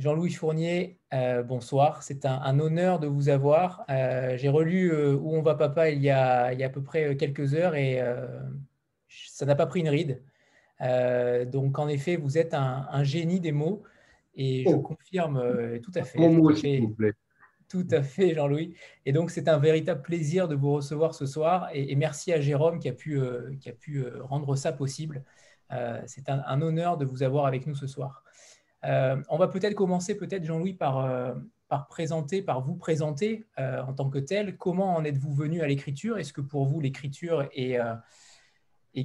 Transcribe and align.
Jean-Louis 0.00 0.32
Fournier, 0.32 0.98
euh, 1.12 1.42
bonsoir. 1.42 2.02
C'est 2.02 2.24
un, 2.24 2.58
honneur 2.58 3.00
de 3.00 3.06
vous 3.06 3.28
avoir. 3.28 3.84
Euh, 3.90 4.34
j'ai 4.38 4.48
relu 4.48 4.90
euh, 4.90 5.14
Où 5.14 5.36
on 5.36 5.42
va 5.42 5.54
papa 5.54 5.90
il 5.90 6.00
y, 6.00 6.08
a, 6.08 6.54
il 6.54 6.58
y, 6.58 6.62
a, 6.62 6.66
à 6.66 6.70
peu 6.70 6.82
près 6.82 7.18
quelques 7.18 7.52
heures 7.52 7.74
et 7.74 8.00
ça 9.08 9.44
n'a 9.44 9.54
pas 9.54 9.66
pris 9.66 9.80
une 9.80 9.90
ride. 9.90 10.22
donc 11.52 11.78
en 11.78 11.86
effet, 11.86 12.16
vous 12.16 12.38
êtes 12.38 12.54
un, 12.54 13.04
génie 13.04 13.40
des 13.40 13.52
mots 13.52 13.82
et 14.34 14.64
je 14.66 14.74
oh. 14.74 14.80
confirme 14.80 15.78
tout 15.80 15.92
à 15.94 16.02
fait. 16.02 16.18
mot, 16.18 16.54
s'il 16.54 16.80
vous 16.80 16.94
plaît. 16.94 17.12
Tout 17.68 17.86
à 17.90 18.02
fait, 18.02 18.34
Jean-Louis. 18.34 18.74
Et 19.04 19.12
donc, 19.12 19.30
c'est 19.30 19.48
un 19.48 19.58
véritable 19.58 20.00
plaisir 20.00 20.48
de 20.48 20.56
vous 20.56 20.72
recevoir 20.72 21.14
ce 21.14 21.26
soir. 21.26 21.68
Et, 21.74 21.94
merci 21.94 22.32
à 22.32 22.40
Jérôme 22.40 22.78
qui 22.78 22.88
a 22.88 22.94
pu, 22.94 23.20
qui 23.60 23.68
a 23.68 23.74
pu 23.74 24.06
rendre 24.22 24.56
ça 24.56 24.72
possible. 24.72 25.24
c'est 26.06 26.30
un, 26.30 26.62
honneur 26.62 26.96
de 26.96 27.04
vous 27.04 27.22
avoir 27.22 27.44
avec 27.44 27.66
nous 27.66 27.74
ce 27.74 27.86
soir. 27.86 28.24
Euh, 28.84 29.16
on 29.28 29.38
va 29.38 29.48
peut-être 29.48 29.74
commencer, 29.74 30.16
peut-être 30.16 30.44
Jean-Louis, 30.44 30.74
par, 30.74 31.04
euh, 31.04 31.34
par 31.68 31.86
présenter, 31.86 32.44
vous 32.64 32.76
présenter 32.76 33.44
euh, 33.58 33.82
en 33.82 33.92
tant 33.92 34.08
que 34.08 34.18
tel. 34.18 34.56
Comment 34.56 34.96
en 34.96 35.04
êtes-vous 35.04 35.34
venu 35.34 35.60
à 35.60 35.66
l'écriture? 35.66 36.18
Est-ce 36.18 36.32
que 36.32 36.40
pour 36.40 36.66
vous, 36.66 36.80
l'écriture 36.80 37.48
est, 37.52 37.78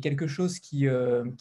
quelque 0.02 0.28
chose 0.28 0.60
qui, 0.60 0.88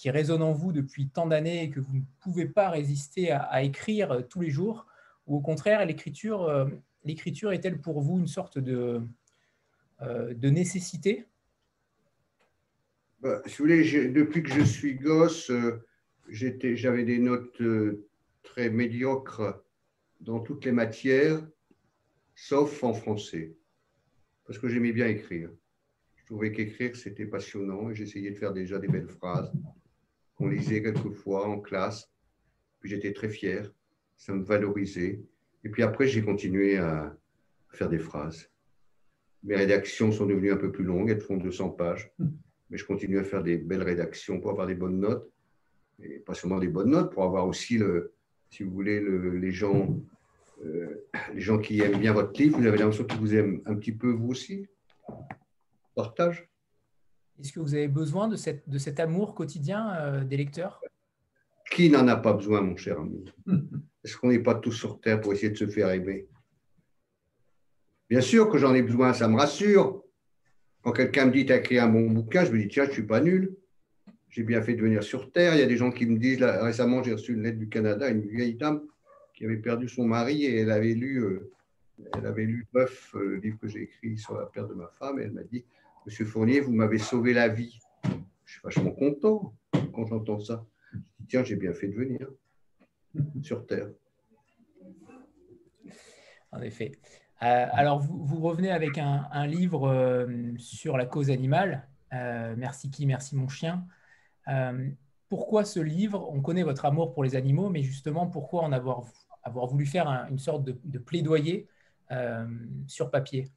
résonne 0.06 0.42
en 0.42 0.52
vous 0.52 0.73
depuis 0.73 1.09
tant 1.09 1.27
d'années 1.27 1.65
et 1.65 1.70
que 1.70 1.80
vous 1.80 1.97
ne 1.97 2.02
pouvez 2.20 2.47
pas 2.47 2.70
résister 2.70 3.31
à, 3.31 3.62
écrire 3.62 4.25
tous 4.28 4.41
les 4.41 4.50
jours? 4.50 4.87
Ou 5.27 5.37
au 5.37 5.41
contraire, 5.41 5.84
l'écriture, 5.87 6.69
l'écriture 7.05 7.53
est-elle 7.53 7.81
pour 7.81 8.00
vous 8.00 8.19
une 8.19 8.27
sorte 8.27 8.59
de, 8.59 9.00
de 10.03 10.50
nécessité? 10.50 11.27
Bah, 13.20 13.41
si 13.47 13.56
vous 13.56 13.64
voulez, 13.64 14.11
depuis 14.11 14.42
que 14.42 14.53
je 14.53 14.62
suis 14.62 14.97
gosse, 14.97 15.50
j'avais 16.28 17.05
des 17.05 17.19
notes 17.19 17.62
très 18.45 18.70
médiocre 18.70 19.64
dans 20.20 20.39
toutes 20.39 20.64
les 20.64 20.73
matières, 20.73 21.45
sauf 22.37 22.84
en 22.84 22.95
français, 22.95 23.56
parce 24.45 24.59
que 24.59 24.69
j'aimais 24.69 24.92
bien 24.92 25.09
écrire. 25.09 25.50
Je 26.17 26.25
trouvais 26.27 26.53
qu'écrire, 26.53 26.95
c'était 26.95 27.27
passionnant 27.27 27.91
et 27.91 27.95
j'essayais 27.95 28.31
de 28.31 28.37
faire 28.37 28.53
déjà 28.53 28.78
des 28.78 28.89
belles 28.89 29.09
phrases 29.09 29.53
qu'on 30.37 30.48
lisait 30.48 30.83
quelquefois 30.83 31.47
en 31.47 31.61
classe. 31.61 32.11
Puis 32.81 32.91
j'étais 32.91 33.12
très 33.12 33.28
fier, 33.28 33.72
ça 34.17 34.33
me 34.33 34.42
valorisait. 34.42 35.20
Et 35.65 35.69
puis 35.69 35.83
après, 35.83 36.06
j'ai 36.06 36.22
continué 36.22 36.77
à 36.77 37.17
faire 37.70 37.89
des 37.89 37.98
phrases. 37.98 38.50
Mes 39.42 39.56
rédactions 39.56 40.12
sont 40.12 40.27
devenues 40.27 40.53
un 40.53 40.56
peu 40.56 40.72
plus 40.72 40.84
longues, 40.84 41.11
elles 41.11 41.20
font 41.20 41.37
200 41.37 41.70
pages, 41.70 42.11
mais 42.70 42.78
je 42.78 42.87
continue 42.87 43.19
à 43.19 43.25
faire 43.25 43.42
des 43.42 43.59
belles 43.59 43.83
rédactions 43.83 44.41
pour 44.41 44.50
avoir 44.50 44.67
des 44.67 44.75
bonnes 44.75 45.00
notes. 45.00 45.31
Et 46.03 46.19
pas 46.19 46.34
seulement 46.34 46.59
des 46.59 46.69
bonnes 46.69 46.91
notes, 46.91 47.12
pour 47.12 47.22
avoir 47.25 47.47
aussi 47.47 47.78
le, 47.78 48.14
si 48.55 48.62
vous 48.62 48.70
voulez, 48.70 49.00
les, 49.00 49.50
gens, 49.50 49.97
euh, 50.64 51.05
les 51.34 51.41
gens 51.41 51.58
qui 51.58 51.80
aiment 51.80 51.98
bien 51.98 52.12
votre 52.12 52.41
livre, 52.41 52.56
vous 52.56 52.66
avez 52.66 52.78
l'impression 52.78 53.05
qu'ils 53.05 53.19
vous 53.19 53.34
aiment 53.34 53.60
un 53.66 53.74
petit 53.74 53.91
peu 53.91 54.12
vous 54.12 54.28
aussi? 54.28 54.69
Partage 55.97 56.48
Est-ce 57.41 57.52
que 57.52 57.58
vous 57.58 57.75
avez 57.75 57.88
besoin 57.88 58.28
de, 58.28 58.36
cette, 58.36 58.69
de 58.69 58.78
cet 58.78 59.00
amour 59.00 59.34
quotidien 59.34 59.97
euh, 59.97 60.25
des 60.25 60.36
lecteurs? 60.36 60.80
Qui 61.72 61.91
n'en 61.91 62.06
a 62.06 62.14
pas 62.14 62.32
besoin, 62.32 62.60
mon 62.60 62.77
cher 62.77 63.00
ami? 63.00 63.25
Est-ce 64.05 64.16
qu'on 64.16 64.28
n'est 64.28 64.38
pas 64.38 64.55
tous 64.55 64.72
sur 64.72 65.00
Terre 65.00 65.20
pour 65.20 65.32
essayer 65.32 65.50
de 65.50 65.56
se 65.56 65.66
faire 65.66 65.91
aimer? 65.91 66.28
Bien 68.09 68.20
sûr 68.20 68.48
que 68.48 68.59
j'en 68.59 68.72
ai 68.75 68.82
besoin, 68.82 69.14
ça 69.14 69.26
me 69.26 69.37
rassure. 69.37 70.04
Quand 70.82 70.93
quelqu'un 70.93 71.26
me 71.26 71.32
dit, 71.32 71.44
tu 71.44 71.53
as 71.53 71.56
écrit 71.56 71.81
un 71.81 71.88
bon 71.88 72.09
bouquin, 72.09 72.44
je 72.44 72.53
me 72.53 72.59
dis, 72.59 72.69
tiens, 72.69 72.84
je 72.84 72.91
ne 72.91 72.94
suis 72.94 73.06
pas 73.06 73.20
nul 73.20 73.56
j'ai 74.34 74.43
bien 74.43 74.61
fait 74.62 74.75
de 74.75 74.83
venir 74.83 75.05
sur 75.05 75.31
Terre. 75.31 75.55
Il 75.55 75.61
y 75.61 75.62
a 75.62 75.67
des 75.67 75.77
gens 75.77 75.93
qui 75.93 76.06
me 76.06 76.19
disent, 76.19 76.43
récemment, 76.43 77.05
j'ai 77.05 77.12
reçu 77.12 77.34
une 77.34 77.43
lettre 77.43 77.59
du 77.59 77.69
Canada, 77.69 78.09
une 78.09 78.27
vieille 78.27 78.56
dame 78.56 78.83
qui 79.33 79.45
avait 79.45 79.59
perdu 79.59 79.89
son 79.89 80.05
mari 80.05 80.45
et 80.45 80.59
elle 80.59 80.72
avait 80.72 80.95
lu, 80.95 81.19
euh, 81.19 81.53
elle 82.17 82.27
avait 82.27 82.44
lu 82.44 82.67
Neuf, 82.75 83.15
euh, 83.15 83.28
le 83.28 83.37
livre 83.37 83.59
que 83.61 83.69
j'ai 83.69 83.83
écrit 83.83 84.19
sur 84.19 84.37
la 84.37 84.47
perte 84.47 84.69
de 84.71 84.75
ma 84.75 84.89
femme, 84.89 85.21
et 85.21 85.23
elle 85.23 85.31
m'a 85.31 85.44
dit, 85.44 85.65
Monsieur 86.05 86.25
Fournier, 86.25 86.59
vous 86.59 86.73
m'avez 86.73 86.99
sauvé 86.99 87.33
la 87.33 87.47
vie. 87.47 87.78
Je 88.44 88.53
suis 88.53 88.61
vachement 88.65 88.91
content 88.91 89.55
quand 89.93 90.05
j'entends 90.05 90.41
ça. 90.41 90.67
Je 90.93 90.99
dis, 90.99 91.27
tiens, 91.28 91.44
j'ai 91.44 91.56
bien 91.56 91.73
fait 91.73 91.87
de 91.87 91.94
venir 91.94 92.28
sur 93.41 93.65
Terre. 93.67 93.89
En 96.50 96.61
effet. 96.61 96.91
Euh, 97.43 97.67
alors, 97.71 98.00
vous, 98.00 98.41
revenez 98.41 98.73
avec 98.73 98.99
un, 98.99 99.47
livre 99.47 100.27
sur 100.59 100.97
la 100.97 101.06
cause 101.06 101.31
animale. 101.31 101.87
merci 102.11 102.91
qui, 102.91 103.06
merci 103.06 103.37
mon 103.37 103.49
chien. 103.49 103.87
Euh, 104.49 104.88
pourquoi 105.28 105.65
ce 105.65 105.81
livre? 105.81 106.28
On 106.31 106.41
connaît 106.41 106.62
votre 106.62 106.84
amour 106.84 107.12
pour 107.12 107.25
les 107.25 107.37
animaux, 107.37 107.71
mais 107.71 107.82
justement, 107.82 108.27
pourquoi 108.27 108.62
en 108.62 108.72
avoir, 108.72 109.05
voulu 109.47 109.87
faire 109.87 110.09
une 110.31 110.38
sorte 110.38 110.65
de, 110.65 110.99
plaidoyer 110.99 111.66
euh, 112.10 112.47
sur 112.87 113.10
papier? 113.10 113.49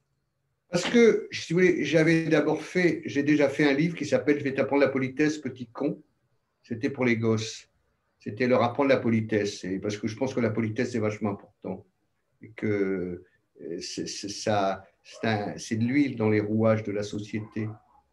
Parce 0.70 0.84
que, 0.84 1.28
j'avais 1.30 2.28
d'abord 2.28 2.62
fait, 2.62 3.02
j'ai 3.06 3.22
déjà 3.22 3.48
fait 3.48 3.68
un 3.68 3.72
livre 3.72 3.96
qui 3.96 4.04
s'appelle 4.04 4.38
Je 4.38 4.44
vais 4.44 4.54
t'apprendre 4.54 4.82
la 4.82 4.88
politesse, 4.88 5.38
petit 5.38 5.66
con. 5.66 6.02
C'était 6.62 6.90
pour 6.90 7.04
les 7.04 7.16
gosses. 7.16 7.68
C'était 8.18 8.46
leur 8.46 8.62
apprendre 8.62 8.90
la 8.90 8.98
politesse. 8.98 9.64
Parce 9.80 9.96
que 9.96 10.08
je 10.08 10.16
pense 10.16 10.34
que 10.34 10.40
la 10.40 10.50
politesse, 10.50 10.92
c'est 10.92 10.98
vachement 10.98 11.30
important. 11.30 11.86
Que 12.56 13.24
euh, 13.62 13.78
c'est 13.80 15.76
de 15.76 15.84
l'huile 15.84 16.16
dans 16.16 16.28
les 16.28 16.40
rouages 16.40 16.82
de 16.82 16.92
la 16.92 17.02
société 17.02 17.68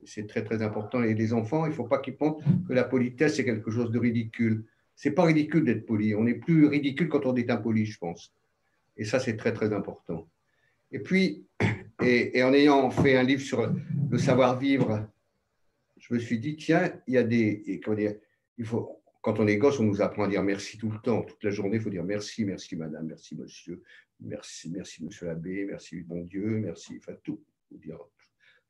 c'est 0.06 0.28
très 0.28 0.44
très 0.44 0.62
important. 0.62 1.04
Et 1.04 1.14
les 1.14 1.34
enfants, 1.34 1.66
il 1.66 1.70
ne 1.70 1.74
faut 1.76 1.86
pas 1.86 2.00
qu'ils 2.00 2.16
pensent 2.16 2.44
que 2.68 2.74
la 2.74 2.84
politesse, 2.84 3.36
c'est 3.36 3.46
quelque 3.46 3.72
chose 3.72 3.92
de 3.92 4.00
ridicule. 4.00 4.66
C'est 4.96 5.12
pas 5.12 5.24
ridicule 5.24 5.66
d'être 5.66 5.86
poli. 5.86 6.16
On 6.16 6.26
est 6.26 6.36
plus 6.36 6.68
ridicule 6.68 7.10
quand 7.10 7.26
on 7.26 7.36
est 7.36 7.50
impoli, 7.50 7.86
je 7.86 7.98
pense. 7.98 8.34
Et 8.98 9.04
ça, 9.04 9.20
c'est 9.20 9.36
très 9.36 9.54
très 9.54 9.74
important. 9.74 10.28
Et 10.92 11.00
puis, 11.00 11.46
et, 12.02 12.44
en 12.44 12.54
ayant 12.54 12.90
fait 12.90 13.18
un 13.18 13.24
livre 13.24 13.42
sur 13.42 13.74
le 14.10 14.18
savoir-vivre, 14.18 15.08
je 15.98 16.14
me 16.14 16.20
suis 16.20 16.40
dit, 16.40 16.56
tiens, 16.56 16.94
il 17.08 17.16
y 17.16 17.18
a 17.18 17.24
des. 17.24 17.82
il 18.58 18.66
faut, 18.66 19.02
quand 19.22 19.40
on 19.40 19.48
est 19.48 19.58
gosse, 19.58 19.80
on 19.80 19.84
nous 19.84 20.02
apprend 20.02 20.26
à 20.26 20.28
dire 20.28 20.44
merci 20.44 20.78
tout 20.78 20.92
le 20.92 21.00
temps. 21.00 21.24
Toute 21.24 21.44
la 21.44 21.50
journée, 21.50 21.78
il 21.78 21.82
faut 21.82 21.90
dire 21.90 22.04
merci, 22.04 22.46
merci 22.46 22.76
madame, 22.76 23.08
merci 23.08 23.36
monsieur, 23.36 23.82
merci, 24.20 24.70
merci 24.70 25.04
monsieur 25.04 25.26
l'abbé, 25.26 25.66
merci 25.66 26.02
bon 26.02 26.22
Dieu, 26.22 26.60
merci, 26.60 26.98
enfin 27.00 27.18
tout. 27.24 27.42
Faut 27.68 27.78
dire 27.78 27.98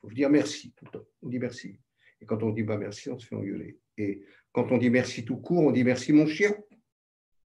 faut 0.09 0.16
dire 0.16 0.29
merci 0.29 0.73
tout 0.75 0.85
le 0.85 0.91
temps. 0.91 1.05
On 1.21 1.29
dit 1.29 1.39
merci. 1.39 1.79
Et 2.21 2.25
quand 2.25 2.43
on 2.43 2.51
dit 2.51 2.63
pas 2.63 2.77
merci, 2.77 3.09
on 3.09 3.17
se 3.17 3.27
fait 3.27 3.35
engueuler. 3.35 3.77
Et 3.97 4.23
quand 4.51 4.71
on 4.71 4.77
dit 4.77 4.89
merci 4.89 5.25
tout 5.25 5.38
court, 5.38 5.63
on 5.63 5.71
dit 5.71 5.83
merci 5.83 6.13
mon 6.13 6.27
chien, 6.27 6.55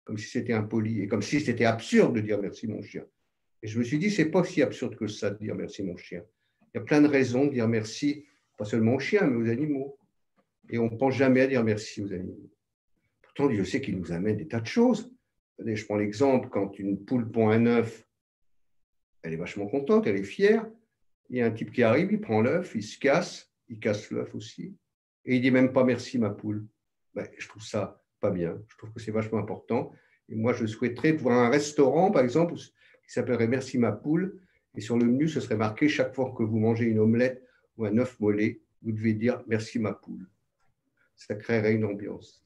comme 0.04 0.18
si 0.18 0.30
c'était 0.30 0.54
impoli 0.54 1.02
et 1.02 1.08
comme 1.08 1.22
si 1.22 1.40
c'était 1.40 1.66
absurde 1.66 2.16
de 2.16 2.22
dire 2.22 2.40
merci 2.40 2.68
mon 2.68 2.82
chien. 2.82 3.06
Et 3.62 3.68
je 3.68 3.78
me 3.78 3.84
suis 3.84 4.00
dit, 4.00 4.10
c'est 4.10 4.30
pas 4.30 4.44
si 4.44 4.62
absurde 4.62 4.96
que 4.96 5.08
ça 5.08 5.32
de 5.32 5.38
dire 5.38 5.56
merci 5.56 5.84
mon 5.84 5.98
chien. 5.98 6.24
Il 6.74 6.78
y 6.78 6.82
a 6.82 6.84
plein 6.84 7.02
de 7.02 7.08
raisons 7.08 7.46
de 7.46 7.52
dire 7.52 7.68
merci, 7.68 8.26
pas 8.58 8.66
seulement 8.66 8.96
aux 8.96 9.00
chiens, 9.00 9.28
mais 9.28 9.36
aux 9.36 9.50
animaux. 9.52 9.98
Et 10.70 10.78
on 10.78 10.90
ne 10.90 10.96
pense 10.96 11.16
jamais 11.16 11.42
à 11.42 11.48
dire 11.48 11.64
merci 11.64 12.02
aux 12.02 12.14
animaux. 12.14 12.50
Pourtant, 13.22 13.48
Dieu 13.48 13.66
sait 13.66 13.82
qu'il 13.82 13.98
nous 13.98 14.12
amène 14.12 14.38
des 14.38 14.48
tas 14.48 14.62
de 14.62 14.68
choses. 14.68 15.12
Je 15.58 15.86
prends 15.86 15.98
l'exemple, 15.98 16.48
quand 16.50 16.80
une 16.80 17.04
poule 17.04 17.30
pond 17.30 17.50
un 17.50 17.66
œuf, 17.66 18.08
elle 19.24 19.34
est 19.34 19.38
vachement 19.38 19.68
contente, 19.68 20.08
elle 20.08 20.16
est 20.16 20.24
fière. 20.24 20.66
Il 21.30 21.38
y 21.38 21.42
a 21.42 21.46
un 21.46 21.52
type 21.52 21.72
qui 21.72 21.84
arrive, 21.84 22.12
il 22.12 22.20
prend 22.20 22.42
l'œuf, 22.42 22.74
il 22.76 22.84
se 22.84 22.98
casse, 22.98 23.52
il 23.68 23.80
casse 23.80 24.10
l'œuf 24.10 24.34
aussi, 24.34 24.76
et 25.26 25.36
il 25.36 25.42
dit 25.42 25.52
même 25.52 25.72
pas 25.72 25.84
merci 25.84 26.18
ma 26.18 26.32
poule. 26.32 26.66
Ben, 27.14 27.28
je 27.38 27.48
trouve 27.48 27.64
ça 27.64 28.04
pas 28.20 28.32
bien. 28.32 28.60
Je 28.68 28.78
trouve 28.78 28.92
que 28.92 29.00
c'est 29.00 29.12
vachement 29.12 29.40
important. 29.40 29.92
Et 30.28 30.36
moi, 30.36 30.54
je 30.54 30.66
souhaiterais 30.66 31.14
voir 31.14 31.38
un 31.40 31.50
restaurant, 31.50 32.12
par 32.12 32.24
exemple, 32.24 32.56
qui 32.56 33.12
s'appellerait 33.12 33.48
Merci 33.48 33.78
ma 33.78 33.92
poule, 33.92 34.40
et 34.76 34.82
sur 34.82 34.98
le 34.98 35.06
menu, 35.06 35.28
ce 35.28 35.40
serait 35.40 35.56
marqué 35.56 35.88
chaque 35.88 36.14
fois 36.14 36.34
que 36.38 36.44
vous 36.44 36.60
mangez 36.60 36.86
une 36.86 37.00
omelette 37.00 37.44
ou 37.78 37.86
un 37.86 37.98
œuf 37.98 38.20
mollet, 38.20 38.62
vous 38.82 38.92
devez 38.92 39.14
dire 39.14 39.44
Merci 39.48 39.80
ma 39.80 39.94
poule. 39.94 40.28
Ça 41.16 41.36
créerait 41.36 41.74
une 41.74 41.86
ambiance. 41.86 42.44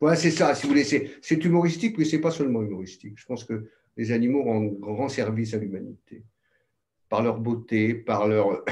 Voilà, 0.00 0.16
c'est 0.16 0.30
ça, 0.30 0.54
si 0.54 0.62
vous 0.62 0.70
voulez. 0.70 0.84
C'est 0.84 1.44
humoristique, 1.44 1.98
mais 1.98 2.04
ce 2.04 2.16
n'est 2.16 2.22
pas 2.22 2.30
seulement 2.30 2.62
humoristique. 2.62 3.14
Je 3.16 3.26
pense 3.26 3.44
que 3.44 3.68
les 3.96 4.12
animaux 4.12 4.44
rendent 4.44 4.78
grand 4.78 5.08
service 5.08 5.54
à 5.54 5.58
l'humanité 5.58 6.24
par 7.08 7.22
leur 7.22 7.38
beauté, 7.38 7.94
par 7.94 8.28
leur, 8.28 8.64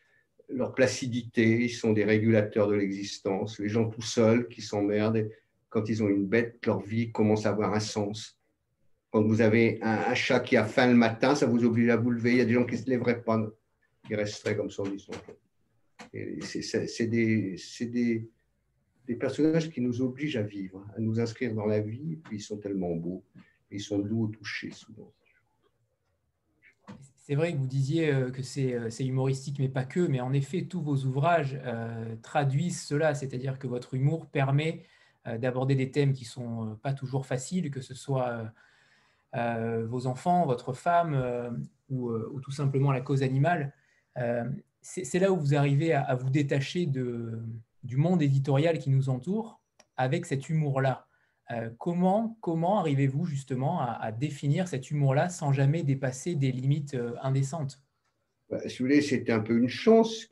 leur 0.48 0.74
placidité. 0.74 1.64
Ils 1.64 1.70
sont 1.70 1.92
des 1.92 2.04
régulateurs 2.04 2.68
de 2.68 2.74
l'existence. 2.74 3.58
Les 3.58 3.68
gens 3.68 3.88
tout 3.88 4.02
seuls 4.02 4.48
qui 4.48 4.62
s'emmerdent, 4.62 5.28
quand 5.68 5.88
ils 5.88 6.02
ont 6.02 6.08
une 6.08 6.26
bête, 6.26 6.64
leur 6.66 6.80
vie 6.80 7.10
commence 7.12 7.46
à 7.46 7.50
avoir 7.50 7.74
un 7.74 7.80
sens. 7.80 8.38
Quand 9.10 9.22
vous 9.22 9.40
avez 9.40 9.78
un, 9.82 10.14
chat 10.14 10.40
qui 10.40 10.56
a 10.56 10.64
faim 10.64 10.88
le 10.88 10.94
matin, 10.94 11.34
ça 11.34 11.46
vous 11.46 11.64
oblige 11.64 11.88
à 11.88 11.96
vous 11.96 12.10
lever. 12.10 12.32
Il 12.32 12.38
y 12.38 12.40
a 12.40 12.44
des 12.44 12.54
gens 12.54 12.64
qui 12.64 12.74
ne 12.74 12.80
se 12.80 12.90
lèveraient 12.90 13.22
pas, 13.22 13.40
qui 14.06 14.14
resteraient 14.14 14.56
comme 14.56 14.70
ça 14.70 14.82
en 14.82 14.88
disant. 14.88 15.12
C'est 16.42 17.06
des, 17.06 17.56
des, 17.80 18.28
des, 19.06 19.14
personnages 19.14 19.70
qui 19.70 19.80
nous 19.80 20.00
obligent 20.00 20.36
à 20.36 20.42
vivre, 20.42 20.84
à 20.96 21.00
nous 21.00 21.20
inscrire 21.20 21.54
dans 21.54 21.66
la 21.66 21.80
vie. 21.80 22.14
Et 22.14 22.16
puis 22.16 22.38
ils 22.38 22.42
sont 22.42 22.58
tellement 22.58 22.94
beaux, 22.96 23.24
ils 23.70 23.80
sont 23.80 23.98
doux 23.98 24.24
au 24.24 24.26
toucher 24.28 24.70
souvent. 24.72 25.12
C'est 27.26 27.36
vrai 27.36 27.54
que 27.54 27.56
vous 27.56 27.66
disiez 27.66 28.12
euh, 28.12 28.30
que 28.30 28.42
euh, 28.42 28.90
c'est 28.90 29.06
humoristique, 29.06 29.58
mais 29.58 29.70
pas 29.70 29.86
que, 29.86 30.00
mais 30.00 30.20
en 30.20 30.34
effet, 30.34 30.66
tous 30.66 30.82
vos 30.82 31.06
ouvrages 31.06 31.58
euh, 31.64 32.16
traduisent 32.20 32.82
cela, 32.82 33.14
c'est-à-dire 33.14 33.58
que 33.58 33.66
votre 33.66 33.94
humour 33.94 34.26
permet 34.26 34.84
d'aborder 35.38 35.74
des 35.74 35.90
thèmes 35.90 36.12
qui 36.12 36.24
ne 36.24 36.28
sont 36.28 36.78
pas 36.82 36.92
toujours 36.92 37.24
faciles, 37.24 37.70
que 37.70 37.80
ce 37.80 37.94
soit 37.94 38.52
vos 39.32 40.06
enfants, 40.06 40.44
votre 40.44 40.74
femme 40.74 41.64
ou, 41.88 42.12
tout 42.40 42.50
simplement 42.50 42.92
la 42.92 43.00
cause 43.00 43.22
animale, 43.22 43.72
c'est 44.82 45.18
là 45.18 45.32
où 45.32 45.38
vous 45.38 45.54
arrivez 45.54 45.94
à, 45.94 46.14
vous 46.14 46.28
détacher 46.28 46.84
du 46.84 47.96
monde 47.96 48.20
éditorial 48.20 48.78
qui 48.78 48.90
nous 48.90 49.08
entoure 49.08 49.62
avec 49.96 50.26
cet 50.26 50.50
humour-là. 50.50 51.06
Comment 51.78 52.38
comment 52.40 52.80
arrivez-vous 52.80 53.26
justement 53.26 53.80
à, 53.80 54.12
définir 54.12 54.66
cet 54.68 54.90
humour-là 54.90 55.28
sans 55.28 55.52
jamais 55.52 55.82
dépasser 55.82 56.34
des 56.34 56.52
limites 56.52 56.96
indécentes? 57.22 57.80
Bah, 58.48 58.60
Si 58.68 58.78
vous 58.78 58.84
voulez, 58.84 59.02
c'était 59.02 59.32
un 59.32 59.40
peu 59.40 59.56
une 59.56 59.68
chance 59.68 60.28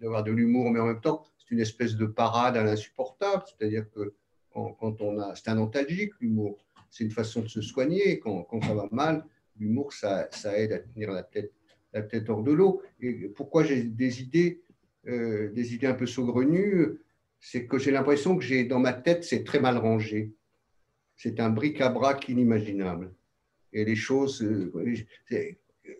d'avoir 0.00 0.24
de 0.24 0.32
l'humour, 0.32 0.70
mais 0.70 0.80
en 0.80 0.86
même 0.86 1.00
temps, 1.00 1.24
c'est 1.38 1.50
une 1.54 1.60
espèce 1.60 1.96
de 1.96 2.06
parade 2.06 2.56
à 2.56 2.64
l'insupportable. 2.64 3.44
C'est-à-dire 3.46 3.90
que 3.90 4.14
quand, 4.52 5.00
on 5.00 5.18
a, 5.18 5.34
c'est 5.34 5.48
un 5.48 5.58
antalgique 5.58 6.12
l'humour. 6.20 6.64
C'est 6.90 7.04
une 7.04 7.10
façon 7.10 7.42
de 7.42 7.48
se 7.48 7.60
soigner. 7.60 8.18
Quand, 8.18 8.42
quand 8.42 8.60
ça 8.62 8.74
va 8.74 8.88
mal, 8.90 9.24
l'humour, 9.58 9.92
ça, 9.92 10.28
ça, 10.30 10.58
aide 10.58 10.72
à 10.72 10.78
tenir 10.78 11.10
la 11.10 11.22
tête, 11.22 11.52
la 11.92 12.02
tête 12.02 12.28
hors 12.28 12.42
de 12.42 12.52
l'eau. 12.52 12.82
Et 13.00 13.28
pourquoi 13.28 13.64
j'ai 13.64 13.82
des 13.82 14.22
idées, 14.22 14.62
euh, 15.06 15.50
des 15.52 15.74
idées 15.74 15.86
un 15.86 15.94
peu 15.94 16.06
saugrenues? 16.06 16.98
C'est 17.40 17.66
que 17.66 17.78
j'ai 17.78 17.92
l'impression 17.92 18.36
que 18.36 18.42
j'ai 18.42 18.64
dans 18.64 18.80
ma 18.80 18.92
tête, 18.92 19.22
c'est 19.22 19.44
très 19.44 19.60
mal 19.60 19.76
rangé. 19.76 20.32
C'est 21.18 21.38
un 21.40 21.50
bric-à-brac 21.50 22.26
inimaginable. 22.30 23.12
Et 23.74 23.84
les 23.84 23.96
choses, 23.96 24.42
euh, 24.42 24.72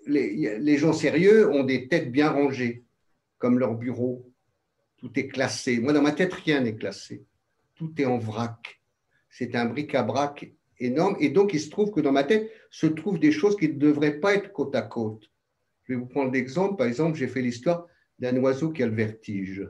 les, 0.07 0.79
gens 0.79 0.95
sérieux 0.95 1.51
ont 1.51 1.65
des 1.65 1.89
têtes 1.89 2.11
bien 2.11 2.31
rangées, 2.31 2.85
comme 3.37 3.59
leur 3.59 3.75
bureau. 3.75 4.33
Tout 4.97 5.11
est 5.19 5.29
classé. 5.29 5.79
Moi, 5.79 5.93
dans 5.93 6.01
ma 6.01 6.13
tête, 6.13 6.33
rien 6.33 6.63
n'est 6.63 6.77
classé 6.77 7.27
tout 7.79 7.93
est 7.99 8.05
en 8.05 8.19
vrac. 8.19 8.83
C'est 9.31 9.55
un 9.55 9.67
bric-à-brac 9.67 10.53
énorme. 10.81 11.17
Et 11.21 11.31
donc, 11.31 11.55
il 11.55 11.61
se 11.61 11.71
trouve 11.71 11.91
que 11.93 12.01
dans 12.01 12.13
ma 12.13 12.25
tête 12.25 12.51
se 12.71 12.87
trouvent 12.87 13.21
des 13.21 13.33
choses 13.33 13.57
qui 13.57 13.69
ne 13.69 13.79
devraient 13.79 14.19
pas 14.19 14.35
être 14.35 14.53
côte 14.53 14.75
à 14.75 14.83
côte. 14.83 15.31
Je 15.85 15.93
vais 15.93 15.99
vous 15.99 16.07
prendre 16.07 16.33
l'exemple. 16.33 16.77
Par 16.77 16.89
exemple, 16.89 17.17
j'ai 17.17 17.29
fait 17.29 17.41
l'histoire 17.41 17.87
d'un 18.19 18.37
oiseau 18.39 18.71
qui 18.71 18.83
a 18.83 18.87
le 18.87 18.95
vertige. 18.95 19.67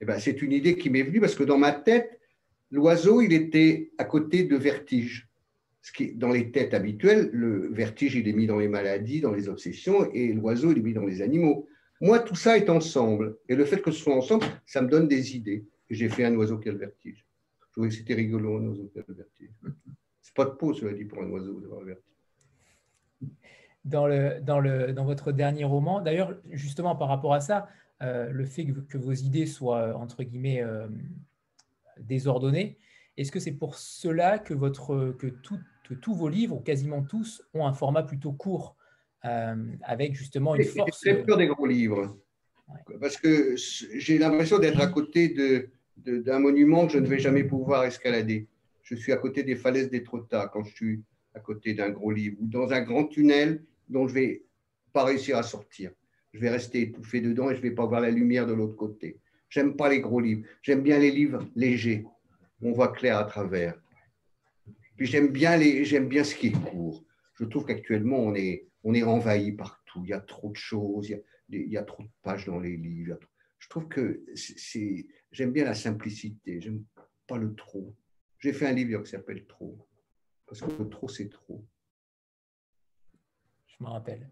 Eh 0.00 0.04
ben, 0.04 0.18
c'est 0.18 0.42
une 0.42 0.52
idée 0.52 0.76
qui 0.76 0.90
m'est 0.90 1.02
venue 1.02 1.20
parce 1.20 1.34
que 1.34 1.44
dans 1.44 1.58
ma 1.58 1.72
tête, 1.72 2.18
l'oiseau, 2.72 3.20
il 3.20 3.32
était 3.32 3.92
à 3.98 4.04
côté 4.04 4.42
de 4.42 4.56
vertige. 4.56 5.28
Ce 5.82 5.92
qui, 5.92 6.14
dans 6.14 6.30
les 6.30 6.50
têtes 6.50 6.74
habituelles, 6.74 7.30
le 7.32 7.68
vertige, 7.72 8.16
il 8.16 8.28
est 8.28 8.32
mis 8.32 8.46
dans 8.46 8.58
les 8.58 8.68
maladies, 8.68 9.20
dans 9.20 9.32
les 9.32 9.48
obsessions, 9.48 10.10
et 10.12 10.32
l'oiseau, 10.32 10.72
il 10.72 10.78
est 10.78 10.82
mis 10.82 10.94
dans 10.94 11.06
les 11.06 11.22
animaux. 11.22 11.68
Moi, 12.00 12.18
tout 12.18 12.34
ça 12.34 12.56
est 12.56 12.68
ensemble. 12.68 13.36
Et 13.48 13.54
le 13.54 13.64
fait 13.64 13.80
que 13.80 13.90
ce 13.90 14.00
soit 14.00 14.16
ensemble, 14.16 14.44
ça 14.66 14.82
me 14.82 14.88
donne 14.88 15.06
des 15.06 15.36
idées 15.36 15.64
j'ai 15.92 16.08
fait 16.08 16.24
un 16.24 16.34
oiseau 16.34 16.58
qui 16.58 16.68
a 16.68 16.72
le 16.72 16.78
vertige. 16.78 17.26
Je 17.60 17.72
trouvais 17.72 17.88
que 17.88 17.94
c'était 17.94 18.14
rigolo, 18.14 18.56
un 18.56 18.66
oiseau 18.68 18.90
qui 18.92 18.98
a 18.98 19.02
le 19.06 19.14
vertige. 19.14 19.50
C'est 20.22 20.34
pas 20.34 20.44
de 20.44 20.50
peau, 20.50 20.72
cela 20.72 20.92
dit, 20.94 21.04
pour 21.04 21.22
un 21.22 21.28
oiseau 21.30 21.60
d'avoir 21.60 21.80
le 21.80 21.86
vertige. 21.86 22.08
Dans, 23.84 25.04
votre 25.04 25.32
dernier 25.32 25.64
roman, 25.64 26.00
d'ailleurs, 26.00 26.38
justement 26.50 26.96
par 26.96 27.08
rapport 27.08 27.34
à 27.34 27.40
ça, 27.40 27.68
euh, 28.02 28.30
le 28.30 28.46
fait 28.46 28.64
que, 28.64 28.96
vos 28.96 29.12
idées 29.12 29.46
soient, 29.46 29.96
entre 29.96 30.22
guillemets, 30.22 30.62
euh, 30.62 30.86
désordonnées, 32.02 32.76
est-ce 33.16 33.30
que 33.30 33.40
c'est 33.40 33.52
pour 33.52 33.76
cela 33.76 34.38
que, 34.38 34.54
votre, 34.54 35.14
que, 35.18 35.26
tout, 35.26 35.58
tous 36.00 36.14
vos 36.14 36.28
livres, 36.28 36.56
ou 36.56 36.60
quasiment 36.60 37.02
tous, 37.02 37.42
ont 37.54 37.66
un 37.66 37.72
format 37.72 38.02
plutôt 38.02 38.32
court, 38.32 38.76
euh, 39.24 39.56
avec 39.82 40.14
justement 40.14 40.54
une 40.54 40.64
force... 40.64 41.00
J'ai 41.04 41.22
peur 41.22 41.36
des 41.36 41.46
gros 41.46 41.66
livres, 41.66 42.16
parce 43.00 43.16
que 43.16 43.54
j'ai 43.56 44.18
l'impression 44.18 44.58
d'être 44.58 44.80
à 44.80 44.86
côté 44.86 45.28
de, 45.28 45.68
d'un 45.96 46.38
monument 46.38 46.86
que 46.86 46.92
je 46.92 46.98
ne 46.98 47.06
vais 47.06 47.18
jamais 47.18 47.44
pouvoir 47.44 47.84
escalader. 47.84 48.46
Je 48.82 48.94
suis 48.94 49.12
à 49.12 49.16
côté 49.16 49.42
des 49.42 49.56
falaises 49.56 49.90
d'Étretat 49.90 50.50
quand 50.52 50.64
je 50.64 50.74
suis 50.74 51.02
à 51.34 51.40
côté 51.40 51.74
d'un 51.74 51.90
gros 51.90 52.10
livre 52.10 52.36
ou 52.40 52.46
dans 52.46 52.72
un 52.72 52.80
grand 52.80 53.04
tunnel 53.04 53.62
dont 53.88 54.08
je 54.08 54.14
ne 54.14 54.20
vais 54.20 54.44
pas 54.92 55.04
réussir 55.04 55.36
à 55.36 55.42
sortir. 55.42 55.92
Je 56.32 56.40
vais 56.40 56.50
rester 56.50 56.82
étouffé 56.82 57.20
dedans 57.20 57.50
et 57.50 57.54
je 57.54 57.60
ne 57.60 57.62
vais 57.68 57.74
pas 57.74 57.86
voir 57.86 58.00
la 58.00 58.10
lumière 58.10 58.46
de 58.46 58.54
l'autre 58.54 58.76
côté. 58.76 59.18
J'aime 59.52 59.76
pas 59.76 59.90
les 59.90 60.00
gros 60.00 60.18
livres. 60.18 60.48
J'aime 60.62 60.82
bien 60.82 60.98
les 60.98 61.10
livres 61.10 61.46
légers. 61.54 62.06
Où 62.62 62.70
on 62.70 62.72
voit 62.72 62.90
clair 62.92 63.18
à 63.18 63.24
travers. 63.24 63.78
Puis 64.96 65.04
j'aime 65.04 65.28
bien, 65.28 65.58
bien 65.58 66.24
ce 66.24 66.34
qui 66.34 66.46
est 66.46 66.70
court. 66.70 67.04
Je 67.34 67.44
trouve 67.44 67.66
qu'actuellement, 67.66 68.16
on 68.16 68.34
est, 68.34 68.66
on 68.82 68.94
est 68.94 69.02
envahi 69.02 69.52
partout. 69.52 70.00
Il 70.04 70.08
y 70.08 70.14
a 70.14 70.20
trop 70.20 70.48
de 70.48 70.56
choses. 70.56 71.14
Il 71.50 71.68
y 71.68 71.76
a, 71.76 71.82
trop 71.82 72.02
de 72.02 72.08
pages 72.22 72.46
dans 72.46 72.60
les 72.60 72.78
livres. 72.78 73.18
Je 73.58 73.68
trouve 73.68 73.88
que 73.88 74.24
j'aime 75.32 75.52
bien 75.52 75.64
la 75.66 75.74
simplicité, 75.74 76.58
j'aime 76.62 76.84
pas 77.26 77.36
le 77.36 77.54
trop. 77.54 77.94
J'ai 78.38 78.54
fait 78.54 78.66
un 78.66 78.72
livre 78.72 79.02
qui 79.02 79.10
s'appelle 79.10 79.44
Trop, 79.46 79.86
parce 80.46 80.62
que 80.62 80.70
le 80.82 80.88
trop, 80.88 81.08
c'est 81.08 81.28
trop. 81.28 81.62
Je 83.82 83.86
me 83.88 83.92
rappelle. 83.92 84.30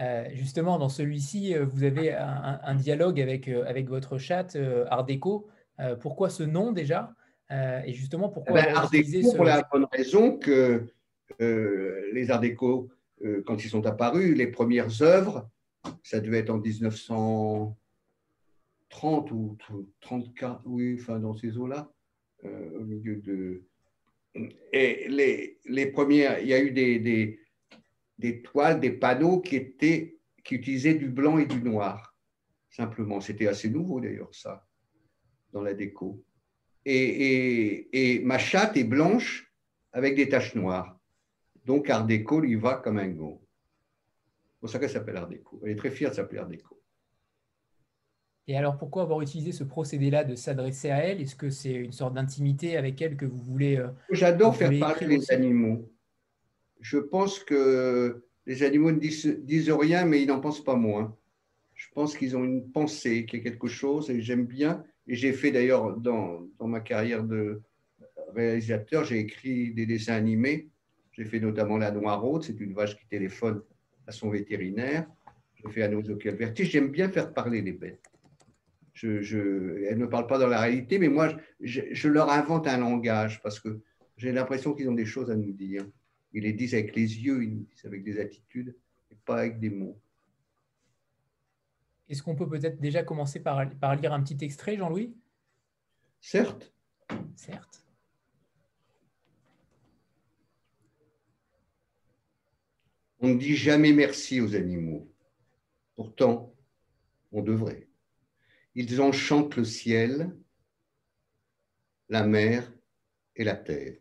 Euh, 0.00 0.28
justement, 0.32 0.78
dans 0.78 0.88
celui-ci, 0.88 1.54
euh, 1.54 1.66
vous 1.66 1.82
avez 1.82 2.14
un, 2.14 2.74
dialogue 2.74 3.20
avec, 3.20 3.48
euh, 3.48 3.66
avec 3.66 3.86
votre 3.88 4.16
chat 4.16 4.56
Art 4.88 5.04
déco. 5.04 5.46
pourquoi 6.00 6.30
ce 6.30 6.42
nom 6.42 6.72
déjà? 6.72 7.12
Et 7.50 7.92
justement, 7.92 8.30
pourquoi 8.30 8.60
eh 8.60 8.64
ben, 8.64 8.74
Art 8.74 8.88
déco 8.90 9.34
Pour 9.34 9.44
la 9.44 9.62
bonne 9.70 9.86
raison 9.92 10.38
que 10.38 10.86
les 11.38 12.30
Art 12.30 12.40
déco, 12.40 12.88
quand 13.44 13.62
ils 13.62 13.68
sont 13.68 13.84
apparus, 13.84 14.34
les 14.36 14.46
premières 14.46 15.02
œuvres, 15.02 15.50
ça 16.02 16.20
devait 16.20 16.38
être 16.38 16.48
en 16.50 16.58
1930 16.58 19.32
ou 19.32 19.58
34, 20.00 20.62
oui, 20.64 20.96
enfin 20.98 21.18
dans 21.18 21.34
ces 21.34 21.58
eaux-là, 21.58 21.92
au 22.44 22.84
milieu 22.84 23.16
de. 23.16 23.64
Et 24.72 25.08
les, 25.08 25.58
les, 25.66 25.86
premières, 25.86 26.38
il 26.40 26.48
y 26.48 26.54
a 26.54 26.60
eu 26.60 26.70
des, 26.70 27.00
des, 27.00 27.40
des, 28.18 28.42
toiles, 28.42 28.80
des 28.80 28.90
panneaux 28.90 29.40
qui, 29.40 29.56
étaient, 29.56 30.18
qui 30.44 30.56
utilisaient 30.56 30.94
du 30.94 31.08
blanc 31.08 31.38
et 31.38 31.46
du 31.46 31.62
noir, 31.62 32.16
simplement. 32.70 33.20
C'était 33.20 33.48
assez 33.48 33.70
nouveau 33.70 34.00
d'ailleurs, 34.00 34.34
ça, 34.34 34.66
dans 35.52 35.62
la 35.62 35.74
déco. 35.74 36.24
Et, 36.84 36.94
et, 36.94 38.14
et, 38.14 38.20
ma 38.20 38.38
chatte 38.38 38.76
est 38.76 38.84
blanche 38.84 39.52
avec 39.92 40.16
des 40.16 40.28
taches 40.28 40.54
noires. 40.54 40.98
Donc 41.64 41.90
Art 41.90 42.06
déco, 42.06 42.42
il 42.44 42.56
va 42.56 42.76
comme 42.76 42.98
un 42.98 43.08
go. 43.08 43.42
C'est 44.54 44.60
pour 44.60 44.70
ça 44.70 44.78
qu'elle 44.78 44.90
s'appelle 44.90 45.16
Art 45.16 45.28
déco. 45.28 45.60
Elle 45.64 45.72
est 45.72 45.76
très 45.76 45.90
fière 45.90 46.10
de 46.10 46.16
s'appeler 46.16 46.40
Art 46.40 46.48
déco. 46.48 46.78
Et 48.48 48.56
alors, 48.56 48.78
pourquoi 48.78 49.02
avoir 49.02 49.20
utilisé 49.20 49.52
ce 49.52 49.62
procédé-là 49.62 50.24
de 50.24 50.34
s'adresser 50.34 50.90
à 50.90 51.04
elle? 51.04 51.20
Est-ce 51.20 51.36
que 51.36 51.50
c'est 51.50 51.74
une 51.74 51.92
sorte 51.92 52.14
d'intimité 52.14 52.78
avec 52.78 53.00
elle 53.02 53.14
que 53.14 53.26
vous 53.26 53.36
voulez 53.36 53.76
euh, 53.76 53.88
J'adore 54.10 54.56
faire 54.56 54.72
parler 54.80 55.06
les 55.06 55.30
animaux. 55.30 55.92
Je 56.80 56.98
pense 56.98 57.38
que 57.40 58.22
les 58.46 58.62
animaux 58.62 58.92
ne 58.92 58.98
disent, 58.98 59.70
rien, 59.70 60.04
mais 60.04 60.22
ils 60.22 60.28
n'en 60.28 60.40
pensent 60.40 60.64
pas 60.64 60.76
moins. 60.76 61.16
Je 61.74 61.86
pense 61.94 62.16
qu'ils 62.16 62.36
ont 62.36 62.44
une 62.44 62.70
pensée, 62.70 63.26
qu'il 63.26 63.38
y 63.38 63.42
a 63.42 63.44
quelque 63.44 63.68
chose, 63.68 64.10
et 64.10 64.20
j'aime 64.20 64.46
bien. 64.46 64.82
Et 65.06 65.14
j'ai 65.14 65.32
fait 65.32 65.50
d'ailleurs 65.50 65.96
dans, 65.96 66.48
ma 66.60 66.80
carrière 66.80 67.24
de 67.24 67.60
réalisateur, 68.34 69.04
j'ai 69.04 69.18
écrit 69.18 69.72
des 69.72 69.86
dessins 69.86 70.14
animés. 70.14 70.68
J'ai 71.12 71.24
fait 71.24 71.40
notamment 71.40 71.78
La 71.78 71.90
Noiraude, 71.90 72.42
c'est 72.42 72.58
une 72.60 72.74
vache 72.74 72.96
qui 72.96 73.06
téléphone 73.06 73.62
à 74.06 74.12
son 74.12 74.30
vétérinaire. 74.30 75.06
Je 75.56 75.68
fais 75.68 75.82
un 75.82 75.92
oiseau 75.92 76.16
qui 76.16 76.28
a 76.28 76.32
le 76.32 76.38
vertige. 76.38 76.70
J'aime 76.70 76.88
bien 76.88 77.08
faire 77.08 77.32
parler 77.32 77.60
les 77.60 77.72
bêtes. 77.72 78.00
Je, 78.94 79.84
elles 79.88 79.98
ne 79.98 80.06
parlent 80.06 80.26
pas 80.26 80.38
dans 80.38 80.48
la 80.48 80.60
réalité, 80.60 80.98
mais 80.98 81.08
moi, 81.08 81.36
je, 81.60 82.08
leur 82.08 82.30
invente 82.30 82.66
un 82.66 82.78
langage 82.78 83.40
parce 83.42 83.60
que 83.60 83.80
j'ai 84.16 84.32
l'impression 84.32 84.74
qu'ils 84.74 84.88
ont 84.88 84.94
des 84.94 85.04
choses 85.04 85.30
à 85.30 85.36
nous 85.36 85.52
dire. 85.52 85.86
Ils 86.32 86.42
les 86.42 86.52
disent 86.52 86.74
avec 86.74 86.94
les 86.94 87.20
yeux, 87.20 87.42
ils 87.42 87.54
nous 87.56 87.64
disent 87.64 87.84
avec 87.84 88.04
des 88.04 88.20
attitudes, 88.20 88.76
et 89.10 89.14
pas 89.14 89.40
avec 89.40 89.58
des 89.58 89.70
mots. 89.70 90.00
Est-ce 92.08 92.22
qu'on 92.22 92.36
peut 92.36 92.48
peut-être 92.48 92.80
déjà 92.80 93.02
commencer 93.02 93.40
par, 93.40 93.68
par 93.78 93.96
lire 93.96 94.12
un 94.12 94.22
petit 94.22 94.42
extrait, 94.44 94.76
Jean-Louis? 94.76 95.14
Certes. 96.20 96.72
Certes. 97.36 97.84
On 103.20 103.28
ne 103.28 103.38
dit 103.38 103.56
jamais 103.56 103.92
merci 103.92 104.40
aux 104.40 104.54
animaux. 104.54 105.12
Pourtant, 105.96 106.54
on 107.32 107.42
devrait. 107.42 107.88
Ils 108.74 109.00
enchantent 109.00 109.56
le 109.56 109.64
ciel, 109.64 110.36
la 112.08 112.24
mer 112.24 112.72
et 113.34 113.44
la 113.44 113.56
terre. 113.56 113.98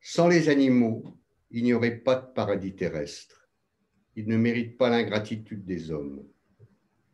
Sans 0.00 0.26
les 0.26 0.48
animaux, 0.48 1.19
il 1.50 1.64
n'y 1.64 1.72
aurait 1.72 1.96
pas 1.96 2.16
de 2.16 2.32
paradis 2.32 2.74
terrestre. 2.74 3.48
Ils 4.16 4.28
ne 4.28 4.36
méritent 4.36 4.76
pas 4.76 4.90
l'ingratitude 4.90 5.64
des 5.64 5.90
hommes. 5.90 6.26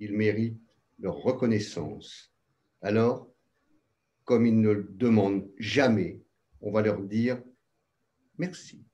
Ils 0.00 0.12
méritent 0.12 0.60
leur 0.98 1.16
reconnaissance. 1.16 2.32
Alors, 2.82 3.30
comme 4.24 4.46
ils 4.46 4.60
ne 4.60 4.70
le 4.70 4.88
demandent 4.90 5.48
jamais, 5.58 6.20
on 6.60 6.70
va 6.70 6.82
leur 6.82 7.00
dire 7.00 7.42
merci. 8.38 8.84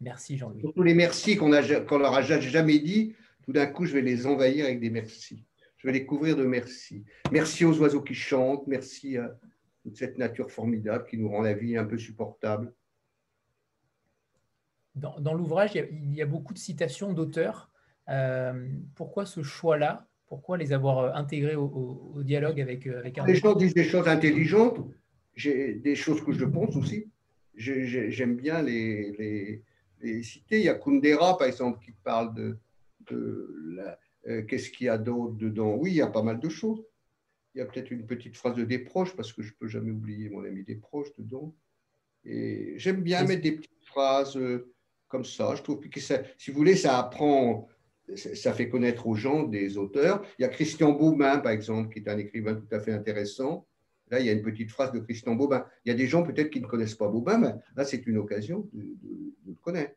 Merci 0.00 0.38
Jean-Louis. 0.38 0.72
Tous 0.74 0.82
les 0.82 0.94
merci 0.94 1.36
qu'on 1.36 1.50
qu 1.50 1.98
leur 1.98 2.14
a 2.14 2.22
jamais 2.22 2.78
dit, 2.78 3.14
tout 3.42 3.52
d'un 3.52 3.66
coup, 3.66 3.84
je 3.84 3.92
vais 3.92 4.02
les 4.02 4.26
envahir 4.26 4.64
avec 4.64 4.80
des 4.80 4.90
merci. 4.90 5.44
Je 5.76 5.86
vais 5.86 5.92
les 5.92 6.06
couvrir 6.06 6.36
de 6.36 6.44
merci. 6.44 7.04
Merci 7.30 7.64
aux 7.64 7.78
oiseaux 7.78 8.02
qui 8.02 8.14
chantent, 8.14 8.66
merci 8.66 9.16
toute 9.82 9.96
cette 9.96 10.18
nature 10.18 10.50
formidable 10.50 11.06
qui 11.06 11.18
nous 11.18 11.28
rend 11.28 11.42
la 11.42 11.54
vie 11.54 11.76
un 11.76 11.84
peu 11.84 11.98
supportable. 11.98 12.72
Dans, 14.94 15.34
l'ouvrage, 15.34 15.76
il, 15.76 16.14
y 16.14 16.20
a 16.20 16.26
beaucoup 16.26 16.52
de 16.52 16.58
citations 16.58 17.12
d'auteurs. 17.12 17.70
Euh, 18.08 18.68
pourquoi 18.96 19.24
ce 19.24 19.42
choix-là? 19.42 20.06
Pourquoi 20.26 20.58
les 20.58 20.72
avoir 20.72 20.98
euh, 20.98 21.12
intégrés 21.14 21.54
au, 21.54 22.12
dialogue 22.22 22.60
avec, 22.60 22.86
euh, 22.86 22.98
avec 22.98 23.18
un 23.18 23.24
Les 23.24 23.36
gens 23.36 23.54
disent 23.54 23.74
des 23.74 23.84
choses 23.84 24.08
intelligentes, 24.08 24.78
j'ai 25.34 25.74
des 25.74 25.94
choses 25.94 26.22
que 26.24 26.32
je 26.32 26.44
pense 26.44 26.76
aussi. 26.76 27.08
J'aime 27.54 28.36
bien 28.36 28.62
les, 28.62 29.62
les, 30.00 30.22
citer. 30.22 30.58
Il 30.58 30.64
y 30.64 30.68
a 30.68 30.74
Kundera, 30.74 31.38
par 31.38 31.46
exemple, 31.46 31.78
qui 31.84 31.92
parle 31.92 32.34
de, 32.34 32.58
de 33.10 34.42
qu'est-ce 34.48 34.70
qu'il 34.70 34.86
y 34.86 34.88
a 34.88 34.98
d'autre 34.98 35.34
dedans? 35.34 35.76
Oui, 35.76 35.92
il 35.92 35.96
y 35.96 36.02
a 36.02 36.06
pas 36.06 36.22
mal 36.22 36.40
de 36.40 36.48
choses. 36.48 36.82
Il 37.54 37.58
y 37.58 37.60
a 37.60 37.66
peut-être 37.66 37.90
une 37.90 38.06
petite 38.06 38.36
phrase 38.36 38.54
de 38.54 38.64
Desproges, 38.64 39.16
parce 39.16 39.32
que 39.32 39.42
je 39.42 39.48
ne 39.48 39.54
peux 39.58 39.68
jamais 39.68 39.90
oublier 39.90 40.30
mon 40.30 40.44
ami 40.44 40.62
Desproges 40.62 41.12
dedans. 41.18 41.54
Et 42.24 42.74
j'aime 42.76 43.02
bien 43.02 43.24
mettre 43.24 43.42
des 43.42 43.52
petites 43.52 43.84
phrases 43.84 44.38
comme 45.08 45.24
ça. 45.24 45.54
Je 45.56 45.62
trouve 45.62 45.80
que 45.80 46.00
ça, 46.00 46.22
si 46.38 46.50
vous 46.50 46.56
voulez, 46.56 46.76
ça 46.76 46.98
apprend, 46.98 47.68
ça 48.14 48.52
fait 48.52 48.68
connaître 48.68 49.06
aux 49.06 49.14
gens 49.14 49.42
des 49.42 49.76
auteurs. 49.76 50.24
Il 50.38 50.42
y 50.42 50.44
a 50.44 50.48
Christian 50.48 50.92
Baumin, 50.92 51.38
par 51.38 51.52
exemple, 51.52 51.92
qui 51.92 52.00
est 52.00 52.08
un 52.08 52.18
écrivain 52.18 52.54
tout 52.54 52.74
à 52.74 52.80
fait 52.80 52.92
intéressant. 52.92 53.66
Là, 54.10 54.18
il 54.18 54.26
y 54.26 54.28
a 54.28 54.32
une 54.32 54.42
petite 54.42 54.70
phrase 54.70 54.92
de 54.92 54.98
Christian 54.98 55.34
Bobin. 55.34 55.64
Il 55.84 55.90
y 55.90 55.92
a 55.92 55.94
des 55.94 56.06
gens 56.06 56.22
peut-être 56.22 56.50
qui 56.50 56.60
ne 56.60 56.66
connaissent 56.66 56.96
pas 56.96 57.08
Bobin, 57.08 57.38
mais 57.38 57.54
là, 57.76 57.84
c'est 57.84 58.06
une 58.06 58.18
occasion 58.18 58.68
de, 58.72 58.96
le 59.46 59.54
connaître. 59.60 59.94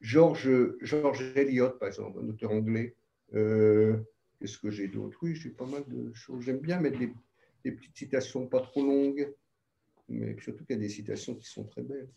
George, 0.00 0.50
George 0.80 1.32
Eliot, 1.36 1.70
par 1.70 1.88
exemple, 1.88 2.18
un 2.22 2.28
auteur 2.28 2.52
anglais. 2.52 2.94
Euh, 3.34 3.98
qu'est-ce 4.40 4.58
que 4.58 4.70
j'ai 4.70 4.88
d'autre 4.88 5.18
Oui, 5.22 5.34
j'ai 5.36 5.50
pas 5.50 5.66
mal 5.66 5.84
de 5.86 6.12
choses. 6.14 6.42
J'aime 6.44 6.58
bien 6.58 6.80
mettre 6.80 6.98
des, 6.98 7.12
des, 7.64 7.72
petites 7.72 7.96
citations 7.96 8.46
pas 8.46 8.60
trop 8.60 8.82
longues, 8.82 9.32
mais 10.08 10.36
surtout 10.40 10.64
qu'il 10.64 10.76
y 10.76 10.78
a 10.78 10.82
des 10.82 10.88
citations 10.88 11.34
qui 11.34 11.46
sont 11.46 11.64
très 11.64 11.82
belles. 11.82 12.08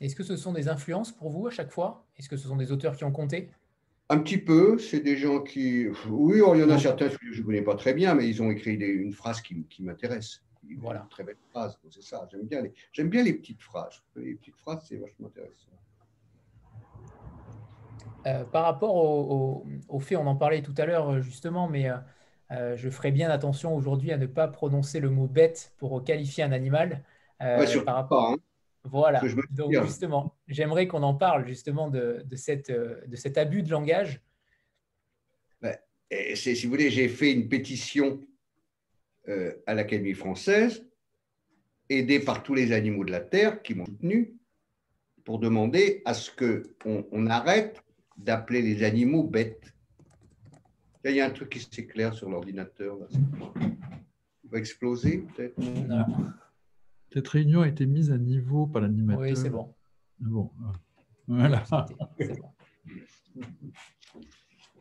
Est-ce 0.00 0.16
que 0.16 0.24
ce 0.24 0.36
sont 0.36 0.52
des 0.52 0.68
influences 0.68 1.12
pour 1.12 1.30
vous 1.30 1.46
à 1.46 1.50
chaque 1.50 1.70
fois? 1.70 2.06
Est-ce 2.18 2.28
que 2.28 2.36
ce 2.36 2.48
sont 2.48 2.56
des 2.56 2.72
auteurs 2.72 2.96
qui 2.96 3.04
ont 3.04 3.12
compté? 3.12 3.50
Un 4.08 4.18
petit 4.18 4.38
peu. 4.38 4.78
C'est 4.78 5.00
des 5.00 5.16
gens 5.16 5.40
qui. 5.40 5.86
Oui, 6.08 6.38
il 6.38 6.60
y 6.60 6.64
en 6.64 6.70
a 6.70 6.78
certains 6.78 7.08
que 7.08 7.32
je 7.32 7.40
ne 7.40 7.46
connais 7.46 7.62
pas 7.62 7.76
très 7.76 7.94
bien, 7.94 8.14
mais 8.14 8.28
ils 8.28 8.42
ont 8.42 8.50
écrit 8.50 8.74
une 8.74 9.12
phrase 9.12 9.40
qui, 9.40 9.64
m'intéresse. 9.80 10.42
Voilà. 10.78 11.02
Une 11.02 11.08
très 11.08 11.24
belle 11.24 11.36
phrase. 11.50 11.78
C'est 11.90 12.02
ça. 12.02 12.26
J'aime 12.30 12.46
bien, 12.46 12.62
les... 12.62 12.72
J'aime 12.92 13.10
bien 13.10 13.22
les 13.22 13.34
petites 13.34 13.60
phrases. 13.60 14.02
Les 14.16 14.34
petites 14.34 14.56
phrases, 14.56 14.84
c'est 14.88 14.96
vachement 14.96 15.28
intéressant. 15.28 15.70
Euh, 18.26 18.44
par 18.44 18.64
rapport 18.64 18.94
au, 18.96 19.98
fait, 20.00 20.16
on 20.16 20.26
en 20.26 20.36
parlait 20.36 20.62
tout 20.62 20.74
à 20.76 20.86
l'heure 20.86 21.20
justement, 21.20 21.68
mais 21.68 21.88
euh, 21.88 21.96
euh, 22.52 22.76
je 22.76 22.88
ferai 22.88 23.10
bien 23.10 23.30
attention 23.30 23.74
aujourd'hui 23.74 24.12
à 24.12 24.16
ne 24.16 24.26
pas 24.26 24.48
prononcer 24.48 25.00
le 25.00 25.10
mot 25.10 25.26
bête 25.26 25.72
pour 25.78 26.02
qualifier 26.04 26.44
un 26.44 26.52
animal. 26.52 27.04
par 27.38 27.94
rapport, 27.94 28.30
hein. 28.30 28.36
Voilà. 28.84 29.22
Donc 29.50 29.72
justement, 29.84 30.34
j'aimerais 30.48 30.88
qu'on 30.88 31.02
en 31.04 31.14
parle 31.14 31.46
justement 31.46 31.88
de, 31.88 32.24
cette, 32.34 32.70
de 32.70 33.16
cet 33.16 33.38
abus 33.38 33.62
de 33.62 33.70
langage. 33.70 34.20
Ben, 35.60 35.76
si 36.34 36.54
vous 36.64 36.70
voulez, 36.70 36.90
j'ai 36.90 37.08
fait 37.08 37.32
une 37.32 37.48
pétition 37.48 38.20
euh, 39.28 39.54
à 39.66 39.74
l'Académie 39.74 40.14
française, 40.14 40.84
aidée 41.88 42.18
par 42.18 42.42
tous 42.42 42.54
les 42.54 42.72
animaux 42.72 43.04
de 43.04 43.12
la 43.12 43.20
Terre 43.20 43.62
qui 43.62 43.72
m'ont 43.72 43.86
soutenu, 43.86 44.34
pour 45.24 45.38
demander 45.38 46.02
à 46.04 46.12
ce 46.12 46.32
qu'on 46.32 47.06
on 47.12 47.26
arrête 47.28 47.84
d'appeler 48.16 48.62
les 48.62 48.84
animaux 48.84 49.24
bêtes. 49.24 49.74
Il 51.04 51.12
y 51.12 51.20
a 51.20 51.26
un 51.26 51.30
truc 51.30 51.50
qui 51.50 51.60
s'éclaire 51.60 52.14
sur 52.14 52.30
l'ordinateur. 52.30 52.96
Il 54.44 54.50
va 54.50 54.58
exploser 54.58 55.18
peut-être? 55.34 55.60
Cette 57.12 57.28
réunion 57.28 57.62
a 57.62 57.68
été 57.68 57.86
mise 57.86 58.10
à 58.10 58.18
niveau 58.18 58.66
par 58.66 58.82
l'animateur. 58.82 59.20
Oui, 59.20 59.36
c'est 59.36 59.50
bon. 59.50 59.74
Bon, 60.18 60.50
voilà. 61.26 61.64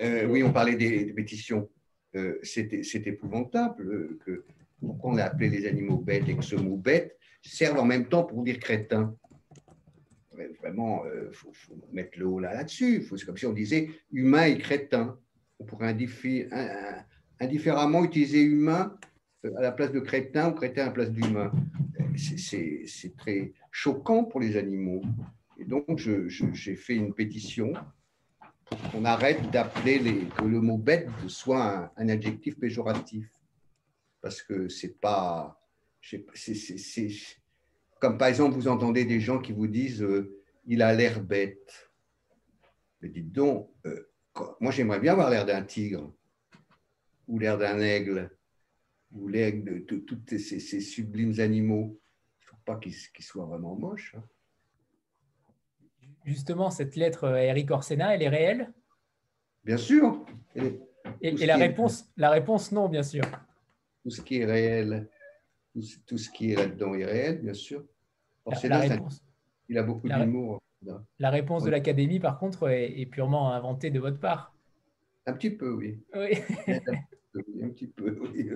Euh, 0.02 0.26
oui, 0.26 0.42
on 0.42 0.52
parlait 0.52 0.76
des, 0.76 1.14
pétitions. 1.14 1.70
Euh, 2.16 2.40
c'est 2.42 3.08
épouvantable 3.08 3.88
euh, 3.88 4.20
que 4.26 4.46
pourquoi 4.80 5.12
on 5.12 5.18
a 5.18 5.24
appelé 5.24 5.50
les 5.50 5.68
animaux 5.68 5.98
bêtes 5.98 6.28
et 6.28 6.36
que 6.36 6.44
ce 6.44 6.56
mot 6.56 6.76
bête 6.76 7.18
serve 7.42 7.78
en 7.78 7.86
même 7.86 8.10
temps 8.10 8.24
pour 8.24 8.44
dire 8.44 8.60
crétin. 8.60 9.16
Vraiment, 10.62 11.04
il 11.06 11.34
faut, 11.34 11.52
mettre 11.92 12.18
le 12.20 12.28
haut 12.28 12.40
là 12.40 12.54
là-dessus. 12.54 13.06
c'est 13.10 13.26
comme 13.26 13.38
si 13.38 13.46
on 13.46 13.54
disait 13.54 13.90
humain 14.12 14.46
et 14.46 14.58
crétin. 14.58 15.18
On 15.60 15.66
pourrait 15.66 15.96
indifféremment 17.40 18.04
utiliser 18.04 18.42
humain 18.42 18.98
à 19.58 19.62
la 19.62 19.72
place 19.72 19.92
de 19.92 20.00
crétin 20.00 20.50
ou 20.50 20.54
crétin 20.54 20.84
à 20.84 20.86
la 20.86 20.92
place 20.92 21.12
d'humain 21.12 21.52
c'est 22.18 23.16
très 23.18 23.54
choquant 23.72 24.24
pour 24.24 24.40
les 24.40 24.58
animaux. 24.58 25.02
Et 25.58 25.66
donc, 25.66 25.98
j'ai 25.98 26.76
fait 26.76 26.96
une 26.96 27.14
pétition 27.14 27.74
pour 28.66 28.80
qu'on 28.92 29.06
arrête 29.06 29.52
d'appeler 29.52 30.28
que 30.38 30.46
le 30.46 30.62
mot 30.62 30.78
bête 30.78 31.10
soit 31.28 31.92
un, 31.98 32.10
adjectif 32.10 32.58
péjoratif. 32.60 33.28
Parce 34.22 34.42
que 34.42 34.68
c'est 34.70 35.00
pas. 35.00 35.58
Comme 38.02 38.18
par 38.18 38.28
exemple, 38.28 38.56
vous 38.56 38.68
entendez 38.68 39.06
des 39.06 39.22
gens 39.22 39.40
qui 39.40 39.54
vous 39.54 39.68
disent 39.68 40.02
euh, 40.02 40.42
il 40.66 40.82
a 40.82 40.94
l'air 40.94 41.22
bête. 41.22 41.92
Mais 43.00 43.10
dites 43.10 43.32
donc, 43.32 43.70
euh, 43.86 44.10
moi 44.60 44.72
j'aimerais 44.72 45.00
bien 45.00 45.14
avoir 45.14 45.30
l'air 45.30 45.46
d'un 45.46 45.62
tigre 45.62 46.14
ou 47.28 47.40
l'air 47.40 47.58
d'un 47.58 47.80
aigle 47.80 48.36
ou 49.12 49.28
l'air 49.28 49.54
de, 49.54 49.80
tous 49.80 50.20
ces, 50.28 50.60
sublimes 50.82 51.40
animaux 51.40 52.02
pas 52.66 52.78
qu'il 52.78 52.94
soit 52.94 53.46
vraiment 53.46 53.76
moche. 53.76 54.16
Hein. 54.16 54.24
Justement, 56.26 56.70
cette 56.70 56.96
lettre 56.96 57.28
à 57.28 57.44
Eric 57.44 57.72
Orsena, 57.72 58.14
elle 58.14 58.22
est 58.22 58.30
réelle? 58.30 58.72
Bien 59.64 59.78
sûr. 59.78 60.24
Et, 60.56 60.80
la, 61.22 61.58
réponse, 61.58 62.08
la 62.18 62.30
réponse, 62.30 62.72
non, 62.72 62.88
bien 62.88 63.02
sûr. 63.02 63.24
Tout 64.04 64.12
ce 64.12 64.22
qui 64.22 64.38
est 64.38 64.46
réel, 64.46 65.10
tout, 66.06 66.18
ce 66.18 66.30
qui 66.30 66.52
est 66.52 66.56
là-dedans 66.56 66.94
est 66.96 67.06
réel, 67.06 67.42
bien 67.42 67.54
sûr. 67.54 67.84
la, 68.46 68.80
réponse. 68.80 69.24
il 69.70 69.78
a 69.78 69.84
beaucoup 69.84 70.10
d'humour. 70.10 70.62
La 71.20 71.30
réponse 71.30 71.64
de 71.64 71.70
l'Académie, 71.70 72.20
par 72.20 72.40
contre, 72.40 72.70
est, 72.70 73.06
purement 73.06 73.54
inventée 73.54 73.92
de 73.92 74.00
votre 74.00 74.20
part. 74.20 74.56
Un 75.26 75.34
petit 75.34 75.52
peu, 75.52 75.72
oui. 75.74 76.04
Oui. 76.16 76.32
un 77.64 77.70
petit 77.70 77.88
peu, 77.88 78.20
oui. 78.20 78.50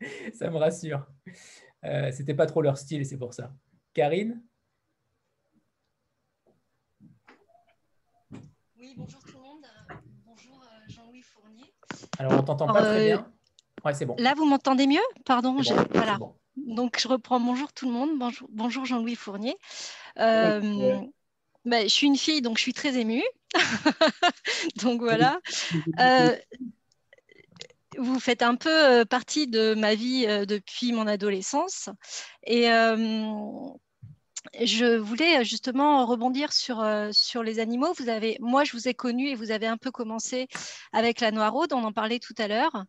Ça 0.34 0.50
me 0.50 0.56
rassure. 0.56 1.06
Euh, 1.84 2.10
c'était 2.12 2.34
pas 2.34 2.46
trop 2.46 2.60
leur 2.60 2.76
style, 2.76 3.06
c'est 3.06 3.16
pour 3.16 3.32
ça. 3.32 3.54
Karine? 3.94 4.42
Oui, 8.76 8.94
bonjour 8.96 9.22
tout 9.22 9.36
le 9.36 9.42
monde. 9.42 9.64
Bonjour 10.26 10.60
euh, 10.62 10.88
Jean-Louis 10.88 11.22
Fournier. 11.22 11.64
Alors, 12.18 12.32
on 12.32 12.42
t'entend 12.42 12.66
pas 12.66 12.82
très 12.82 13.06
bien. 13.06 13.32
Ouais, 13.84 13.94
c'est 13.94 14.06
bon. 14.06 14.14
Là, 14.18 14.34
vous 14.34 14.44
m'entendez 14.44 14.86
mieux? 14.86 15.00
Pardon. 15.24 15.58
voilà. 15.90 16.18
Donc, 16.56 16.98
je 17.00 17.08
reprends 17.08 17.40
bonjour 17.40 17.72
tout 17.72 17.86
le 17.86 17.92
monde. 17.92 18.10
Bonjour, 18.18 18.48
bonjour 18.52 18.84
Jean-Louis 18.84 19.16
Fournier. 19.16 19.56
Euh, 20.18 21.00
ben, 21.64 21.82
je 21.84 21.92
suis 21.92 22.06
une 22.06 22.16
fille, 22.16 22.42
donc 22.42 22.58
je 22.58 22.62
suis 22.62 22.74
très 22.74 22.96
émue. 22.98 23.24
donc 24.82 25.02
voilà 25.02 25.38
vous 27.98 28.18
faites 28.20 28.42
un 28.42 28.54
peu 28.54 28.70
euh, 28.70 29.04
partie 29.04 29.46
de 29.46 29.74
ma 29.74 29.94
vie 29.94 30.24
euh, 30.26 30.44
depuis 30.44 30.92
mon 30.92 31.06
adolescence. 31.06 31.88
Et 32.44 32.70
euh, 32.70 33.26
je 34.60 34.96
voulais 34.96 35.44
justement 35.44 36.04
rebondir 36.06 36.52
sur, 36.52 36.84
sur 37.12 37.42
les 37.42 37.58
animaux. 37.58 37.92
Vous 37.98 38.08
avez, 38.08 38.36
moi, 38.40 38.64
je 38.64 38.72
vous 38.72 38.88
ai 38.88 38.94
connu 38.94 39.28
et 39.28 39.34
vous 39.34 39.50
avez 39.50 39.66
un 39.66 39.76
peu 39.76 39.90
commencé 39.90 40.48
avec 40.92 41.20
la 41.20 41.30
noiraude, 41.30 41.72
on 41.72 41.84
en 41.84 41.92
parlait 41.92 42.18
tout 42.18 42.34
à 42.38 42.48
l'heure. 42.48 42.84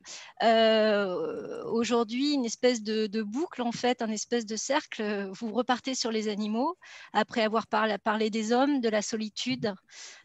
Aujourd'hui, 1.65 2.33
une 2.33 2.45
espèce 2.45 2.81
de, 2.81 3.22
boucle, 3.22 3.62
en 3.62 3.72
fait, 3.72 4.01
un 4.01 4.10
espèce 4.10 4.45
de 4.45 4.55
cercle. 4.55 5.29
Vous 5.33 5.51
repartez 5.53 5.95
sur 5.95 6.12
les 6.12 6.27
animaux 6.27 6.77
après 7.13 7.41
avoir 7.41 7.67
parlé, 7.67 7.98
parlé 7.98 8.29
des 8.29 8.51
hommes, 8.51 8.81
de 8.81 8.89
la 8.89 9.01
solitude, 9.01 9.74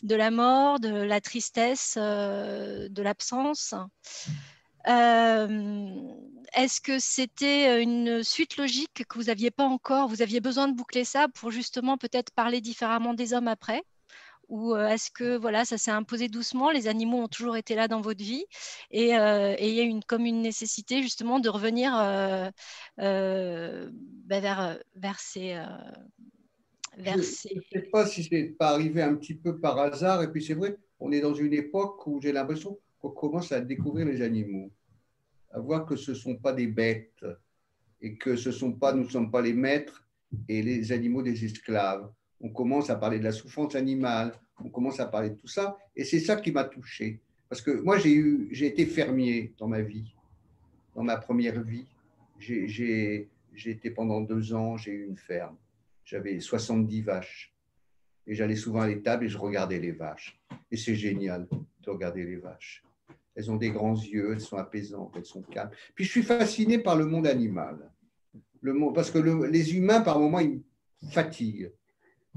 de 0.03 0.15
la 0.15 0.31
mort, 0.31 0.81
de 0.81 0.89
la 0.89 1.21
tristesse, 1.21 1.97
de 1.97 3.03
l'absence. 3.03 3.75
Euh, 4.87 5.93
est-ce 6.55 6.81
que 6.81 6.99
c'était 6.99 7.83
une 7.83 8.23
suite 8.23 8.57
logique 8.57 9.05
que 9.09 9.19
vous 9.19 9.25
n'aviez 9.25 9.51
pas 9.51 9.65
encore? 9.65 10.09
Vous 10.09 10.23
aviez 10.23 10.41
besoin 10.41 10.69
de 10.69 10.75
boucler 10.75 11.05
ça 11.05 11.29
pour 11.29 11.51
justement 11.51 11.99
peut-être 11.99 12.33
parler 12.33 12.61
différemment 12.61 13.15
des 13.15 13.35
hommes 13.35 13.49
après? 13.49 13.83
Ou 14.49 14.75
euh, 14.75 14.89
est-ce 14.89 15.11
que 15.11 15.37
voilà 15.37 15.67
ça 15.67 15.77
s'est 15.77 15.91
imposé 15.91 16.29
doucement? 16.29 16.71
Les 16.71 16.89
animaux 16.89 17.23
ont 17.23 17.29
toujours 17.29 17.57
été 17.57 17.75
là 17.75 17.87
dans 17.87 18.01
votre 18.01 18.23
vie 18.23 18.47
et, 18.91 19.15
euh, 19.19 19.55
il 19.61 19.75
y 19.75 19.81
a 19.81 19.83
une 19.83 20.03
comme 20.03 20.25
une 20.25 20.41
nécessité 20.41 21.03
justement 21.03 21.39
de 21.39 21.51
revenir 21.51 21.93
bah, 22.97 24.41
vers 24.41 24.79
vers 24.97 25.21
ces 25.21 25.61
vers 26.97 27.15
je 27.15 27.19
ne 27.19 27.61
sais 27.73 27.89
pas 27.93 28.07
si 28.07 28.25
c'est 28.25 28.57
pas 28.59 28.71
arrivé 28.71 29.03
un 29.03 29.15
petit 29.17 29.35
peu 29.35 29.59
par 29.61 29.79
hasard 29.79 30.23
et 30.23 30.33
puis 30.33 30.43
c'est 30.43 30.55
vrai 30.55 30.79
on 30.99 31.13
est 31.13 31.21
dans 31.21 31.35
une 31.35 31.53
époque 31.53 32.07
où 32.07 32.21
j'ai 32.23 32.33
l'impression 32.33 32.79
qu'on 33.01 33.11
commence 33.11 33.53
à 33.53 33.61
découvrir 33.61 34.07
les 34.07 34.23
animaux, 34.23 34.71
à 35.51 35.61
voir 35.61 35.87
que 35.87 35.97
ce 35.97 36.13
ne 36.13 36.17
sont 36.17 36.37
pas 36.37 36.53
des 36.53 36.67
bêtes, 36.67 37.25
et 38.01 38.17
que 38.17 38.37
ce 38.37 38.53
sont 38.53 38.73
pas, 38.73 38.93
nous 38.93 39.05
ne 39.05 39.09
sommes 39.09 39.31
pas 39.31 39.43
les 39.43 39.53
maîtres 39.53 40.07
et 40.49 40.63
les 40.63 40.93
animaux 40.93 41.23
des 41.23 41.45
esclaves. 41.45 42.11
On 42.41 42.51
commence 42.51 42.91
à 42.91 42.97
parler 42.97 43.19
de 43.19 43.25
la 43.25 43.33
souffrance 43.33 43.75
animale, 43.75 44.33
on 44.65 44.69
commence 44.69 45.01
à 45.01 45.07
parler 45.07 45.31
de 45.31 45.35
tout 45.35 45.49
ça, 45.49 45.77
et 45.97 46.05
c'est 46.05 46.21
ça 46.21 46.37
qui 46.37 46.53
m'a 46.53 46.65
touché. 46.65 47.21
Parce 47.49 47.63
que 47.63 47.71
moi, 47.71 47.99
j'ai 47.99 48.15
eu, 48.15 48.49
j'ai 48.53 48.67
été 48.67 48.87
fermier 48.87 49.55
dans 49.59 49.69
ma 49.69 49.81
vie, 49.81 50.15
dans 50.95 51.03
ma 51.03 51.17
première 51.17 51.61
vie. 51.63 51.87
J'ai, 52.39 52.69
j'ai, 52.69 53.29
j'ai 53.55 53.71
été 53.71 53.91
pendant 53.91 54.21
deux 54.21 54.53
ans, 54.55 54.77
j'ai 54.77 54.93
eu 54.93 55.07
une 55.07 55.17
ferme. 55.17 55.57
J'avais 56.05 56.41
70 56.41 57.03
vaches. 57.03 57.53
Et 58.27 58.35
j'allais 58.35 58.57
souvent 58.57 58.83
à 58.83 58.89
l'étable 58.89 59.25
et 59.25 59.29
je 59.29 59.39
regardais 59.39 59.79
les 59.79 59.93
vaches. 59.93 60.39
Et 60.71 60.77
c'est 60.77 60.95
génial 60.95 61.49
de 61.83 61.91
regarder 61.91 62.25
les 62.25 62.37
vaches. 62.37 62.85
Elles 63.39 63.53
ont 63.53 63.57
des 63.57 63.71
grands 63.71 63.95
yeux, 63.95 64.33
elles 64.33 64.41
sont 64.41 64.57
apaisantes, 64.57 65.13
elles 65.17 65.25
sont 65.25 65.43
calmes. 65.43 65.71
Puis 65.95 66.05
je 66.05 66.11
suis 66.11 66.25
fasciné 66.25 66.81
par 66.81 66.97
le 66.97 67.07
monde 67.07 67.25
animal. 67.25 67.89
Le 68.61 68.73
monde, 68.73 68.97
parce 68.97 69.13
que 69.13 69.19
les 69.21 69.77
humains, 69.77 70.01
par 70.01 70.19
moments, 70.19 70.41
ils 70.41 70.61
fatiguent. 71.13 71.71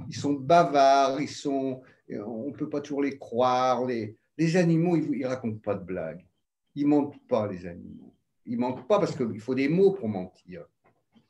Ils 0.08 0.16
sont 0.16 0.34
bavards, 0.34 1.20
ils 1.20 1.28
sont, 1.28 1.82
on 2.08 2.50
ne 2.50 2.54
peut 2.54 2.70
pas 2.70 2.82
toujours 2.82 3.02
les 3.02 3.18
croire. 3.18 3.84
Les, 3.88 4.16
animaux, 4.56 4.96
ils 4.96 5.10
ne 5.10 5.26
racontent 5.26 5.58
pas 5.58 5.74
de 5.74 5.84
blagues. 5.84 6.24
Ils 6.76 6.84
ne 6.84 6.90
mentent 6.90 7.28
pas, 7.28 7.52
les 7.52 7.66
animaux. 7.66 8.14
Ils 8.46 8.58
ne 8.58 8.62
mentent 8.62 8.88
pas 8.88 9.00
parce 9.00 9.16
qu'il 9.16 9.40
faut 9.40 9.56
des 9.56 9.70
mots 9.70 9.94
pour 9.94 10.08
mentir. 10.08 10.68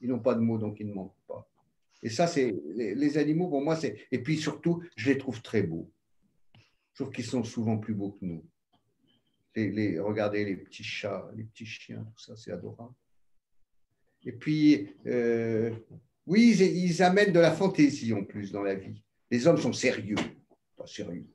Ils 0.02 0.10
n'ont 0.10 0.20
pas 0.20 0.36
de 0.36 0.42
mots, 0.42 0.58
donc 0.58 0.82
ils 0.82 0.88
ne 0.88 0.94
mentent 0.94 1.16
pas. 1.26 1.50
Et 2.04 2.10
ça, 2.10 2.28
c'est 2.28 2.54
les, 2.76 3.18
animaux, 3.18 3.48
pour 3.48 3.62
moi, 3.62 3.78
c'est. 3.78 3.96
Et 4.12 4.20
puis 4.20 4.36
surtout, 4.36 4.84
je 4.98 5.12
les 5.12 5.18
trouve 5.18 5.42
très 5.42 5.64
beaux. 5.64 5.90
Je 6.92 7.04
trouve 7.04 7.14
qu'ils 7.14 7.24
sont 7.24 7.46
souvent 7.46 7.78
plus 7.78 7.94
beaux 7.94 8.12
que 8.12 8.26
nous. 8.26 8.44
Les, 9.56 10.00
regardez 10.00 10.46
les 10.46 10.56
petits 10.56 10.84
chats, 10.84 11.30
les 11.36 11.44
petits 11.44 11.66
chiens, 11.66 12.06
tout 12.16 12.24
ça, 12.24 12.36
c'est 12.36 12.52
adorable. 12.52 12.94
Et 14.24 14.32
puis, 14.32 14.90
euh, 15.08 15.72
oui, 16.26 16.56
ils, 16.58 17.02
amènent 17.04 17.34
de 17.34 17.40
la 17.40 17.52
fantaisie 17.52 18.14
en 18.14 18.24
plus 18.24 18.52
dans 18.52 18.62
la 18.62 18.76
vie. 18.76 19.02
Les 19.30 19.48
hommes 19.48 19.58
sont 19.58 19.74
sérieux, 19.74 20.16
pas 20.78 20.88
sérieux. 20.88 21.28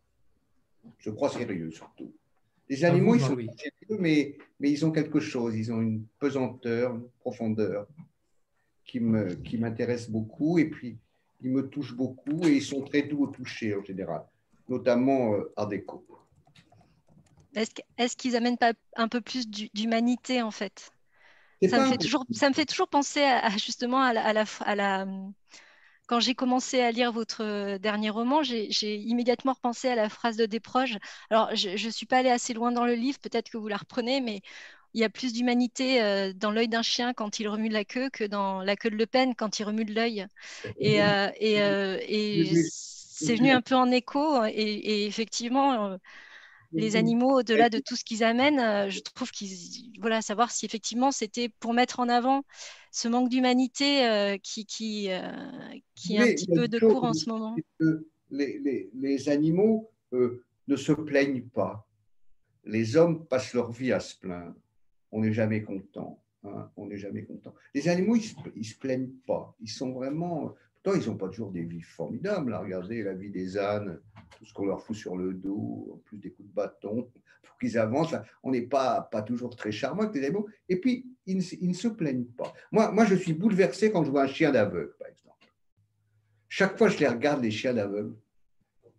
Je 0.99 1.11
crois 1.11 1.29
sérieux 1.29 1.71
surtout. 1.71 2.13
Les 2.69 2.85
animaux, 2.85 3.15
ils 3.15 3.21
sont 3.21 3.37
sérieux, 3.37 3.99
mais, 3.99 4.39
mais 4.59 4.71
ils 4.71 4.85
ont 4.85 4.93
quelque 4.93 5.21
chose. 5.21 5.57
Ils 5.57 5.73
ont 5.73 5.81
une 5.81 6.05
pesanteur, 6.19 6.95
une 6.95 7.09
profondeur 7.21 7.87
qui 8.85 9.01
m'intéresse 9.01 10.07
qui 10.07 10.13
beaucoup. 10.13 10.59
Et 10.59 10.67
puis, 10.67 10.97
ils 11.43 11.51
me 11.51 11.69
touchent 11.69 11.95
beaucoup 11.95 12.45
et 12.45 12.53
ils 12.53 12.63
sont 12.63 12.83
très 12.83 13.03
doux 13.03 13.25
au 13.25 13.27
toucher 13.29 13.75
en 13.75 13.83
général, 13.83 14.23
notamment 14.69 15.35
euh, 15.35 15.53
Art 15.57 15.69
déco. 15.69 16.05
Est-ce 17.57 18.17
qu'ils 18.17 18.37
amènent 18.37 18.59
pas 18.59 18.73
un 18.97 19.09
peu 19.09 19.21
plus 19.21 19.49
d'humanité 19.49 20.43
en 20.43 20.51
fait? 20.51 20.91
Ça 21.69 21.81
me, 21.81 21.87
fait 21.87 21.97
toujours, 21.97 22.25
ça 22.31 22.51
me 22.51 22.55
fait 22.55 22.67
toujours 22.67 22.89
penser 22.89 23.23
à, 23.23 23.49
justement 23.57 24.03
à 24.03 24.13
la, 24.13 24.45
à 24.61 24.75
la, 24.75 25.07
quand 26.07 26.21
j'ai 26.21 26.35
commencé 26.35 26.81
à 26.81 26.93
lire 26.93 27.13
votre 27.13 27.79
dernier 27.79 28.11
roman, 28.11 28.43
j'ai 28.43 28.97
immédiatement 28.97 29.55
repensé 29.55 29.89
à 29.89 29.95
la 29.95 30.09
phrase 30.09 30.37
de 30.37 30.47
Desproges. 30.47 30.99
Alors, 31.31 31.55
je 31.55 31.71
ne 31.71 31.91
suis 31.91 32.07
pas 32.07 32.19
allée 32.19 32.31
assez 32.31 32.53
loin 32.53 32.73
dans 32.73 32.85
le 32.85 32.95
livre, 32.95 33.19
peut-être 33.19 33.51
que 33.51 33.57
vous 33.57 33.69
la 33.69 33.79
reprenez, 33.79 34.21
mais 34.21 34.43
il 34.95 35.01
y 35.01 35.05
a 35.05 35.11
plus 35.11 35.33
d'humanité 35.33 36.03
euh, 36.03 36.33
dans 36.33 36.51
l'œil 36.51 36.69
d'un 36.69 36.83
chien 36.83 37.13
quand 37.13 37.39
il 37.39 37.49
remue 37.49 37.69
la 37.69 37.85
queue 37.85 38.09
que 38.09 38.25
dans 38.25 38.63
la 38.63 38.77
queue 38.77 38.91
de 38.91 38.97
Le 38.97 39.07
Pen 39.07 39.35
quand 39.35 39.59
il 39.59 39.65
remue 39.65 39.85
de 39.85 39.93
l'œil. 39.93 40.27
Et, 40.79 41.03
euh, 41.03 41.29
et, 41.39 41.61
euh, 41.61 41.99
et 42.07 42.51
c'est 42.71 43.35
venu 43.35 43.51
un 43.51 43.61
peu 43.61 43.75
en 43.75 43.91
écho. 43.91 44.45
Et, 44.47 45.07
effectivement, 45.07 45.99
les 46.77 46.97
animaux, 46.97 47.41
au-delà 47.41 47.69
de 47.69 47.79
tout 47.79 47.97
ce 47.97 48.05
qu'ils 48.05 48.23
amènent, 48.23 48.61
euh, 48.61 48.91
je 48.91 49.01
trouve 49.01 49.31
qu'ils, 49.31 49.91
voilà, 50.01 50.23
savoir 50.23 50.51
si 50.51 50.67
effectivement 50.67 51.11
c'était 51.11 51.49
pour 51.61 51.75
mettre 51.75 52.01
en 52.01 52.09
avant 52.09 52.43
ce 52.93 53.09
manque 53.09 53.29
d'humanité 53.29 54.07
euh, 54.07 54.37
qui, 54.43 54.67
qui, 54.67 55.11
euh, 55.11 55.21
qui 55.95 56.17
est 56.17 56.21
un 56.21 56.27
petit 56.27 56.47
peu 56.47 56.69
de 56.69 56.79
cours 56.79 57.05
en 57.05 57.13
ce 57.13 57.29
moment. 57.29 57.57
Les, 58.31 58.59
les, 58.59 58.91
les 58.95 59.29
animaux 59.29 59.91
ne 60.13 60.77
se 60.77 60.93
plaignent 60.93 61.49
pas. 61.49 61.87
Les 62.65 62.97
hommes 62.97 63.27
passent 63.27 63.55
leur 63.55 63.71
vie 63.71 63.93
à 63.93 64.01
se 64.01 64.17
plaindre. 64.17 64.55
On 65.13 65.21
n'est 65.21 65.33
jamais 65.33 65.63
content. 65.63 66.21
Hein, 66.45 66.71
on 66.77 66.87
n'est 66.87 66.99
jamais 66.99 67.25
content. 67.25 67.55
Les 67.75 67.89
animaux, 67.89 68.17
ils 68.17 68.35
ne 68.57 68.63
se, 68.63 68.79
plaignent 68.79 69.13
pas. 69.27 69.55
Ils 69.61 69.71
sont 69.71 69.93
vraiment. 69.93 70.55
Ils 70.95 71.07
n'ont 71.09 71.17
pas 71.17 71.29
toujours 71.29 71.51
des 71.51 71.65
vies 71.65 71.83
formidables. 71.83 72.55
Regardez 72.55 73.03
la 73.03 73.15
vie 73.15 73.31
des 73.31 73.59
ânes 73.59 73.99
tout 74.39 74.45
ce 74.45 74.53
qu'on 74.53 74.67
leur 74.67 74.83
fout 74.83 74.95
sur 74.95 75.17
le 75.17 75.33
dos, 75.33 75.89
en 75.95 75.97
plus 75.99 76.19
des 76.19 76.31
coups 76.31 76.49
de 76.49 76.55
bâton, 76.55 77.11
pour 77.43 77.59
qu'ils 77.59 77.79
avancent. 77.79 78.15
On 78.43 78.51
n'est 78.51 78.67
pas, 78.67 79.09
pas 79.11 79.23
toujours 79.23 79.57
très 79.57 79.73
charmant 79.73 80.03
avec 80.03 80.15
les 80.15 80.25
animaux. 80.25 80.47
Et 80.69 80.77
puis, 80.77 81.07
ils 81.27 81.37
ne, 81.37 81.73
se 81.73 81.89
plaignent 81.89 82.27
pas. 82.27 82.53
Moi, 82.71 82.93
moi, 82.93 83.05
je 83.05 83.15
suis 83.15 83.33
bouleversé 83.33 83.91
quand 83.91 84.05
je 84.05 84.11
vois 84.11 84.23
un 84.23 84.29
chien 84.29 84.53
d'aveugle, 84.53 84.95
par 84.99 85.09
exemple. 85.09 85.37
Chaque 86.49 86.79
fois, 86.79 86.89
je 86.89 86.99
les 86.99 87.09
regarde, 87.09 87.43
les 87.43 87.51
chiens 87.51 87.75
d'aveugle, 87.75 88.15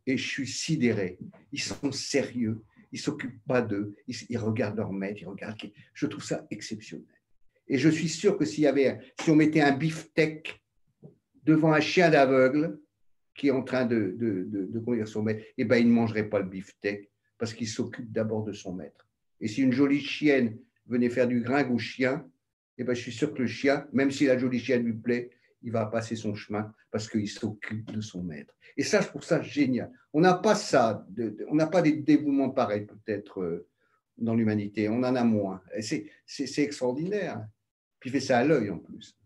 et 0.06 0.18
je 0.18 0.28
suis 0.28 0.48
sidéré. 0.48 1.18
Ils 1.52 1.62
sont 1.62 1.92
sérieux. 1.92 2.64
Ils 2.92 2.98
ne 2.98 3.02
s'occupent 3.02 3.44
pas 3.46 3.62
d'eux. 3.62 3.96
Ils, 4.08 4.38
regardent 4.38 4.78
leur 4.78 4.92
maître. 4.92 5.22
Ils 5.22 5.28
regardent. 5.28 5.58
Je 5.94 6.06
trouve 6.06 6.24
ça 6.24 6.46
exceptionnel. 6.50 7.06
Et 7.68 7.78
je 7.78 7.90
suis 7.90 8.08
sûr 8.08 8.38
que 8.38 8.46
s'il 8.46 8.64
y 8.64 8.68
avait, 8.68 9.00
si 9.20 9.30
on 9.30 9.36
mettait 9.36 9.62
un 9.62 9.74
beefsteak 9.76 10.62
devant 11.48 11.72
un 11.72 11.80
chien 11.80 12.10
d'aveugle, 12.10 12.78
qui 13.34 13.48
est 13.48 13.52
en 13.52 13.64
train 13.64 13.86
de, 13.86 14.16
de, 14.20 14.80
conduire 14.80 15.08
son 15.08 15.24
maître, 15.24 15.44
eh 15.58 15.64
ben, 15.64 15.78
il 15.78 15.88
ne 15.88 15.94
mangerait 15.94 16.28
pas 16.28 16.40
le 16.40 16.46
beefsteak 16.46 17.10
parce 17.38 17.54
qu'il 17.54 17.68
s'occupe 17.68 18.12
d'abord 18.12 18.44
de 18.44 18.52
son 18.52 18.74
maître. 18.74 19.08
Et 19.40 19.48
si 19.48 19.62
une 19.62 19.72
jolie 19.72 20.02
chienne 20.02 20.58
venait 20.88 21.10
faire 21.10 21.28
du 21.28 21.42
gringue 21.42 21.72
au 21.72 21.78
chien, 21.78 22.28
eh 22.78 22.84
ben, 22.84 22.94
je 22.94 23.02
suis 23.02 23.12
sûr 23.12 23.34
que 23.34 23.42
le 23.42 23.48
chien, 23.48 23.88
même 23.94 24.12
si 24.12 24.26
la 24.26 24.38
jolie 24.38 24.60
chienne 24.60 24.84
lui 24.84 24.94
plaît, 24.94 25.30
il 25.62 25.72
va 25.72 25.86
passer 25.86 26.16
son 26.16 26.36
chemin 26.36 26.74
parce 26.92 27.10
qu'il 27.10 27.30
s'occupe 27.30 27.92
de 27.92 28.02
son 28.02 28.24
maître. 28.24 28.54
Et 28.76 28.84
ça, 28.84 29.02
je 29.02 29.08
trouve 29.08 29.24
ça 29.24 29.42
génial. 29.42 29.92
On 30.14 30.22
n'a 30.22 30.34
pas 30.34 30.56
ça, 30.56 31.06
on 31.48 31.56
n'a 31.56 31.68
pas 31.68 31.82
des 31.82 31.94
dévouements 31.94 32.50
pareils 32.50 32.86
peut-être 32.86 33.42
euh, 33.42 33.68
dans 34.18 34.36
l'humanité. 34.36 34.90
On 34.90 35.04
en 35.04 35.16
a 35.16 35.24
moins. 35.24 35.62
C'est 35.80 36.64
extraordinaire. 36.64 37.46
Puis 38.00 38.10
il 38.10 38.14
fait 38.14 38.20
ça 38.20 38.40
à 38.40 38.44
l'œil 38.44 38.70
en 38.70 38.78
plus. 38.78 39.18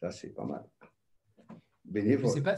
Ça, 0.00 0.10
c'est 0.10 0.28
pas 0.28 0.44
mal. 0.44 0.64
Je 1.94 2.00
ne 2.00 2.26
sais, 2.26 2.42
pas, 2.42 2.56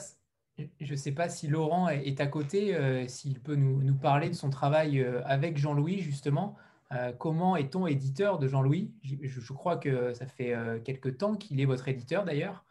sais 0.97 1.13
pas 1.13 1.29
si 1.29 1.47
Laurent 1.47 1.89
est 1.89 2.21
à 2.21 2.27
côté, 2.27 2.75
euh, 2.75 3.07
s'il 3.07 3.41
peut 3.41 3.55
nous, 3.55 3.95
parler 3.95 4.29
de 4.29 4.35
son 4.35 4.51
travail 4.51 5.01
euh, 5.01 5.21
avec 5.25 5.57
Jean-Louis, 5.57 6.01
justement. 6.01 6.57
Euh, 6.93 7.13
comment 7.13 7.57
est-on 7.57 7.87
éditeur 7.87 8.39
de 8.39 8.49
Jean-Louis? 8.49 8.91
Je, 9.03 9.53
crois 9.53 9.77
que 9.77 10.15
ça 10.15 10.27
fait 10.27 10.55
quelque 10.85 11.09
temps 11.09 11.37
qu'il 11.37 11.61
est 11.61 11.67
votre 11.67 11.89
éditeur, 11.89 12.25
d'ailleurs. 12.25 12.65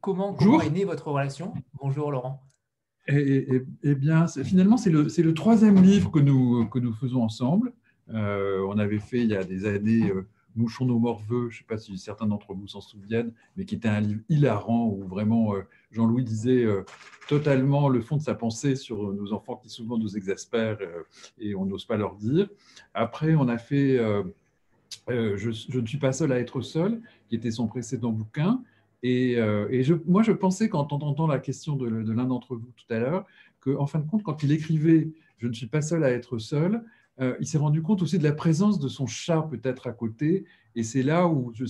comment, 0.00 0.34
comment 0.34 0.60
est 0.62 0.70
née 0.70 0.84
votre 0.84 1.08
relation? 1.08 1.52
Bonjour, 1.74 2.10
Laurent. 2.10 2.42
Eh, 3.08 3.62
eh 3.82 3.94
bien, 3.94 4.26
finalement, 4.26 4.76
c'est 4.76 4.90
le, 4.90 5.02
le, 5.02 5.34
troisième 5.34 5.82
livre 5.82 6.10
que 6.10 6.20
nous, 6.20 6.66
que 6.68 6.78
nous 6.78 6.94
faisons 6.94 7.22
ensemble. 7.22 7.72
on 8.08 8.78
avait 8.78 9.00
fait 9.00 9.20
il 9.20 9.28
y 9.28 9.36
a 9.36 9.44
des 9.44 9.66
années 9.66 10.10
Mouchons 10.54 10.84
nos 10.84 10.98
morveux, 10.98 11.48
je 11.48 11.56
ne 11.56 11.58
sais 11.58 11.66
pas 11.66 11.78
si 11.78 11.96
certains 11.96 12.26
d'entre 12.26 12.52
vous 12.52 12.66
s'en 12.66 12.80
souviennent, 12.80 13.32
mais 13.56 13.64
qui 13.64 13.74
était 13.74 13.88
un 13.88 14.00
livre 14.00 14.20
hilarant 14.28 14.86
où 14.86 15.04
vraiment 15.04 15.54
euh, 15.54 15.62
Jean-Louis 15.90 16.24
disait 16.24 16.64
euh, 16.64 16.84
totalement 17.28 17.88
le 17.88 18.00
fond 18.00 18.16
de 18.16 18.22
sa 18.22 18.34
pensée 18.34 18.76
sur 18.76 19.12
nos 19.12 19.32
enfants 19.32 19.56
qui 19.56 19.70
souvent 19.70 19.98
nous 19.98 20.16
exaspèrent 20.16 20.78
euh, 20.80 21.02
et 21.38 21.54
on 21.54 21.64
n'ose 21.64 21.86
pas 21.86 21.96
leur 21.96 22.16
dire. 22.16 22.48
Après, 22.92 23.34
on 23.34 23.48
a 23.48 23.56
fait 23.58 23.98
je, 25.08 25.78
ne 25.78 25.86
suis 25.86 25.98
pas 25.98 26.12
seul 26.12 26.32
à 26.32 26.38
être 26.38 26.60
seul, 26.60 27.00
qui 27.28 27.34
était 27.34 27.50
son 27.50 27.66
précédent 27.66 28.12
bouquin. 28.12 28.62
Et, 29.02 29.36
moi, 30.06 30.22
je 30.22 30.32
pensais, 30.32 30.68
quand 30.68 30.92
entendant 30.92 31.26
la 31.26 31.38
question 31.38 31.76
de 31.76 32.12
l'un 32.12 32.26
d'entre 32.26 32.54
vous 32.54 32.70
tout 32.76 32.94
à 32.94 32.98
l'heure, 32.98 33.26
qu'en 33.60 33.86
fin 33.86 34.00
de 34.00 34.08
compte, 34.08 34.22
quand 34.22 34.42
il 34.42 34.52
écrivait 34.52 35.08
Je 35.38 35.48
ne 35.48 35.52
suis 35.52 35.66
pas 35.66 35.82
seul 35.82 36.04
à 36.04 36.10
être 36.10 36.38
seul, 36.38 36.84
euh, 37.20 37.36
il 37.40 37.46
s'est 37.46 37.58
rendu 37.58 37.82
compte 37.82 38.02
aussi 38.02 38.18
de 38.18 38.24
la 38.24 38.32
présence 38.32 38.78
de 38.78 38.88
son 38.88 39.06
chat 39.06 39.42
peut-être 39.50 39.86
à 39.86 39.92
côté. 39.92 40.44
Et 40.74 40.82
c'est 40.82 41.02
là 41.02 41.28
où 41.28 41.52
je, 41.54 41.64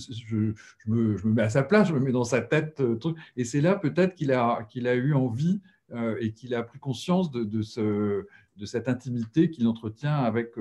me, 0.87 1.15
mets 1.25 1.41
à 1.41 1.49
sa 1.49 1.63
place, 1.63 1.89
je 1.89 1.93
me 1.93 1.99
mets 1.99 2.11
dans 2.11 2.23
sa 2.23 2.41
tête. 2.41 2.79
Euh, 2.79 2.97
et 3.35 3.43
c'est 3.43 3.61
là 3.61 3.75
peut-être 3.75 4.15
qu'il 4.15 4.31
a, 4.31 4.63
qu'il 4.69 4.87
a 4.87 4.95
eu 4.95 5.13
envie 5.13 5.61
euh, 5.91 6.15
et 6.21 6.31
qu'il 6.31 6.55
a 6.55 6.63
pris 6.63 6.79
conscience 6.79 7.31
de, 7.31 7.61
ce, 7.61 8.25
de 8.55 8.65
cette 8.65 8.87
intimité 8.87 9.49
qu'il 9.49 9.67
entretient 9.67 10.15
avec, 10.15 10.53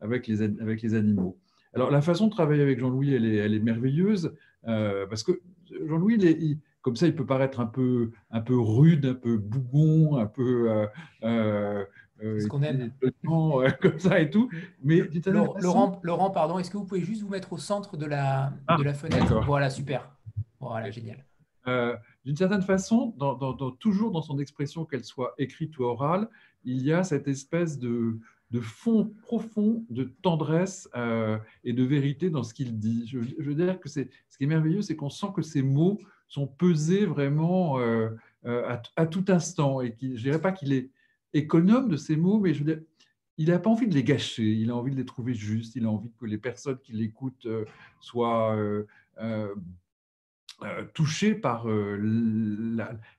avec, 0.00 0.26
les, 0.26 0.94
animaux. 0.94 1.38
Alors 1.72 1.90
la 1.90 2.00
façon 2.00 2.26
de 2.26 2.32
travailler 2.32 2.62
avec 2.62 2.80
Jean-Louis, 2.80 3.14
elle 3.14 3.54
est, 3.54 3.60
merveilleuse 3.60 4.34
parce 4.64 5.22
que 5.22 5.40
Jean-Louis, 5.86 6.58
comme 6.82 6.96
ça, 6.96 7.06
il 7.06 7.14
peut 7.14 7.26
paraître 7.26 7.60
un 7.60 7.66
peu, 7.66 8.10
un 8.30 8.40
peu 8.40 8.58
rude, 8.58 9.06
un 9.06 9.14
peu 9.14 9.36
bougon, 9.36 10.16
un 10.16 10.26
peu 10.26 10.88
ce 12.20 12.46
qu'on 12.46 12.62
aime. 12.62 12.92
comme 13.82 13.98
ça 13.98 14.20
et 14.20 14.30
tout. 14.30 14.50
Mais 14.82 15.02
Laurent, 15.58 16.00
Laurent, 16.02 16.30
pardon, 16.30 16.58
est-ce 16.58 16.70
que 16.70 16.76
vous 16.76 16.84
pouvez 16.84 17.02
juste 17.02 17.22
vous 17.22 17.28
mettre 17.28 17.52
au 17.52 17.58
centre 17.58 17.96
de 17.96 18.06
la, 18.06 18.52
ah, 18.66 18.76
de 18.76 18.82
la 18.82 18.94
fenêtre 18.94 19.42
Voilà, 19.44 19.70
super. 19.70 20.10
Voilà, 20.60 20.90
génial. 20.90 21.24
Euh, 21.68 21.96
d'une 22.24 22.36
certaine 22.36 22.62
façon, 22.62 23.14
dans, 23.18 23.56
toujours 23.72 24.10
dans 24.10 24.22
son 24.22 24.38
expression, 24.38 24.84
qu'elle 24.84 25.04
soit 25.04 25.34
écrite 25.38 25.78
ou 25.78 25.84
orale, 25.84 26.28
il 26.64 26.82
y 26.82 26.92
a 26.92 27.04
cette 27.04 27.28
espèce 27.28 27.78
de, 27.78 28.18
de 28.50 28.60
fond 28.60 29.12
profond, 29.22 29.84
de 29.90 30.04
tendresse 30.22 30.88
euh, 30.96 31.38
et 31.64 31.72
de 31.72 31.82
vérité 31.82 32.30
dans 32.30 32.42
ce 32.42 32.54
qu'il 32.54 32.78
dit. 32.78 33.06
Je, 33.06 33.18
veux 33.18 33.54
dire 33.54 33.80
que 33.80 33.88
ce 33.88 34.00
qui 34.00 34.44
est 34.44 34.46
merveilleux, 34.46 34.82
c'est 34.82 34.96
qu'on 34.96 35.10
sent 35.10 35.28
que 35.34 35.42
ces 35.42 35.62
mots 35.62 35.98
sont 36.28 36.46
pesés 36.46 37.06
vraiment 37.06 37.78
euh, 37.78 38.10
euh, 38.46 38.76
à, 38.96 39.06
tout 39.06 39.24
instant. 39.28 39.80
Et 39.80 39.96
je 40.00 40.06
ne 40.06 40.16
dirais 40.16 40.40
pas 40.40 40.52
qu'il 40.52 40.72
est 40.72 40.90
économe 41.36 41.88
de 41.88 41.96
ces 41.96 42.16
mots, 42.16 42.38
mais 42.38 42.54
je 42.54 42.64
veux 42.64 42.74
dire, 42.74 42.82
il 43.38 43.48
n'a 43.48 43.58
pas 43.58 43.70
envie 43.70 43.86
de 43.86 43.94
les 43.94 44.04
gâcher, 44.04 44.50
il 44.50 44.70
a 44.70 44.76
envie 44.76 44.92
de 44.92 44.96
les 44.96 45.04
trouver 45.04 45.34
justes, 45.34 45.76
il 45.76 45.84
a 45.84 45.90
envie 45.90 46.10
que 46.18 46.26
les 46.26 46.38
personnes 46.38 46.78
qui 46.78 46.92
l'écoutent 46.92 47.46
soient 48.00 48.56
touchées 50.94 51.34
par 51.34 51.66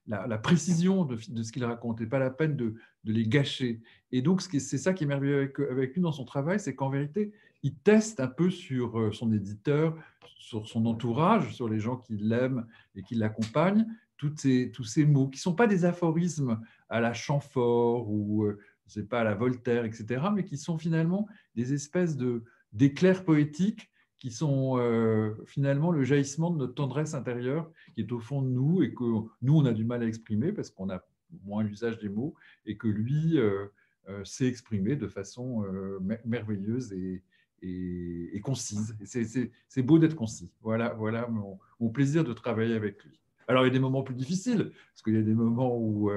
la, 0.08 0.38
précision 0.40 1.06
de, 1.06 1.18
ce 1.18 1.52
qu'il 1.52 1.64
raconte 1.66 2.02
et 2.02 2.08
pas 2.08 2.18
la 2.18 2.32
peine 2.32 2.56
de, 2.56 2.76
les 3.04 3.28
gâcher. 3.28 3.80
Et 4.12 4.22
donc, 4.22 4.42
c'est 4.42 4.60
ça 4.60 4.94
qui 4.94 5.04
est 5.04 5.08
merveilleux 5.08 5.54
avec, 5.70 5.94
lui 5.96 6.02
dans 6.02 6.12
son 6.12 6.26
travail, 6.26 6.60
c'est 6.60 6.76
qu'en 6.76 6.90
vérité, 6.90 7.32
il 7.64 7.76
teste 7.76 8.20
un 8.20 8.28
peu 8.28 8.50
sur 8.50 9.00
euh, 9.00 9.12
son 9.12 9.32
éditeur, 9.34 9.98
sur 10.38 10.68
son 10.68 10.86
entourage, 10.86 11.56
sur 11.56 11.68
les 11.68 11.80
gens 11.80 11.98
qui 11.98 12.18
l'aiment 12.18 12.66
et 12.96 13.04
qui 13.04 13.16
l'accompagnent, 13.16 13.86
tous 14.18 14.84
ces 14.84 15.06
mots 15.06 15.28
qui 15.28 15.38
ne 15.38 15.42
sont 15.42 15.56
pas 15.56 15.68
des 15.68 15.86
aphorismes 15.86 16.60
à 16.90 17.00
la 17.00 17.14
Chamfort 17.14 18.10
ou 18.10 18.44
euh, 18.44 18.60
je 18.88 19.02
pas, 19.02 19.22
à 19.22 19.24
la 19.24 19.36
Voltaire, 19.36 19.86
etc., 19.86 20.28
mais 20.34 20.44
qui 20.44 20.58
sont 20.58 20.78
finalement 20.78 21.28
des 21.56 21.74
espèces 21.74 22.16
de, 22.16 22.44
d'éclairs 22.74 23.24
poétiques 23.24 23.92
qui 24.20 24.32
sont 24.32 24.78
euh, 24.80 25.36
finalement 25.46 25.92
le 25.92 26.04
jaillissement 26.04 26.50
de 26.50 26.58
notre 26.58 26.74
tendresse 26.74 27.14
intérieure 27.14 27.70
qui 27.94 28.02
est 28.02 28.12
au 28.12 28.20
fond 28.20 28.42
de 28.42 28.48
nous 28.48 28.82
et 28.82 28.94
que 28.94 29.04
nous, 29.42 29.56
on 29.56 29.66
a 29.66 29.74
du 29.74 29.86
mal 29.86 30.02
à 30.02 30.08
exprimer 30.08 30.52
parce 30.52 30.72
qu'on 30.72 30.90
a 30.90 31.04
moins 31.44 31.64
l'usage 31.64 32.00
des 32.00 32.10
mots, 32.10 32.36
et 32.66 32.78
que 32.78 32.88
lui 32.88 33.38
euh, 33.38 33.68
euh, 34.10 34.24
s'est 34.24 34.48
exprimé 34.48 34.96
de 34.96 35.08
façon 35.08 35.64
euh, 35.66 36.00
merveilleuse 36.26 36.94
et, 36.94 37.24
et, 37.62 38.40
concise. 38.42 38.96
C'est 39.04 39.84
beau 39.84 40.00
d'être 40.00 40.16
concis. 40.16 40.52
Voilà, 40.62 40.94
voilà 40.94 41.28
mon, 41.28 41.90
plaisir 41.90 42.24
de 42.24 42.34
travailler 42.34 42.76
avec 42.76 43.04
lui. 43.04 43.20
Alors, 43.48 43.64
il 43.64 43.68
y 43.68 43.72
a 43.72 43.74
des 43.74 43.80
moments 43.80 44.04
plus 44.04 44.16
difficiles, 44.16 44.72
parce 44.94 45.02
qu'il 45.04 45.16
y 45.16 45.20
a 45.20 45.22
des 45.22 45.34
moments 45.34 45.78
où, 45.78 46.10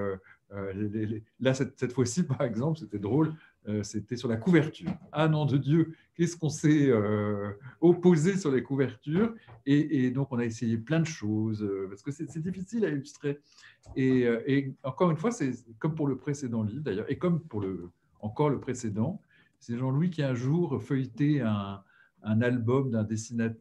là, 1.41 1.55
cette, 1.55 1.93
fois-ci, 1.93 2.23
par 2.27 2.43
exemple, 2.43 2.79
c'était 2.79 2.99
drôle, 2.99 3.35
euh, 3.69 3.83
c'était 3.83 4.17
sur 4.17 4.29
la 4.29 4.37
couverture. 4.37 4.91
Ah 5.13 5.29
non 5.29 5.45
de 5.45 5.59
Dieu, 5.59 5.95
qu'est-ce 6.15 6.35
qu'on 6.35 6.49
s'est 6.49 6.89
euh, 6.89 7.51
opposé 7.83 8.39
sur 8.39 8.51
les 8.51 8.63
couvertures? 8.63 9.35
Et, 9.67 10.11
donc 10.11 10.29
on 10.33 10.39
a 10.39 10.47
essayé 10.47 10.79
plein 10.79 11.01
de 11.01 11.07
choses 11.07 11.63
euh, 11.63 11.87
parce 11.89 12.03
que 12.03 12.11
c'est 12.11 12.39
difficile 12.39 12.87
à 12.87 12.89
illustrer. 12.89 13.39
Et, 13.97 14.73
encore 14.83 15.11
une 15.11 15.19
fois, 15.19 15.31
c'est 15.31 15.53
comme 15.79 15.95
pour 15.95 16.09
le 16.09 16.17
précédent 16.17 16.63
livre 16.63 16.83
d'ailleurs, 16.83 17.11
et 17.11 17.19
comme 17.19 17.41
pour 17.41 17.61
le, 17.61 17.91
encore 18.21 18.49
le 18.49 18.61
précédent, 18.61 19.21
c'est 19.59 19.77
Jean-Louis 19.77 20.09
qui 20.09 20.23
un 20.23 20.35
jour 20.35 20.83
feuilleté 20.83 21.43
un, 21.43 21.83
album 22.23 23.07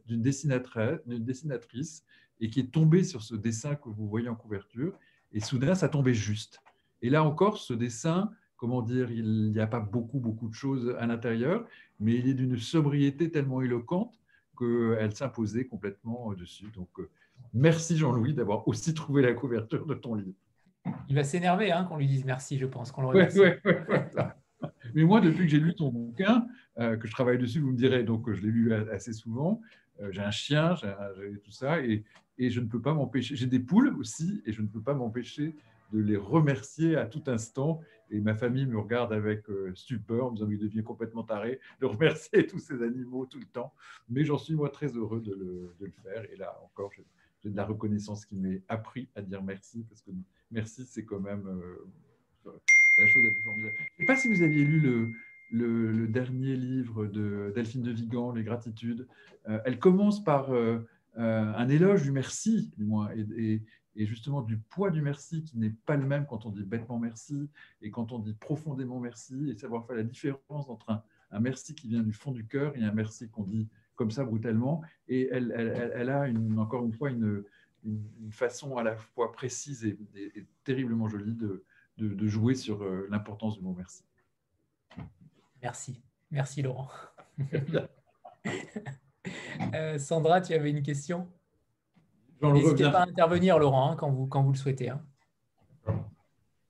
d'une 0.06 0.22
dessinatrice 0.22 2.04
et 2.40 2.50
qui 2.50 2.60
est 2.60 2.72
tombé 2.72 3.04
sur 3.04 3.22
ce 3.22 3.34
dessin 3.34 3.74
que 3.74 3.88
vous 3.88 4.08
voyez 4.08 4.28
en 4.28 4.34
couverture. 4.34 4.98
Et 5.32 5.40
soudain, 5.40 5.74
ça 5.74 5.88
tombait 5.88 6.14
juste. 6.14 6.60
Et 7.02 7.10
là 7.10 7.22
encore, 7.22 7.58
ce 7.58 7.74
dessin 7.74 8.30
comment 8.60 8.82
dire, 8.82 9.10
il 9.10 9.52
n'y 9.52 9.58
a 9.58 9.66
pas 9.66 9.80
beaucoup, 9.80 10.20
beaucoup 10.20 10.46
de 10.48 10.54
choses 10.54 10.94
à 10.98 11.06
l'intérieur, 11.06 11.64
mais 11.98 12.14
il 12.14 12.28
est 12.28 12.34
d'une 12.34 12.58
sobriété 12.58 13.30
tellement 13.30 13.62
éloquente 13.62 14.20
qu'elle 14.56 15.16
s'imposait 15.16 15.64
complètement 15.64 16.34
dessus. 16.34 16.70
Donc, 16.74 16.90
euh, 16.98 17.08
merci 17.54 17.96
Jean-Louis 17.96 18.34
d'avoir 18.34 18.68
aussi 18.68 18.92
trouvé 18.92 19.22
la 19.22 19.32
couverture 19.32 19.86
de 19.86 19.94
ton 19.94 20.14
livre. 20.14 20.36
Il 21.08 21.16
va 21.16 21.24
s'énerver 21.24 21.72
hein, 21.72 21.84
qu'on 21.84 21.96
lui 21.96 22.06
dise 22.06 22.26
merci, 22.26 22.58
je 22.58 22.66
pense, 22.66 22.92
qu'on 22.92 23.10
Mais 24.94 25.04
moi, 25.04 25.20
depuis 25.20 25.44
que 25.44 25.50
j'ai 25.50 25.60
lu 25.60 25.74
ton 25.74 25.88
bouquin, 25.90 26.46
euh, 26.78 26.96
que 26.96 27.06
je 27.06 27.12
travaille 27.12 27.38
dessus, 27.38 27.60
vous 27.60 27.72
me 27.72 27.76
direz, 27.76 28.04
donc 28.04 28.30
je 28.32 28.42
l'ai 28.42 28.50
lu 28.50 28.72
assez 28.74 29.12
souvent, 29.12 29.60
euh, 30.00 30.08
j'ai 30.12 30.22
un 30.22 30.30
chien, 30.30 30.74
j'ai 30.74 31.38
tout 31.42 31.50
ça, 31.50 31.80
et, 31.80 32.04
je 32.38 32.60
ne 32.60 32.66
peux 32.66 32.80
pas 32.80 32.94
m'empêcher, 32.94 33.36
j'ai 33.36 33.46
des 33.46 33.60
poules 33.60 33.94
aussi, 33.98 34.42
et 34.46 34.52
je 34.52 34.62
ne 34.62 34.66
peux 34.66 34.80
pas 34.80 34.94
m'empêcher 34.94 35.54
de 35.92 36.00
les 36.00 36.16
remercier 36.16 36.96
à 36.96 37.04
tout 37.04 37.22
instant. 37.26 37.80
Et 38.10 38.20
ma 38.20 38.34
famille 38.34 38.64
me 38.64 38.78
regarde 38.78 39.12
avec 39.12 39.48
euh, 39.50 39.72
stupeur, 39.74 40.26
en 40.26 40.30
me 40.30 40.36
disant 40.36 40.48
qu'il 40.48 40.58
devient 40.58 40.82
complètement 40.82 41.22
taré 41.22 41.60
de 41.80 41.86
remercier 41.86 42.46
tous 42.46 42.58
ces 42.58 42.82
animaux 42.82 43.26
tout 43.26 43.38
le 43.38 43.44
temps. 43.44 43.74
Mais 44.08 44.24
j'en 44.24 44.38
suis 44.38 44.54
moi 44.54 44.70
très 44.70 44.88
heureux 44.96 45.20
de 45.20 45.34
le, 45.34 45.92
faire. 46.02 46.24
Et 46.32 46.36
là 46.36 46.58
encore, 46.64 46.90
j'ai 46.92 47.50
de 47.50 47.56
la 47.56 47.64
reconnaissance 47.64 48.24
qui 48.24 48.36
m'est 48.36 48.62
appris 48.68 49.08
à 49.14 49.22
dire 49.22 49.42
merci, 49.42 49.84
parce 49.88 50.00
que 50.00 50.10
merci, 50.50 50.86
c'est 50.86 51.04
quand 51.04 51.20
même 51.20 51.46
euh, 51.46 52.50
la 53.00 53.06
chose 53.06 53.24
la 53.24 53.30
plus 53.30 53.42
formidable. 53.42 53.74
Je 53.76 53.82
ne 53.82 53.98
sais 53.98 54.06
pas 54.06 54.16
si 54.16 54.28
vous 54.28 54.42
aviez 54.42 54.64
lu 54.64 55.14
le, 55.50 56.06
dernier 56.06 56.56
livre 56.56 57.06
de 57.06 57.52
Delphine 57.54 57.82
de 57.82 57.90
Vigan, 57.90 58.32
Les 58.32 58.44
Gratitudes. 58.44 59.08
Euh, 59.48 59.60
elle 59.64 59.78
commence 59.78 60.22
par 60.22 60.50
un 61.16 61.68
éloge 61.68 62.02
du 62.02 62.12
merci, 62.12 62.70
du 62.76 62.84
moins, 62.84 63.10
et, 63.14 63.62
justement 63.96 64.40
du 64.40 64.56
poids 64.56 64.90
du 64.90 65.02
merci 65.02 65.42
qui 65.44 65.58
n'est 65.58 65.74
pas 65.84 65.96
le 65.96 66.06
même 66.06 66.24
quand 66.24 66.46
on 66.46 66.50
dit 66.50 66.62
bêtement 66.62 66.98
merci 66.98 67.50
et 67.82 67.90
quand 67.90 68.12
on 68.12 68.18
dit 68.18 68.32
profondément 68.32 68.98
merci 68.98 69.50
et 69.50 69.58
savoir 69.58 69.84
faire 69.84 69.96
la 69.96 70.04
différence 70.04 70.70
entre 70.70 71.02
un, 71.30 71.40
merci 71.40 71.74
qui 71.74 71.88
vient 71.88 72.02
du 72.02 72.12
fond 72.12 72.30
du 72.30 72.46
cœur 72.46 72.74
et 72.76 72.82
un 72.82 72.92
merci 72.92 73.28
qu'on 73.28 73.44
dit 73.44 73.68
comme 73.96 74.10
ça 74.10 74.24
brutalement. 74.24 74.82
Et 75.08 75.28
elle, 75.30 75.52
a 76.08 76.26
encore 76.56 76.84
une 76.86 76.94
fois 76.94 77.10
une, 77.10 77.44
façon 78.30 78.76
à 78.76 78.82
la 78.82 78.96
fois 78.96 79.32
précise 79.32 79.84
et, 79.84 79.98
terriblement 80.64 81.08
jolie 81.08 81.34
de, 81.34 81.64
de, 81.96 82.08
de, 82.08 82.28
jouer 82.28 82.54
sur 82.54 82.82
euh, 82.82 83.06
l'importance 83.10 83.58
du 83.58 83.62
mot 83.62 83.74
merci. 83.76 84.04
Merci. 85.62 86.02
Merci 86.30 86.62
Laurent. 86.62 86.88
euh, 89.74 89.98
Sandra, 89.98 90.40
tu 90.40 90.54
avais 90.54 90.70
une 90.70 90.82
question? 90.82 91.30
N'hésitez 92.42 92.90
pas 92.90 93.02
à 93.02 93.06
intervenir, 93.06 93.58
Laurent, 93.58 93.90
hein, 93.90 93.96
quand, 93.96 94.10
vous, 94.10 94.26
quand 94.26 94.42
vous 94.42 94.52
le 94.52 94.58
souhaitez. 94.58 94.88
Hein. 94.88 95.04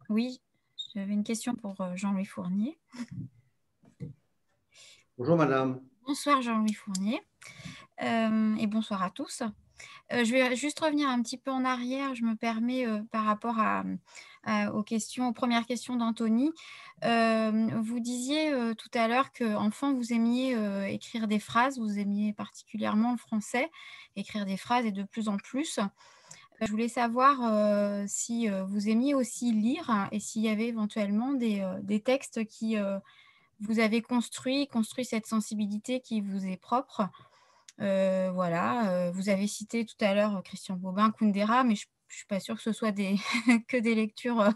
Oui, 0.09 0.41
j'avais 0.95 1.13
une 1.13 1.23
question 1.23 1.55
pour 1.55 1.81
euh, 1.81 1.95
Jean-Louis 1.95 2.25
Fournier. 2.25 2.79
Bonjour, 5.17 5.37
madame. 5.37 5.81
Bonsoir, 6.05 6.43
Jean-Louis 6.43 6.73
Fournier. 6.73 7.21
Euh, 8.03 8.57
et 8.57 8.67
bonsoir 8.67 9.03
à 9.03 9.11
tous. 9.11 9.43
Euh, 10.13 10.25
je 10.25 10.33
vais 10.33 10.57
juste 10.57 10.81
revenir 10.81 11.09
un 11.09 11.23
petit 11.23 11.39
peu 11.39 11.51
en 11.51 11.65
arrière. 11.65 12.15
Je 12.15 12.25
me 12.25 12.35
permets 12.35 12.87
par 13.11 13.25
rapport 13.25 13.59
aux 14.75 14.83
questions, 14.83 15.29
aux 15.29 15.33
premières 15.33 15.67
questions 15.67 15.97
d'Anthony. 15.97 16.51
vous 17.03 18.01
disiez 18.01 18.53
tout 18.77 18.91
à 18.95 19.09
l'heure 19.09 19.33
qu'enfant, 19.33 19.95
vous 19.95 20.13
aimiez 20.13 20.57
écrire 20.93 21.29
des 21.29 21.39
phrases, 21.39 21.79
vous 21.79 21.99
aimiez 21.99 22.33
particulièrement 22.33 23.13
le 23.13 23.19
français 23.19 23.71
écrire 24.17 24.47
des 24.47 24.57
phrases 24.57 24.87
et 24.87 24.93
de 24.93 25.03
plus 25.03 25.29
en 25.29 25.37
plus. 25.37 25.79
Euh, 25.79 26.67
je 26.67 26.71
voulais 26.71 26.89
savoir 26.89 27.39
euh, 27.43 28.05
si 28.07 28.49
euh, 28.49 28.65
vous 28.65 28.89
aimiez 28.89 29.15
aussi 29.15 29.53
lire 29.53 30.09
et 30.13 30.21
s'il 30.21 30.43
y 30.43 30.49
avait 30.49 30.69
éventuellement 30.69 31.33
des, 31.33 31.67
des 31.83 32.01
textes 32.01 32.45
qui 32.47 32.77
vous 33.61 33.79
avez 33.79 34.01
construit, 34.01 34.67
construit 34.69 35.05
cette 35.05 35.27
sensibilité 35.27 36.01
qui 36.01 36.21
vous 36.21 36.47
est 36.47 36.57
propre. 36.57 37.09
Voilà, 37.81 39.11
vous 39.13 39.29
avez 39.29 39.47
cité 39.47 39.85
tout 39.85 40.05
à 40.05 40.15
l'heure 40.15 40.43
Christian 40.45 40.77
Bobin, 40.77 41.11
Kundera, 41.11 41.65
mais 41.65 41.75
je 41.75 41.87
ne 41.87 42.15
suis 42.15 42.27
pas 42.27 42.41
sûre 42.41 42.57
que 42.57 42.63
ce 42.63 42.73
soit 42.73 42.93
des, 42.93 43.15
que 43.69 43.77
des 43.77 43.95
lectures 43.95 44.49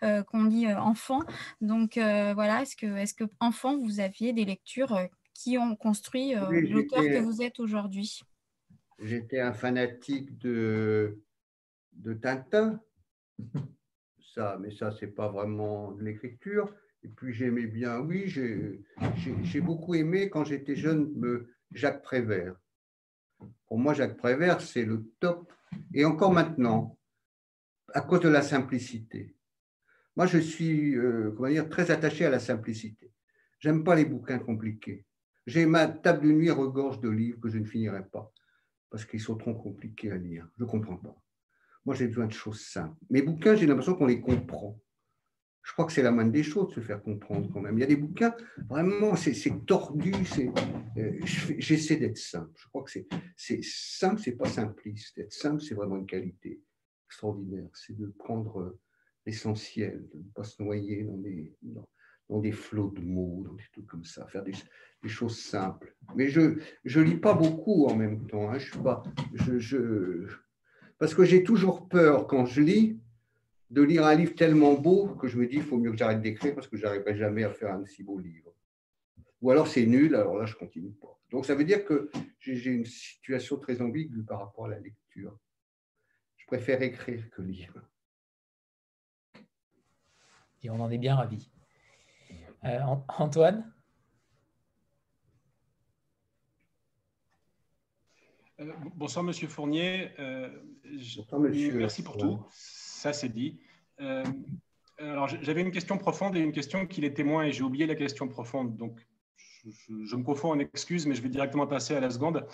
qu'on 0.00 0.44
lit 0.44 0.72
enfant. 0.72 1.20
Donc 1.60 1.94
voilà, 1.96 2.62
est-ce 2.62 2.76
que, 2.76 2.86
est 2.96 3.16
que 3.16 3.24
enfant, 3.40 3.78
vous 3.78 4.00
aviez 4.00 4.32
des 4.32 4.44
lectures 4.44 4.98
qui 5.34 5.58
ont 5.58 5.76
construit 5.76 6.34
l'auteur 6.34 7.02
que 7.02 7.20
vous 7.20 7.42
êtes 7.42 7.60
aujourd'hui? 7.60 8.20
J'étais 8.98 9.40
un 9.40 9.52
fanatique 9.52 10.38
de, 10.38 11.20
de 11.92 12.14
Tintin. 12.14 12.80
Ça, 14.34 14.58
mais 14.60 14.70
ça, 14.70 14.90
c'est 14.98 15.14
pas 15.14 15.28
vraiment 15.28 15.92
de 15.92 16.02
l'écriture. 16.02 16.74
Et 17.02 17.08
puis 17.08 17.32
j'aimais 17.32 17.66
bien, 17.66 18.00
oui, 18.00 18.26
j'ai 18.26 19.60
beaucoup 19.60 19.94
aimé 19.94 20.30
quand 20.30 20.44
j'étais 20.44 20.74
jeune 20.74 21.12
Jacques 21.70 22.02
Prévert. 22.02 22.56
Pour 23.66 23.78
moi, 23.78 23.94
Jacques 23.94 24.16
Prévert, 24.16 24.60
c'est 24.60 24.84
le 24.84 25.10
top. 25.20 25.52
Et 25.92 26.04
encore 26.04 26.32
maintenant, 26.32 26.98
à 27.92 28.00
cause 28.00 28.20
de 28.20 28.28
la 28.28 28.42
simplicité. 28.42 29.34
Moi, 30.16 30.26
je 30.26 30.38
suis 30.38 30.96
euh, 30.96 31.32
comment 31.36 31.68
très 31.68 31.90
attaché 31.90 32.24
à 32.24 32.30
la 32.30 32.38
simplicité. 32.38 33.12
J'aime 33.58 33.82
pas 33.82 33.94
les 33.94 34.04
bouquins 34.04 34.38
compliqués. 34.38 35.06
J'ai 35.46 35.66
ma 35.66 35.88
table 35.88 36.26
de 36.26 36.32
nuit 36.32 36.50
regorge 36.50 37.00
de 37.00 37.08
livres 37.08 37.40
que 37.40 37.48
je 37.48 37.58
ne 37.58 37.64
finirai 37.64 38.04
pas 38.06 38.32
parce 38.90 39.04
qu'ils 39.04 39.20
sont 39.20 39.36
trop 39.36 39.54
compliqués 39.54 40.12
à 40.12 40.16
lire. 40.16 40.48
Je 40.56 40.62
ne 40.62 40.68
comprends 40.68 40.96
pas. 40.96 41.16
Moi, 41.84 41.94
j'ai 41.94 42.06
besoin 42.06 42.26
de 42.26 42.32
choses 42.32 42.60
simples. 42.60 42.96
Mes 43.10 43.22
bouquins, 43.22 43.56
j'ai 43.56 43.66
l'impression 43.66 43.94
qu'on 43.94 44.06
les 44.06 44.20
comprend. 44.20 44.78
Je 45.64 45.72
crois 45.72 45.86
que 45.86 45.92
c'est 45.92 46.02
la 46.02 46.10
moindre 46.10 46.30
des 46.30 46.42
choses 46.42 46.68
de 46.68 46.74
se 46.74 46.80
faire 46.80 47.02
comprendre 47.02 47.50
quand 47.50 47.60
même. 47.60 47.76
Il 47.78 47.80
y 47.80 47.84
a 47.84 47.88
des 47.88 47.96
bouquins, 47.96 48.34
vraiment, 48.68 49.16
c'est 49.16 49.34
tordu. 49.66 50.12
Euh, 50.98 51.12
J'essaie 51.58 51.96
d'être 51.96 52.18
simple. 52.18 52.52
Je 52.56 52.68
crois 52.68 52.84
que 52.84 52.90
c'est 53.36 53.64
simple, 53.64 54.20
c'est 54.22 54.36
pas 54.36 54.48
simpliste. 54.48 55.18
Être 55.18 55.32
simple, 55.32 55.62
c'est 55.62 55.74
vraiment 55.74 55.96
une 55.96 56.06
qualité 56.06 56.60
extraordinaire. 57.06 57.68
C'est 57.72 57.96
de 57.96 58.06
prendre 58.18 58.78
l'essentiel, 59.24 60.06
de 60.12 60.18
ne 60.18 60.30
pas 60.34 60.44
se 60.44 60.62
noyer 60.62 61.04
dans 61.04 61.16
des, 61.16 61.56
dans 62.28 62.40
des 62.40 62.52
flots 62.52 62.90
de 62.90 63.00
mots, 63.00 63.42
dans 63.46 63.54
des 63.54 63.64
trucs 63.72 63.86
comme 63.86 64.04
ça, 64.04 64.26
faire 64.26 64.42
des, 64.42 64.52
choses 65.06 65.38
simples. 65.38 65.94
Mais 66.14 66.28
je 66.28 66.40
ne 66.40 67.02
lis 67.02 67.16
pas 67.16 67.34
beaucoup 67.34 67.86
en 67.86 67.96
même 67.96 68.26
temps. 68.26 68.50
Hein. 68.50 68.58
Je 68.58 68.70
suis 68.70 68.80
pas, 68.80 69.02
je, 69.34 70.26
parce 70.98 71.14
que 71.14 71.24
j'ai 71.24 71.42
toujours 71.42 71.88
peur 71.88 72.26
quand 72.26 72.46
je 72.46 72.62
lis 72.62 73.00
de 73.74 73.82
lire 73.82 74.06
un 74.06 74.14
livre 74.14 74.36
tellement 74.36 74.74
beau 74.74 75.08
que 75.16 75.26
je 75.26 75.36
me 75.36 75.48
dis 75.48 75.56
il 75.56 75.62
faut 75.64 75.78
mieux 75.78 75.90
que 75.90 75.96
j'arrête 75.96 76.22
d'écrire 76.22 76.54
parce 76.54 76.68
que 76.68 76.76
je 76.76 76.84
n'arriverai 76.84 77.16
jamais 77.16 77.42
à 77.42 77.50
faire 77.50 77.72
un 77.72 77.84
si 77.84 78.04
beau 78.04 78.20
livre. 78.20 78.54
Ou 79.42 79.50
alors 79.50 79.66
c'est 79.66 79.84
nul, 79.84 80.14
alors 80.14 80.38
là 80.38 80.46
je 80.46 80.54
continue 80.54 80.92
pas. 80.92 81.18
Donc 81.30 81.44
ça 81.44 81.56
veut 81.56 81.64
dire 81.64 81.84
que 81.84 82.08
j'ai 82.38 82.70
une 82.70 82.84
situation 82.84 83.58
très 83.58 83.82
ambiguë 83.82 84.22
par 84.22 84.38
rapport 84.38 84.66
à 84.66 84.68
la 84.68 84.78
lecture. 84.78 85.36
Je 86.36 86.46
préfère 86.46 86.80
écrire 86.82 87.28
que 87.30 87.42
lire. 87.42 87.74
Et 90.62 90.70
on 90.70 90.78
en 90.80 90.90
est 90.90 90.98
bien 90.98 91.16
ravis. 91.16 91.50
Euh, 92.64 92.80
Antoine? 93.08 93.74
Euh, 98.60 98.72
Bonsoir, 98.94 99.24
Monsieur 99.24 99.48
Fournier. 99.48 100.12
Euh, 100.20 100.48
merci 101.74 102.04
pour 102.04 102.16
tout. 102.16 102.46
Ça, 103.04 103.12
c'est 103.12 103.28
dit. 103.28 103.60
alors, 104.98 105.28
j'avais 105.28 105.60
une 105.60 105.70
question 105.70 105.98
profonde 105.98 106.38
et 106.38 106.40
une 106.40 106.52
question 106.52 106.86
qui 106.86 107.04
est 107.04 107.12
témoin, 107.12 107.44
et 107.44 107.52
j'ai 107.52 107.62
oublié 107.62 107.84
la 107.84 107.96
question 107.96 108.28
profonde. 108.28 108.78
Donc, 108.78 108.98
je, 109.66 110.16
me 110.16 110.22
confonds 110.22 110.52
en 110.52 110.58
excuses, 110.58 111.06
mais 111.06 111.14
je 111.14 111.20
vais 111.20 111.28
directement 111.28 111.66
passer 111.66 111.94
à 111.94 112.00
la 112.00 112.08
seconde. 112.08 112.46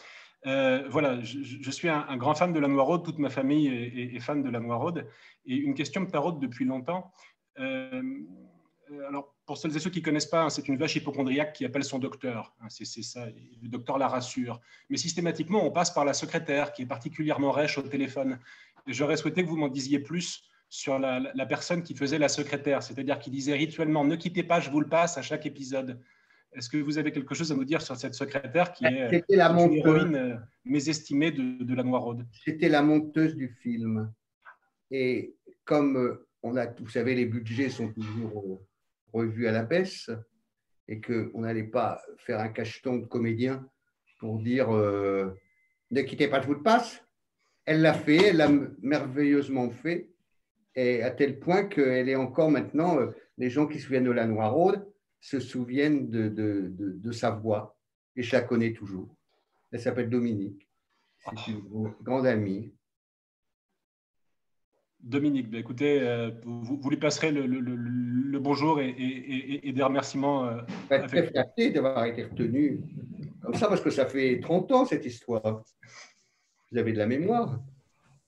voilà, 0.43 1.21
je, 1.23 1.71
suis 1.71 1.89
un, 1.89 2.17
grand 2.17 2.35
fan 2.35 2.53
de 2.53 2.59
la 2.59 2.67
Noiraude. 2.67 3.05
Toute 3.05 3.21
ma 3.21 3.31
famille 3.31 3.69
est, 3.69 4.17
est, 4.17 4.19
fan 4.19 4.43
de 4.43 4.51
la 4.51 4.59
Noiraude. 4.59 5.07
Et 5.47 5.55
une 5.55 5.75
question 5.75 6.01
me 6.01 6.09
taraude 6.09 6.41
depuis 6.41 6.65
longtemps. 6.65 7.13
Euh, 8.91 9.07
alors, 9.09 9.35
pour 9.47 9.57
celles 9.57 9.77
et 9.77 9.81
ceux 9.81 9.91
qui 9.91 10.01
ne 10.01 10.05
connaissent 10.05 10.27
pas, 10.27 10.43
hein, 10.43 10.51
c'est 10.51 10.67
une 10.69 10.77
vache 10.77 10.97
hypochondriaque 10.97 11.53
qui 11.53 11.65
appelle 11.65 11.85
son 11.85 11.99
docteur. 11.99 12.55
Hein, 12.61 12.67
c'est 12.69 12.85
ça, 12.85 13.27
le 13.27 13.69
docteur 13.69 13.99
la 13.99 14.09
rassure. 14.09 14.61
Mais 14.89 14.97
systématiquement, 14.97 15.65
on 15.65 15.71
passe 15.71 15.91
par 15.91 16.05
la 16.05 16.13
secrétaire 16.13 16.73
qui 16.73 16.83
est 16.83 16.87
particulièrement 16.87 17.53
rêche 17.53 17.79
au 17.79 17.83
téléphone. 17.83 18.39
J'aurais 18.87 19.17
souhaité 19.17 19.43
que 19.43 19.49
vous 19.49 19.57
m'en 19.57 19.69
disiez 19.69 19.99
plus 19.99 20.43
sur 20.69 20.99
la, 20.99 21.47
personne 21.47 21.83
qui 21.83 21.95
faisait 21.95 22.19
la 22.19 22.29
secrétaire, 22.29 22.83
c'est-à-dire 22.83 23.19
qui 23.19 23.31
disait 23.31 23.55
rituellement 23.55 24.05
Ne 24.05 24.17
quittez 24.17 24.43
pas, 24.43 24.61
je 24.61 24.71
vous 24.71 24.81
le 24.81 24.89
passe 24.89 25.19
à 25.19 25.23
chaque 25.23 25.47
épisode. 25.47 26.01
Est-ce 26.53 26.69
que 26.69 26.79
vous 26.79 26.99
avez 26.99 27.13
quelque 27.13 27.35
chose 27.35 27.53
à 27.53 27.55
nous 27.55 27.65
dire 27.65 27.81
sur 27.81 27.97
cette 27.97 28.15
secrétaire 28.15 28.73
qui 28.73 28.85
est 28.85 29.25
la 29.29 29.51
une 29.51 29.73
héroïne 29.73 30.17
euh, 30.17 30.37
mésestimée 30.65 31.31
de, 31.31 31.63
de 31.63 31.75
la 31.75 31.85
Noiraude 31.85 32.27
C'était 32.45 32.69
la 32.69 32.83
monteuse 32.83 33.37
du 33.37 33.49
film. 33.63 34.13
Et 34.91 35.37
comme 35.65 35.97
euh, 35.97 36.27
on 36.43 36.57
a, 36.57 36.67
vous 36.67 36.89
savez, 36.89 37.15
les 37.15 37.27
budgets 37.27 37.71
sont 37.71 37.93
toujours 37.93 38.61
revu 39.13 39.47
à 39.47 39.53
la 39.53 39.63
baisse 39.63 40.11
et 40.89 41.01
qu'on 41.01 41.41
n'allait 41.41 41.65
pas 41.65 42.01
faire 42.19 42.41
un 42.41 42.49
cacheton 42.49 42.97
de 42.97 43.07
comédien 43.07 43.65
pour 44.19 44.41
dire 44.41 44.75
euh, 44.75 45.31
ne 45.91 46.03
quittez 46.03 46.29
pas, 46.29 46.41
je 46.41 46.47
vous 46.47 46.55
le 46.55 46.63
passe. 46.63 47.03
Elle 47.65 47.83
l'a 47.83 47.95
fait, 47.95 48.29
elle 48.29 48.37
l'a 48.39 48.51
merveilleusement 48.83 49.71
fait, 49.71 50.11
et 50.75 51.03
à 51.03 51.11
tel 51.11 51.39
point 51.39 51.65
qu'elle 51.65 52.09
est 52.09 52.17
encore 52.17 52.51
maintenant, 52.51 52.99
euh, 52.99 53.11
les 53.39 53.51
gens 53.51 53.67
qui 53.67 53.79
se 53.79 53.85
souviennent 53.85 54.05
de 54.05 54.11
la 54.11 54.27
Noiraude 54.27 54.87
se 55.21 55.39
souviennent 55.41 56.09
de, 56.09 56.29
de, 56.29 56.73
de, 56.77 57.13
sa 57.13 57.31
voix, 57.31 57.77
et 58.17 58.23
je 58.23 58.33
la 58.33 58.43
connais 58.43 58.73
toujours. 58.73 59.15
Elle 59.71 59.81
s'appelle 59.81 60.09
Dominique, 60.09 60.69
c'est 61.19 61.53
une 61.53 61.93
grande 62.03 62.27
amie. 62.27 62.73
Dominique, 65.03 65.51
bah, 65.51 65.59
écoutez, 65.59 66.01
euh, 66.01 66.31
vous, 66.45 66.91
lui 66.91 66.99
passerez 66.99 67.33
le, 67.33 68.39
bonjour 68.39 68.81
et, 68.81 69.73
des 69.73 69.83
remerciements. 69.83 70.47
Euh, 70.47 70.61
très 70.89 71.27
flatté 71.27 71.71
d'avoir 71.71 72.05
été 72.05 72.25
retenu 72.25 72.81
comme 73.43 73.55
ça, 73.55 73.69
parce 73.69 73.81
que 73.81 73.91
ça 73.91 74.07
fait 74.07 74.41
30 74.41 74.73
ans 74.73 74.85
cette 74.85 75.07
histoire. 75.07 75.63
Vous 76.73 76.79
avez 76.79 76.93
de 76.93 76.99
la 76.99 77.07
mémoire. 77.07 77.61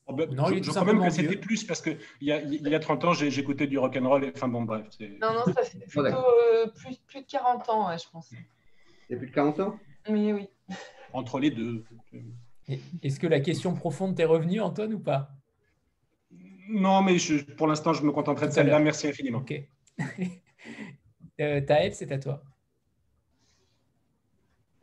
Oh, 0.07 0.15
bah, 0.15 0.27
non, 0.27 0.47
je, 0.47 0.69
crois 0.69 0.85
même 0.85 1.03
que 1.03 1.11
c'était 1.11 1.37
plus 1.37 1.65
parce 1.65 1.81
qu'il 1.81 1.97
y, 2.21 2.33
a, 2.33 2.43
il 2.43 2.69
y 2.69 2.75
a 2.75 2.81
30 2.81 3.05
ans, 3.05 3.13
j'écoutais 3.13 3.69
du 3.69 3.79
rock'n'roll. 3.79 4.25
Et, 4.25 4.33
enfin 4.35 4.49
bon, 4.49 4.63
bref. 4.63 4.87
Non, 5.21 5.33
non, 5.33 5.45
ça 5.53 5.63
fait 5.63 5.79
plutôt 5.79 6.07
euh, 6.07 6.67
plus, 6.75 6.97
plus, 7.07 7.21
de 7.21 7.27
40 7.27 7.69
ans, 7.69 7.97
je 7.97 8.09
pense. 8.11 8.33
Il 9.09 9.13
y 9.13 9.15
a 9.15 9.19
plus 9.19 9.29
de 9.29 9.35
40 9.35 9.61
ans? 9.61 9.79
Oui, 10.09 10.33
oui. 10.33 10.49
Entre 11.13 11.39
les 11.39 11.51
deux. 11.51 11.85
Est-ce 13.03 13.21
que 13.21 13.27
la 13.27 13.41
question 13.41 13.75
profonde 13.75 14.17
t'est 14.17 14.25
revenue, 14.25 14.61
Antoine, 14.61 14.95
ou 14.95 14.99
pas? 14.99 15.31
Non, 16.69 17.03
mais 17.03 17.17
pour 17.57 17.67
l'instant, 17.67 17.93
je 17.93 18.03
me 18.03 18.13
contenterai 18.13 18.49
de 18.49 18.53
celle-là. 18.53 18.79
Merci 18.81 19.09
infiniment. 19.09 19.39
Ok. 19.39 19.55
euh, 21.41 21.61
Taël, 21.61 21.95
c'est 21.95 22.11
à 22.11 22.19
toi. 22.19 22.43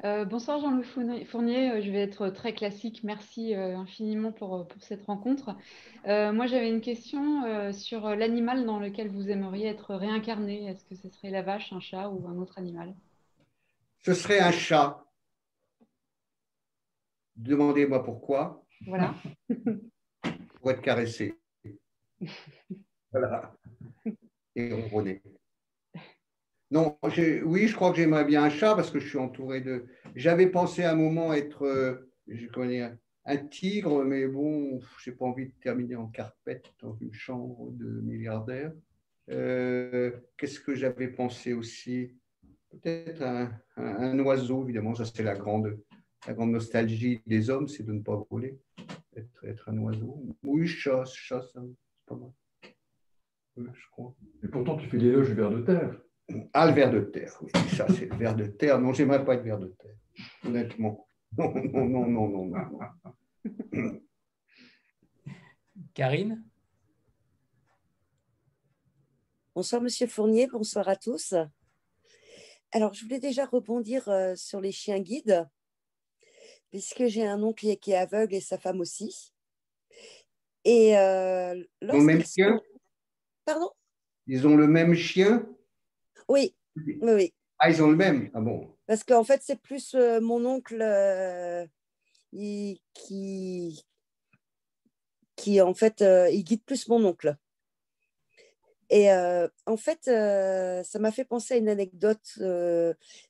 Euh, 0.05 0.23
bonsoir 0.23 0.61
Jean-Louis 0.61 1.25
Fournier, 1.25 1.71
euh, 1.71 1.81
je 1.81 1.91
vais 1.91 2.01
être 2.01 2.29
très 2.29 2.53
classique. 2.53 3.03
Merci 3.03 3.53
euh, 3.53 3.75
infiniment 3.75 4.31
pour, 4.31 4.65
pour, 4.65 4.81
cette 4.81 5.05
rencontre. 5.05 5.55
moi, 6.05 6.47
j'avais 6.47 6.69
une 6.69 6.81
question 6.81 7.73
sur 7.73 8.15
l'animal 8.15 8.65
dans 8.65 8.79
lequel 8.79 9.09
vous 9.09 9.29
aimeriez 9.29 9.67
être 9.67 9.95
réincarné. 9.95 10.65
Est-ce 10.65 10.85
que 10.85 10.95
ce 10.95 11.09
serait 11.09 11.31
la 11.31 11.41
vache, 11.41 11.73
un 11.73 11.81
chat 11.81 12.09
ou 12.09 12.27
un 12.27 12.37
autre 12.37 12.57
animal? 12.57 12.95
Ce 13.99 14.13
serait 14.13 14.39
un 14.39 14.51
chat. 14.51 15.05
Demandez-moi 17.35 18.03
pourquoi. 18.03 18.63
Voilà. 18.87 19.13
pour 20.61 20.71
être 20.71 20.81
caressé. 20.81 21.37
voilà. 23.11 23.53
Et 24.55 24.73
ronronner. 24.73 25.21
Non, 26.71 26.97
oui, 27.45 27.67
je 27.67 27.75
crois 27.75 27.91
que 27.91 27.97
j'aimerais 27.97 28.25
bien 28.25 28.43
un 28.43 28.49
chat 28.49 28.75
parce 28.75 28.91
que 28.91 28.99
je 28.99 29.07
suis 29.07 29.17
entouré 29.17 29.61
de. 29.61 29.85
J'avais 30.15 30.47
pensé 30.47 30.83
à 30.83 30.91
un 30.91 30.95
moment 30.95 31.33
être, 31.33 31.63
euh, 31.63 32.09
je 32.27 32.45
connais 32.47 32.91
un 33.25 33.37
tigre, 33.37 34.03
mais 34.03 34.27
bon, 34.27 34.79
je 34.99 35.09
n'ai 35.09 35.15
pas 35.15 35.25
envie 35.25 35.47
de 35.47 35.53
terminer 35.61 35.95
en 35.95 36.07
carpette 36.07 36.71
dans 36.81 36.95
une 37.01 37.13
chambre 37.13 37.71
de 37.71 38.01
milliardaire. 38.01 38.71
Euh, 39.29 40.11
qu'est-ce 40.37 40.59
que 40.59 40.75
j'avais 40.75 41.07
pensé 41.07 41.53
aussi? 41.53 42.15
Peut-être 42.69 43.23
un, 43.77 44.19
oiseau, 44.19 44.63
évidemment, 44.63 44.93
ça 44.93 45.05
c'est 45.05 45.23
la 45.23 45.35
grande, 45.35 45.79
la 46.27 46.33
grande 46.33 46.51
nostalgie 46.51 47.21
des 47.25 47.49
hommes, 47.49 47.67
c'est 47.67 47.83
de 47.83 47.93
ne 47.93 48.01
pas 48.01 48.23
voler, 48.29 48.59
être, 49.15 49.69
un 49.69 49.77
oiseau. 49.79 50.23
Oui, 50.43 50.67
chat, 50.67 51.03
chat, 51.05 51.41
ça, 51.41 51.61
je 53.57 53.89
crois. 53.91 54.15
Et 54.43 54.47
pourtant, 54.47 54.77
tu 54.77 54.87
fais 54.87 54.97
l'éloge 54.97 55.29
du 55.29 55.33
ver 55.33 55.49
de 55.49 55.61
terre. 55.61 55.99
Ah, 56.53 56.67
le 56.67 56.73
ver 56.73 56.91
de 56.91 56.99
terre, 57.01 57.37
oui, 57.41 57.51
ça 57.75 57.87
c'est 57.87 58.05
le 58.05 58.15
ver 58.15 58.35
de 58.35 58.45
terre. 58.45 58.79
Non, 58.79 58.93
j'aimerais 58.93 59.23
pas 59.25 59.35
être 59.35 59.43
ver 59.43 59.57
de 59.57 59.67
terre, 59.67 59.95
honnêtement. 60.45 61.07
Non, 61.37 61.53
non, 61.53 62.07
non, 62.07 62.27
non, 62.27 62.45
non. 62.45 62.79
non. 63.71 64.01
Karine? 65.93 66.43
Bonsoir, 69.55 69.81
Monsieur 69.81 70.07
Fournier, 70.07 70.47
bonsoir 70.47 70.87
à 70.87 70.95
tous. 70.95 71.33
Alors, 72.71 72.93
je 72.93 73.03
voulais 73.03 73.19
déjà 73.19 73.45
rebondir 73.45 74.07
euh, 74.09 74.35
sur 74.35 74.61
les 74.61 74.71
chiens 74.71 74.99
guides, 74.99 75.47
puisque 76.69 77.05
j'ai 77.07 77.25
un 77.25 77.41
oncle 77.41 77.75
qui 77.77 77.91
est 77.91 77.97
aveugle 77.97 78.35
et 78.35 78.41
sa 78.41 78.57
femme 78.57 78.79
aussi. 78.79 79.33
Et 80.63 80.97
euh, 80.97 81.55
le 81.81 82.01
même 82.01 82.23
chien? 82.23 82.61
Pardon? 83.45 83.71
Ils 84.27 84.45
ont 84.47 84.55
le 84.55 84.67
même 84.67 84.93
chien? 84.93 85.47
Oui. 86.29 86.55
oui, 87.01 87.33
Ah, 87.57 87.69
ils 87.69 87.81
ont 87.81 87.89
le 87.89 87.95
même 87.97 88.29
Ah 88.33 88.39
bon 88.39 88.69
Parce 88.85 89.03
qu'en 89.03 89.23
fait, 89.23 89.41
c'est 89.43 89.59
plus 89.59 89.95
euh, 89.95 90.21
mon 90.21 90.45
oncle 90.45 90.79
euh, 90.81 91.65
qui, 92.31 93.83
qui, 95.35 95.61
en 95.61 95.73
fait, 95.73 96.03
il 96.31 96.43
guide 96.43 96.63
plus 96.63 96.87
mon 96.87 97.03
oncle. 97.03 97.35
Et 98.91 99.11
en 99.11 99.77
fait, 99.77 100.05
ça 100.05 100.99
m'a 100.99 101.11
fait 101.11 101.25
penser 101.25 101.55
à 101.55 101.57
une 101.57 101.69
anecdote. 101.69 102.39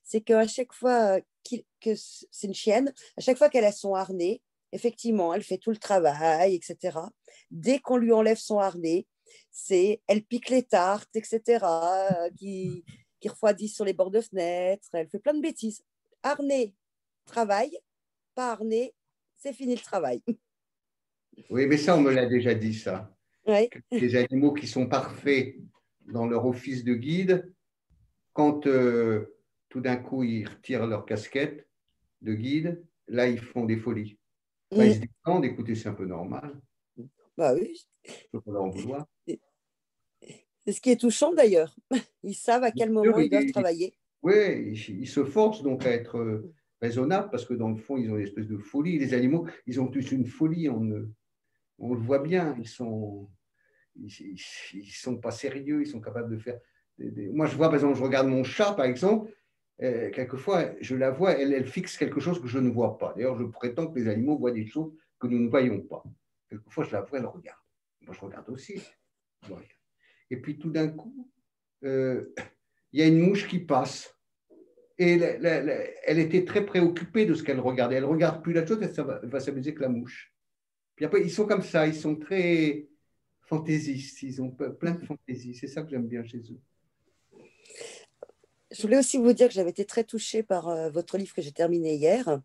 c'est 0.02 0.20
qu'à 0.22 0.46
chaque 0.46 0.72
fois 0.72 1.20
que 1.80 1.94
c'est 1.94 2.46
une 2.46 2.54
chienne, 2.54 2.92
à 3.16 3.20
chaque 3.20 3.36
fois 3.36 3.50
qu'elle 3.50 3.64
a 3.64 3.72
son 3.72 3.94
harnais, 3.94 4.40
effectivement, 4.72 5.34
elle 5.34 5.42
fait 5.42 5.58
tout 5.58 5.70
le 5.70 5.76
travail, 5.76 6.54
etc. 6.54 6.98
Dès 7.50 7.78
qu'on 7.78 7.96
lui 7.96 8.12
enlève 8.12 8.38
son 8.38 8.58
harnais, 8.58 9.06
c'est 9.50 10.02
elle 10.06 10.22
pique 10.22 10.48
les 10.48 10.62
tartes, 10.62 11.14
etc., 11.14 11.64
qui, 12.36 12.84
qui 13.20 13.28
refroidissent 13.28 13.74
sur 13.74 13.84
les 13.84 13.92
bords 13.92 14.10
de 14.10 14.20
fenêtre, 14.20 14.88
elle 14.92 15.08
fait 15.08 15.18
plein 15.18 15.34
de 15.34 15.42
bêtises. 15.42 15.82
Harnais, 16.22 16.74
travail, 17.26 17.70
pas 18.34 18.52
harnais, 18.52 18.94
c'est 19.36 19.52
fini 19.52 19.74
le 19.74 19.80
travail. 19.80 20.22
Oui, 21.48 21.66
mais 21.66 21.76
ça, 21.76 21.96
on 21.96 22.00
me 22.00 22.10
l'a 22.10 22.26
déjà 22.26 22.54
dit, 22.54 22.74
ça. 22.74 23.14
Les 23.90 24.16
animaux 24.16 24.52
qui 24.52 24.66
sont 24.66 24.86
parfaits 24.86 25.56
dans 26.06 26.26
leur 26.26 26.46
office 26.46 26.84
de 26.84 26.94
guide, 26.94 27.52
quand 28.32 28.66
euh, 28.66 29.36
tout 29.68 29.80
d'un 29.80 29.96
coup 29.96 30.22
ils 30.22 30.46
retirent 30.46 30.86
leur 30.86 31.06
casquette 31.06 31.66
de 32.20 32.34
guide, 32.34 32.84
là, 33.08 33.26
ils 33.28 33.40
font 33.40 33.64
des 33.64 33.76
folies. 33.76 34.18
Bah, 34.70 34.86
ils 34.86 34.94
se 34.94 35.44
écoutez, 35.44 35.74
c'est 35.74 35.88
un 35.88 35.94
peu 35.94 36.06
normal. 36.06 36.60
Bah 37.36 37.54
oui. 37.54 37.88
Il 38.32 38.40
faut 38.40 38.52
leur 38.52 38.62
en 38.62 38.70
vouloir. 38.70 39.06
C'est 40.66 40.72
ce 40.72 40.80
qui 40.80 40.90
est 40.90 41.00
touchant 41.00 41.32
d'ailleurs. 41.32 41.74
Ils 42.22 42.34
savent 42.34 42.64
à 42.64 42.70
quel 42.70 42.90
moment 42.90 43.18
ils 43.18 43.30
doivent 43.30 43.50
travailler. 43.50 43.94
Oui, 44.22 44.76
ils, 44.88 45.08
se 45.08 45.24
forcent 45.24 45.62
donc 45.62 45.86
à 45.86 45.90
être 45.90 46.18
euh, 46.18 46.52
raisonnables 46.82 47.30
parce 47.30 47.46
que 47.46 47.54
dans 47.54 47.70
le 47.70 47.76
fond, 47.76 47.96
ils 47.96 48.10
ont 48.10 48.16
une 48.16 48.26
espèce 48.26 48.46
de 48.46 48.58
folie. 48.58 48.98
Les 48.98 49.14
animaux, 49.14 49.46
ils 49.66 49.80
ont 49.80 49.86
tous 49.86 50.12
une 50.12 50.26
folie 50.26 50.68
en 50.68 50.84
eux. 50.84 51.10
On 51.78 51.94
le 51.94 52.00
voit 52.00 52.18
bien, 52.18 52.54
ils 52.58 52.68
sont, 52.68 53.30
ils, 53.96 54.38
sont 54.92 55.16
pas 55.16 55.30
sérieux, 55.30 55.80
ils 55.80 55.86
sont 55.86 56.02
capables 56.02 56.30
de 56.30 56.38
faire. 56.38 56.60
Moi, 56.98 57.46
je 57.46 57.56
vois, 57.56 57.68
par 57.68 57.76
exemple, 57.76 57.96
je 57.96 58.02
regarde 58.02 58.28
mon 58.28 58.44
chat, 58.44 58.74
par 58.74 58.84
exemple, 58.84 59.32
euh, 59.82 60.10
quelquefois, 60.10 60.74
je 60.82 60.94
la 60.94 61.10
vois, 61.10 61.32
elle, 61.32 61.54
elle 61.54 61.66
fixe 61.66 61.96
quelque 61.96 62.20
chose 62.20 62.42
que 62.42 62.48
je 62.48 62.58
ne 62.58 62.68
vois 62.68 62.98
pas. 62.98 63.14
D'ailleurs, 63.16 63.38
je 63.38 63.44
prétends 63.44 63.86
que 63.86 63.98
les 63.98 64.08
animaux 64.08 64.36
voient 64.36 64.52
des 64.52 64.66
choses 64.66 64.92
que 65.18 65.26
nous 65.26 65.38
ne 65.38 65.48
voyons 65.48 65.80
pas. 65.80 66.04
Quelquefois, 66.50 66.84
je 66.84 66.92
la 66.92 67.00
vois, 67.00 67.18
elle 67.18 67.26
regarde. 67.26 67.60
Moi, 68.02 68.14
je 68.14 68.20
regarde 68.20 68.48
aussi. 68.50 68.82
Et 70.30 70.36
puis, 70.36 70.58
tout 70.58 70.70
d'un 70.70 70.88
coup, 70.88 71.28
euh, 71.84 72.32
il 72.92 73.00
y 73.00 73.02
a 73.02 73.06
une 73.06 73.20
mouche 73.20 73.48
qui 73.48 73.58
passe. 73.58 74.14
Et 74.98 75.12
elle 75.12 76.18
était 76.18 76.44
très 76.44 76.66
préoccupée 76.66 77.24
de 77.24 77.34
ce 77.34 77.42
qu'elle 77.42 77.58
regardait. 77.58 77.96
Elle 77.96 78.02
ne 78.02 78.08
regarde 78.08 78.42
plus 78.42 78.52
la 78.52 78.66
chose, 78.66 78.78
elle 78.82 79.30
va, 79.30 79.40
s'amuser 79.40 79.72
que 79.72 79.80
la 79.80 79.88
mouche. 79.88 80.34
Puis 80.94 81.06
après, 81.06 81.22
ils 81.22 81.30
sont 81.30 81.46
comme 81.46 81.62
ça, 81.62 81.86
ils 81.86 81.94
sont 81.94 82.16
très 82.16 82.86
fantaisistes, 83.40 84.22
ils 84.22 84.42
ont 84.42 84.50
plein 84.50 84.92
de 84.92 85.04
fantaisie. 85.06 85.54
C'est 85.54 85.68
ça 85.68 85.82
que 85.82 85.88
j'aime 85.88 86.06
bien 86.06 86.22
chez 86.22 86.38
eux. 86.38 86.60
Je 88.70 88.82
voulais 88.82 88.98
aussi 88.98 89.16
vous 89.16 89.32
dire 89.32 89.48
que 89.48 89.54
j'avais 89.54 89.70
été 89.70 89.86
très 89.86 90.04
touchée 90.04 90.42
par 90.42 90.68
euh, 90.68 90.90
votre 90.90 91.16
livre 91.16 91.34
que 91.34 91.40
j'ai 91.40 91.50
terminé 91.50 91.94
hier, 91.94 92.40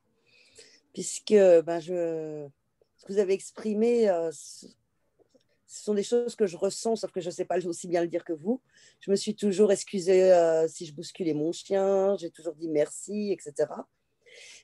puisque 0.93 1.34
ben, 1.34 1.82
ce 1.82 3.06
que 3.06 3.12
vous 3.12 3.19
avez 3.19 3.34
exprimé, 3.34 4.10
euh, 4.10 4.32
ce 5.67 5.84
sont 5.84 5.93
des 5.93 6.04
choses 6.04 6.36
que 6.36 6.45
je 6.45 6.58
ressens, 6.58 6.97
sauf 6.97 7.12
que 7.12 7.21
je 7.21 7.28
ne 7.28 7.32
sais 7.32 7.45
pas 7.45 7.65
aussi 7.65 7.88
bien 7.88 8.01
le 8.01 8.08
dire 8.08 8.23
que 8.23 8.34
vous. 8.34 8.62
Je 8.99 9.10
me 9.10 9.15
suis 9.15 9.36
toujours 9.36 9.71
excusée 9.71 10.32
euh, 10.32 10.67
si 10.67 10.86
je 10.86 10.93
bousculais 10.93 11.34
mon 11.34 11.51
chien, 11.51 12.15
j'ai 12.17 12.30
toujours 12.30 12.54
dit 12.54 12.69
merci, 12.69 13.32
etc. 13.32 13.71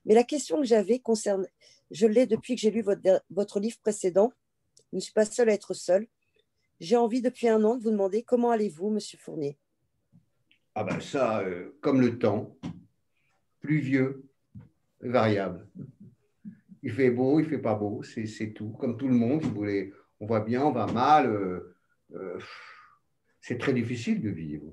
Mais 0.05 0.13
la 0.13 0.23
question 0.23 0.57
que 0.57 0.65
j'avais 0.65 0.99
concerne, 0.99 1.47
je 1.89 2.07
l'ai 2.07 2.25
depuis 2.25 2.55
que 2.55 2.61
j'ai 2.61 2.71
lu 2.71 2.81
votre, 2.81 3.23
votre 3.29 3.59
livre 3.59 3.77
précédent. 3.81 4.31
Je 4.91 4.97
ne 4.97 5.01
suis 5.01 5.13
pas 5.13 5.25
seule 5.25 5.49
à 5.49 5.53
être 5.53 5.73
seule. 5.73 6.07
J'ai 6.79 6.97
envie 6.97 7.21
depuis 7.21 7.47
un 7.47 7.63
an 7.63 7.75
de 7.75 7.83
vous 7.83 7.91
demander 7.91 8.23
comment 8.23 8.51
allez-vous, 8.51 8.89
Monsieur 8.89 9.17
Fournier? 9.17 9.57
Ah 10.73 10.83
ben 10.83 10.99
ça, 10.99 11.41
euh, 11.41 11.77
comme 11.81 12.01
le 12.01 12.17
temps, 12.17 12.55
pluvieux, 13.59 14.23
variable. 15.01 15.67
Il 16.83 16.91
fait 16.91 17.11
beau, 17.11 17.39
il 17.39 17.45
fait 17.45 17.59
pas 17.59 17.75
beau, 17.75 18.01
c'est 18.03 18.53
tout. 18.53 18.69
Comme 18.71 18.97
tout 18.97 19.07
le 19.07 19.13
monde, 19.13 19.43
vous 19.43 19.53
voulez 19.53 19.93
on 20.21 20.27
va 20.27 20.39
bien, 20.39 20.63
on 20.63 20.71
va 20.71 20.85
mal. 20.85 21.25
Euh, 21.25 21.75
euh, 22.13 22.39
c'est 23.41 23.57
très 23.57 23.73
difficile 23.73 24.21
de 24.21 24.29
vivre. 24.29 24.71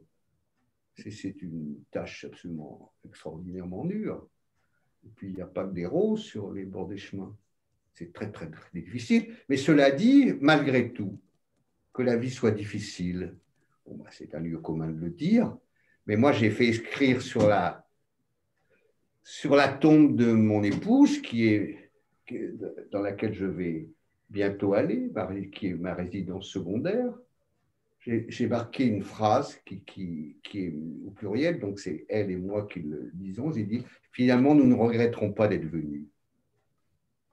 C'est 0.96 1.40
une 1.42 1.82
tâche 1.90 2.24
absolument 2.24 2.92
extraordinairement 3.04 3.84
dure. 3.84 4.28
Et 5.06 5.08
puis, 5.16 5.28
il 5.28 5.34
n'y 5.34 5.40
a 5.40 5.46
pas 5.46 5.64
que 5.64 5.72
des 5.72 5.86
roses 5.86 6.22
sur 6.22 6.52
les 6.52 6.64
bords 6.64 6.88
des 6.88 6.98
chemins. 6.98 7.34
C'est 7.94 8.12
très, 8.12 8.30
très, 8.30 8.50
très 8.50 8.68
difficile. 8.74 9.34
Mais 9.48 9.56
cela 9.56 9.90
dit, 9.90 10.34
malgré 10.40 10.92
tout, 10.92 11.18
que 11.94 12.02
la 12.02 12.16
vie 12.16 12.30
soit 12.30 12.50
difficile, 12.50 13.34
bah, 13.86 14.04
c'est 14.10 14.34
un 14.34 14.40
lieu 14.40 14.58
commun 14.58 14.88
de 14.88 15.00
le 15.00 15.10
dire, 15.10 15.56
mais 16.06 16.16
moi, 16.16 16.32
j'ai 16.32 16.50
fait 16.50 16.68
écrire 16.68 17.22
sur 17.22 17.48
la, 17.48 17.86
sur 19.22 19.56
la 19.56 19.68
tombe 19.68 20.14
de 20.14 20.32
mon 20.32 20.62
épouse, 20.62 21.22
qui 21.22 21.46
est, 21.46 21.90
dans 22.90 23.00
laquelle 23.00 23.34
je 23.34 23.46
vais 23.46 23.88
bientôt 24.30 24.74
aller, 24.74 25.10
qui 25.52 25.68
est 25.68 25.74
ma 25.74 25.94
résidence 25.94 26.48
secondaire, 26.48 27.12
j'ai 28.00 28.46
marqué 28.46 28.84
une 28.86 29.02
phrase 29.02 29.56
qui, 29.66 29.82
qui, 29.82 30.36
est 30.54 30.74
au 31.06 31.10
pluriel, 31.10 31.60
donc 31.60 31.78
c'est 31.78 32.06
elle 32.08 32.30
et 32.30 32.36
moi 32.36 32.66
qui 32.66 32.80
le 32.80 33.10
disons. 33.12 33.52
J'ai 33.52 33.64
dit 33.64 33.84
finalement, 34.12 34.54
nous 34.54 34.66
ne 34.66 34.74
regretterons 34.74 35.32
pas 35.32 35.48
d'être 35.48 35.66
venus. 35.66 36.04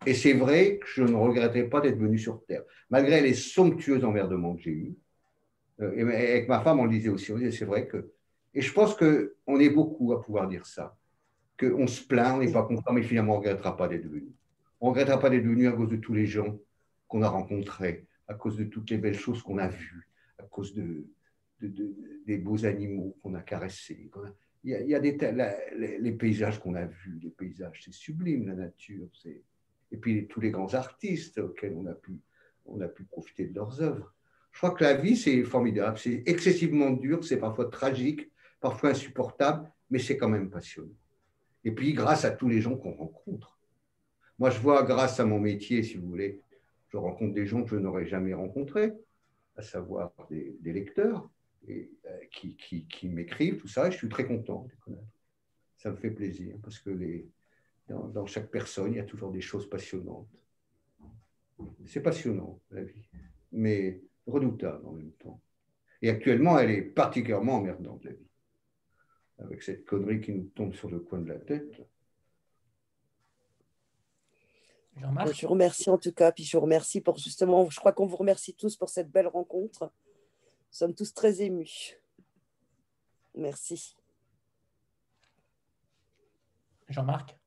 Et 0.05 0.13
c'est 0.13 0.33
vrai 0.33 0.77
que 0.77 0.87
je 0.87 1.03
ne 1.03 1.15
regrettais 1.15 1.63
pas 1.63 1.81
d'être 1.81 1.97
venu 1.97 2.17
sur 2.17 2.43
Terre, 2.45 2.63
malgré 2.89 3.21
les 3.21 3.33
somptueux 3.33 4.03
emmerdements 4.03 4.55
que 4.55 4.63
j'ai 4.63 4.71
eus. 4.71 4.95
Euh, 5.81 5.95
et 5.95 6.31
avec 6.31 6.47
ma 6.47 6.59
femme, 6.59 6.79
on 6.79 6.85
le 6.85 6.91
disait 6.91 7.09
aussi, 7.09 7.31
on 7.31 7.37
disait 7.37 7.51
c'est 7.51 7.65
vrai 7.65 7.87
que. 7.87 8.11
Et 8.53 8.61
je 8.61 8.71
pense 8.73 8.95
qu'on 8.95 9.59
est 9.59 9.69
beaucoup 9.69 10.13
à 10.13 10.21
pouvoir 10.21 10.47
dire 10.47 10.65
ça, 10.65 10.97
qu'on 11.59 11.87
se 11.87 12.05
plaint, 12.05 12.35
on 12.35 12.39
n'est 12.39 12.51
pas 12.51 12.63
content, 12.63 12.93
mais 12.93 13.03
finalement, 13.03 13.33
on 13.33 13.41
ne 13.41 13.41
regrettera 13.41 13.75
pas 13.75 13.87
d'être 13.87 14.07
venu. 14.07 14.31
On 14.79 14.87
ne 14.87 14.91
regrettera 14.91 15.19
pas 15.19 15.29
d'être 15.29 15.45
venu 15.45 15.67
à 15.67 15.71
cause 15.71 15.89
de 15.89 15.97
tous 15.97 16.13
les 16.13 16.25
gens 16.25 16.57
qu'on 17.07 17.21
a 17.21 17.29
rencontrés, 17.29 18.07
à 18.27 18.33
cause 18.33 18.57
de 18.57 18.63
toutes 18.63 18.89
les 18.89 18.97
belles 18.97 19.17
choses 19.17 19.41
qu'on 19.41 19.57
a 19.57 19.67
vues, 19.67 20.09
à 20.37 20.43
cause 20.43 20.73
de, 20.73 21.05
des 21.61 22.37
beaux 22.37 22.65
animaux 22.65 23.17
qu'on 23.21 23.33
a 23.35 23.41
caressés. 23.41 24.09
Il 24.63 24.71
y 24.71 24.95
a, 24.95 24.99
des, 24.99 25.17
les, 25.77 26.11
paysages 26.13 26.59
qu'on 26.59 26.75
a 26.75 26.85
vus, 26.85 27.19
les 27.21 27.29
paysages, 27.29 27.81
c'est 27.85 27.93
sublime, 27.93 28.47
la 28.47 28.55
nature. 28.55 29.07
Et 29.91 29.97
puis 29.97 30.27
tous 30.27 30.41
les 30.41 30.49
grands 30.49 30.73
artistes 30.73 31.37
auxquels 31.37 31.73
on 31.75 31.85
a, 31.85 31.93
pu, 31.93 32.19
on 32.65 32.81
a 32.81 32.87
pu 32.87 33.03
profiter 33.03 33.45
de 33.45 33.53
leurs 33.53 33.81
œuvres. 33.81 34.11
Je 34.51 34.57
crois 34.57 34.71
que 34.71 34.83
la 34.83 34.93
vie, 34.93 35.17
c'est 35.17 35.43
formidable, 35.43 35.97
c'est 35.99 36.23
excessivement 36.25 36.91
dur, 36.91 37.23
c'est 37.23 37.37
parfois 37.37 37.65
tragique, 37.65 38.31
parfois 38.59 38.91
insupportable, 38.91 39.69
mais 39.89 39.99
c'est 39.99 40.17
quand 40.17 40.29
même 40.29 40.49
passionnant. 40.49 40.95
Et 41.63 41.71
puis, 41.71 41.93
grâce 41.93 42.25
à 42.25 42.31
tous 42.31 42.47
les 42.47 42.61
gens 42.61 42.77
qu'on 42.77 42.93
rencontre. 42.93 43.59
Moi, 44.39 44.49
je 44.49 44.59
vois, 44.59 44.83
grâce 44.83 45.19
à 45.19 45.25
mon 45.25 45.39
métier, 45.39 45.83
si 45.83 45.95
vous 45.97 46.07
voulez, 46.07 46.39
je 46.95 46.99
rencontre 46.99 47.33
des 47.33 47.45
gens 47.45 47.61
que 47.61 47.69
je 47.69 47.75
n'aurais 47.75 48.05
jamais 48.05 48.33
rencontrés, 48.33 48.93
à 49.57 49.61
savoir 49.61 50.13
des, 50.29 50.57
lecteurs 50.63 51.29
euh, 51.69 51.83
qui, 52.31 53.09
m'écrivent, 53.09 53.57
tout 53.57 53.67
ça, 53.67 53.87
et 53.87 53.91
je 53.91 53.97
suis 53.97 54.07
très 54.07 54.25
content 54.25 54.63
de 54.63 54.69
les 54.71 54.77
connaître. 54.77 55.03
Ça 55.75 55.91
me 55.91 55.97
fait 55.97 56.11
plaisir 56.11 56.55
parce 56.63 56.79
que 56.79 57.25
dans, 57.89 58.25
chaque 58.25 58.49
personne, 58.49 58.93
il 58.93 58.95
y 58.95 58.99
a 58.99 59.03
toujours 59.03 59.31
des 59.31 59.41
choses 59.41 59.69
passionnantes. 59.69 60.29
C'est 61.85 62.01
passionnant, 62.01 62.61
la 62.71 62.83
vie, 62.83 63.09
mais 63.51 64.01
redoutable 64.25 64.85
en 64.87 64.93
même 64.93 65.11
temps. 65.11 65.41
Et 66.01 66.09
actuellement, 66.09 66.57
elle 66.57 66.71
est 66.71 66.81
particulièrement 66.81 67.57
emmerdante, 67.57 68.05
la 68.05 68.11
vie. 68.11 68.29
Avec 69.39 69.63
cette 69.63 69.83
connerie 69.85 70.21
qui 70.21 70.31
nous 70.31 70.49
tombe 70.55 70.73
sur 70.73 70.89
le 70.89 70.99
coin 70.99 71.19
de 71.19 71.27
la 71.27 71.39
tête. 71.39 71.81
Je 74.97 75.41
vous 75.41 75.51
remercie 75.51 75.89
en 75.89 75.97
tout 75.97 76.11
cas, 76.13 76.31
puis 76.31 76.43
je 76.43 76.55
vous 76.55 76.61
remercie 76.61 77.01
pour 77.01 77.17
justement, 77.17 77.69
je 77.69 77.79
crois 77.79 77.91
qu'on 77.91 78.05
vous 78.05 78.15
remercie 78.15 78.53
tous 78.53 78.77
pour 78.77 78.89
cette 78.89 79.11
belle 79.11 79.27
rencontre. 79.27 79.83
Nous 79.83 80.77
sommes 80.77 80.95
tous 80.95 81.13
très 81.13 81.41
émus. 81.41 81.99
Merci. 83.35 83.95
Jean-Marc 86.87 87.37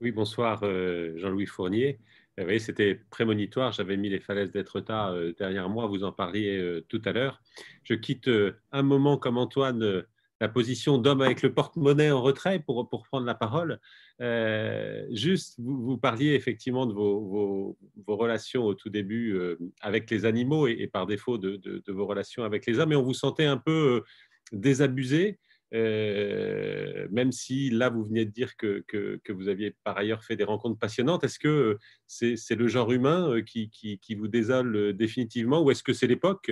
Oui, 0.00 0.12
bonsoir 0.12 0.60
euh, 0.62 1.16
Jean-Louis 1.16 1.46
Fournier. 1.46 1.98
Vous 2.38 2.44
voyez, 2.44 2.60
c'était 2.60 2.94
prémonitoire. 3.10 3.72
J'avais 3.72 3.96
mis 3.96 4.08
les 4.10 4.20
falaises 4.20 4.52
d'Etretat 4.52 5.10
euh, 5.10 5.32
derrière 5.38 5.68
moi. 5.68 5.86
Vous 5.86 6.04
en 6.04 6.12
parliez 6.12 6.56
euh, 6.56 6.84
tout 6.88 7.02
à 7.04 7.12
l'heure. 7.12 7.42
Je 7.82 7.94
quitte 7.94 8.30
un 8.70 8.82
moment 8.82 9.16
comme 9.16 9.38
Antoine 9.38 10.04
la 10.42 10.48
position 10.48 10.98
d'homme 10.98 11.22
avec 11.22 11.40
le 11.42 11.54
porte-monnaie 11.54 12.10
en 12.10 12.20
retrait 12.20 12.58
pour, 12.58 12.88
pour 12.88 13.04
prendre 13.04 13.24
la 13.24 13.36
parole. 13.36 13.78
Euh, 14.20 15.06
juste, 15.12 15.54
vous, 15.60 15.96
parliez 15.96 16.34
effectivement 16.34 16.84
de 16.84 16.92
vos, 16.92 17.76
vos, 18.04 18.16
relations 18.16 18.64
au 18.64 18.74
tout 18.74 18.90
début 18.90 19.34
euh, 19.34 19.56
avec 19.80 20.10
les 20.10 20.24
animaux 20.24 20.66
et, 20.66 20.88
par 20.88 21.06
défaut 21.06 21.38
de, 21.38 21.56
de, 21.56 21.92
vos 21.92 22.06
relations 22.06 22.42
avec 22.42 22.66
les 22.66 22.80
hommes, 22.80 22.90
et 22.90 22.96
on 22.96 23.04
vous 23.04 23.14
sentait 23.14 23.44
un 23.44 23.56
peu 23.56 24.02
euh, 24.02 24.04
désabusé. 24.50 25.38
même 25.72 27.30
si 27.30 27.70
là, 27.70 27.88
vous 27.88 28.02
venez 28.02 28.24
de 28.24 28.32
dire 28.32 28.56
que, 28.56 28.84
que, 28.88 29.32
vous 29.32 29.46
aviez 29.46 29.76
par 29.84 29.96
ailleurs 29.96 30.24
fait 30.24 30.34
des 30.34 30.44
rencontres 30.44 30.78
passionnantes, 30.80 31.22
est-ce 31.22 31.38
que 31.38 31.78
c'est 32.08 32.56
le 32.56 32.66
genre 32.66 32.90
humain 32.90 33.40
qui, 33.42 33.70
qui, 33.70 34.14
vous 34.16 34.26
désole 34.26 34.92
définitivement 34.92 35.62
ou 35.62 35.70
est-ce 35.70 35.84
que 35.84 35.92
c'est 35.92 36.08
l'époque 36.08 36.50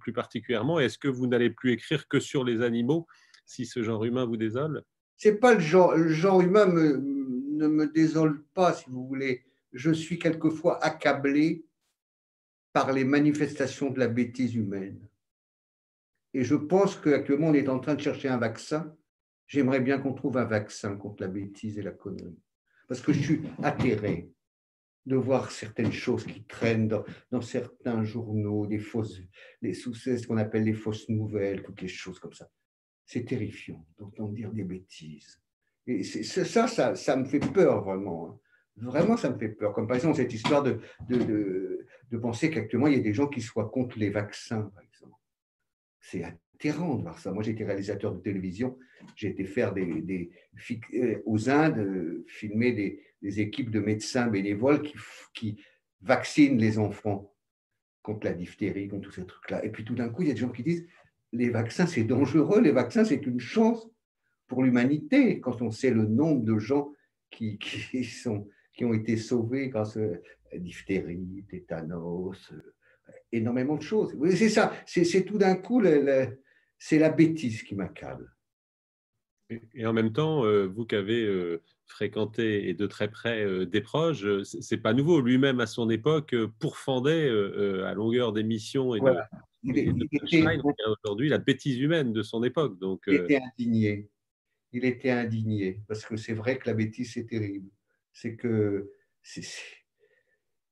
plus 0.00 0.12
particulièrement 0.12 0.78
Est-ce 0.78 0.98
que 0.98 1.08
vous 1.08 1.26
n'allez 1.26 1.50
plus 1.50 1.72
écrire 1.72 2.06
que 2.08 2.20
sur 2.20 2.44
les 2.44 2.60
animaux 2.60 3.06
si 3.52 3.66
ce 3.66 3.82
genre 3.82 4.04
humain 4.04 4.24
vous 4.24 4.38
désole 4.38 4.82
C'est 5.18 5.38
pas 5.38 5.54
le 5.54 5.60
genre, 5.60 5.94
le 5.94 6.08
genre 6.08 6.40
humain 6.40 6.66
ne 6.66 7.68
me 7.68 7.86
désole 7.86 8.42
pas, 8.54 8.72
si 8.72 8.88
vous 8.88 9.06
voulez. 9.06 9.44
Je 9.72 9.90
suis 9.90 10.18
quelquefois 10.18 10.82
accablé 10.82 11.64
par 12.72 12.92
les 12.92 13.04
manifestations 13.04 13.90
de 13.90 13.98
la 13.98 14.08
bêtise 14.08 14.54
humaine. 14.54 15.06
Et 16.32 16.44
je 16.44 16.54
pense 16.54 16.96
qu'actuellement, 16.96 17.48
on 17.48 17.54
est 17.54 17.68
en 17.68 17.78
train 17.78 17.94
de 17.94 18.00
chercher 18.00 18.28
un 18.28 18.38
vaccin. 18.38 18.96
J'aimerais 19.46 19.80
bien 19.80 19.98
qu'on 19.98 20.14
trouve 20.14 20.38
un 20.38 20.46
vaccin 20.46 20.96
contre 20.96 21.22
la 21.22 21.28
bêtise 21.28 21.78
et 21.78 21.82
la 21.82 21.90
connerie. 21.90 22.38
Parce 22.88 23.02
que 23.02 23.12
je 23.12 23.20
suis 23.20 23.42
atterré 23.62 24.30
de 25.04 25.16
voir 25.16 25.50
certaines 25.50 25.92
choses 25.92 26.24
qui 26.24 26.44
traînent 26.44 26.88
dans, 26.88 27.42
certains 27.42 28.02
journaux, 28.02 28.66
des 28.66 28.78
fausses, 28.78 29.20
les 29.60 29.74
ce 29.74 30.26
qu'on 30.26 30.38
appelle 30.38 30.64
les 30.64 30.72
fausses 30.72 31.08
nouvelles, 31.10 31.62
toutes 31.62 31.82
les 31.82 31.88
choses 31.88 32.18
comme 32.18 32.32
ça 32.32 32.48
c'est 33.12 33.24
terrifiant 33.24 33.84
d'entendre 33.98 34.32
dire 34.32 34.50
des 34.52 34.64
bêtises. 34.64 35.38
Et 35.86 36.02
ça, 36.02 36.66
ça, 36.66 36.94
ça, 36.94 37.16
me 37.16 37.24
fait 37.26 37.40
peur 37.40 37.84
vraiment. 37.84 38.28
Hein. 38.28 38.38
Vraiment, 38.76 39.18
ça 39.18 39.28
me 39.28 39.38
fait 39.38 39.50
peur. 39.50 39.74
Comme 39.74 39.86
par 39.86 39.96
exemple 39.96 40.16
cette 40.16 40.32
histoire 40.32 40.62
de, 40.62 40.80
de, 41.10 41.86
de, 42.10 42.16
penser 42.16 42.50
qu'actuellement, 42.50 42.86
il 42.86 42.96
y 42.96 43.00
a 43.00 43.02
des 43.02 43.12
gens 43.12 43.26
qui 43.26 43.42
soient 43.42 43.68
contre 43.68 43.98
les 43.98 44.08
vaccins, 44.08 44.62
par 44.62 44.82
exemple. 44.82 45.16
C'est 46.00 46.24
atterrant 46.24 46.94
de 46.94 47.02
voir 47.02 47.18
ça. 47.18 47.32
Moi, 47.32 47.42
j'étais 47.42 47.64
réalisateur 47.64 48.14
de 48.14 48.20
télévision. 48.20 48.78
J'ai 49.14 49.28
été 49.28 49.44
faire 49.44 49.74
des, 49.74 50.00
des, 50.00 50.30
euh, 50.94 51.20
aux 51.26 51.50
Indes, 51.50 51.78
euh, 51.78 52.24
filmer 52.28 52.72
des, 52.72 53.02
des, 53.20 53.40
équipes 53.40 53.70
de 53.70 53.80
médecins 53.80 54.28
bénévoles 54.28 54.82
qui, 54.82 54.94
qui 55.34 55.62
vaccinent 56.00 56.58
les 56.58 56.78
enfants 56.78 57.34
contre 58.02 58.26
la 58.26 58.32
diphtérie, 58.32 58.88
contre 58.88 59.08
tous 59.08 59.14
ces 59.16 59.26
trucs-là. 59.26 59.64
Et 59.64 59.70
puis 59.70 59.84
tout 59.84 59.94
d'un 59.94 60.08
coup, 60.08 60.22
il 60.22 60.28
y 60.28 60.30
a 60.30 60.34
des 60.34 60.40
gens 60.40 60.48
qui 60.48 60.62
disent 60.62 60.86
les 61.32 61.50
vaccins, 61.50 61.86
c'est 61.86 62.04
dangereux, 62.04 62.60
les 62.60 62.72
vaccins, 62.72 63.04
c'est 63.04 63.26
une 63.26 63.40
chance 63.40 63.88
pour 64.46 64.62
l'humanité, 64.62 65.40
quand 65.40 65.62
on 65.62 65.70
sait 65.70 65.90
le 65.90 66.06
nombre 66.06 66.44
de 66.44 66.58
gens 66.58 66.92
qui, 67.30 67.58
qui, 67.58 68.04
sont, 68.04 68.48
qui 68.74 68.84
ont 68.84 68.92
été 68.92 69.16
sauvés 69.16 69.68
grâce 69.68 69.96
à 69.96 70.58
diphtérie, 70.58 71.44
tétanos, 71.48 72.52
euh, 72.52 72.60
énormément 73.32 73.76
de 73.76 73.82
choses. 73.82 74.14
C'est 74.36 74.50
ça, 74.50 74.72
c'est 74.86 75.24
tout 75.24 75.38
d'un 75.38 75.56
coup, 75.56 75.82
c'est 76.78 76.98
la 76.98 77.08
bêtise 77.08 77.62
qui 77.62 77.74
m'accable. 77.74 78.30
Et 79.74 79.84
en 79.84 79.92
même 79.92 80.12
temps, 80.12 80.44
euh, 80.44 80.66
vous 80.66 80.86
qui 80.86 80.94
avez 80.94 81.24
euh, 81.24 81.62
fréquenté 81.86 82.68
et 82.68 82.74
de 82.74 82.86
très 82.86 83.10
près 83.10 83.66
des 83.66 83.80
proches, 83.82 84.24
c'est 84.42 84.78
pas 84.78 84.94
nouveau. 84.94 85.20
Lui-même, 85.20 85.60
à 85.60 85.66
son 85.66 85.90
époque, 85.90 86.34
pourfendait 86.58 87.28
à 87.84 87.92
longueur 87.94 88.32
d'émissions 88.32 88.94
et 88.94 89.00
de, 89.00 89.14
aujourd'hui 89.64 91.28
la 91.28 91.38
bêtise 91.38 91.78
humaine 91.78 92.12
de 92.12 92.22
son 92.22 92.42
époque. 92.42 92.78
Donc, 92.78 93.02
il 93.06 93.14
était 93.14 93.40
indigné 93.40 94.10
il 94.72 94.84
était 94.84 95.10
indigné, 95.10 95.82
parce 95.86 96.04
que 96.04 96.16
c'est 96.16 96.32
vrai 96.32 96.58
que 96.58 96.68
la 96.68 96.74
bêtise, 96.74 97.12
c'est 97.12 97.26
terrible. 97.26 97.68
C'est 98.12 98.36
que. 98.36 98.90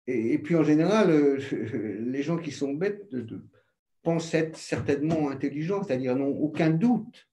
Et, 0.06 0.38
puis 0.38 0.56
en 0.56 0.64
général, 0.64 1.10
euh, 1.10 1.38
les 2.00 2.22
gens 2.22 2.38
qui 2.38 2.50
sont 2.50 2.72
bêtes 2.72 3.14
pensent 4.02 4.34
être 4.34 4.56
certainement 4.56 5.30
intelligents, 5.30 5.84
c'est-à-dire 5.84 6.16
n'ont 6.16 6.36
aucun 6.36 6.70
doute. 6.70 7.28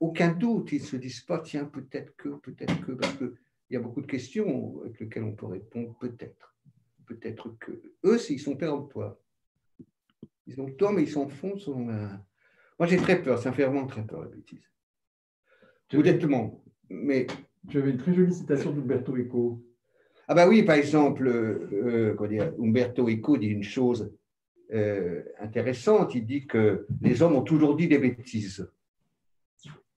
Aucun 0.00 0.32
doute. 0.32 0.72
Ils 0.72 0.80
ne 0.80 0.86
se 0.86 0.96
disent 0.96 1.20
pas, 1.20 1.38
tiens, 1.40 1.66
peut-être 1.66 2.16
que, 2.16 2.30
peut-être 2.40 2.80
que, 2.80 2.92
parce 2.92 3.16
qu'il 3.18 3.30
y 3.70 3.76
a 3.76 3.80
beaucoup 3.80 4.00
de 4.00 4.06
questions 4.06 4.80
avec 4.82 4.98
lesquelles 4.98 5.24
on 5.24 5.34
peut 5.34 5.46
répondre, 5.46 5.96
peut-être. 6.00 6.56
Peut-être 7.06 7.56
que. 7.58 7.72
Eux, 8.04 8.18
ils 8.30 8.40
sont 8.40 8.56
péremptoires. 8.56 9.16
Ils 10.50 10.60
ont 10.60 10.70
tort, 10.70 10.92
mais 10.92 11.02
ils 11.02 11.10
s'enfoncent. 11.10 11.68
Moi, 11.68 12.88
j'ai 12.88 12.96
très 12.96 13.22
peur, 13.22 13.38
ça 13.38 13.50
me 13.50 13.54
fait 13.54 13.64
vraiment 13.64 13.86
très 13.86 14.04
peur, 14.04 14.22
la 14.22 14.28
bêtise. 14.28 14.68
Honnêtement. 15.92 16.64
Mais... 16.88 17.26
Tu 17.68 17.78
avais 17.78 17.90
une 17.90 17.98
très 17.98 18.14
jolie 18.14 18.32
citation 18.32 18.72
d'Umberto 18.72 19.14
Eco. 19.16 19.62
Ah 20.26 20.34
bah 20.34 20.48
oui, 20.48 20.62
par 20.62 20.76
exemple, 20.76 21.28
euh, 21.28 22.26
dire, 22.26 22.54
Umberto 22.58 23.06
Eco 23.08 23.36
dit 23.36 23.48
une 23.48 23.62
chose 23.62 24.10
euh, 24.72 25.22
intéressante. 25.38 26.14
Il 26.14 26.24
dit 26.24 26.46
que 26.46 26.86
les 27.02 27.20
hommes 27.20 27.36
ont 27.36 27.42
toujours 27.42 27.76
dit 27.76 27.86
des 27.86 27.98
bêtises. 27.98 28.66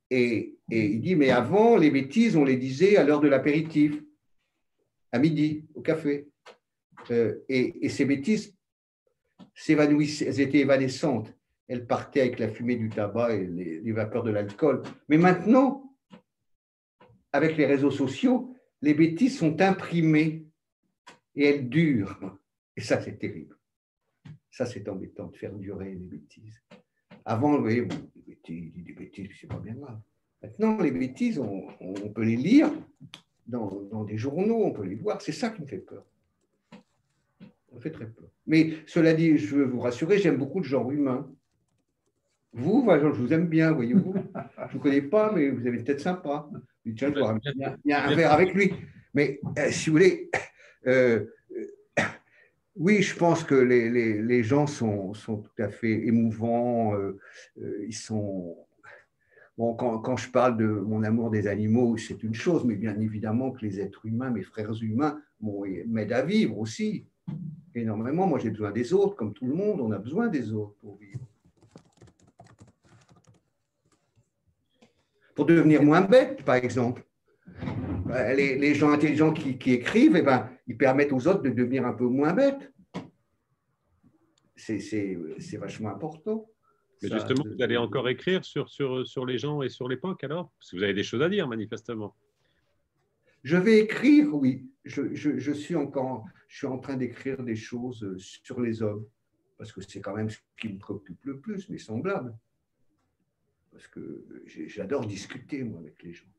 Et, 0.09 0.57
et, 0.69 0.85
il 0.85 1.01
dit, 1.01 1.15
mais 1.15 1.29
avant, 1.29 1.77
les 1.77 1.89
bêtises, 1.89 2.35
on 2.35 2.43
les 2.43 2.57
disait 2.57 2.97
à 2.97 3.03
l'heure 3.03 3.21
de 3.21 3.29
l'apéritif, 3.29 4.03
à 5.13 5.19
midi, 5.19 5.65
au 5.73 5.81
café. 5.81 6.27
Euh, 7.11 7.39
et, 7.47 7.85
et, 7.85 7.89
ces 7.89 8.05
bêtises 8.05 8.53
s'évanouissaient, 9.53 10.25
elles 10.25 10.41
étaient 10.41 10.59
évanescentes. 10.59 11.35
Elles 11.67 11.87
partaient 11.87 12.21
avec 12.21 12.39
la 12.39 12.49
fumée 12.49 12.75
du 12.75 12.89
tabac 12.89 13.35
et 13.35 13.47
les, 13.47 13.91
vapeurs 13.91 14.23
de 14.23 14.31
l'alcool. 14.31 14.83
Mais 15.07 15.17
maintenant, 15.17 15.95
avec 17.31 17.57
les 17.57 17.65
réseaux 17.65 17.91
sociaux, 17.91 18.55
les 18.81 18.93
bêtises 18.93 19.37
sont 19.37 19.59
imprimées 19.61 20.45
et 21.35 21.45
elles 21.45 21.69
durent. 21.69 22.37
Et 22.75 22.81
ça, 22.81 23.01
c'est 23.01 23.17
terrible. 23.17 23.57
Ça, 24.51 24.65
c'est 24.65 24.87
embêtant 24.89 25.27
de 25.27 25.37
faire 25.37 25.53
durer 25.53 25.91
les 25.91 26.05
bêtises. 26.05 26.61
Avant, 27.25 27.55
vous 27.55 27.61
voyez, 27.61 27.85
des 27.85 28.21
bêtises, 28.27 28.73
des 28.75 28.93
bêtises, 28.93 29.29
c'est 29.39 29.47
pas 29.47 29.59
bien 29.59 29.75
grave. 29.75 29.99
Maintenant, 30.41 30.77
les 30.77 30.91
bêtises, 30.91 31.39
on, 31.39 32.09
peut 32.13 32.23
les 32.23 32.35
lire 32.35 32.69
dans, 33.47 33.81
dans, 33.83 34.03
des 34.03 34.17
journaux, 34.17 34.65
on 34.65 34.71
peut 34.71 34.83
les 34.83 34.95
voir. 34.95 35.21
C'est 35.21 35.31
ça 35.31 35.49
qui 35.49 35.61
me 35.61 35.67
fait 35.67 35.77
peur. 35.77 36.05
Très 37.91 38.07
peur. 38.07 38.29
Mais 38.47 38.73
cela 38.85 39.13
dit, 39.13 39.37
je 39.37 39.55
veux 39.55 39.65
vous 39.65 39.79
rassurer, 39.79 40.17
j'aime 40.17 40.37
beaucoup 40.37 40.59
de 40.59 40.65
genre 40.65 40.91
humain. 40.91 41.29
Vous, 42.53 42.87
je 42.87 43.07
vous 43.07 43.33
aime 43.33 43.47
bien, 43.47 43.71
voyez-vous. 43.71 44.13
Je 44.15 44.63
ne 44.63 44.67
vous 44.73 44.79
connais 44.79 45.01
pas, 45.01 45.31
mais 45.33 45.49
vous 45.49 45.65
avez 45.65 45.77
une 45.77 45.83
tête 45.83 46.01
sympa. 46.01 46.47
Il 46.85 46.93
y 47.85 47.93
a 47.93 48.05
un 48.05 48.15
verre 48.15 48.31
avec 48.31 48.53
lui. 48.53 48.73
Mais 49.13 49.39
euh, 49.57 49.69
si 49.71 49.89
vous 49.89 49.95
voulez, 49.95 50.29
euh, 50.87 51.25
euh, 51.51 52.03
oui, 52.75 53.01
je 53.01 53.15
pense 53.15 53.43
que 53.43 53.55
les, 53.55 54.43
gens 54.43 54.67
sont, 54.67 55.13
tout 55.13 55.61
à 55.61 55.69
fait 55.69 56.07
émouvants. 56.07 56.93
ils 57.87 57.93
sont. 57.93 58.57
Bon, 59.57 59.75
quand, 59.75 60.17
je 60.17 60.29
parle 60.31 60.57
de 60.57 60.65
mon 60.65 61.03
amour 61.03 61.29
des 61.29 61.47
animaux, 61.47 61.95
c'est 61.97 62.23
une 62.23 62.33
chose, 62.33 62.65
mais 62.65 62.75
bien 62.75 62.99
évidemment 62.99 63.51
que 63.51 63.63
les 63.63 63.79
êtres 63.79 64.07
humains, 64.07 64.31
mes 64.31 64.41
frères 64.41 64.73
humains, 64.81 65.21
m'aident 65.87 66.13
à 66.13 66.23
vivre 66.23 66.57
aussi. 66.57 67.05
Énormément. 67.75 68.27
Moi, 68.27 68.39
j'ai 68.39 68.49
besoin 68.49 68.71
des 68.71 68.93
autres, 68.93 69.15
comme 69.15 69.33
tout 69.33 69.45
le 69.45 69.53
monde, 69.53 69.81
on 69.81 69.91
a 69.91 69.97
besoin 69.97 70.27
des 70.27 70.51
autres 70.51 70.75
pour 70.79 70.97
vivre. 70.97 71.25
pour 75.35 75.45
devenir 75.45 75.83
moins 75.83 76.01
bête, 76.01 76.43
par 76.43 76.55
exemple. 76.55 77.03
Euh, 78.09 78.33
les, 78.33 78.75
gens 78.75 78.91
intelligents 78.91 79.33
qui, 79.33 79.73
écrivent, 79.73 80.15
eh 80.15 80.21
ben, 80.21 80.49
ils 80.67 80.77
permettent 80.77 81.11
aux 81.11 81.27
autres 81.27 81.41
de 81.41 81.49
devenir 81.49 81.85
un 81.85 81.93
peu 81.93 82.05
moins 82.05 82.33
bêtes. 82.33 82.71
C'est 84.55 85.17
vachement 85.59 85.89
important. 85.89 86.49
Mais 87.01 87.09
justement, 87.09 87.43
vous 87.43 87.61
allez 87.61 87.75
encore 87.75 88.07
écrire 88.07 88.45
sur, 88.45 88.69
sur, 88.69 89.05
sur 89.05 89.25
les 89.25 89.37
gens 89.37 89.61
et 89.61 89.67
sur 89.67 89.89
l'époque 89.89 90.23
alors? 90.23 90.51
Parce 90.57 90.71
que 90.71 90.77
vous 90.77 90.83
avez 90.83 90.93
des 90.93 91.03
choses 91.03 91.21
à 91.21 91.27
dire, 91.27 91.47
manifestement. 91.47 92.15
Je 93.43 93.57
vais 93.57 93.79
écrire, 93.79 94.33
oui. 94.33 94.69
Je, 94.85 95.13
je, 95.13 95.51
suis 95.51 95.75
encore 95.75 96.25
je 96.53 96.59
suis 96.59 96.67
en 96.67 96.77
train 96.77 96.97
d'écrire 96.97 97.41
des 97.41 97.55
choses 97.55 98.15
sur 98.17 98.61
les 98.61 98.83
hommes, 98.83 99.07
parce 99.57 99.71
que 99.71 99.81
c'est 99.81 100.01
quand 100.01 100.15
même 100.15 100.29
ce 100.29 100.37
qui 100.55 100.69
me 100.69 100.77
préoccupe 100.77 101.25
le 101.25 101.39
plus, 101.39 101.67
mes 101.69 101.79
semblables 101.79 102.37
parce 103.71 103.87
que 103.87 104.23
j'adore 104.45 105.07
discuter, 105.07 105.63
moi, 105.63 105.79
avec 105.79 106.01
les 106.03 106.13
gens. 106.13 106.29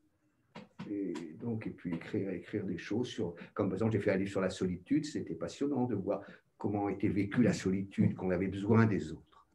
Et 0.89 1.13
donc, 1.37 1.67
et 1.67 1.71
puis 1.71 1.93
écrire, 1.93 2.29
écrire 2.29 2.65
des 2.65 2.77
choses 2.77 3.09
sur, 3.09 3.35
comme 3.53 3.67
par 3.67 3.75
exemple, 3.75 3.91
j'ai 3.91 3.99
fait 3.99 4.11
un 4.11 4.15
livre 4.15 4.31
sur 4.31 4.39
la 4.39 4.49
solitude, 4.49 5.03
c'était 5.03 5.35
passionnant 5.35 5.85
de 5.85 5.95
voir 5.95 6.21
comment 6.57 6.87
était 6.87 7.09
vécue 7.09 7.43
la 7.43 7.51
solitude, 7.51 8.15
qu'on 8.15 8.31
avait 8.31 8.47
besoin 8.47 8.85
des 8.85 9.11
autres, 9.11 9.47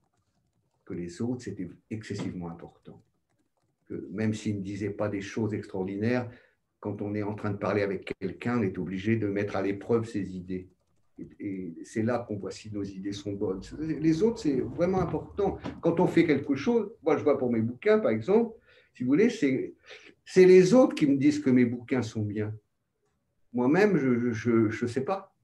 que 0.85 0.93
les 0.93 1.23
autres, 1.23 1.41
c'était 1.41 1.71
excessivement 1.89 2.51
important. 2.51 3.03
Que 3.89 4.07
même 4.11 4.35
s'ils 4.35 4.59
ne 4.59 4.63
disaient 4.63 4.91
pas 4.91 5.09
des 5.09 5.23
choses 5.23 5.55
extraordinaires, 5.55 6.31
quand 6.81 7.03
on 7.03 7.15
est 7.15 7.23
en 7.23 7.35
train 7.35 7.51
de 7.51 7.59
parler 7.59 7.83
avec 7.83 8.13
quelqu'un, 8.19 8.59
on 8.59 8.63
est 8.63 8.79
obligé 8.79 9.17
de 9.17 9.27
mettre 9.27 9.57
à 9.57 9.63
l'épreuve 9.63 10.07
ses 10.07 10.37
idées. 10.37 10.69
Et 11.39 11.75
c'est 11.85 12.03
là 12.03 12.25
qu'on 12.27 12.37
voit 12.37 12.51
si 12.51 12.73
nos 12.73 12.83
idées 12.83 13.13
sont 13.13 13.33
bonnes. 13.33 13.61
Les 13.79 14.23
autres, 14.23 14.39
c'est 14.41 14.61
vraiment 14.61 15.03
important. 15.03 15.59
Quand 15.83 16.01
on 16.01 16.07
fait 16.07 16.27
quelque 16.27 16.55
chose, 16.55 16.91
moi 17.03 17.19
je 17.19 17.23
vois 17.23 17.39
pour 17.39 17.53
mes 17.53 17.61
bouquins, 17.61 17.99
par 17.99 18.11
exemple, 18.11 18.57
si 18.95 19.05
vous 19.05 19.11
voulez, 19.11 19.29
c'est, 19.29 19.75
c'est 20.25 20.47
les 20.47 20.73
autres 20.73 20.95
qui 20.95 21.07
me 21.07 21.17
disent 21.17 21.41
que 21.41 21.51
mes 21.51 21.67
bouquins 21.67 22.03
sont 22.03 22.23
bien. 22.23 22.55
Moi-même, 23.53 23.99
je 23.99 24.09
ne 24.09 24.71
je, 24.71 24.87
sais 24.87 25.05
pas. 25.05 25.35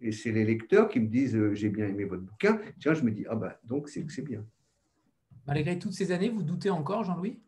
Et 0.00 0.10
c'est 0.10 0.32
les 0.32 0.44
lecteurs 0.44 0.88
qui 0.88 0.98
me 0.98 1.06
disent 1.06 1.36
euh, 1.36 1.54
j'ai 1.54 1.68
bien 1.68 1.86
aimé 1.86 2.04
votre 2.04 2.22
bouquin. 2.22 2.60
Tiens, 2.80 2.94
je 2.94 3.04
me 3.04 3.12
dis 3.12 3.24
ah 3.28 3.36
bah 3.36 3.60
donc 3.64 3.88
c'est 3.88 4.02
que 4.02 4.12
c'est 4.12 4.22
bien. 4.22 4.44
Malgré 5.46 5.78
toutes 5.78 5.92
ces 5.92 6.10
années, 6.10 6.30
vous 6.30 6.42
doutez 6.42 6.70
encore, 6.70 7.04
Jean-Louis? 7.04 7.38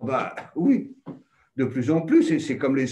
Bah 0.00 0.34
oui, 0.54 0.94
de 1.56 1.64
plus 1.64 1.90
en 1.90 2.02
plus. 2.02 2.38
C'est 2.38 2.58
comme 2.58 2.76
les 2.76 2.86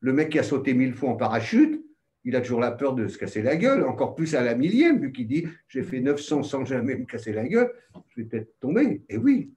le 0.00 0.12
mec 0.12 0.30
qui 0.30 0.38
a 0.38 0.42
sauté 0.42 0.74
mille 0.74 0.94
fois 0.94 1.10
en 1.10 1.16
parachute 1.16 1.84
il 2.24 2.34
a 2.36 2.40
toujours 2.40 2.60
la 2.60 2.72
peur 2.72 2.94
de 2.94 3.06
se 3.06 3.18
casser 3.18 3.42
la 3.42 3.56
gueule, 3.56 3.84
encore 3.84 4.14
plus 4.14 4.34
à 4.34 4.42
la 4.42 4.54
millième, 4.54 4.98
vu 5.00 5.12
qu'il 5.12 5.26
dit 5.26 5.46
j'ai 5.68 5.82
fait 5.82 6.00
900 6.00 6.42
sans 6.42 6.64
jamais 6.64 6.96
me 6.96 7.04
casser 7.04 7.32
la 7.32 7.46
gueule, 7.46 7.70
je 8.08 8.22
vais 8.22 8.26
peut-être 8.26 8.58
tomber. 8.60 9.04
Et 9.08 9.18
oui, 9.18 9.52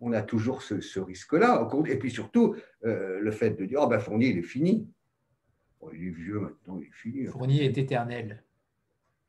on 0.00 0.12
a 0.12 0.22
toujours 0.22 0.62
ce, 0.62 1.00
risque-là. 1.00 1.68
Et 1.86 1.98
puis 1.98 2.10
surtout, 2.10 2.54
euh, 2.84 3.20
le 3.20 3.30
fait 3.30 3.50
de 3.50 3.64
dire 3.64 3.80
oh 3.82 3.88
ben 3.88 3.98
Fournier, 3.98 4.28
il 4.28 4.38
est 4.38 4.42
fini. 4.42 4.86
il 5.94 6.08
est 6.08 6.10
vieux 6.10 6.40
maintenant, 6.40 6.78
il 6.78 6.86
est 6.86 6.92
fini. 6.92 7.24
Fournier 7.26 7.64
est 7.64 7.78
éternel. 7.78 8.44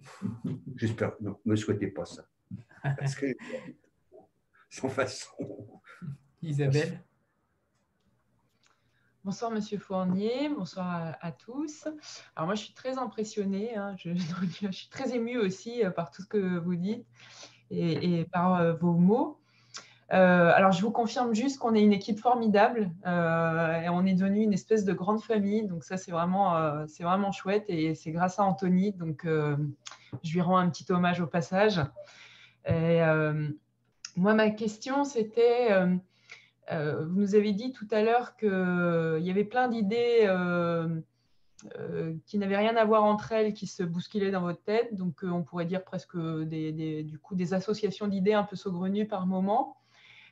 J'espère, 0.75 1.13
non, 1.21 1.37
ne 1.45 1.51
me 1.51 1.55
souhaitez 1.55 1.87
pas 1.87 2.05
ça. 2.05 2.27
Parce 2.97 3.15
que, 3.15 3.27
sans 4.69 4.89
façon. 4.89 5.81
Isabelle? 6.41 7.01
Bonsoir 9.29 9.51
Monsieur 9.51 9.77
Fournier, 9.77 10.49
bonsoir 10.49 11.15
à, 11.21 11.31
tous. 11.31 11.87
Alors 12.35 12.47
moi 12.47 12.55
je 12.55 12.63
suis 12.63 12.73
très 12.73 12.97
impressionnée, 12.97 13.75
hein. 13.75 13.95
je, 13.99 14.71
suis 14.71 14.89
très 14.89 15.13
émue 15.15 15.37
aussi 15.37 15.85
euh, 15.85 15.91
par 15.91 16.09
tout 16.09 16.23
ce 16.23 16.27
que 16.27 16.57
vous 16.57 16.73
dites 16.73 17.05
et, 17.69 18.25
par 18.33 18.55
euh, 18.55 18.73
vos 18.73 18.93
mots. 18.93 19.37
Euh, 20.11 20.51
alors, 20.55 20.71
je 20.71 20.81
vous 20.81 20.89
confirme 20.89 21.35
juste 21.35 21.59
qu'on 21.59 21.75
est 21.75 21.83
une 21.83 21.93
équipe 21.93 22.17
formidable 22.17 22.89
et 23.05 23.89
on 23.89 24.03
est 24.07 24.15
devenu 24.15 24.41
une 24.41 24.53
espèce 24.53 24.83
de 24.83 24.93
grande 24.93 25.21
famille. 25.21 25.67
Donc, 25.67 25.83
ça, 25.83 25.95
c'est 25.95 26.11
vraiment, 26.11 26.87
c'est 26.87 27.03
vraiment 27.03 27.31
chouette 27.31 27.65
et 27.67 27.93
c'est 27.93 28.11
grâce 28.11 28.39
à 28.39 28.43
Anthony. 28.45 28.93
Donc, 28.93 29.27
je 29.27 30.33
lui 30.33 30.41
rends 30.41 30.57
un 30.57 30.69
petit 30.71 30.91
hommage 30.91 31.21
au 31.21 31.27
passage. 31.27 31.79
Et, 32.67 32.99
moi, 34.15 34.33
ma 34.33 34.49
question, 34.49 35.03
c'était 35.03 35.69
vous 36.71 37.19
nous 37.19 37.35
avez 37.35 37.51
dit 37.53 37.71
tout 37.71 37.87
à 37.91 38.03
l'heure 38.03 38.35
qu'il 38.35 38.47
y 39.21 39.31
avait 39.31 39.43
plein 39.43 39.67
d'idées 39.67 40.27
qui 42.25 42.37
n'avaient 42.37 42.57
rien 42.57 42.75
à 42.77 42.85
voir 42.85 43.03
entre 43.03 43.31
elles, 43.31 43.53
qui 43.53 43.67
se 43.67 43.83
bousculaient 43.83 44.31
dans 44.31 44.41
votre 44.41 44.63
tête. 44.63 44.95
Donc, 44.95 45.23
on 45.23 45.43
pourrait 45.43 45.65
dire 45.65 45.83
presque 45.83 46.17
des, 46.17 47.03
du 47.03 47.19
coup, 47.19 47.35
des 47.35 47.53
associations 47.53 48.07
d'idées 48.07 48.33
un 48.33 48.43
peu 48.43 48.55
saugrenues 48.55 49.07
par 49.07 49.25
moment. 49.27 49.77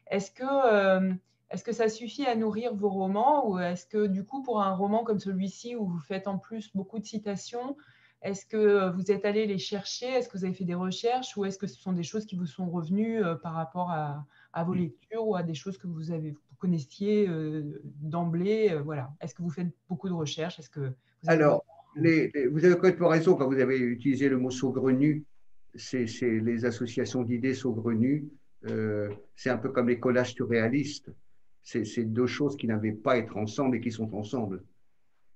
Est-ce 0.10 0.32
que, 0.32 0.44
euh, 0.44 1.14
est 1.50 1.64
que 1.64 1.72
ça 1.72 1.90
suffit 1.90 2.26
à 2.26 2.36
nourrir 2.36 2.74
vos 2.74 2.90
romans 2.90 3.50
ou 3.50 3.60
est-ce 3.60 3.86
que 3.86 4.08
du 4.08 4.24
coup, 4.26 4.42
pour 4.42 4.62
un 4.62 4.74
roman 4.74 5.04
comme 5.04 5.20
celui-ci 5.20 5.76
où 5.76 5.86
vous 5.86 6.00
faites 6.00 6.28
en 6.28 6.38
plus 6.38 6.74
beaucoup 6.76 7.00
de 7.00 7.06
citations, 7.06 7.76
est-ce 8.22 8.46
que 8.46 8.90
vous 8.90 9.12
êtes 9.12 9.26
allé 9.26 9.46
les 9.46 9.58
chercher? 9.58 10.08
Est-ce 10.08 10.30
que 10.30 10.38
vous 10.38 10.46
avez 10.46 10.54
fait 10.54 10.66
des 10.66 10.76
recherches 10.76 11.38
ou 11.38 11.46
est-ce 11.46 11.58
que 11.58 11.68
ce 11.68 11.80
sont 11.80 11.94
des 11.94 12.04
choses 12.04 12.26
qui 12.26 12.36
vous 12.36 12.46
sont 12.46 12.70
revenues 12.70 13.24
euh, 13.24 13.36
par 13.36 13.54
rapport 13.54 13.92
à, 13.92 14.26
vos 14.66 14.74
lectures 14.74 15.28
ou 15.28 15.36
à 15.36 15.44
des 15.44 15.54
choses 15.54 15.78
que 15.78 15.88
vous, 15.88 16.12
avez, 16.12 16.36
connaissiez 16.58 17.28
euh, 17.28 17.82
d'emblée 17.84 18.78
Voilà. 18.84 19.12
Est-ce 19.22 19.36
que 19.36 19.42
vous 19.42 19.50
faites 19.50 19.68
beaucoup 19.88 20.10
de 20.10 20.14
recherches? 20.14 20.60
Est-ce 20.60 20.70
que 20.70 20.92
Alors, 21.28 21.64
les, 21.96 22.32
vous 22.52 22.66
avez 22.66 22.76
complètement 22.76 23.10
raison 23.10 23.36
quand 23.36 23.48
vous 23.48 23.60
avez 23.60 23.78
utilisé 23.78 24.30
le 24.30 24.38
mot 24.38 24.52
saugrenu. 24.52 25.26
C'est 25.76 26.06
les 26.22 26.66
associations 26.66 27.22
d'idées 27.22 27.54
saugrenues 27.54 28.28
euh, 28.66 29.10
c'est 29.36 29.50
un 29.50 29.58
peu 29.58 29.70
comme 29.70 29.90
les 29.90 30.00
collages 30.00 30.34
surréalistes. 30.34 31.12
C'est 31.64 32.06
deux 32.06 32.28
choses 32.28 32.56
qui 32.56 32.66
n'avaient 32.66 32.94
pas 32.94 33.14
à 33.14 33.18
être 33.18 33.36
ensemble 33.36 33.76
et 33.76 33.82
qui 33.82 33.92
sont 33.92 34.14
ensemble. 34.16 34.64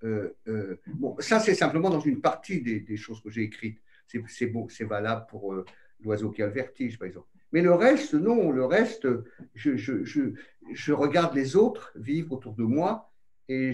Euh, 0.04 0.34
euh, 0.48 0.78
bon, 0.88 1.16
ça, 1.20 1.42
c'est 1.42 1.56
simplement 1.56 1.90
dans 1.90 2.00
une 2.00 2.22
partie 2.22 2.62
des, 2.62 2.98
choses 2.98 3.22
que 3.22 3.30
j'ai 3.30 3.44
écrites. 3.44 3.82
C'est 4.28 4.48
bon, 4.48 4.68
c'est 4.70 4.86
valable 4.86 5.26
pour 5.30 5.54
l'oiseau 6.00 6.32
qui 6.32 6.42
a 6.42 6.48
le 6.48 6.54
vertige, 6.54 6.98
par 6.98 7.08
exemple. 7.08 7.28
Mais 7.52 7.62
le 7.62 7.74
reste, 7.74 8.14
non, 8.14 8.52
le 8.52 8.66
reste, 8.66 9.08
je, 9.56 10.92
regarde 10.92 11.36
les 11.36 11.56
autres 11.56 11.92
vivre 11.96 12.34
autour 12.34 12.54
de 12.54 12.64
moi 12.64 13.12
et 13.48 13.72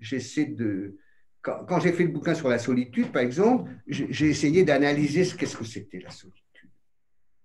j'essaie 0.00 0.46
de. 0.46 0.96
Quand, 1.42 1.64
quand 1.64 1.80
j'ai 1.80 1.92
fait 1.92 2.04
le 2.04 2.10
bouquin 2.10 2.34
sur 2.34 2.48
la 2.48 2.58
solitude, 2.58 3.12
par 3.12 3.22
exemple, 3.22 3.70
j'ai 3.86 4.28
essayé 4.28 4.64
d'analyser 4.64 5.24
ce 5.24 5.34
qu'est-ce 5.34 5.56
que 5.56 5.64
c'était 5.64 6.00
la 6.00 6.10
solitude 6.10 6.40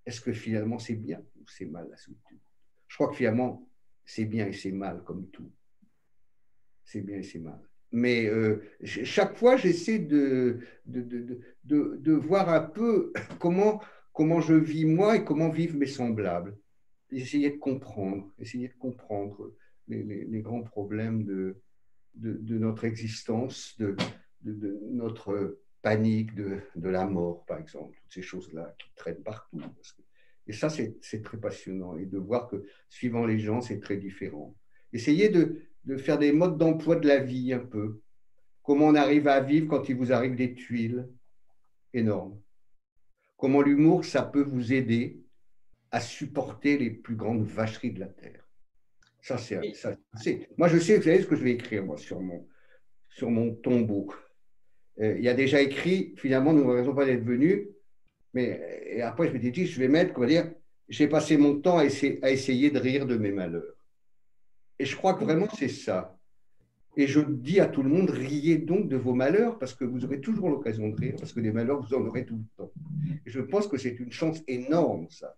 est-ce 0.06 0.20
que 0.20 0.32
finalement 0.32 0.78
c'est 0.78 0.94
bien 0.94 1.20
ou 1.36 1.44
c'est 1.48 1.66
mal 1.66 1.88
la 1.90 1.96
solitude? 1.96 2.38
Je 2.86 2.94
crois 2.94 3.08
que 3.08 3.16
finalement 3.16 3.68
c'est 4.04 4.24
bien 4.24 4.46
et 4.46 4.52
c'est 4.52 4.70
mal 4.70 5.02
comme 5.02 5.28
tout. 5.30 5.50
C'est 6.84 7.00
bien 7.00 7.18
et 7.18 7.24
c'est 7.24 7.40
mal. 7.40 7.60
Mais 7.90 8.26
euh, 8.26 8.62
chaque 8.84 9.36
fois, 9.36 9.56
j'essaie 9.56 9.98
de 9.98 10.60
de, 10.86 11.36
de, 11.64 12.12
voir 12.12 12.48
un 12.48 12.60
peu 12.60 13.12
comment, 13.40 13.80
comment 14.16 14.40
je 14.40 14.54
vis 14.54 14.86
moi 14.86 15.16
et 15.16 15.24
comment 15.24 15.50
vivent 15.50 15.76
mes 15.76 15.86
semblables. 15.86 16.56
Essayer 17.12 17.50
de 17.50 17.58
comprendre, 17.58 18.32
essayer 18.38 18.68
de 18.68 18.74
comprendre 18.74 19.52
les, 19.88 20.40
grands 20.40 20.62
problèmes 20.62 21.22
de, 21.24 21.60
notre 22.14 22.84
existence, 22.84 23.76
de, 23.78 23.94
notre 24.90 25.60
panique 25.82 26.34
de, 26.34 26.62
la 26.76 27.06
mort, 27.06 27.44
par 27.44 27.58
exemple, 27.58 27.94
toutes 28.00 28.12
ces 28.12 28.22
choses-là 28.22 28.74
qui 28.78 28.88
traînent 28.96 29.22
partout. 29.22 29.60
et 30.46 30.52
ça, 30.54 30.70
c'est 30.70 31.22
très 31.22 31.38
passionnant. 31.38 31.98
Et 31.98 32.06
de 32.06 32.18
voir 32.18 32.48
que 32.48 32.64
suivant 32.88 33.26
les 33.26 33.38
gens, 33.38 33.60
c'est 33.60 33.80
très 33.80 33.98
différent. 33.98 34.56
Essayez 34.94 35.28
de, 35.28 35.60
de 35.84 35.96
faire 35.98 36.18
des 36.18 36.32
modes 36.32 36.56
d'emploi 36.56 36.96
de 36.96 37.06
la 37.06 37.18
vie 37.18 37.52
un 37.52 37.64
peu. 37.64 38.00
Comment 38.62 38.86
on 38.86 38.94
arrive 38.94 39.28
à 39.28 39.40
vivre 39.40 39.68
quand 39.68 39.90
il 39.90 39.96
vous 39.96 40.10
arrive 40.10 40.36
des 40.36 40.54
tuiles 40.54 41.06
énormes. 41.92 42.40
Comment 43.36 43.62
l'humour, 43.62 44.04
ça 44.04 44.22
peut 44.22 44.42
vous 44.42 44.72
aider 44.72 45.20
à 45.90 46.00
supporter 46.00 46.78
les 46.78 46.90
plus 46.90 47.16
grandes 47.16 47.44
vacheries 47.44 47.92
de 47.92 48.00
la 48.00 48.08
Terre. 48.08 48.46
Ça, 49.20 49.36
c'est. 49.38 50.48
Moi, 50.56 50.68
je 50.68 50.78
sais, 50.78 50.96
vous 50.96 51.02
savez 51.02 51.22
ce 51.22 51.26
que 51.26 51.36
je 51.36 51.42
vais 51.42 51.52
écrire, 51.52 51.84
moi, 51.84 51.96
sur 51.96 52.20
mon, 52.20 52.46
sur 53.08 53.30
mon 53.30 53.54
tombeau. 53.54 54.12
Euh, 55.00 55.18
il 55.18 55.28
a 55.28 55.34
déjà 55.34 55.60
écrit, 55.60 56.14
finalement, 56.16 56.52
nous 56.52 56.72
n'avons 56.72 56.94
pas 56.94 57.04
d'être 57.04 57.24
venus. 57.24 57.68
Mais 58.34 58.86
et 58.86 59.02
après, 59.02 59.28
je 59.28 59.32
me 59.32 59.38
suis 59.40 59.50
dit, 59.50 59.66
je 59.66 59.80
vais 59.80 59.88
mettre, 59.88 60.12
comment 60.12 60.26
dire, 60.26 60.52
j'ai 60.88 61.08
passé 61.08 61.36
mon 61.36 61.60
temps 61.60 61.78
à 61.78 61.84
essayer, 61.84 62.22
à 62.22 62.30
essayer 62.30 62.70
de 62.70 62.78
rire 62.78 63.06
de 63.06 63.16
mes 63.16 63.32
malheurs. 63.32 63.74
Et 64.78 64.84
je 64.84 64.94
crois 64.96 65.14
que 65.14 65.24
vraiment, 65.24 65.48
c'est 65.58 65.68
ça. 65.68 66.15
Et 66.98 67.06
je 67.06 67.20
dis 67.20 67.60
à 67.60 67.66
tout 67.66 67.82
le 67.82 67.90
monde, 67.90 68.08
riez 68.08 68.56
donc 68.56 68.88
de 68.88 68.96
vos 68.96 69.12
malheurs, 69.12 69.58
parce 69.58 69.74
que 69.74 69.84
vous 69.84 70.04
aurez 70.04 70.20
toujours 70.20 70.48
l'occasion 70.48 70.88
de 70.88 70.96
rire, 70.96 71.14
parce 71.18 71.32
que 71.32 71.40
les 71.40 71.52
malheurs, 71.52 71.80
vous 71.82 71.94
en 71.94 72.04
aurez 72.06 72.24
tout 72.24 72.36
le 72.36 72.44
temps. 72.56 72.72
Et 73.26 73.30
je 73.30 73.40
pense 73.40 73.68
que 73.68 73.76
c'est 73.76 74.00
une 74.00 74.12
chance 74.12 74.42
énorme, 74.48 75.06
ça, 75.10 75.36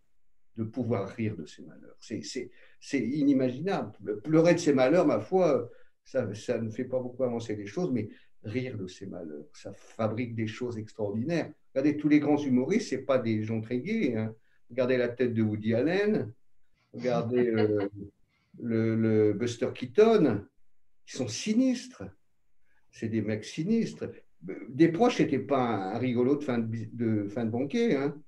de 0.56 0.62
pouvoir 0.62 1.08
rire 1.08 1.36
de 1.36 1.46
ces 1.46 1.62
malheurs. 1.62 1.96
C'est 1.98 3.00
inimaginable. 3.00 4.20
Pleurer 4.22 4.54
de 4.54 4.60
ces 4.60 4.72
malheurs, 4.72 5.06
ma 5.06 5.18
foi, 5.18 5.68
ça, 6.04 6.24
ne 6.26 6.70
fait 6.70 6.84
pas 6.84 7.00
beaucoup 7.00 7.24
avancer 7.24 7.56
les 7.56 7.66
choses, 7.66 7.90
mais 7.90 8.08
rire 8.44 8.78
de 8.78 8.86
ses 8.86 9.06
malheurs. 9.06 9.48
Ça 9.52 9.72
fabrique 9.74 10.36
des 10.36 10.46
choses 10.46 10.78
extraordinaires. 10.78 11.50
Regardez, 11.74 11.96
tous 11.96 12.08
les 12.08 12.20
grands 12.20 12.38
humoristes, 12.38 12.90
ce 12.90 12.96
pas 12.96 13.18
des 13.18 13.42
gens 13.42 13.60
très 13.60 13.80
gais. 13.80 14.16
Hein. 14.16 14.32
Regardez 14.70 14.96
la 14.96 15.08
tête 15.08 15.34
de 15.34 15.42
Woody 15.42 15.74
Allen, 15.74 16.32
regardez 16.92 17.50
le, 18.60 19.32
Buster 19.32 19.70
Keaton, 19.74 20.44
ils 21.08 21.16
sont 21.16 21.28
sinistres. 21.28 22.04
C'est 22.90 23.08
des 23.08 23.22
mecs 23.22 23.44
sinistres. 23.44 24.10
Des 24.40 24.88
proches 24.88 25.20
n'étaient 25.20 25.38
pas 25.38 25.94
un 25.94 25.98
rigolo 25.98 26.36
de 26.36 26.44
fin 26.44 26.58
de, 26.58 27.28
fin 27.28 27.44
de 27.44 27.50
banquet. 27.50 27.96
Hein. 27.96 28.20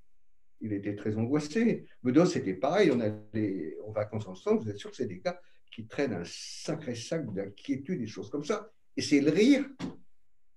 Il 0.61 0.72
était 0.72 0.97
très 0.97 1.16
angoissé. 1.16 1.87
Bedos, 2.03 2.26
c'était 2.26 2.55
pareil. 2.55 2.91
On 2.91 3.01
allait 3.01 3.76
en 3.87 3.93
vacances 3.93 4.26
ensemble. 4.26 4.62
Vous 4.62 4.70
êtes 4.70 4.78
sûr 4.78 4.91
que 4.91 4.97
c'est 4.97 5.07
des 5.07 5.18
gars 5.18 5.41
qui 5.72 5.87
traînent 5.87 6.14
un 6.14 6.24
sacré 6.24 6.95
sac 6.95 7.33
d'inquiétude, 7.33 8.01
des 8.01 8.07
choses 8.07 8.31
comme 8.31 8.45
ça. 8.45 8.70
Et 8.97 9.03
c'est 9.03 9.20
le 9.20 9.31
rire 9.31 9.64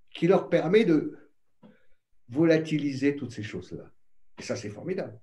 qui 0.10 0.28
leur 0.28 0.50
permet 0.50 0.86
de 0.86 1.18
volatiliser 2.30 3.16
toutes 3.16 3.32
ces 3.32 3.44
choses-là. 3.44 3.92
Et 4.40 4.44
ça, 4.44 4.56
c'est 4.56 4.70
formidable. 4.70 5.20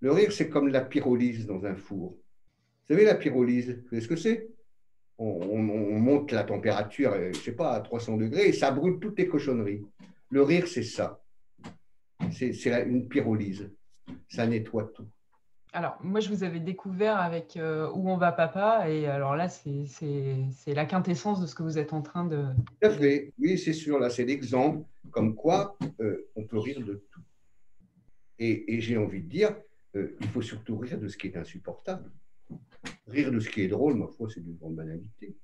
Le 0.00 0.12
rire, 0.12 0.32
c'est 0.32 0.48
comme 0.48 0.68
la 0.68 0.82
pyrolyse 0.82 1.46
dans 1.46 1.64
un 1.64 1.74
four. 1.74 2.12
Vous 2.12 2.94
savez, 2.94 3.04
la 3.04 3.16
pyrolyse, 3.16 3.82
vous 3.82 3.88
savez 3.88 4.02
ce 4.02 4.08
que 4.08 4.16
c'est? 4.16 4.48
On, 5.18 5.58
monte 5.58 6.32
la 6.32 6.44
température, 6.44 7.12
euh, 7.12 7.32
je 7.32 7.38
sais 7.38 7.52
pas, 7.52 7.72
à 7.72 7.80
300 7.80 8.16
degrés 8.16 8.48
et 8.48 8.52
ça 8.52 8.70
brûle 8.70 8.98
toutes 9.00 9.18
les 9.18 9.28
cochonneries. 9.28 9.84
Le 10.30 10.42
rire, 10.42 10.68
c'est 10.68 10.82
ça. 10.82 11.22
C'est 12.30 12.52
une 12.86 13.08
pyrolyse. 13.08 13.70
Ça 14.28 14.46
nettoie 14.46 14.90
tout. 14.94 15.06
Alors, 15.72 15.98
moi, 16.02 16.20
je 16.20 16.30
vous 16.30 16.42
avais 16.42 16.58
découvert 16.58 17.18
avec 17.18 17.58
euh, 17.58 17.90
Où 17.94 18.08
on 18.08 18.16
va, 18.16 18.32
papa 18.32 18.88
Et 18.88 19.06
alors 19.06 19.36
là, 19.36 19.48
c'est 19.48 19.84
la 20.68 20.86
quintessence 20.86 21.40
de 21.40 21.46
ce 21.46 21.54
que 21.54 21.62
vous 21.62 21.78
êtes 21.78 21.92
en 21.92 22.00
train 22.00 22.24
de. 22.24 22.46
Tout 22.80 22.86
à 22.86 22.90
fait. 22.90 23.34
Oui, 23.38 23.58
c'est 23.58 23.74
sûr. 23.74 23.98
Là, 23.98 24.08
c'est 24.08 24.24
l'exemple 24.24 24.86
comme 25.10 25.34
quoi 25.34 25.76
euh, 26.00 26.28
on 26.34 26.44
peut 26.44 26.58
rire 26.58 26.80
de 26.80 27.04
tout. 27.10 27.20
Et, 28.38 28.80
j'ai 28.80 28.96
envie 28.96 29.20
de 29.20 29.28
dire, 29.28 29.54
euh, 29.94 30.16
il 30.20 30.28
faut 30.28 30.42
surtout 30.42 30.78
rire 30.78 30.98
de 30.98 31.08
ce 31.08 31.16
qui 31.16 31.26
est 31.26 31.36
insupportable. 31.36 32.10
Rire 33.06 33.30
de 33.30 33.40
ce 33.40 33.48
qui 33.48 33.62
est 33.62 33.68
drôle, 33.68 33.94
ma 33.94 34.08
foi, 34.08 34.28
c'est 34.32 34.40
d'une 34.40 34.56
grande 34.56 34.76
banalité. 34.76 35.36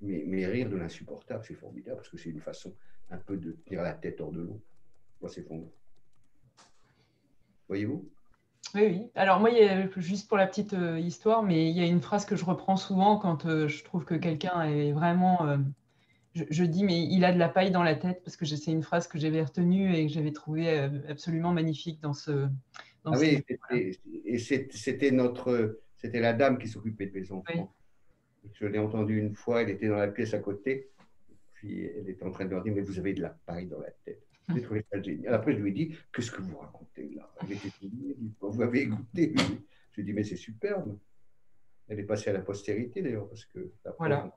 Mais, 0.00 0.24
mais 0.26 0.46
rire 0.46 0.68
de 0.68 0.76
l'insupportable, 0.76 1.44
c'est 1.46 1.54
formidable 1.54 1.96
parce 1.96 2.08
que 2.08 2.18
c'est 2.18 2.30
une 2.30 2.40
façon 2.40 2.74
un 3.10 3.18
peu 3.18 3.36
de 3.36 3.52
tenir 3.64 3.82
la 3.82 3.94
tête 3.94 4.20
hors 4.20 4.32
de 4.32 4.40
l'eau. 4.40 4.60
Moi, 5.20 5.30
c'est 5.30 5.42
fondant. 5.42 5.70
Voyez-vous? 7.68 8.10
Oui, 8.74 8.82
oui. 8.86 9.10
Alors 9.14 9.40
moi, 9.40 9.50
juste 9.96 10.28
pour 10.28 10.36
la 10.36 10.46
petite 10.46 10.72
euh, 10.72 10.98
histoire, 10.98 11.42
mais 11.42 11.70
il 11.70 11.76
y 11.76 11.80
a 11.80 11.86
une 11.86 12.00
phrase 12.00 12.24
que 12.24 12.36
je 12.36 12.44
reprends 12.44 12.76
souvent 12.76 13.18
quand 13.18 13.44
euh, 13.44 13.68
je 13.68 13.84
trouve 13.84 14.04
que 14.04 14.14
quelqu'un 14.14 14.62
est 14.62 14.92
vraiment... 14.92 15.46
Euh, 15.46 15.58
je, 16.34 16.64
dis, 16.64 16.82
mais 16.82 17.04
il 17.04 17.26
a 17.26 17.32
de 17.32 17.38
la 17.38 17.50
paille 17.50 17.70
dans 17.70 17.82
la 17.82 17.94
tête, 17.94 18.22
parce 18.24 18.38
que 18.38 18.46
c'est 18.46 18.72
une 18.72 18.82
phrase 18.82 19.06
que 19.06 19.18
j'avais 19.18 19.42
retenue 19.42 19.94
et 19.94 20.06
que 20.06 20.12
j'avais 20.12 20.32
trouvée 20.32 20.88
absolument 21.06 21.52
magnifique 21.52 22.00
dans 22.00 22.14
ce... 22.14 22.48
ah 23.04 23.10
oui, 23.18 23.44
et 24.24 24.38
c'était 24.38 25.10
notre... 25.10 25.78
C'était 26.02 26.20
la 26.20 26.32
dame 26.32 26.58
qui 26.58 26.68
s'occupait 26.68 27.06
de 27.06 27.18
mes 27.18 27.30
enfants. 27.30 27.74
Je 28.54 28.66
l'ai 28.66 28.78
entendue 28.78 29.18
une 29.18 29.34
fois, 29.34 29.62
elle 29.62 29.70
était 29.70 29.88
dans 29.88 29.96
la 29.96 30.08
pièce 30.08 30.34
à 30.34 30.40
côté, 30.40 30.90
puis 31.54 31.84
elle 31.84 32.08
était 32.08 32.24
en 32.24 32.32
train 32.32 32.44
de 32.44 32.50
leur 32.50 32.62
dire, 32.62 32.74
mais 32.74 32.80
vous 32.80 32.98
avez 32.98 33.14
de 33.14 33.22
la 33.22 33.30
paille 33.30 33.66
dans 33.66 33.78
la 33.78 33.90
tête. 34.04 34.26
J'ai 34.52 34.62
trouvé 34.62 34.84
ça 34.90 35.00
génial. 35.00 35.32
Après, 35.34 35.52
je 35.54 35.58
lui 35.60 35.70
ai 35.70 35.72
dit 35.72 35.96
Qu'est-ce 36.12 36.32
que 36.32 36.42
vous 36.42 36.58
racontez 36.58 37.08
là? 37.14 37.32
Elle 37.40 37.52
était 37.52 37.70
Vous 38.40 38.60
avez 38.60 38.82
écouté 38.82 39.32
Je 39.92 39.96
lui 39.96 40.02
ai 40.02 40.02
dit 40.02 40.12
Mais 40.12 40.24
c'est 40.24 40.36
superbe. 40.36 40.98
Elle 41.86 42.00
est 42.00 42.04
passée 42.04 42.30
à 42.30 42.32
la 42.32 42.40
postérité 42.40 43.00
d'ailleurs. 43.00 43.28
parce 43.28 43.44
que 43.44 43.72
Voilà. 43.98 44.36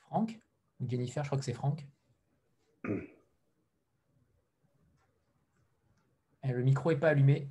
Franck? 0.00 0.38
Ou 0.80 0.88
Jennifer, 0.88 1.22
je 1.22 1.28
crois 1.28 1.38
que 1.38 1.44
c'est 1.44 1.54
Franck. 1.54 1.86
Eh, 6.42 6.52
le 6.52 6.62
micro 6.62 6.90
n'est 6.90 6.98
pas 6.98 7.10
allumé. 7.10 7.50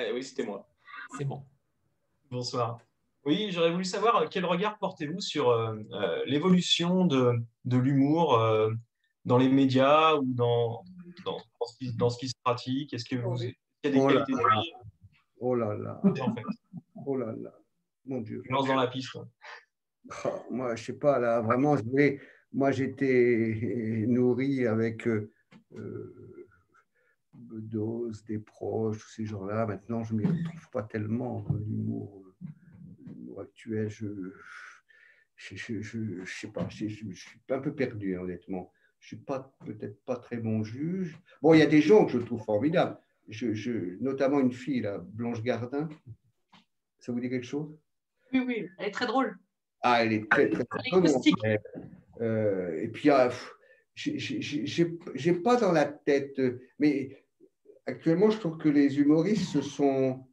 Eh 0.00 0.12
oui, 0.12 0.22
c'était 0.22 0.44
moi. 0.44 0.68
C'est 1.16 1.24
bon. 1.24 1.42
Bonsoir. 2.30 2.78
Oui, 3.24 3.48
j'aurais 3.50 3.72
voulu 3.72 3.84
savoir 3.84 4.16
euh, 4.16 4.26
quel 4.30 4.44
regard 4.44 4.78
portez-vous 4.78 5.20
sur 5.20 5.50
euh, 5.50 5.76
euh, 5.92 6.22
l'évolution 6.26 7.04
de, 7.04 7.32
de 7.64 7.76
l'humour 7.76 8.40
dans 9.24 9.38
les 9.38 9.48
médias 9.48 10.14
ou 10.14 10.24
dans, 10.24 10.84
dans, 11.24 11.38
dans, 11.96 12.10
ce 12.10 12.18
qui, 12.18 12.28
se 12.28 12.34
pratique? 12.44 12.94
Est-ce 12.94 13.04
que 13.04 13.16
vous, 13.16 13.42
il 13.42 13.54
y 13.84 13.88
a 13.88 13.90
des 13.90 13.98
oh 13.98 14.06
qualités 14.06 14.32
là 14.32 14.42
là. 14.42 14.62
Oh 15.40 15.54
là 15.54 15.74
là. 15.74 16.00
En 16.04 16.14
fait. 16.14 16.42
Oh 17.04 17.16
là 17.16 17.32
là. 17.36 17.52
Mon 18.06 18.20
Dieu. 18.20 18.42
Je 18.44 18.52
lance 18.52 18.68
dans 18.68 18.76
la 18.76 18.86
piste. 18.86 19.16
Oh, 19.16 20.28
moi, 20.50 20.76
je 20.76 20.84
sais 20.84 20.98
pas, 20.98 21.18
là, 21.18 21.40
vraiment, 21.40 21.76
moi, 22.52 22.70
j'étais 22.70 24.04
nourri 24.06 24.66
avec 24.66 25.06
euh, 25.06 25.32
Bedos, 27.38 28.12
des 28.26 28.38
proches, 28.38 28.98
tous 28.98 29.10
ces 29.10 29.24
gens-là. 29.24 29.66
Maintenant, 29.66 30.04
je 30.04 30.14
ne 30.14 30.20
m'y 30.20 30.26
retrouve 30.26 30.70
pas 30.70 30.82
tellement 30.82 31.40
dans 31.40 31.54
l'humour 31.54 32.24
actuel, 33.40 33.88
je 33.88 34.32
je, 35.38 35.80
je, 35.80 36.24
sais 36.26 36.48
pas, 36.48 36.68
je, 36.68 36.88
suis 36.88 37.40
un 37.48 37.60
peu 37.60 37.74
perdu, 37.74 38.16
honnêtement. 38.16 38.72
Je 38.98 39.04
ne 39.04 39.08
suis 39.08 39.24
pas 39.24 39.54
peut-être 39.64 40.04
pas 40.04 40.16
très 40.16 40.38
bon 40.38 40.64
juge. 40.64 41.16
Bon, 41.40 41.54
il 41.54 41.60
y 41.60 41.62
a 41.62 41.66
des 41.66 41.80
gens 41.80 42.04
que 42.04 42.12
je 42.12 42.18
trouve 42.18 42.42
formidables. 42.42 42.98
Je, 43.28 43.96
notamment 44.02 44.40
une 44.40 44.52
fille, 44.52 44.80
là, 44.80 44.98
Blanche 44.98 45.42
Gardin. 45.42 45.88
Ça 46.98 47.12
vous 47.12 47.20
dit 47.20 47.30
quelque 47.30 47.46
chose? 47.46 47.78
Oui, 48.32 48.42
oui, 48.46 48.68
elle 48.78 48.88
est 48.88 48.90
très 48.90 49.06
drôle. 49.06 49.38
Ah, 49.82 50.04
elle 50.04 50.12
est 50.12 50.28
très, 50.28 50.50
très, 50.50 50.64
très 50.64 51.60
euh, 52.20 52.82
et 52.82 52.88
puis, 52.88 53.10
ah, 53.10 53.30
j'ai 53.94 55.32
pas 55.34 55.56
dans 55.56 55.70
la 55.70 55.84
tête, 55.84 56.40
mais 56.80 57.16
actuellement, 57.88 58.30
je 58.30 58.38
trouve 58.38 58.58
que 58.58 58.68
les 58.68 58.98
humoristes 58.98 59.60
sont 59.62 60.24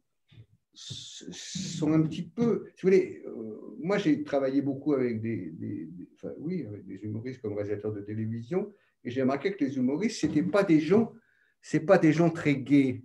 sont 0.74 1.90
un 1.94 2.02
petit 2.02 2.28
peu. 2.28 2.64
Vous 2.66 2.82
voulez, 2.82 3.22
euh, 3.26 3.76
moi 3.78 3.96
j'ai 3.96 4.22
travaillé 4.22 4.60
beaucoup 4.60 4.92
avec 4.92 5.22
des, 5.22 5.88
enfin, 6.14 6.34
oui, 6.36 6.66
avec 6.66 6.86
des 6.86 6.96
humoristes 6.96 7.40
comme 7.40 7.54
réalisateurs 7.54 7.94
de 7.94 8.02
télévision, 8.02 8.74
et 9.02 9.10
j'ai 9.10 9.22
remarqué 9.22 9.52
que 9.52 9.64
les 9.64 9.78
humoristes, 9.78 10.20
c'était 10.20 10.42
pas 10.42 10.64
des 10.64 10.80
gens, 10.80 11.14
c'est 11.62 11.80
pas 11.80 11.96
des 11.96 12.12
gens 12.12 12.28
très 12.28 12.56
gais 12.56 13.02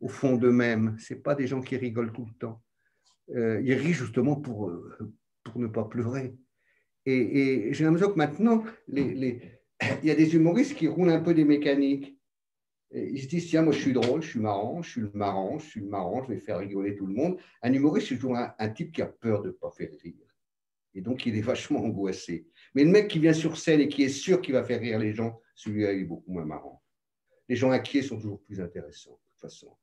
au 0.00 0.06
fond 0.06 0.36
d'eux-mêmes. 0.36 0.94
C'est 1.00 1.22
pas 1.22 1.34
des 1.34 1.48
gens 1.48 1.60
qui 1.60 1.76
rigolent 1.76 2.12
tout 2.12 2.26
le 2.26 2.38
temps. 2.38 2.62
Euh, 3.30 3.60
ils 3.64 3.74
rient 3.74 3.92
justement 3.92 4.36
pour 4.36 4.68
euh, 4.68 5.12
pour 5.42 5.58
ne 5.58 5.66
pas 5.66 5.84
pleurer. 5.84 6.36
Et, 7.06 7.72
j'ai 7.72 7.84
l'impression 7.84 8.12
que 8.12 8.18
maintenant, 8.18 8.64
les, 8.86 9.40
il 10.02 10.08
y 10.08 10.10
a 10.12 10.14
des 10.14 10.36
humoristes 10.36 10.76
qui 10.76 10.86
roulent 10.86 11.10
un 11.10 11.20
peu 11.20 11.34
des 11.34 11.44
mécaniques 11.44 12.13
ils 12.92 13.22
se 13.22 13.26
disent, 13.26 13.48
tiens, 13.48 13.62
moi 13.62 13.72
je 13.72 13.80
suis 13.80 13.92
drôle, 13.92 14.22
je 14.22 14.30
suis 14.30 14.40
marrant, 14.40 14.82
je 14.82 14.90
suis 14.90 15.00
le 15.00 15.10
marrant, 15.14 15.58
je 15.58 15.66
suis 15.66 15.82
marrant, 15.82 16.22
je 16.22 16.28
vais 16.28 16.38
faire 16.38 16.58
rigoler 16.58 16.94
tout 16.94 17.06
le 17.06 17.14
monde. 17.14 17.38
Un 17.62 17.72
humoriste, 17.72 18.08
c'est 18.08 18.14
toujours 18.16 18.36
un, 18.36 18.68
type 18.70 18.92
qui 18.92 19.02
a 19.02 19.06
peur 19.06 19.42
de 19.42 19.48
ne 19.48 19.52
pas 19.52 19.70
faire 19.70 19.90
rire. 20.02 20.14
Et 20.94 21.00
donc, 21.00 21.26
il 21.26 21.36
est 21.36 21.42
vachement 21.42 21.80
angoissé. 21.80 22.46
Mais 22.74 22.84
le 22.84 22.90
mec 22.90 23.08
qui 23.08 23.18
vient 23.18 23.32
sur 23.32 23.56
scène 23.56 23.80
et 23.80 23.88
qui 23.88 24.04
est 24.04 24.08
sûr 24.08 24.40
qu'il 24.40 24.54
va 24.54 24.62
faire 24.62 24.80
rire 24.80 24.98
les 24.98 25.12
gens, 25.12 25.40
celui-là, 25.56 25.92
il 25.92 26.02
est 26.02 26.04
beaucoup 26.04 26.32
moins 26.32 26.44
marrant. 26.44 26.82
Les 27.48 27.56
gens 27.56 27.72
inquiets 27.72 28.02
sont 28.02 28.16
toujours 28.16 28.40
plus 28.42 28.60
intéressants, 28.60 29.10
de 29.10 29.30
toute 29.30 29.40
façon. 29.40 29.76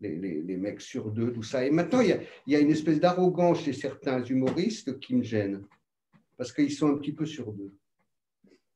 Les, 0.00 0.16
les, 0.16 0.56
mecs 0.56 0.80
sur 0.80 1.10
deux, 1.10 1.32
tout 1.32 1.42
ça. 1.42 1.64
Et 1.64 1.70
maintenant, 1.70 2.00
il 2.00 2.08
y 2.08 2.12
a, 2.12 2.20
il 2.46 2.52
y 2.52 2.56
a 2.56 2.60
une 2.60 2.70
espèce 2.70 2.98
d'arrogance 2.98 3.62
chez 3.62 3.72
certains 3.72 4.22
humoristes 4.22 4.98
qui 5.00 5.14
me 5.14 5.22
gêne, 5.22 5.64
parce 6.36 6.52
qu'ils 6.52 6.72
sont 6.72 6.88
un 6.88 6.98
petit 6.98 7.12
peu 7.12 7.24
sur 7.24 7.52
deux. 7.52 7.74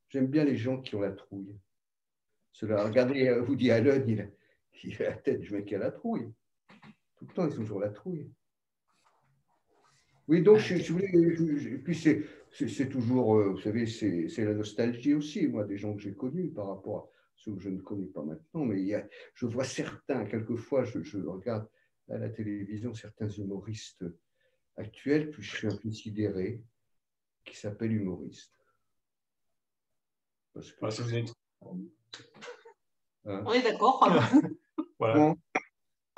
J'aime 0.08 0.26
bien 0.26 0.44
les 0.44 0.56
gens 0.56 0.80
qui 0.80 0.94
ont 0.94 1.00
la 1.00 1.12
trouille. 1.12 1.54
Cela, 2.58 2.84
regardez 2.84 3.28
euh, 3.28 3.44
Woody 3.44 3.70
Allen, 3.70 4.02
il, 4.08 4.28
il 4.82 5.02
a 5.04 5.10
la 5.10 5.16
tête 5.16 5.38
du 5.38 5.52
mec 5.52 5.66
qui 5.66 5.76
a 5.76 5.78
la 5.78 5.92
trouille. 5.92 6.28
Tout 7.16 7.26
le 7.28 7.32
temps, 7.32 7.46
ils 7.46 7.52
sont 7.52 7.60
toujours 7.60 7.78
la 7.78 7.90
trouille. 7.90 8.32
Oui, 10.26 10.42
donc, 10.42 10.58
je, 10.58 10.76
je 10.76 11.76
puis 11.76 11.94
c'est 11.94 12.88
toujours, 12.88 13.36
euh, 13.36 13.50
vous 13.50 13.60
savez, 13.60 13.86
c'est 13.86 14.44
la 14.44 14.54
nostalgie 14.54 15.14
aussi, 15.14 15.46
moi, 15.46 15.64
des 15.64 15.78
gens 15.78 15.94
que 15.94 16.02
j'ai 16.02 16.16
connus 16.16 16.50
par 16.50 16.66
rapport 16.66 17.04
à 17.04 17.08
ceux 17.36 17.54
que 17.54 17.60
je 17.60 17.68
ne 17.68 17.80
connais 17.80 18.08
pas 18.08 18.24
maintenant. 18.24 18.64
Mais 18.64 19.08
je 19.34 19.46
vois 19.46 19.62
certains, 19.62 20.24
quelquefois, 20.24 20.82
je, 20.82 20.98
regarde 21.28 21.68
à 22.08 22.18
la 22.18 22.28
télévision 22.28 22.92
certains 22.92 23.28
humoristes 23.28 24.04
actuels, 24.76 25.30
puis 25.30 25.44
je 25.44 25.56
suis 25.56 25.68
un 25.68 25.76
peu 25.76 25.92
sidéré, 25.92 26.60
qui 27.44 27.56
s'appellent 27.56 27.92
humoristes. 27.92 28.52
Parce 30.52 30.72
que, 30.72 31.02
vous 31.02 31.32
êtes 31.62 33.42
on 33.46 33.52
est 33.52 33.62
d'accord. 33.62 34.08
voilà. 34.98 35.34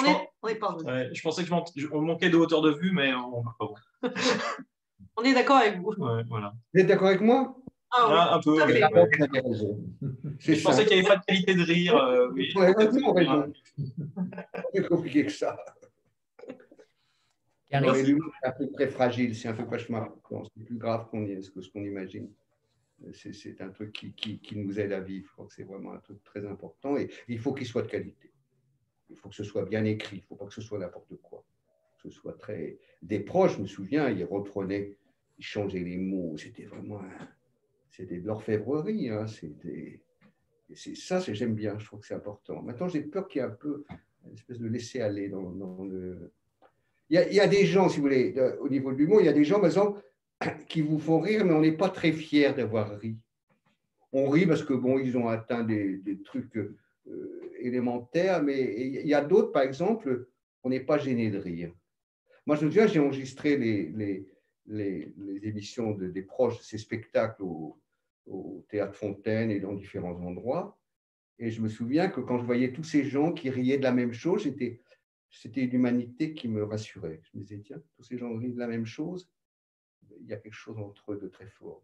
On 0.01 0.05
est, 0.05 0.28
on 0.43 0.49
est 0.49 0.55
pas 0.55 0.76
je 1.12 1.22
pensais 1.22 1.45
qu'on 1.45 2.01
manquait 2.01 2.30
de 2.30 2.36
hauteur 2.36 2.62
de 2.62 2.70
vue, 2.70 2.93
mais 2.93 3.12
on 3.12 3.43
va 3.43 3.55
pas 3.59 3.68
On 5.16 5.22
est 5.22 5.34
d'accord 5.34 5.57
avec 5.57 5.78
vous. 5.78 5.93
voilà. 6.28 6.55
Vous 6.72 6.80
êtes 6.80 6.86
d'accord 6.86 7.09
avec 7.09 7.20
moi? 7.20 7.57
Ah, 7.93 8.07
oui, 8.07 8.14
ah, 8.16 8.34
un 8.36 8.41
peu. 8.41 8.57
Je 10.38 10.62
pensais 10.62 10.86
qu'il 10.86 10.97
n'y 10.97 11.07
avait 11.07 11.09
pas 11.09 11.16
de 11.16 11.24
qualité 11.24 11.55
de 11.55 11.62
rire. 11.62 11.97
Euh, 11.97 12.30
oui. 12.32 12.55
C'est 14.72 14.88
compliqué 14.88 15.26
que 15.26 15.32
ça. 15.32 15.59
C'est 17.68 17.76
un 17.76 18.53
peu 18.53 18.70
très 18.72 18.88
fragile, 18.88 19.34
c'est 19.34 19.49
un 19.49 19.55
peu 19.55 19.64
cauchemar. 19.64 20.09
C'est 20.57 20.64
plus 20.64 20.78
grave 20.78 21.09
qu'on 21.11 21.26
que 21.26 21.61
ce 21.61 21.68
qu'on 21.70 21.82
imagine 21.82 22.30
c'est 23.12 23.61
un 23.61 23.70
truc 23.70 23.92
qui, 23.92 24.57
nous 24.57 24.78
aide 24.78 24.92
à 24.92 25.01
vivre. 25.01 25.26
Je 25.26 25.32
crois 25.32 25.46
que 25.46 25.55
c'est 25.55 25.64
vraiment 25.64 25.92
un 25.92 25.98
truc 25.98 26.22
très 26.24 26.46
important 26.46 26.96
et 26.96 27.09
il 27.28 27.38
faut 27.38 27.53
qu'il 27.53 27.66
soit 27.66 27.82
de 27.82 27.88
qualité. 27.88 28.32
Il 29.09 29.16
faut 29.16 29.28
que 29.28 29.34
ce 29.34 29.44
soit 29.44 29.64
bien 29.64 29.84
écrit, 29.84 30.18
il 30.18 30.20
ne 30.20 30.24
faut 30.24 30.36
pas 30.36 30.46
que 30.46 30.55
ce 30.55 30.61
soit 30.61 30.78
n'importe 30.78 31.16
quoi. 31.16 31.44
Que 31.96 32.09
ce 32.09 32.11
soit 32.11 32.38
très. 32.38 32.78
Des 33.03 33.20
proches, 33.20 33.57
je 33.57 33.62
me 33.62 33.66
souviens, 33.66 34.09
ils 34.09 34.24
reprenaient, 34.24 34.96
ils 35.38 35.44
changeaient 35.44 35.80
les 35.80 35.98
mots. 35.98 36.36
C'était 36.36 36.64
vraiment. 36.64 37.03
C'était 37.90 38.18
de 38.18 38.26
l'orfèvrerie. 38.26 39.09
Hein. 39.11 39.26
C'est 39.26 40.94
ça, 40.94 41.18
j'aime 41.20 41.55
bien, 41.55 41.78
je 41.78 41.84
trouve 41.84 42.01
que 42.01 42.07
c'est 42.07 42.14
important. 42.14 42.62
Maintenant, 42.62 42.88
j'ai 42.88 43.03
peur 43.03 43.26
qu'il 43.26 43.40
y 43.40 43.44
ait 43.44 43.48
un 43.48 43.51
peu 43.51 43.84
une 44.26 44.34
espèce 44.34 44.59
de 44.59 44.68
laisser 44.68 45.01
aller 45.01 45.28
dans, 45.28 45.84
le. 45.84 46.32
Il 47.09 47.14
y, 47.14 47.18
a, 47.18 47.28
il 47.28 47.34
y, 47.34 47.40
a, 47.40 47.48
des 47.48 47.66
gens, 47.66 47.88
si 47.88 47.96
vous 47.96 48.03
voulez, 48.03 48.34
au 48.61 48.68
niveau 48.68 48.92
de 48.92 48.96
l'humour, 48.98 49.20
il 49.20 49.26
y 49.26 49.28
a 49.28 49.32
des 49.32 49.42
gens, 49.42 49.57
par 49.57 49.66
exemple, 49.66 50.01
qui 50.68 50.80
vous 50.80 50.99
font 50.99 51.20
rire, 51.20 51.45
mais 51.45 51.53
on 51.53 51.61
n'est 51.61 51.76
pas 51.76 51.91
très 51.91 52.12
fiers 52.12 52.53
d'avoir 52.53 52.99
ri. 52.99 53.16
On 54.12 54.28
rit 54.28 54.47
parce 54.47 54.64
que, 54.64 54.72
bon, 54.72 54.99
ils 54.99 55.16
ont 55.16 55.28
atteint 55.28 55.62
des, 55.62 56.20
trucs 56.24 56.57
euh, 56.57 56.78
élémentaires, 57.59 58.43
mais 58.43 58.74
il 58.78 59.07
y 59.07 59.14
a 59.14 59.24
d'autres, 59.24 59.53
par 59.53 59.62
exemple, 59.62 60.28
on 60.62 60.70
n'est 60.70 60.80
pas 60.80 60.99
gêné 60.99 61.30
de 61.30 61.38
rire. 61.38 61.72
Moi, 62.47 62.57
je 62.57 62.64
me 62.64 62.70
souviens, 62.70 62.86
j'ai 62.86 63.01
enregistré 63.01 63.57
les, 63.57 63.91
les, 63.91 64.26
les, 64.66 65.14
les, 65.16 65.49
émissions 65.49 65.93
de, 65.93 66.09
des 66.09 66.22
proches 66.22 66.59
de 66.59 66.64
ces 66.64 66.78
spectacles 66.78 67.43
au, 67.43 67.78
au 68.26 68.64
Théâtre 68.68 68.95
Fontaine 68.95 69.51
et 69.51 69.61
dans 69.61 69.74
différents 69.74 70.18
endroits. 70.22 70.78
Et 71.38 71.51
je 71.51 71.61
me 71.62 71.68
souviens 71.68 72.09
que 72.09 72.20
quand 72.20 72.38
je 72.38 72.45
voyais 72.45 72.72
tous 72.72 72.84
ces 72.84 73.05
gens 73.05 73.32
qui 73.32 73.51
riaient 73.51 73.78
de 73.78 73.82
la 73.82 73.93
même 73.93 74.12
chose, 74.12 74.43
c'était 75.30 75.64
une 75.64 75.74
humanité 75.74 76.34
qui 76.34 76.49
me 76.49 76.64
rassurait. 76.64 77.20
Je 77.22 77.38
me 77.38 77.45
disais, 77.45 77.61
tiens, 77.61 77.80
tous 77.97 78.03
ces 78.03 78.18
gens 78.18 78.34
rient 78.36 78.53
de 78.53 78.59
la 78.59 78.66
même 78.66 78.86
chose 78.86 79.30
il 80.21 80.29
y 80.29 80.33
a 80.33 80.37
quelque 80.37 80.55
chose 80.55 80.79
entre 80.79 81.12
eux 81.12 81.18
de 81.18 81.29
très 81.29 81.47
fort. 81.47 81.83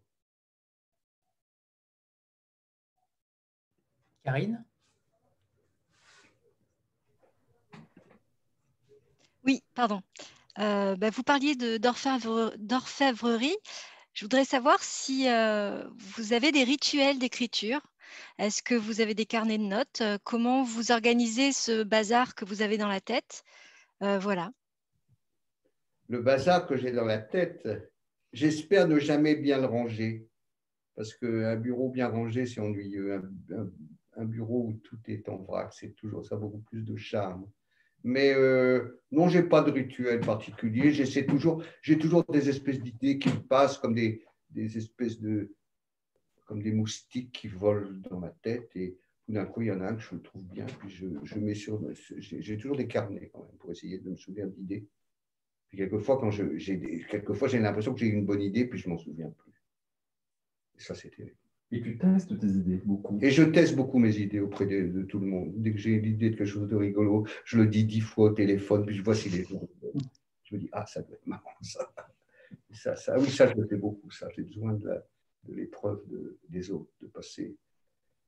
Karine? 4.23 4.63
Oui, 9.45 9.63
pardon. 9.75 10.01
Euh, 10.59 10.95
bah, 10.95 11.09
vous 11.09 11.23
parliez 11.23 11.55
d'orfèvrerie. 11.55 13.55
Je 14.13 14.25
voudrais 14.25 14.45
savoir 14.45 14.83
si 14.83 15.29
euh, 15.29 15.87
vous 15.95 16.33
avez 16.33 16.51
des 16.51 16.63
rituels 16.63 17.19
d'écriture. 17.19 17.81
Est-ce 18.37 18.63
que 18.63 18.75
vous 18.75 18.99
avez 18.99 19.13
des 19.13 19.25
carnets 19.25 19.57
de 19.57 19.63
notes? 19.63 20.01
Comment 20.23 20.63
vous 20.63 20.91
organisez 20.91 21.51
ce 21.51 21.83
bazar 21.83 22.35
que 22.35 22.43
vous 22.43 22.61
avez 22.61 22.77
dans 22.77 22.87
la 22.87 22.99
tête? 22.99 23.43
Euh, 24.01 24.19
Voilà. 24.19 24.51
Le 26.09 26.21
bazar 26.21 26.67
que 26.67 26.77
j'ai 26.77 26.91
dans 26.91 27.05
la 27.05 27.19
tête, 27.19 27.67
J'espère 28.37 28.87
ne 28.87 28.99
jamais 28.99 29.35
bien 29.35 29.59
le 29.59 29.65
ranger, 29.65 30.27
parce 30.95 31.15
qu'un 31.15 31.55
bureau 31.55 31.89
bien 31.89 32.07
rangé, 32.07 32.45
c'est 32.45 32.61
ennuyeux. 32.61 33.19
Un, 34.15 34.25
bureau 34.25 34.67
où 34.67 34.73
tout 34.73 34.99
est 35.07 35.27
en 35.27 35.37
vrac, 35.37 35.73
c'est 35.73 35.95
toujours 35.95 36.23
ça 36.23 36.35
a 36.35 36.37
beaucoup 36.37 36.59
plus 36.59 36.83
de 36.83 36.95
charme. 36.95 37.49
Mais 38.03 38.35
euh, 38.35 39.01
non, 39.11 39.27
j'ai 39.27 39.41
pas 39.41 39.63
de 39.63 39.71
rituel 39.71 40.19
particulier. 40.19 40.91
J'essaie 40.91 41.25
toujours, 41.25 41.63
j'ai 41.81 41.97
toujours 41.97 42.23
des 42.25 42.47
espèces 42.47 42.79
d'idées 42.79 43.17
qui 43.17 43.29
me 43.29 43.41
passent 43.41 43.79
comme 43.79 43.95
des, 43.95 44.23
des, 44.51 44.77
espèces 44.77 45.19
de, 45.19 45.55
comme 46.45 46.61
des 46.61 46.73
moustiques 46.73 47.31
qui 47.31 47.47
volent 47.47 47.89
dans 48.07 48.19
ma 48.19 48.29
tête. 48.29 48.69
Et 48.75 48.99
tout 49.25 49.31
d'un 49.31 49.45
coup, 49.47 49.63
il 49.63 49.69
y 49.69 49.71
en 49.71 49.81
a 49.81 49.87
un 49.87 49.95
que 49.95 50.03
je 50.03 50.15
trouve 50.15 50.45
bien, 50.45 50.67
puis 50.77 50.91
je, 50.91 51.39
mets 51.39 51.55
sur, 51.55 51.81
j'ai 52.19 52.57
toujours 52.57 52.77
des 52.77 52.87
carnets 52.87 53.31
pour 53.57 53.71
essayer 53.71 53.97
de 53.97 54.11
me 54.11 54.15
souvenir 54.15 54.47
d'idées 54.47 54.87
quelquefois, 55.75 56.17
quand 56.17 56.31
j'ai 56.31 57.05
quelquefois, 57.09 57.47
j'ai 57.47 57.59
l'impression 57.59 57.93
que 57.93 57.99
j'ai 57.99 58.07
une 58.07 58.25
bonne 58.25 58.41
idée, 58.41 58.65
puis 58.65 58.79
je 58.79 58.89
m'en 58.89 58.97
souviens 58.97 59.29
plus. 59.29 59.51
Et 60.77 60.81
ça, 60.81 60.95
c'est 60.95 61.09
terrible. 61.09 61.35
Et 61.71 61.81
tu 61.81 61.97
testes 61.97 62.39
tes 62.39 62.47
idées 62.47 62.81
beaucoup? 62.85 63.19
Et 63.21 63.29
je 63.29 63.43
teste 63.43 63.75
beaucoup 63.75 63.99
mes 63.99 64.17
idées 64.17 64.39
auprès 64.39 64.65
de, 64.65 65.03
tout 65.03 65.19
le 65.19 65.27
monde. 65.27 65.51
Dès 65.57 65.73
que 65.73 65.77
j'ai 65.77 65.99
l'idée 65.99 66.29
de 66.29 66.35
quelque 66.37 66.47
chose 66.47 66.69
de 66.69 66.75
rigolo, 66.75 67.25
je 67.43 67.57
le 67.57 67.67
dis 67.67 67.83
dix 67.83 67.99
fois 67.99 68.29
au 68.29 68.33
téléphone, 68.33 68.85
puis 68.85 68.95
je 68.95 69.03
vois 69.03 69.15
si 69.15 69.29
les 69.29 69.43
gens. 69.43 69.67
Je 70.43 70.55
me 70.55 70.61
dis, 70.61 70.69
ah, 70.71 70.85
ça 70.85 71.01
doit 71.01 71.15
être 71.15 71.27
marrant, 71.27 71.49
ça. 71.61 71.91
ça, 72.71 72.95
ça 72.95 73.19
oui, 73.19 73.29
ça, 73.29 73.47
je 73.47 73.59
le 73.59 73.67
fais 73.67 73.75
beaucoup, 73.75 74.09
ça. 74.11 74.29
J'ai 74.33 74.43
besoin 74.43 74.73
de 74.73 75.01
l'épreuve 75.49 76.01
des 76.47 76.71
autres, 76.71 76.91
de 77.01 77.07
passer. 77.07 77.57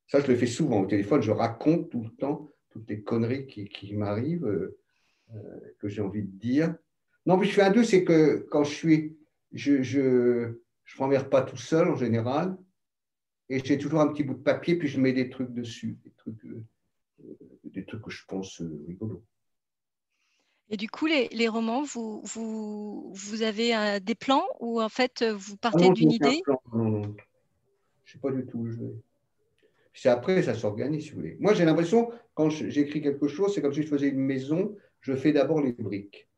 Ça, 0.08 0.20
je 0.20 0.28
le 0.28 0.36
fais 0.36 0.48
souvent 0.48 0.82
au 0.82 0.86
téléphone. 0.86 1.22
Je 1.22 1.32
raconte 1.32 1.90
tout 1.90 2.04
le 2.04 2.10
temps 2.10 2.52
toutes 2.70 2.90
les 2.90 3.02
conneries 3.02 3.48
qui, 3.48 3.96
m'arrivent, 3.96 4.46
euh, 4.46 4.80
euh, 5.34 5.60
que 5.80 5.88
j'ai 5.88 6.02
envie 6.02 6.24
de 6.24 6.38
dire. 6.38 6.76
Non, 7.26 7.38
mais 7.38 7.46
je 7.46 7.52
fais 7.52 7.62
un 7.62 7.72
deux, 7.72 7.84
c'est 7.84 8.04
que 8.04 8.48
quand 8.50 8.64
je 8.64 8.74
suis. 8.74 9.18
Je 9.52 9.82
je, 9.82 10.54
je 10.86 11.24
pas 11.24 11.42
tout 11.42 11.58
seul 11.58 11.88
en 11.90 11.96
général 11.96 12.56
et 13.50 13.64
j'ai 13.64 13.78
toujours 13.78 14.02
un 14.02 14.08
petit 14.08 14.24
bout 14.24 14.36
de 14.36 14.44
papier, 14.44 14.78
puis 14.78 14.88
je 14.88 15.00
mets 15.00 15.14
des 15.14 15.30
trucs 15.30 15.52
dessus, 15.52 15.98
des 16.04 16.12
trucs, 16.12 16.46
euh, 16.46 16.64
des 17.64 17.84
trucs 17.84 18.04
que 18.04 18.12
je 18.12 18.24
pense 18.28 18.62
euh, 18.62 18.86
rigolos. 18.88 19.24
Et 20.70 20.78
du 20.78 20.88
coup, 20.88 21.08
les, 21.08 21.30
les 21.30 21.48
romans, 21.48 21.82
vous, 21.82 22.22
vous, 22.24 23.12
vous 23.12 23.42
avez 23.42 23.76
euh, 23.76 24.00
des 24.00 24.14
plans 24.14 24.46
ou 24.60 24.80
en 24.80 24.90
fait 24.90 25.24
vous 25.24 25.58
partez 25.58 25.88
ah 25.90 25.94
d'une 25.94 26.12
idée? 26.12 26.44
Non, 26.48 26.60
non, 26.74 27.02
je 27.02 27.08
ne 27.10 28.14
sais 28.14 28.20
pas 28.20 28.32
du 28.32 28.46
tout 28.46 28.60
où 28.60 28.68
je 28.68 28.78
vais. 28.78 28.94
C'est 29.94 30.10
après, 30.10 30.44
ça 30.44 30.54
s'organise, 30.54 31.06
si 31.06 31.10
vous 31.10 31.18
voulez. 31.18 31.38
Moi, 31.40 31.54
j'ai 31.56 31.66
l'impression, 31.66 32.12
quand 32.36 32.50
j'écris 32.50 33.02
quelque 33.02 33.28
chose, 33.28 33.54
c'est 33.54 33.62
comme 33.62 33.74
si 33.74 33.82
je 33.82 33.88
faisais 33.88 34.10
une 34.10 34.20
maison, 34.20 34.78
je 35.02 35.16
fais 35.16 35.34
d'abord 35.34 35.62
les 35.62 35.74
briques. 35.74 36.29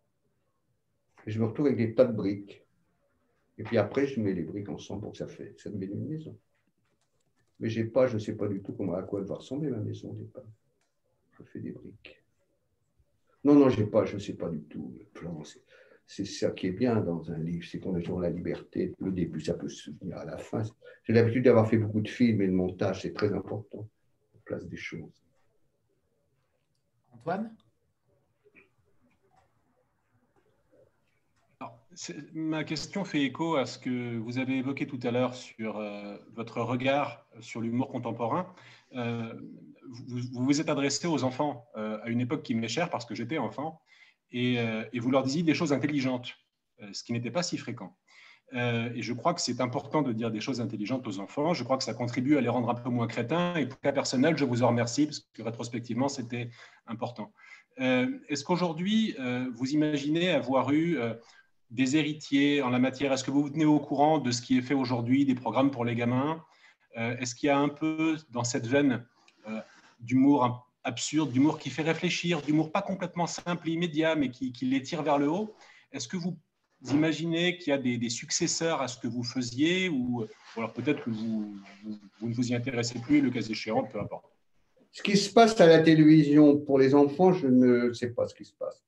Je 1.28 1.40
me 1.40 1.46
retrouve 1.46 1.68
avec 1.68 1.78
des 1.78 1.94
tas 1.94 2.06
de 2.06 2.14
briques. 2.14 2.66
Et 3.58 3.64
puis 3.64 3.78
après, 3.78 4.08
je 4.08 4.20
mets 4.20 4.34
les 4.34 4.44
briques 4.44 4.70
ensemble 4.70 5.02
pour 5.02 5.12
que 5.12 5.18
ça, 5.18 5.28
fait, 5.28 5.54
ça 5.58 5.70
devienne 5.70 5.92
une 5.92 6.08
maison. 6.08 6.38
Mais 7.60 7.70
j'ai 7.70 7.84
pas, 7.84 8.08
je 8.08 8.16
ne 8.16 8.20
sais 8.20 8.36
pas 8.36 8.48
du 8.48 8.62
tout 8.62 8.74
comment, 8.74 8.96
à 8.96 9.04
quoi 9.04 9.20
elle 9.20 9.28
va 9.28 9.36
ressembler 9.36 9.70
ma 9.70 9.78
maison 9.78 10.12
au 10.12 10.16
départ. 10.16 10.44
Je 11.38 11.44
fais 11.44 11.60
des 11.60 11.72
briques. 11.72 12.24
Non, 13.44 13.56
non, 13.56 13.70
j'ai 13.70 13.86
pas, 13.86 14.06
je 14.06 14.16
ne 14.16 14.20
sais 14.20 14.34
pas 14.34 14.50
du 14.50 14.62
tout 14.64 14.96
le 14.98 15.06
plan. 15.06 15.42
C'est 16.06 16.26
ça 16.26 16.52
qui 16.52 16.68
est 16.68 16.72
bien 16.72 17.00
dans 17.02 17.32
un 17.32 17.38
livre, 17.38 17.66
c'est 17.66 17.80
qu'on 17.80 17.96
a 17.96 18.00
toujours 18.00 18.20
la 18.20 18.30
liberté. 18.30 18.94
Le 19.00 19.12
début, 19.12 19.42
ça 19.42 19.54
peut 19.54 19.70
se 19.70 19.92
souvenir 19.92 20.18
à 20.18 20.26
la 20.26 20.38
fin. 20.38 20.64
J'ai 21.04 21.14
l'habitude 21.14 21.46
d'avoir 21.46 21.70
fait 21.70 21.78
beaucoup 21.78 22.02
de 22.02 22.10
films 22.10 22.42
et 22.42 22.48
le 22.48 22.54
montage, 22.54 23.04
c'est 23.04 23.14
très 23.14 23.32
important. 23.34 23.88
On 24.36 24.40
place 24.44 24.68
des 24.68 24.78
choses. 24.78 25.24
Antoine? 27.14 27.56
Ma 32.34 32.64
question 32.64 33.04
fait 33.04 33.24
écho 33.24 33.56
à 33.56 33.66
ce 33.66 33.78
que 33.78 34.18
vous 34.18 34.38
avez 34.38 34.58
évoqué 34.58 34.88
tout 34.88 35.00
à 35.04 35.12
l'heure 35.12 35.36
sur 35.36 35.78
euh, 35.78 36.18
votre 36.34 36.62
regard 36.62 37.26
sur 37.40 37.62
l'humour 37.62 37.90
contemporain. 37.90 38.54
Euh, 38.96 39.34
vous, 40.08 40.22
vous, 40.32 40.62
êtes 40.62 40.70
adressé 40.70 41.08
aux 41.08 41.24
enfants 41.24 41.66
euh, 41.76 42.00
à 42.04 42.10
une 42.10 42.22
époque 42.22 42.44
qui 42.44 42.56
m'est 42.56 42.68
chère 42.68 42.90
parce 42.90 43.06
que 43.06 43.16
j'étais 43.16 43.38
enfant, 43.38 43.82
et, 44.34 44.56
et, 44.94 45.00
vous 45.00 45.12
leur 45.12 45.24
disiez 45.24 45.44
des 45.44 45.54
choses 45.54 45.74
intelligentes, 45.74 46.38
ce 46.94 47.04
qui 47.04 47.12
n'était 47.12 47.32
pas 47.32 47.44
si 47.44 47.58
fréquent. 47.58 47.98
et 48.54 49.02
je 49.02 49.12
crois 49.12 49.34
que 49.34 49.42
c'est 49.42 49.60
important 49.60 50.02
de 50.02 50.14
dire 50.14 50.32
des 50.32 50.40
choses 50.40 50.62
intelligentes 50.62 51.06
aux 51.06 51.20
enfants. 51.20 51.54
Je 51.54 51.66
crois 51.66 51.78
que 51.78 51.84
ça 51.84 51.94
contribue 51.94 52.38
à 52.38 52.42
les 52.42 52.48
rendre 52.48 52.70
un 52.70 52.76
peu 52.76 52.90
moins 52.90 53.08
crétins. 53.08 53.56
Et 53.56 53.66
pour 53.66 53.78
cas 53.82 53.92
personnel, 53.92 54.38
je 54.38 54.46
vous 54.46 54.64
en 54.64 54.70
remercie 54.70 55.08
parce 55.08 55.20
que 55.34 55.44
rétrospectivement, 55.44 56.08
c'était 56.08 56.50
important. 56.88 57.34
Est-ce 57.76 58.46
qu'aujourd'hui, 58.46 59.18
vous 59.54 59.72
imaginez 59.72 60.30
avoir 60.30 60.72
eu 60.72 60.98
des 61.72 61.96
héritiers 61.96 62.62
en 62.62 62.70
la 62.70 62.80
matière. 62.80 63.12
Est-ce 63.14 63.24
que 63.24 63.32
vous 63.32 63.42
vous 63.42 63.50
tenez 63.50 63.66
au 63.66 63.80
courant 63.80 64.20
de 64.20 64.32
ce 64.32 64.42
qui 64.42 64.58
est 64.58 64.62
fait 64.62 64.74
aujourd'hui, 64.74 65.26
des 65.26 65.36
programmes 65.36 65.72
pour 65.72 65.86
les 65.86 65.96
gamins? 65.96 66.44
Euh, 66.98 67.18
Est-ce 67.18 67.34
qu'il 67.34 67.48
y 67.48 67.50
a 67.50 67.58
un 67.58 67.70
peu 67.70 68.18
dans 68.30 68.44
cette 68.44 68.68
veine 68.68 69.06
euh, 69.48 69.60
d'humour 70.00 70.68
absurde, 70.84 71.32
d'humour 71.32 71.58
qui 71.58 71.70
fait 71.70 71.84
réfléchir, 71.84 72.42
d'humour 72.42 72.72
pas 72.72 72.82
complètement 72.82 73.28
simple 73.28 73.70
et 73.70 73.72
immédiat, 73.72 74.16
mais 74.16 74.30
qui, 74.30 74.54
les 74.62 74.82
tire 74.82 75.02
vers 75.02 75.18
le 75.18 75.30
haut? 75.30 75.56
Est-ce 75.94 76.08
que 76.08 76.18
vous 76.18 76.38
imaginez 76.90 77.58
qu'il 77.58 77.72
y 77.72 77.74
a 77.74 77.78
des, 77.78 78.10
successeurs 78.10 78.82
à 78.82 78.88
ce 78.88 78.98
que 78.98 79.08
vous 79.08 79.24
faisiez 79.24 79.88
ou, 79.88 80.26
alors 80.58 80.74
peut-être 80.74 81.04
que 81.04 81.10
vous, 81.10 81.56
vous, 82.20 82.28
ne 82.28 82.34
vous 82.34 82.52
y 82.52 82.56
intéressez 82.56 83.00
plus 83.00 83.22
le 83.22 83.30
cas 83.30 83.42
échéant, 83.42 83.84
peu 83.84 84.00
importe? 84.00 84.26
Ce 84.92 85.02
qui 85.02 85.16
se 85.16 85.32
passe 85.32 85.60
à 85.62 85.68
la 85.68 85.80
télévision 85.80 86.58
pour 86.58 86.78
les 86.78 86.94
enfants, 86.94 87.32
je 87.32 87.48
ne 87.48 87.94
sais 87.94 88.10
pas 88.10 88.28
ce 88.28 88.36
qui 88.36 88.44
se 88.44 88.54
passe 88.54 88.84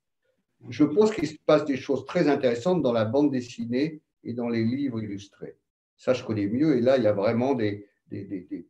je 0.69 0.83
pense 0.83 1.11
qu'il 1.11 1.27
se 1.27 1.35
passe 1.45 1.65
des 1.65 1.77
choses 1.77 2.05
très 2.05 2.27
intéressantes 2.27 2.81
dans 2.81 2.93
la 2.93 3.05
bande 3.05 3.31
dessinée 3.31 4.01
et 4.23 4.33
dans 4.33 4.49
les 4.49 4.63
livres 4.63 5.01
illustrés. 5.01 5.57
Ça, 5.97 6.13
je 6.13 6.23
connais 6.23 6.47
mieux. 6.47 6.77
Et 6.77 6.81
là, 6.81 6.97
il 6.97 7.03
y 7.03 7.07
a 7.07 7.13
vraiment 7.13 7.53
des, 7.53 7.87
des, 8.09 8.65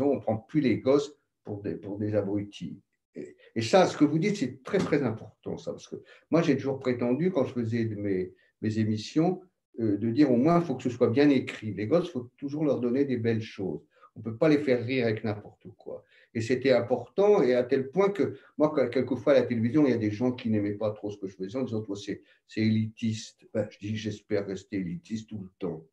on 0.00 0.14
ne 0.16 0.20
prend 0.20 0.36
plus 0.36 0.60
les 0.60 0.78
gosses 0.78 1.12
pour 1.44 1.62
des, 1.62 1.74
pour 1.74 1.98
des 1.98 2.14
abrutis. 2.14 2.80
Et, 3.14 3.62
ça, 3.62 3.86
ce 3.86 3.96
que 3.96 4.04
vous 4.04 4.18
dites, 4.18 4.36
c'est 4.36 4.62
très, 4.62 4.78
très 4.78 5.02
important. 5.02 5.58
Ça, 5.58 5.72
parce 5.72 5.88
que 5.88 5.96
moi, 6.30 6.42
j'ai 6.42 6.56
toujours 6.56 6.78
prétendu, 6.78 7.30
quand 7.30 7.44
je 7.44 7.52
faisais 7.52 7.84
mes, 7.84 8.32
mes 8.62 8.78
émissions, 8.78 9.42
euh, 9.80 9.98
de 9.98 10.10
dire 10.10 10.30
au 10.30 10.36
moins, 10.36 10.60
il 10.60 10.64
faut 10.64 10.74
que 10.74 10.82
ce 10.82 10.90
soit 10.90 11.10
bien 11.10 11.28
écrit. 11.28 11.74
Les 11.74 11.86
gosses, 11.86 12.06
il 12.08 12.12
faut 12.12 12.30
toujours 12.36 12.64
leur 12.64 12.80
donner 12.80 13.04
des 13.04 13.18
belles 13.18 13.42
choses. 13.42 13.80
On 14.14 14.20
ne 14.20 14.24
peut 14.24 14.36
pas 14.36 14.48
les 14.48 14.58
faire 14.58 14.84
rire 14.84 15.06
avec 15.06 15.24
n'importe 15.24 15.66
quoi. 15.76 16.04
Et 16.34 16.40
c'était 16.40 16.72
important, 16.72 17.42
et 17.42 17.54
à 17.54 17.62
tel 17.62 17.90
point 17.90 18.08
que, 18.08 18.38
moi, 18.56 18.74
quelquefois 18.88 19.34
à 19.34 19.40
la 19.40 19.42
télévision, 19.42 19.86
il 19.86 19.90
y 19.90 19.94
a 19.94 19.98
des 19.98 20.10
gens 20.10 20.32
qui 20.32 20.48
n'aimaient 20.48 20.74
pas 20.74 20.90
trop 20.92 21.10
ce 21.10 21.18
que 21.18 21.26
je 21.26 21.36
faisais 21.36 21.58
en 21.58 21.62
disant, 21.62 21.82
toi, 21.82 21.96
c'est 21.96 22.22
élitiste. 22.56 23.46
Ben, 23.52 23.68
je 23.70 23.78
dis, 23.78 23.96
j'espère 23.96 24.46
rester 24.46 24.76
élitiste 24.76 25.28
tout 25.28 25.42
le 25.42 25.50
temps. 25.58 25.86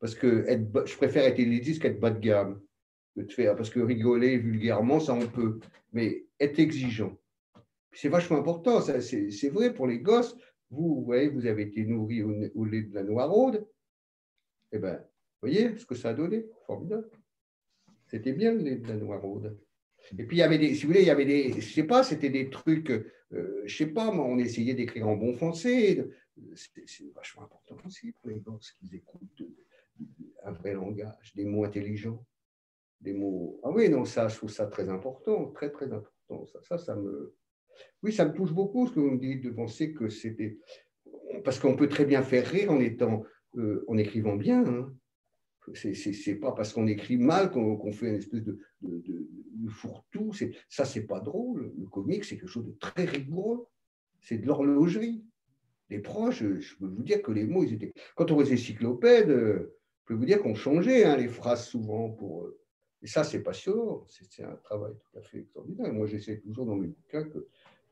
Parce 0.00 0.14
que 0.14 0.44
être, 0.46 0.86
je 0.86 0.96
préfère 0.96 1.24
être 1.24 1.38
élitiste 1.38 1.82
qu'être 1.82 2.00
bas 2.00 2.10
de 2.10 2.20
gamme. 2.20 2.60
De 3.16 3.24
faire, 3.32 3.56
parce 3.56 3.70
que 3.70 3.80
rigoler 3.80 4.38
vulgairement, 4.38 5.00
ça 5.00 5.12
on 5.12 5.26
peut. 5.26 5.58
Mais 5.92 6.26
être 6.38 6.58
exigeant. 6.60 7.18
C'est 7.92 8.08
vachement 8.08 8.38
important, 8.38 8.80
c'est 8.80 9.48
vrai 9.48 9.74
pour 9.74 9.88
les 9.88 9.98
gosses. 9.98 10.36
Vous, 10.70 10.96
vous 10.96 11.04
voyez, 11.04 11.28
vous 11.28 11.46
avez 11.46 11.62
été 11.62 11.84
nourri 11.84 12.22
au, 12.22 12.64
lait 12.64 12.82
de 12.82 12.94
la 12.94 13.02
noiraude. 13.02 13.66
Eh 14.70 14.78
bien, 14.78 15.02
voyez 15.40 15.76
ce 15.76 15.86
que 15.86 15.94
ça 15.94 16.10
a 16.10 16.14
donné 16.14 16.46
Formidable. 16.66 17.08
C'était 18.06 18.32
bien 18.32 18.52
le 18.52 18.58
lait 18.58 18.76
de 18.76 18.86
la 18.86 18.94
noiraude. 18.94 19.58
Et 20.16 20.24
puis, 20.24 20.36
il 20.36 20.40
y 20.40 20.42
avait 20.42 20.58
des, 20.58 20.74
si 20.74 20.82
vous 20.82 20.88
voulez, 20.88 21.02
il 21.02 21.06
y 21.06 21.10
avait 21.10 21.24
des, 21.24 21.60
je 21.60 21.72
sais 21.72 21.84
pas, 21.84 22.02
c'était 22.02 22.30
des 22.30 22.48
trucs, 22.48 22.90
euh, 22.90 23.62
je 23.64 23.76
sais 23.76 23.86
pas, 23.86 24.10
moi, 24.10 24.24
on 24.24 24.38
essayait 24.38 24.74
d'écrire 24.74 25.08
en 25.08 25.16
bon 25.16 25.34
français. 25.34 26.06
C'est 26.54 27.12
vachement 27.14 27.42
important 27.42 27.76
aussi 27.84 28.12
pour 28.12 28.30
les 28.30 28.38
gosses 28.38 28.72
qu'ils 28.72 28.94
écoutent 28.94 29.42
un 30.44 30.52
vrai 30.52 30.72
langage, 30.72 31.32
des 31.34 31.44
mots 31.44 31.64
intelligents, 31.64 32.24
des 33.00 33.12
mots. 33.12 33.60
Ah 33.62 33.70
oui, 33.70 33.88
non, 33.88 34.04
ça, 34.04 34.28
je 34.28 34.36
trouve 34.36 34.50
ça 34.50 34.66
très 34.66 34.88
important, 34.88 35.50
très, 35.50 35.70
très 35.70 35.92
important. 35.92 36.46
Ça, 36.62 36.78
ça 36.78 36.94
me. 36.96 37.34
Oui, 38.02 38.12
ça 38.12 38.24
me 38.24 38.32
touche 38.32 38.52
beaucoup 38.52 38.86
ce 38.86 38.92
que 38.92 39.00
vous 39.00 39.10
me 39.10 39.18
dites 39.18 39.42
de 39.42 39.50
penser 39.50 39.92
que 39.92 40.08
c'était. 40.08 40.58
Parce 41.44 41.58
qu'on 41.58 41.76
peut 41.76 41.88
très 41.88 42.04
bien 42.04 42.22
faire 42.22 42.46
rire 42.46 42.70
en 42.70 42.80
étant, 42.80 43.24
euh, 43.56 43.84
en 43.88 43.96
écrivant 43.96 44.36
bien. 44.36 44.64
Hein 44.66 44.94
c'est 45.74 46.34
pas 46.36 46.52
parce 46.52 46.72
qu'on 46.72 46.86
écrit 46.86 47.16
mal 47.16 47.50
qu'on 47.50 47.92
fait 47.92 48.08
une 48.08 48.14
espèce 48.16 48.42
de, 48.42 48.58
fourre-tout. 49.68 50.32
Ça, 50.68 50.84
c'est 50.84 51.06
pas 51.06 51.20
drôle. 51.20 51.72
Le 51.78 51.86
comique, 51.86 52.24
c'est 52.24 52.36
quelque 52.36 52.48
chose 52.48 52.66
de 52.66 52.76
très 52.78 53.04
rigoureux. 53.04 53.66
C'est 54.20 54.38
de 54.38 54.46
l'horlogerie. 54.46 55.24
Les 55.90 56.00
proches, 56.00 56.42
je 56.42 56.76
peux 56.76 56.86
vous 56.86 57.02
dire 57.02 57.22
que 57.22 57.32
les 57.32 57.44
mots, 57.44 57.64
ils 57.64 57.74
étaient. 57.74 57.92
Quand 58.14 58.30
on 58.30 58.38
faisait 58.38 58.56
cyclopède, 58.56 59.28
je 59.28 59.66
peux 60.04 60.14
vous 60.14 60.26
dire 60.26 60.42
qu'on 60.42 60.54
changeait 60.54 61.04
hein, 61.04 61.16
les 61.16 61.28
phrases 61.28 61.66
souvent 61.66 62.10
pour. 62.10 62.48
Et 63.02 63.06
ça, 63.06 63.24
c'est 63.24 63.42
passionnant. 63.42 64.04
C'est 64.08 64.42
un 64.44 64.56
travail 64.56 64.92
tout 64.92 65.18
à 65.18 65.22
fait 65.22 65.38
extraordinaire. 65.40 65.92
Moi, 65.92 66.06
j'essaie 66.06 66.38
toujours 66.38 66.66
dans 66.66 66.76
mes 66.76 66.88
bouquins 66.88 67.24
que, 67.24 67.46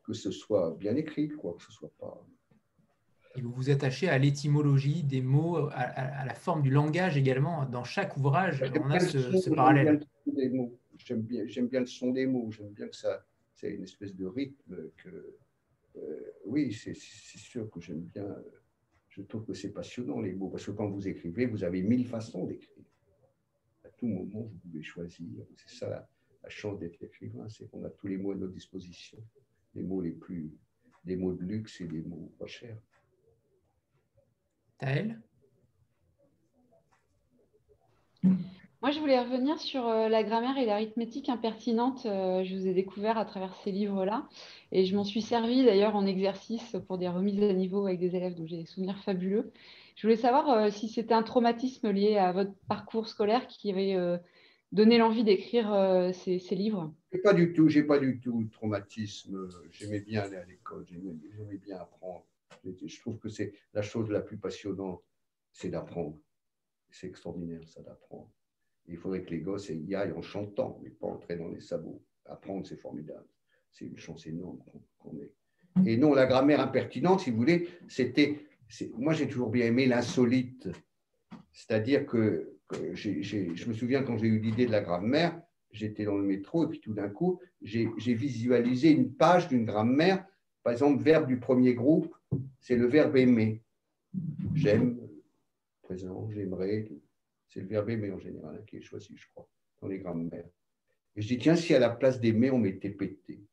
que 0.04 0.12
ce 0.12 0.30
soit 0.30 0.76
bien 0.78 0.96
écrit, 0.96 1.28
quoi, 1.28 1.54
que 1.54 1.62
ce 1.62 1.72
soit 1.72 1.92
pas 1.98 2.26
et 3.36 3.42
vous 3.42 3.52
vous 3.52 3.70
attachez 3.70 4.08
à 4.08 4.18
l'étymologie 4.18 5.02
des 5.02 5.20
mots, 5.20 5.56
à, 5.72 6.24
la 6.24 6.34
forme 6.34 6.62
du 6.62 6.70
langage 6.70 7.16
également. 7.16 7.66
Dans 7.66 7.84
chaque 7.84 8.16
ouvrage, 8.16 8.64
on 8.80 8.90
a 8.90 9.00
ce, 9.00 9.50
parallèle. 9.50 10.00
J'aime 10.98 11.22
bien, 11.22 11.44
bien, 11.44 11.80
le 11.80 11.86
son 11.86 12.10
des 12.10 12.26
mots, 12.26 12.50
j'aime 12.50 12.70
bien 12.70 12.88
que 12.88 12.96
ça, 12.96 13.24
c'est 13.54 13.70
une 13.70 13.82
espèce 13.84 14.14
de 14.14 14.26
rythme 14.26 14.90
que, 14.96 15.36
euh, 15.96 16.32
oui, 16.46 16.72
c'est 16.72 16.96
sûr 16.96 17.70
que 17.70 17.80
j'aime 17.80 18.00
bien. 18.00 18.26
Je 19.08 19.22
trouve 19.22 19.44
que 19.44 19.54
c'est 19.54 19.72
passionnant 19.72 20.20
les 20.20 20.32
mots, 20.32 20.48
parce 20.48 20.66
que 20.66 20.72
quand 20.72 20.88
vous 20.88 21.06
écrivez, 21.06 21.46
vous 21.46 21.64
avez 21.64 21.82
mille 21.82 22.06
façons 22.06 22.44
d'écrire. 22.44 22.84
À 23.84 23.88
tout 23.90 24.06
moment, 24.06 24.42
vous 24.42 24.58
pouvez 24.62 24.82
choisir. 24.82 25.44
C'est 25.56 25.78
ça 25.78 25.88
la, 25.88 26.08
la 26.42 26.48
chance 26.48 26.78
d'être 26.78 27.02
écrivain, 27.02 27.48
c'est 27.48 27.68
qu'on 27.70 27.84
a 27.84 27.90
tous 27.90 28.06
les 28.06 28.16
mots 28.16 28.32
à 28.32 28.36
notre 28.36 28.52
disposition. 28.52 29.18
Les 29.74 29.82
mots 29.82 30.00
les 30.00 30.12
plus, 30.12 30.50
des 31.04 31.16
mots 31.16 31.32
de 31.32 31.42
luxe 31.42 31.80
et 31.80 31.86
des 31.86 32.02
mots 32.02 32.32
pas 32.38 32.46
chers. 32.46 32.78
Taël 34.78 35.18
Moi, 38.22 38.90
je 38.90 39.00
voulais 39.00 39.18
revenir 39.18 39.58
sur 39.58 39.86
euh, 39.86 40.08
la 40.08 40.22
grammaire 40.22 40.58
et 40.58 40.66
l'arithmétique 40.66 41.28
impertinente. 41.28 42.04
Euh, 42.04 42.44
je 42.44 42.54
vous 42.54 42.66
ai 42.66 42.74
découvert 42.74 43.16
à 43.16 43.24
travers 43.24 43.54
ces 43.64 43.72
livres-là. 43.72 44.28
Et 44.72 44.84
je 44.84 44.94
m'en 44.94 45.04
suis 45.04 45.22
servi 45.22 45.64
d'ailleurs 45.64 45.96
en 45.96 46.04
exercice 46.06 46.76
pour 46.86 46.98
des 46.98 47.08
remises 47.08 47.42
à 47.42 47.52
niveau 47.54 47.86
avec 47.86 47.98
des 47.98 48.16
élèves 48.16 48.34
dont 48.34 48.46
j'ai 48.46 48.58
des 48.58 48.66
souvenirs 48.66 48.98
fabuleux. 48.98 49.50
Je 49.96 50.02
voulais 50.06 50.16
savoir 50.16 50.50
euh, 50.50 50.70
si 50.70 50.88
c'était 50.88 51.14
un 51.14 51.22
traumatisme 51.22 51.90
lié 51.90 52.18
à 52.18 52.32
votre 52.32 52.52
parcours 52.68 53.08
scolaire 53.08 53.46
qui 53.46 53.70
avait 53.70 53.96
donné 54.72 54.98
l'envie 54.98 55.24
d'écrire 55.24 56.10
ces, 56.12 56.54
livres? 56.54 56.92
Pas 57.24 57.32
du 57.32 57.54
tout, 57.54 57.68
j'ai 57.68 57.82
pas 57.82 57.98
du 57.98 58.20
tout 58.20 58.42
de 58.42 58.50
traumatisme. 58.50 59.48
J'aimais 59.70 60.00
bien 60.00 60.22
aller 60.22 60.36
à 60.36 60.44
l'école, 60.44 60.84
j'aimais 60.86 61.56
bien 61.56 61.78
apprendre. 61.78 62.26
Je 62.84 63.00
trouve 63.00 63.18
que 63.18 63.28
c'est 63.28 63.52
la 63.72 63.82
chose 63.82 64.10
la 64.10 64.20
plus 64.20 64.38
passionnante, 64.38 65.02
c'est 65.52 65.70
d'apprendre. 65.70 66.18
C'est 66.90 67.08
extraordinaire, 67.08 67.66
ça, 67.68 67.82
d'apprendre. 67.82 68.30
Il 68.86 68.96
faudrait 68.96 69.22
que 69.22 69.30
les 69.30 69.40
gosses 69.40 69.68
y 69.68 69.94
aillent 69.94 70.12
en 70.12 70.22
chantant, 70.22 70.78
mais 70.82 70.90
pas 70.90 71.08
entrer 71.08 71.36
dans 71.36 71.48
les 71.48 71.60
sabots. 71.60 72.02
Apprendre, 72.24 72.66
c'est 72.66 72.76
formidable. 72.76 73.26
C'est 73.72 73.84
une 73.84 73.98
chance 73.98 74.26
énorme 74.26 74.62
qu'on 74.98 75.18
ait. 75.18 75.32
Et 75.84 75.96
non, 75.96 76.14
la 76.14 76.26
grammaire 76.26 76.60
impertinente, 76.60 77.20
si 77.20 77.30
vous 77.30 77.36
voulez, 77.36 77.68
c'était. 77.88 78.46
Moi, 78.94 79.12
j'ai 79.12 79.28
toujours 79.28 79.50
bien 79.50 79.66
aimé 79.66 79.86
l'insolite. 79.86 80.68
C'est-à-dire 81.52 82.06
que, 82.06 82.58
je 82.92 83.68
me 83.68 83.74
souviens 83.74 84.02
quand 84.02 84.16
j'ai 84.18 84.26
eu 84.26 84.38
l'idée 84.38 84.66
de 84.66 84.72
la 84.72 84.80
grammaire, 84.80 85.40
j'étais 85.70 86.04
dans 86.04 86.16
le 86.16 86.24
métro 86.24 86.64
et 86.64 86.68
puis 86.68 86.80
tout 86.80 86.94
d'un 86.94 87.08
coup, 87.08 87.40
j'ai 87.62 88.14
visualisé 88.14 88.90
une 88.90 89.12
page 89.14 89.48
d'une 89.48 89.64
grammaire. 89.64 90.24
Par 90.66 90.72
exemple, 90.72 91.00
verbe 91.00 91.28
du 91.28 91.38
premier 91.38 91.74
groupe, 91.74 92.12
c'est 92.58 92.74
le 92.74 92.86
verbe 92.86 93.16
aimer. 93.16 93.62
J'aime, 94.52 94.98
présent, 95.80 96.28
j'aimerais. 96.28 96.88
C'est 97.46 97.60
le 97.60 97.68
verbe 97.68 97.88
aimer 97.90 98.10
en 98.10 98.18
général 98.18 98.56
hein, 98.56 98.64
qui 98.66 98.78
est 98.78 98.80
choisi, 98.80 99.16
je 99.16 99.28
crois, 99.32 99.48
dans 99.80 99.86
les 99.86 100.00
grammaires. 100.00 100.48
Et 101.14 101.22
je 101.22 101.28
dis, 101.28 101.38
tiens, 101.38 101.54
si 101.54 101.72
à 101.72 101.78
la 101.78 101.90
place 101.90 102.18
d'aimer, 102.18 102.50
on 102.50 102.58
mettait 102.58 102.90
pété. 102.90 103.44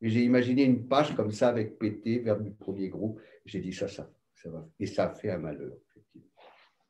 Et 0.00 0.08
j'ai 0.08 0.24
imaginé 0.24 0.64
une 0.64 0.88
page 0.88 1.14
comme 1.14 1.30
ça 1.30 1.48
avec 1.48 1.78
pété, 1.78 2.20
verbe 2.20 2.42
du 2.42 2.52
premier 2.52 2.88
groupe. 2.88 3.20
J'ai 3.44 3.60
dit, 3.60 3.74
ça, 3.74 3.86
ça, 3.86 4.10
ça 4.34 4.48
va. 4.48 4.66
Et 4.80 4.86
ça 4.86 5.10
fait 5.10 5.28
un 5.28 5.38
malheur. 5.40 5.76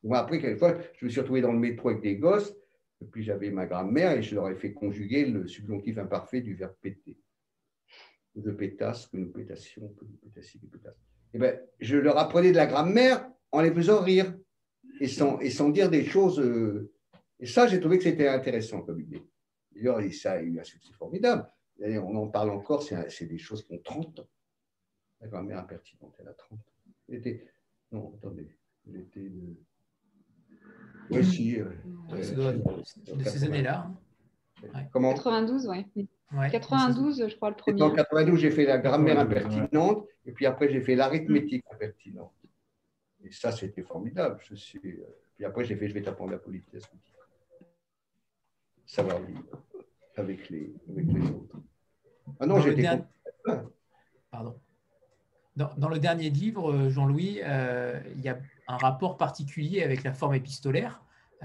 Moi, 0.05 0.19
après, 0.19 0.41
quelquefois, 0.41 0.79
je 0.95 1.07
me 1.07 1.11
suis 1.11 1.19
retrouvé 1.19 1.41
dans 1.41 1.53
le 1.53 1.59
métro 1.59 1.89
avec 1.89 2.03
des 2.03 2.19
gosses, 2.19 2.55
et 3.03 3.07
puis 3.07 3.25
j'avais 3.25 3.51
ma 3.51 3.67
grand-mère 3.67 4.13
et 4.13 4.23
je 4.23 4.37
leur 4.37 4.49
ai 4.49 4.55
fait 4.55 4.73
conjuguer 4.73 5.27
le 5.27 5.49
subjonctif 5.49 5.99
imparfait 5.99 6.41
du 6.41 6.55
verbe 6.55 6.77
péter. 6.81 7.19
De 8.37 8.51
pétasse, 8.51 9.07
que 9.07 9.17
nous 9.17 9.33
pétassions, 9.33 9.89
que 9.99 10.05
nous 10.05 10.17
pétassions, 10.19 10.61
que 10.61 10.67
pétasse. 10.77 10.95
Et 11.33 11.39
ben, 11.39 11.59
je 11.81 11.97
leur 11.97 12.19
apprenais 12.19 12.51
de 12.51 12.57
la 12.57 12.67
grammaire 12.67 13.31
en 13.51 13.63
les 13.63 13.73
faisant 13.73 14.03
rire 14.03 14.37
et 15.01 15.09
sans, 15.09 15.41
et 15.41 15.51
sans 15.51 15.71
dire 15.71 15.91
des 15.91 16.05
choses. 16.05 16.39
Euh, 16.39 16.93
et 17.41 17.47
ça, 17.47 17.67
j'ai 17.67 17.81
trouvé 17.81 17.99
que 17.99 18.05
c'était 18.05 18.29
intéressant 18.29 18.83
comme 18.83 19.01
idée. 19.01 19.23
D'ailleurs, 19.75 20.01
ça 20.13 20.33
a 20.33 20.41
eu 20.41 20.59
un 20.59 20.65
succès 20.65 20.93
formidable. 20.93 21.47
on 21.81 22.17
en 22.17 22.29
parle 22.29 22.51
encore, 22.51 22.83
c'est 22.83 23.27
des 23.27 23.39
choses 23.39 23.67
qui 23.67 23.75
ont 23.75 23.81
30 23.83 24.21
ans. 24.21 24.29
La 25.21 25.29
grammaire 25.29 25.59
impertinente, 25.59 26.15
elle 26.19 26.29
a 26.29 26.35
30 26.35 26.59
ans. 26.59 27.31
non, 27.93 28.15
attendez, 28.17 28.49
elle 28.87 28.97
était 28.97 29.29
de. 29.29 29.57
Oui, 31.11 31.25
si. 31.25 31.61
Euh, 31.61 31.71
de 32.11 33.25
ces 33.25 33.45
années-là. 33.45 33.91
Hein. 34.75 34.85
Comment 34.93 35.15
92, 35.15 35.69
oui. 35.69 36.09
Ouais, 36.33 36.51
92, 36.51 37.29
je 37.29 37.37
crois, 37.37 37.51
le 37.51 37.57
premier. 37.57 37.83
En 37.83 37.91
92, 37.91 38.41
j'ai 38.41 38.51
fait 38.51 38.65
la 38.65 38.79
grammaire 38.79 39.19
impertinente, 39.19 40.07
et 40.25 40.33
puis 40.33 40.47
après, 40.47 40.69
j'ai 40.69 40.81
fait 40.81 40.97
l'arithmétique 40.97 41.65
impertinente. 41.73 42.33
Et 43.25 43.31
ça, 43.31 43.53
c'était 43.53 43.83
formidable. 43.83 44.39
Je 44.49 44.55
suis... 44.55 44.81
Euh, 44.85 45.07
puis 45.37 45.45
après, 45.45 45.65
j'ai 45.65 45.77
fait, 45.77 45.89
je 45.89 45.95
vais 45.95 46.03
t'apprendre 46.03 46.33
la 46.33 46.39
politesse. 46.39 46.85
Savoir 48.85 49.21
vivre 49.21 49.43
avec 50.17 50.49
les, 50.49 50.75
avec 50.89 51.07
les 51.07 51.31
autres. 51.31 51.57
Ah 52.41 52.47
non, 52.47 52.61
j'étais. 52.61 52.83
Dernier... 52.83 53.03
Pardon. 54.31 54.59
Dans, 55.57 55.73
dans, 55.77 55.89
le 55.89 55.99
dernier 55.99 56.31
livre, 56.31 56.73
euh, 56.73 56.89
Jean-Louis, 56.91 57.41
euh, 57.43 58.01
il 58.15 58.21
y 58.21 58.29
a 58.29 58.39
un 58.69 58.77
rapport 58.77 59.17
particulier 59.17 59.83
avec 59.83 60.03
la 60.03 60.13
forme 60.13 60.35
épistolaire. 60.35 61.03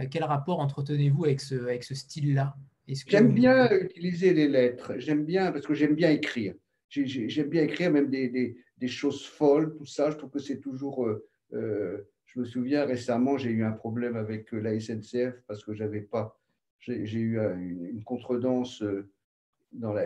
quel 0.10 0.24
rapport 0.24 0.60
entretenez-vous 0.60 1.26
avec 1.26 1.42
ce, 1.42 1.56
avec 1.56 1.84
ce 1.84 1.96
style-là? 1.96 2.56
J'aime 2.88 3.34
bien 3.34 3.72
utiliser 3.72 4.34
les 4.34 4.48
lettres. 4.48 4.94
J'aime 4.98 5.26
bien, 5.26 5.52
parce 5.52 5.66
que 5.66 5.74
j'aime 5.74 5.96
bien 5.96 6.12
écrire. 6.12 6.56
J'aime 6.90 7.50
bien 7.50 7.64
écrire 7.64 7.92
même 7.92 8.10
des, 8.10 8.28
des, 8.28 8.58
des, 8.78 8.88
choses 8.88 9.26
folles, 9.26 9.76
tout 9.78 9.86
ça. 9.86 10.12
Je 10.12 10.18
trouve 10.18 10.32
que 10.32 10.40
c'est 10.40 10.60
toujours 10.60 11.08
euh, 11.54 12.08
je 12.34 12.40
me 12.40 12.46
souviens 12.46 12.86
récemment, 12.86 13.38
j'ai 13.38 13.50
eu 13.50 13.64
un 13.64 13.74
problème 13.74 14.16
avec 14.16 14.52
la 14.54 14.80
SNCF 14.80 15.42
parce 15.48 15.66
que 15.66 15.74
j'avais 15.74 16.02
pas, 16.02 16.40
j'ai 16.80 16.96
eu 16.96 17.38
une, 17.38 18.04
contredanse. 18.06 18.82
Euh, 18.84 19.10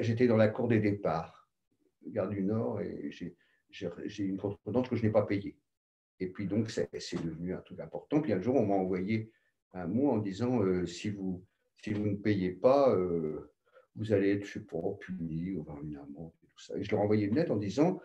j'étais 0.01 0.25
dans 0.25 0.37
la 0.37 0.47
cour 0.47 0.67
des 0.67 0.79
départs, 0.79 1.47
gare 2.07 2.29
du 2.29 2.41
Nord, 2.41 2.81
et 2.81 3.11
j'ai 3.11 4.23
eu 4.23 4.27
une 4.27 4.37
contredanse 4.37 4.89
que 4.89 4.95
je 4.95 5.03
n'ai 5.03 5.11
pas 5.11 5.23
payée. 5.23 5.55
Et 6.19 6.27
puis 6.27 6.47
donc, 6.47 6.71
c'est 6.71 6.89
devenu 7.23 7.53
un 7.53 7.61
truc 7.61 7.79
important. 7.79 8.21
Puis 8.21 8.33
un 8.33 8.41
jour, 8.41 8.55
on 8.55 8.65
m'a 8.65 8.75
envoyé 8.75 9.31
un 9.73 9.85
mot 9.85 10.09
en 10.09 10.17
disant 10.17 10.63
euh, 10.63 10.85
si, 10.85 11.09
vous, 11.09 11.45
si 11.81 11.93
vous 11.93 12.07
ne 12.07 12.15
payez 12.15 12.51
pas, 12.51 12.95
vous 13.95 14.13
allez 14.13 14.31
être, 14.31 14.45
je 14.45 14.53
sais 14.53 14.59
pas, 14.59 14.77
puni, 14.99 15.57
avoir 15.59 15.81
une 15.83 15.95
amende 15.97 16.31
et 16.43 16.47
tout 16.47 16.59
ça. 16.59 16.77
Et 16.77 16.83
je 16.83 16.91
leur 16.91 17.01
ai 17.01 17.03
envoyé 17.03 17.27
une 17.27 17.35
lettre 17.35 17.51
en 17.51 17.57
disant 17.57 18.01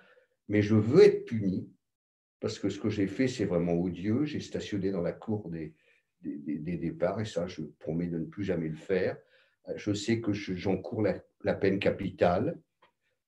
mais 0.50 0.62
je 0.62 0.74
veux 0.74 1.04
être 1.04 1.26
puni 1.26 1.70
parce 2.40 2.58
que 2.58 2.68
ce 2.68 2.80
que 2.80 2.90
j'ai 2.90 3.06
fait, 3.06 3.28
c'est 3.28 3.44
vraiment 3.44 3.74
odieux. 3.74 4.24
J'ai 4.24 4.40
stationné 4.40 4.90
dans 4.90 5.00
la 5.00 5.12
cour 5.12 5.48
des, 5.48 5.74
des, 6.22 6.76
départs, 6.76 7.20
et 7.20 7.24
ça, 7.24 7.46
je 7.46 7.62
promets 7.78 8.08
de 8.08 8.18
ne 8.18 8.24
plus 8.24 8.42
jamais 8.42 8.68
le 8.68 8.76
faire. 8.76 9.16
Je 9.76 9.92
sais 9.92 10.20
que 10.20 10.32
j'encours 10.32 11.02
la, 11.02 11.54
peine 11.54 11.78
capitale. 11.78 12.58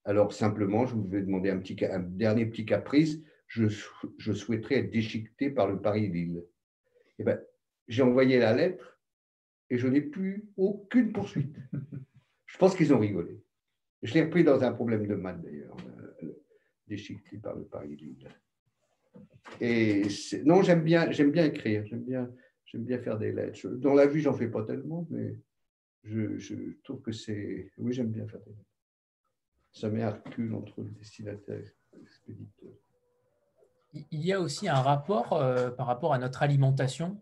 Alors, 0.03 0.33
simplement, 0.33 0.85
je 0.85 0.95
vous 0.95 1.07
vais 1.07 1.21
demander 1.21 1.49
un, 1.49 1.59
petit, 1.59 1.77
un 1.85 1.99
dernier 1.99 2.45
petit 2.45 2.65
caprice. 2.65 3.19
Je, 3.47 3.67
je 4.17 4.33
souhaiterais 4.33 4.79
être 4.79 4.91
déchiqueté 4.91 5.49
par 5.49 5.67
le 5.67 5.79
Paris-Lille. 5.79 6.43
Eh 7.19 7.23
ben, 7.23 7.39
j'ai 7.87 8.01
envoyé 8.01 8.39
la 8.39 8.53
lettre 8.53 8.92
et 9.69 9.77
je 9.77 9.87
n'ai 9.87 10.01
plus 10.01 10.45
aucune 10.57 11.11
poursuite. 11.11 11.57
Je 12.45 12.57
pense 12.59 12.75
qu'ils 12.75 12.93
ont 12.93 12.99
rigolé. 12.99 13.41
Je 14.03 14.13
l'ai 14.13 14.23
repris 14.25 14.43
dans 14.43 14.63
un 14.63 14.71
problème 14.71 15.07
de 15.07 15.15
maths, 15.15 15.41
d'ailleurs, 15.41 15.75
euh, 16.21 16.43
déchiqueté 16.87 17.37
par 17.37 17.55
le 17.55 17.63
Paris-Lille. 17.63 18.27
Et 19.59 20.03
non, 20.45 20.61
j'aime 20.61 20.83
bien, 20.83 21.09
j'aime 21.09 21.31
bien 21.31 21.45
écrire, 21.45 21.83
j'aime 21.87 22.03
bien, 22.03 22.29
j'aime 22.65 22.83
bien 22.83 22.99
faire 22.99 23.17
des 23.17 23.31
lettres. 23.31 23.67
Dans 23.69 23.95
la 23.95 24.05
vie, 24.05 24.21
j'en 24.21 24.33
fais 24.33 24.49
pas 24.49 24.63
tellement, 24.63 25.07
mais 25.09 25.35
je, 26.03 26.37
je 26.37 26.55
trouve 26.83 27.01
que 27.01 27.11
c'est. 27.11 27.71
Oui, 27.77 27.93
j'aime 27.93 28.11
bien 28.11 28.27
faire 28.27 28.41
des 28.41 28.51
lettres. 28.51 28.73
Ça 29.71 29.89
met 29.89 30.03
un 30.03 30.11
recul 30.11 30.53
entre 30.53 30.81
le 30.81 30.91
destinataire 30.91 31.71
et 31.93 31.97
l'expéditeur. 31.97 32.73
Il 34.11 34.25
y 34.25 34.33
a 34.33 34.39
aussi 34.39 34.67
un 34.67 34.81
rapport 34.81 35.33
euh, 35.33 35.69
par 35.69 35.87
rapport 35.87 36.13
à 36.13 36.17
notre 36.17 36.41
alimentation 36.41 37.21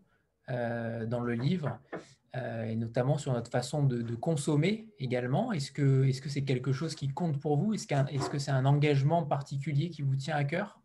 euh, 0.50 1.06
dans 1.06 1.20
le 1.20 1.34
livre, 1.34 1.80
euh, 1.94 1.98
et 2.34 2.76
notamment 2.78 3.18
sur 3.18 3.34
notre 3.34 3.52
façon 3.52 3.84
de, 3.84 4.16
consommer 4.16 4.88
également. 5.00 5.52
Est-ce 5.52 5.72
que 5.72 6.10
c'est 6.12 6.24
-ce 6.24 6.30
c'est 6.30 6.44
quelque 6.44 6.72
chose 6.72 6.96
qui 6.96 7.10
compte 7.10 7.40
pour 7.40 7.58
vous? 7.58 7.74
Est-ce 7.74 7.88
est 7.94 8.20
-ce 8.20 8.30
que 8.30 8.40
c'est 8.40 8.52
un 8.52 8.66
engagement 8.66 9.24
particulier 9.26 9.90
qui 9.90 10.02
vous 10.02 10.16
tient 10.16 10.36
à 10.36 10.46
cœur? 10.46 10.82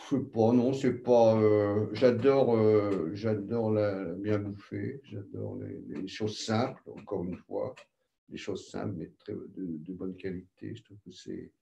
Je 0.00 0.16
sais 0.16 0.22
pas, 0.22 0.52
non, 0.52 0.72
c'est 0.72 0.94
pas. 0.94 1.40
Euh, 1.40 1.88
j'adore, 1.92 2.56
euh, 2.56 4.14
bien 4.16 4.38
bouffer. 4.38 5.00
J'adore 5.04 5.58
les, 5.58 6.08
choses 6.08 6.38
simples. 6.38 6.82
Encore 6.98 7.24
une 7.24 7.36
fois, 7.36 7.74
les 8.28 8.38
choses 8.38 8.68
simples 8.70 8.94
mais 8.96 9.10
très, 9.18 9.34
de, 9.34 9.92
bonne 9.92 10.16
qualité. 10.16 10.74
Je 10.74 10.82
trouve 10.82 10.98
que 11.04 11.10
c'est. 11.12 11.52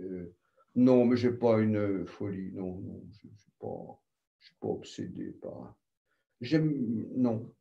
Euh, 0.00 0.34
non, 0.74 1.04
mais 1.04 1.16
j'ai 1.16 1.32
pas 1.32 1.58
une 1.60 2.06
folie. 2.06 2.52
Non, 2.52 2.78
non, 2.80 3.02
je, 3.12 3.28
ne 3.28 3.36
suis 3.36 3.52
pas, 3.58 4.00
je 4.38 4.46
suis 4.46 4.56
pas 4.60 4.68
obsédé 4.68 5.30
par. 5.40 5.76
J'aime, 6.40 7.06
non. 7.16 7.52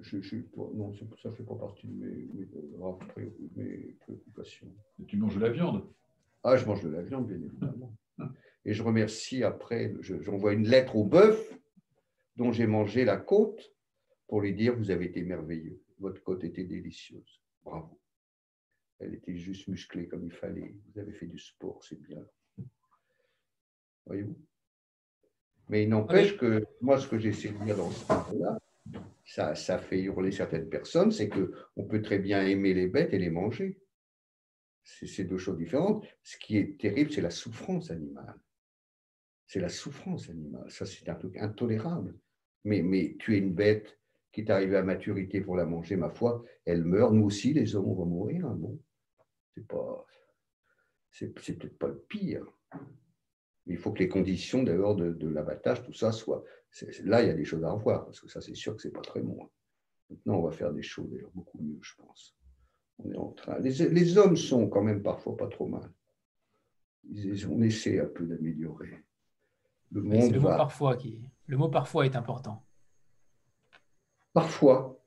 Je, 0.00 0.18
non, 0.56 0.92
ça 1.22 1.30
fait 1.30 1.44
pas 1.44 1.54
partie 1.54 1.86
de 1.86 1.94
mes, 1.94 2.28
mes, 2.34 3.32
mes 3.56 3.92
préoccupations. 4.00 4.72
tu 5.06 5.16
manges 5.16 5.36
de 5.36 5.40
la 5.40 5.50
viande? 5.50 5.86
Ah, 6.42 6.56
je 6.56 6.66
mange 6.66 6.82
de 6.82 6.90
la 6.90 7.00
viande, 7.00 7.26
bien 7.26 7.40
évidemment. 7.40 7.96
Et 8.66 8.74
je 8.74 8.82
remercie 8.82 9.42
après, 9.42 9.94
j'envoie 10.00 10.52
une 10.52 10.66
lettre 10.66 10.96
au 10.96 11.04
bœuf 11.04 11.58
dont 12.36 12.52
j'ai 12.52 12.66
mangé 12.66 13.04
la 13.04 13.16
côte 13.16 13.74
pour 14.26 14.40
lui 14.40 14.54
dire 14.54 14.76
Vous 14.76 14.90
avez 14.90 15.06
été 15.06 15.22
merveilleux, 15.22 15.80
votre 15.98 16.22
côte 16.22 16.44
était 16.44 16.64
délicieuse. 16.64 17.40
Bravo. 17.62 17.98
Elle 18.98 19.14
était 19.14 19.36
juste 19.36 19.68
musclée 19.68 20.06
comme 20.06 20.24
il 20.24 20.32
fallait. 20.32 20.74
Vous 20.86 21.00
avez 21.00 21.12
fait 21.12 21.26
du 21.26 21.38
sport, 21.38 21.82
c'est 21.84 22.00
bien. 22.00 22.24
Voyez-vous? 24.06 24.38
Mais 25.68 25.84
il 25.84 25.88
n'empêche 25.88 26.36
que 26.36 26.64
moi, 26.80 26.98
ce 26.98 27.08
que 27.08 27.18
j'essaie 27.18 27.50
de 27.50 27.64
dire 27.64 27.76
dans 27.76 27.90
ce 27.90 28.04
livre-là, 28.12 28.58
ça, 29.24 29.54
ça 29.54 29.78
fait 29.78 30.00
hurler 30.00 30.30
certaines 30.30 30.68
personnes, 30.68 31.10
c'est 31.10 31.28
qu'on 31.28 31.84
peut 31.84 32.02
très 32.02 32.18
bien 32.18 32.44
aimer 32.46 32.74
les 32.74 32.86
bêtes 32.86 33.14
et 33.14 33.18
les 33.18 33.30
manger. 33.30 33.80
C'est 34.82 35.24
deux 35.24 35.38
choses 35.38 35.56
différentes. 35.56 36.06
Ce 36.22 36.36
qui 36.36 36.58
est 36.58 36.78
terrible, 36.78 37.10
c'est 37.10 37.22
la 37.22 37.30
souffrance 37.30 37.90
animale. 37.90 38.38
C'est 39.46 39.60
la 39.60 39.70
souffrance 39.70 40.28
animale. 40.28 40.70
Ça, 40.70 40.84
c'est 40.84 41.08
un 41.08 41.14
truc 41.14 41.38
intolérable. 41.38 42.14
Mais, 42.64 42.82
mais 42.82 43.16
tu 43.18 43.34
es 43.34 43.38
une 43.38 43.54
bête 43.54 43.98
qui 44.30 44.42
est 44.42 44.50
arrivée 44.50 44.76
à 44.76 44.82
maturité 44.82 45.40
pour 45.40 45.56
la 45.56 45.64
manger, 45.64 45.96
ma 45.96 46.10
foi, 46.10 46.44
elle 46.64 46.84
meurt. 46.84 47.14
Nous 47.14 47.24
aussi, 47.24 47.54
les 47.54 47.76
hommes, 47.76 47.88
on 47.88 47.94
va 47.94 48.04
mourir. 48.04 48.46
Hein, 48.46 48.56
bon, 48.58 48.78
c'est 49.54 49.66
pas, 49.66 50.04
c'est 51.10 51.32
peut-être 51.32 51.78
pas 51.78 51.88
le 51.88 51.98
pire. 52.08 52.44
Il 53.66 53.78
faut 53.78 53.92
que 53.92 54.00
les 54.00 54.08
conditions 54.08 54.62
d'ailleurs 54.62 54.94
de, 54.94 55.28
l'abattage, 55.28 55.82
tout 55.82 55.92
ça, 55.92 56.12
soient. 56.12 56.44
Là, 57.04 57.22
il 57.22 57.28
y 57.28 57.30
a 57.30 57.34
des 57.34 57.44
choses 57.44 57.64
à 57.64 57.70
revoir, 57.70 58.04
parce 58.04 58.20
que 58.20 58.28
ça, 58.28 58.40
c'est 58.40 58.54
sûr 58.54 58.76
que 58.76 58.82
ce 58.82 58.88
n'est 58.88 58.92
pas 58.92 59.00
très 59.00 59.20
bon. 59.20 59.38
Hein. 59.42 59.48
Maintenant, 60.10 60.38
on 60.38 60.42
va 60.42 60.50
faire 60.50 60.72
des 60.72 60.82
choses 60.82 61.10
d'ailleurs 61.10 61.30
beaucoup 61.34 61.58
mieux, 61.58 61.78
je 61.80 61.94
pense. 61.96 62.36
On 62.98 63.10
est 63.10 63.16
en 63.16 63.30
train. 63.30 63.58
Les, 63.58 64.18
hommes 64.18 64.36
sont 64.36 64.68
quand 64.68 64.82
même 64.82 65.02
parfois 65.02 65.36
pas 65.36 65.48
trop 65.48 65.66
mal. 65.66 65.90
on 67.50 67.62
essaie 67.62 68.00
un 68.00 68.06
peu 68.06 68.24
d'améliorer. 68.24 69.02
Le 69.90 70.02
monde 70.02 70.32
le 70.32 70.40
mot 70.40 70.48
parfois 70.48 70.96
qui. 70.96 71.20
Le 71.46 71.56
mot 71.56 71.68
parfois 71.68 72.06
est 72.06 72.16
important. 72.16 72.64
Parfois. 74.32 75.00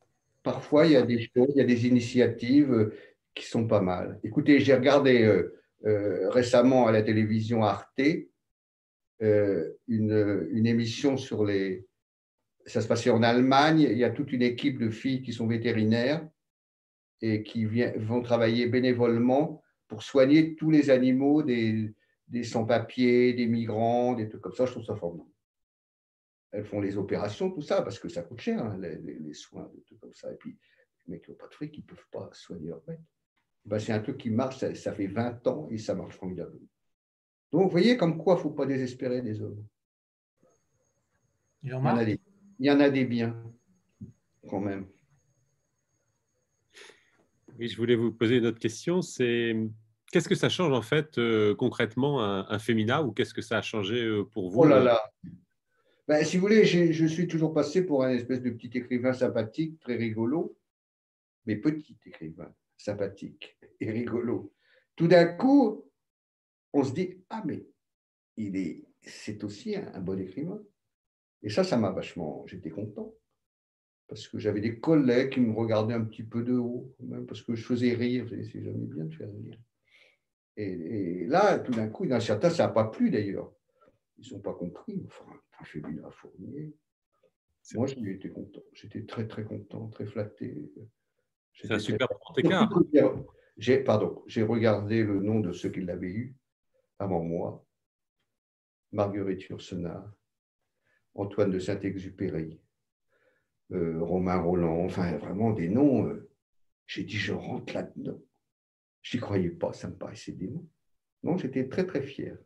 Parfois, 0.44 0.86
il 0.86 0.94
y 0.94 0.96
a 0.96 1.02
des 1.02 1.20
choses, 1.20 1.50
il 1.50 1.58
y 1.58 1.62
a 1.62 1.66
des 1.66 1.88
initiatives 1.88 2.72
euh, 2.72 2.94
qui 3.36 3.46
sont 3.46 3.68
pas 3.68 3.82
mal. 3.82 4.20
Écoutez, 4.24 4.60
j'ai 4.60 4.74
regardé 4.74 5.24
euh, 5.24 5.62
euh, 5.86 6.30
récemment 6.30 6.88
à 6.88 6.92
la 6.92 7.02
télévision 7.02 7.64
Arte 7.64 8.02
une, 9.20 10.48
une, 10.52 10.68
émission 10.68 11.18
sur 11.18 11.46
les. 11.46 11.86
Ça 12.66 12.82
se 12.82 12.88
passait 12.88 13.10
en 13.10 13.24
Allemagne. 13.24 13.82
Il 13.82 13.98
y 13.98 14.04
a 14.04 14.10
toute 14.10 14.32
une 14.32 14.42
équipe 14.42 14.80
de 14.80 14.90
filles 14.90 15.22
qui 15.22 15.34
sont 15.34 15.48
vétérinaires 15.48 16.28
et 17.22 17.44
qui 17.44 17.66
vont 17.66 18.22
travailler 18.22 18.68
bénévolement 18.68 19.64
pour 19.88 20.04
soigner 20.04 20.56
tous 20.56 20.70
les 20.70 20.90
animaux, 20.90 21.42
des, 21.42 21.94
des 22.28 22.44
sans-papiers, 22.44 23.34
des 23.34 23.48
migrants, 23.48 24.14
des 24.14 24.28
trucs 24.28 24.42
comme 24.42 24.54
ça. 24.54 24.66
Je 24.66 24.72
trouve 24.72 24.86
ça 24.86 24.96
formidable. 24.96 25.30
Elles 26.52 26.66
font 26.66 26.82
les 26.82 26.98
opérations, 26.98 27.52
tout 27.52 27.62
ça, 27.62 27.82
parce 27.82 28.00
que 28.00 28.10
ça 28.10 28.24
coûte 28.24 28.40
cher, 28.40 28.64
hein, 28.64 28.78
les, 28.78 29.34
soins, 29.34 29.70
des 29.74 29.82
trucs 29.84 30.00
comme 30.00 30.14
ça. 30.14 30.32
Et 30.32 30.36
puis, 30.36 30.58
les 31.06 31.14
mecs 31.14 31.24
qui 31.24 31.32
n'ont 31.32 31.38
pas 31.38 31.48
de 31.48 31.54
fric, 31.54 31.78
ils 31.78 31.82
ne 31.82 31.86
peuvent 31.86 32.08
pas 32.12 32.30
soigner 32.34 32.70
leurs 32.70 32.82
bêtes. 32.82 33.02
Ben, 33.66 33.80
c'est 33.80 33.92
un 33.92 34.00
truc 34.00 34.18
qui 34.18 34.30
marche, 34.30 34.58
ça, 34.58 34.94
fait 34.94 35.08
20 35.08 35.46
ans 35.48 35.68
et 35.70 35.78
ça 35.78 35.94
marche 35.94 36.16
formidablement. 36.16 36.68
Donc, 37.52 37.64
vous 37.64 37.70
voyez 37.70 37.98
comme 37.98 38.18
quoi 38.18 38.34
il 38.36 38.38
ne 38.38 38.42
faut 38.44 38.50
pas 38.50 38.66
désespérer 38.66 39.22
des 39.22 39.42
hommes. 39.42 39.64
Il 41.64 41.72
y, 41.72 41.74
en 41.74 41.86
a 41.86 42.06
des, 42.06 42.20
il 42.60 42.66
y 42.66 42.72
en 42.72 42.80
a 42.80 42.90
des 42.90 43.06
biens, 43.06 43.36
quand 44.48 44.60
même. 44.60 44.88
Oui, 47.58 47.68
je 47.68 47.78
voulais 47.78 47.96
vous 47.96 48.12
poser 48.12 48.38
une 48.38 48.46
autre 48.46 48.60
question. 48.60 49.02
C'est 49.02 49.56
qu'est-ce 50.12 50.30
que 50.30 50.36
ça 50.36 50.50
change 50.50 50.72
en 50.72 50.82
fait 50.82 51.18
euh, 51.18 51.56
concrètement 51.56 52.24
un, 52.24 52.46
un, 52.50 52.60
féminin 52.60 53.02
ou 53.02 53.12
qu'est-ce 53.12 53.34
que 53.34 53.42
ça 53.42 53.58
a 53.58 53.62
changé 53.62 54.04
euh, 54.04 54.24
pour 54.24 54.50
vous 54.50 54.62
Oh 54.62 54.66
là 54.66 54.80
là 54.80 55.12
ben, 56.08 56.24
Si 56.24 56.38
vous 56.38 56.42
voulez, 56.42 56.66
je 56.66 57.06
suis 57.06 57.28
toujours 57.28 57.54
passé 57.54 57.86
pour 57.86 58.04
un 58.04 58.12
espèce 58.12 58.42
de 58.42 58.52
petit 58.52 58.78
écrivain 58.78 59.14
sympathique, 59.14 59.80
très 59.80 59.96
rigolo, 59.96 60.56
mais 61.46 61.56
petit 61.56 61.98
écrivain 62.06 62.54
sympathique 62.78 63.58
et 63.80 63.92
rigolo. 63.92 64.54
Tout 64.96 65.08
d'un 65.08 65.26
coup, 65.26 65.87
on 66.74 66.84
se 66.84 66.94
dit 66.94 67.24
Ah, 67.30 67.44
mais 67.46 67.66
il 68.36 68.56
est, 68.56 68.84
c'est 69.02 69.44
aussi 69.44 69.76
un 69.76 70.00
bon 70.00 70.20
écrivain. 70.20 70.62
Et 71.44 71.50
ça, 71.50 71.64
ça 71.64 71.78
m'a 71.78 71.92
vachement. 71.92 72.46
J'étais 72.48 72.70
content 72.70 73.14
parce 74.08 74.28
que 74.28 74.40
j'avais 74.40 74.62
des 74.62 74.80
collègues 74.80 75.32
qui 75.32 75.42
me 75.42 75.54
regardaient 75.54 75.94
un 75.94 76.06
petit 76.06 76.24
peu 76.24 76.42
de 76.44 76.54
haut, 76.54 76.96
même 77.00 77.26
parce 77.26 77.42
que 77.42 77.56
je 77.56 77.64
faisais 77.64 77.94
rire. 77.94 78.28
C'est 78.30 78.64
jamais 78.64 78.86
bien 78.86 79.06
de 79.06 79.14
faire 79.14 79.30
rire. 79.30 79.58
Et, 80.56 81.26
là, 81.28 81.60
tout 81.60 81.72
d'un 81.72 81.88
coup, 81.88 82.08
dans 82.08 82.20
certains, 82.20 82.50
ça 82.50 82.68
n'a 82.68 82.74
pas 82.74 82.86
plu 82.86 83.12
d'ailleurs. 83.12 83.52
Ils 84.18 84.34
n'ont 84.34 84.40
pas 84.40 84.54
compris. 84.54 85.04
Enfin, 85.06 85.26
un 85.60 85.66
féminin 85.66 86.10
Fournier. 86.10 86.74
Moi, 87.76 87.88
j'étais 87.88 88.30
content. 88.30 88.62
J'étais 88.74 89.04
très, 89.04 89.28
très 89.28 89.44
content, 89.44 89.88
très 89.90 90.06
flatté. 90.06 90.72
C'est 91.54 91.72
un 91.72 91.80
super 91.80 92.08
grand 92.08 92.38
écart. 92.38 92.70
J'ai, 93.58 93.80
pardon, 93.80 94.24
j'ai 94.28 94.44
regardé 94.44 95.04
le 95.04 95.20
nom 95.20 95.40
de 95.40 95.52
ceux 95.52 95.70
qui 95.70 95.82
l'avaient 95.82 96.12
eu 96.12 96.36
avant 97.00 97.24
moi. 97.24 97.66
Marguerite 98.92 99.44
Yourcenar, 99.50 100.12
Antoine 101.14 101.52
de 101.52 101.60
Saint-Exupéry, 101.60 102.60
euh, 103.72 104.02
Romain 104.02 104.40
Roland, 104.40 104.86
enfin 104.86 105.18
vraiment 105.18 105.52
des 105.52 105.68
noms. 105.68 106.08
Euh, 106.08 106.30
j'ai 106.86 107.04
dit, 107.04 107.18
je 107.18 107.34
rentre 107.34 107.74
là-dedans. 107.74 108.20
Je 109.02 109.18
n'y 109.18 109.22
croyais 109.22 109.50
pas, 109.50 109.74
ça 109.74 109.90
me 109.90 109.96
paraissait 109.96 110.32
démon. 110.32 110.68
Non, 111.24 111.38
j'étais 111.38 111.68
très 111.68 111.86
très 111.86 112.02
fier. 112.02 112.38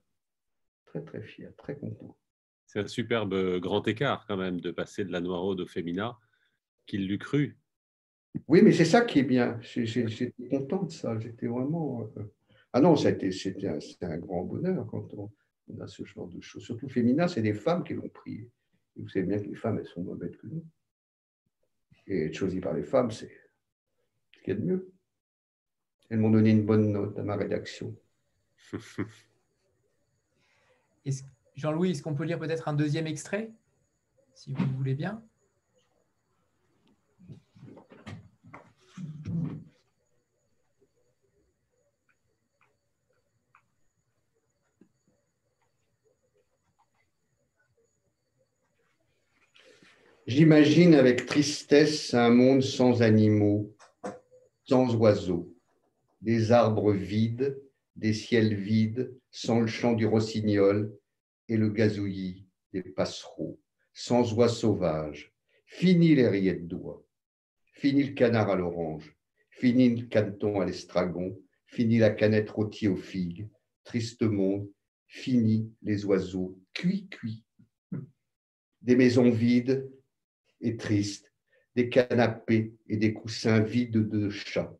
Très 0.85 1.03
très 1.03 1.21
fier, 1.21 1.55
très 1.57 1.77
content. 1.77 2.17
C'est 2.65 2.79
un 2.79 2.87
superbe 2.87 3.59
grand 3.59 3.87
écart 3.87 4.25
quand 4.27 4.37
même 4.37 4.59
de 4.59 4.71
passer 4.71 5.05
de 5.05 5.11
la 5.11 5.21
Noiraude 5.21 5.61
au 5.61 5.67
Fémina, 5.67 6.17
qu'il 6.85 7.07
l'eût 7.07 7.19
cru. 7.19 7.59
Oui, 8.47 8.61
mais 8.61 8.71
c'est 8.71 8.85
ça 8.85 9.01
qui 9.01 9.19
est 9.19 9.23
bien. 9.23 9.59
J'étais 9.61 10.33
content 10.49 10.83
de 10.83 10.91
ça. 10.91 11.19
J'étais 11.19 11.47
vraiment. 11.47 12.09
Euh, 12.17 12.23
ah 12.73 12.79
non, 12.79 12.95
c'était 12.95 13.29
un, 14.01 14.17
grand 14.17 14.43
bonheur 14.43 14.87
quand 14.87 15.13
on, 15.13 15.29
a 15.79 15.87
ce 15.87 16.03
genre 16.05 16.27
de 16.27 16.39
choses. 16.41 16.63
Surtout 16.63 16.87
Fémina, 16.87 17.27
c'est 17.27 17.41
des 17.41 17.53
femmes 17.53 17.83
qui 17.83 17.93
l'ont 17.93 18.09
pris. 18.09 18.49
Et 18.95 19.01
vous 19.01 19.09
savez 19.09 19.25
bien 19.25 19.39
que 19.39 19.47
les 19.47 19.55
femmes, 19.55 19.79
elles 19.79 19.87
sont 19.87 20.03
moins 20.03 20.15
bêtes 20.15 20.37
que 20.37 20.47
nous. 20.47 20.65
Et 22.07 22.25
être 22.25 22.33
choisi 22.33 22.59
par 22.59 22.73
les 22.73 22.83
femmes, 22.83 23.11
c'est 23.11 23.31
ce 24.35 24.41
qu'il 24.41 24.53
y 24.53 24.57
a 24.57 24.59
de 24.59 24.65
mieux. 24.65 24.91
Elles 26.09 26.19
m'ont 26.19 26.31
donné 26.31 26.51
une 26.51 26.65
bonne 26.65 26.91
note 26.91 27.17
à 27.17 27.23
ma 27.23 27.35
rédaction. 27.35 27.95
Jean-Louis, 31.55 31.91
est-ce 31.91 32.01
qu'on 32.01 32.15
peut 32.15 32.23
lire 32.23 32.39
peut-être 32.39 32.67
un 32.67 32.73
deuxième 32.73 33.07
extrait, 33.07 33.51
si 34.33 34.53
vous 34.53 34.65
voulez 34.77 34.95
bien? 34.95 35.23
J'imagine 50.27 50.93
avec 50.93 51.25
tristesse 51.25 52.13
un 52.13 52.29
monde 52.29 52.61
sans 52.61 53.01
animaux, 53.01 53.75
sans 54.65 54.95
oiseaux, 54.95 55.51
des 56.21 56.51
arbres 56.51 56.93
vides, 56.93 57.59
des 57.95 58.13
ciels 58.13 58.53
vides, 58.53 59.11
sans 59.31 59.61
le 59.61 59.67
chant 59.67 59.93
du 59.93 60.05
rossignol 60.05 60.95
et 61.49 61.57
le 61.57 61.69
gazouillis 61.69 62.45
des 62.71 62.83
passereaux, 62.83 63.59
sans 63.93 64.31
oies 64.33 64.47
sauvages. 64.47 65.33
Fini 65.65 66.13
les 66.13 66.27
rillettes 66.27 66.67
d'oie, 66.67 67.03
fini 67.73 68.03
le 68.03 68.13
canard 68.13 68.51
à 68.51 68.55
l'orange, 68.55 69.17
fini 69.49 69.89
le 69.89 70.05
caneton 70.05 70.61
à 70.61 70.65
l'estragon, 70.65 71.35
fini 71.65 71.97
la 71.97 72.11
canette 72.11 72.51
rôtie 72.51 72.87
aux 72.87 72.95
figues, 72.95 73.49
triste 73.83 74.21
monde, 74.21 74.69
fini 75.07 75.73
les 75.81 76.05
oiseaux 76.05 76.59
cuits 76.75 77.07
cuits. 77.09 77.43
Des 78.83 78.95
maisons 78.95 79.31
vides, 79.31 79.89
et 80.61 80.77
triste, 80.77 81.31
des 81.75 81.89
canapés 81.89 82.73
et 82.87 82.97
des 82.97 83.13
coussins 83.13 83.61
vides 83.61 84.09
de 84.09 84.29
chats, 84.29 84.77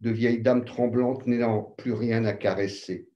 de 0.00 0.10
vieilles 0.10 0.42
dames 0.42 0.64
tremblantes 0.64 1.26
n'ayant 1.26 1.62
plus 1.62 1.92
rien 1.92 2.24
à 2.24 2.32
caresser, 2.32 3.08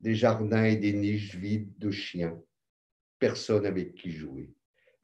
des 0.00 0.14
jardins 0.14 0.64
et 0.64 0.76
des 0.76 0.92
niches 0.92 1.34
vides 1.34 1.76
de 1.78 1.90
chiens, 1.90 2.40
personne 3.18 3.66
avec 3.66 3.94
qui 3.94 4.10
jouer, 4.10 4.52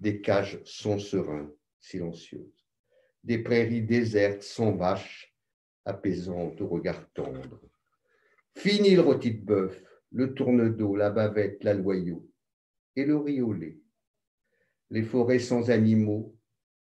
des 0.01 0.21
cages 0.21 0.61
sans 0.65 0.99
sereins, 0.99 1.51
silencieuses, 1.81 2.65
des 3.23 3.39
prairies 3.39 3.83
désertes 3.83 4.43
sans 4.43 4.73
vaches, 4.73 5.35
apaisantes 5.85 6.61
au 6.61 6.69
regard 6.69 7.11
tendre. 7.12 7.61
Fini 8.57 8.95
le 8.95 9.01
rôti 9.01 9.35
de 9.35 9.45
bœuf, 9.45 9.83
le 10.12 10.33
tourne 10.35 10.75
d'eau, 10.75 10.95
la 10.95 11.11
bavette, 11.11 11.62
la 11.65 11.75
loyau 11.75 12.29
et 12.97 13.05
le 13.05 13.17
riz 13.17 13.41
au 13.41 13.53
lait 13.53 13.79
les 14.95 15.03
forêts 15.03 15.40
sans 15.40 15.70
animaux, 15.72 16.36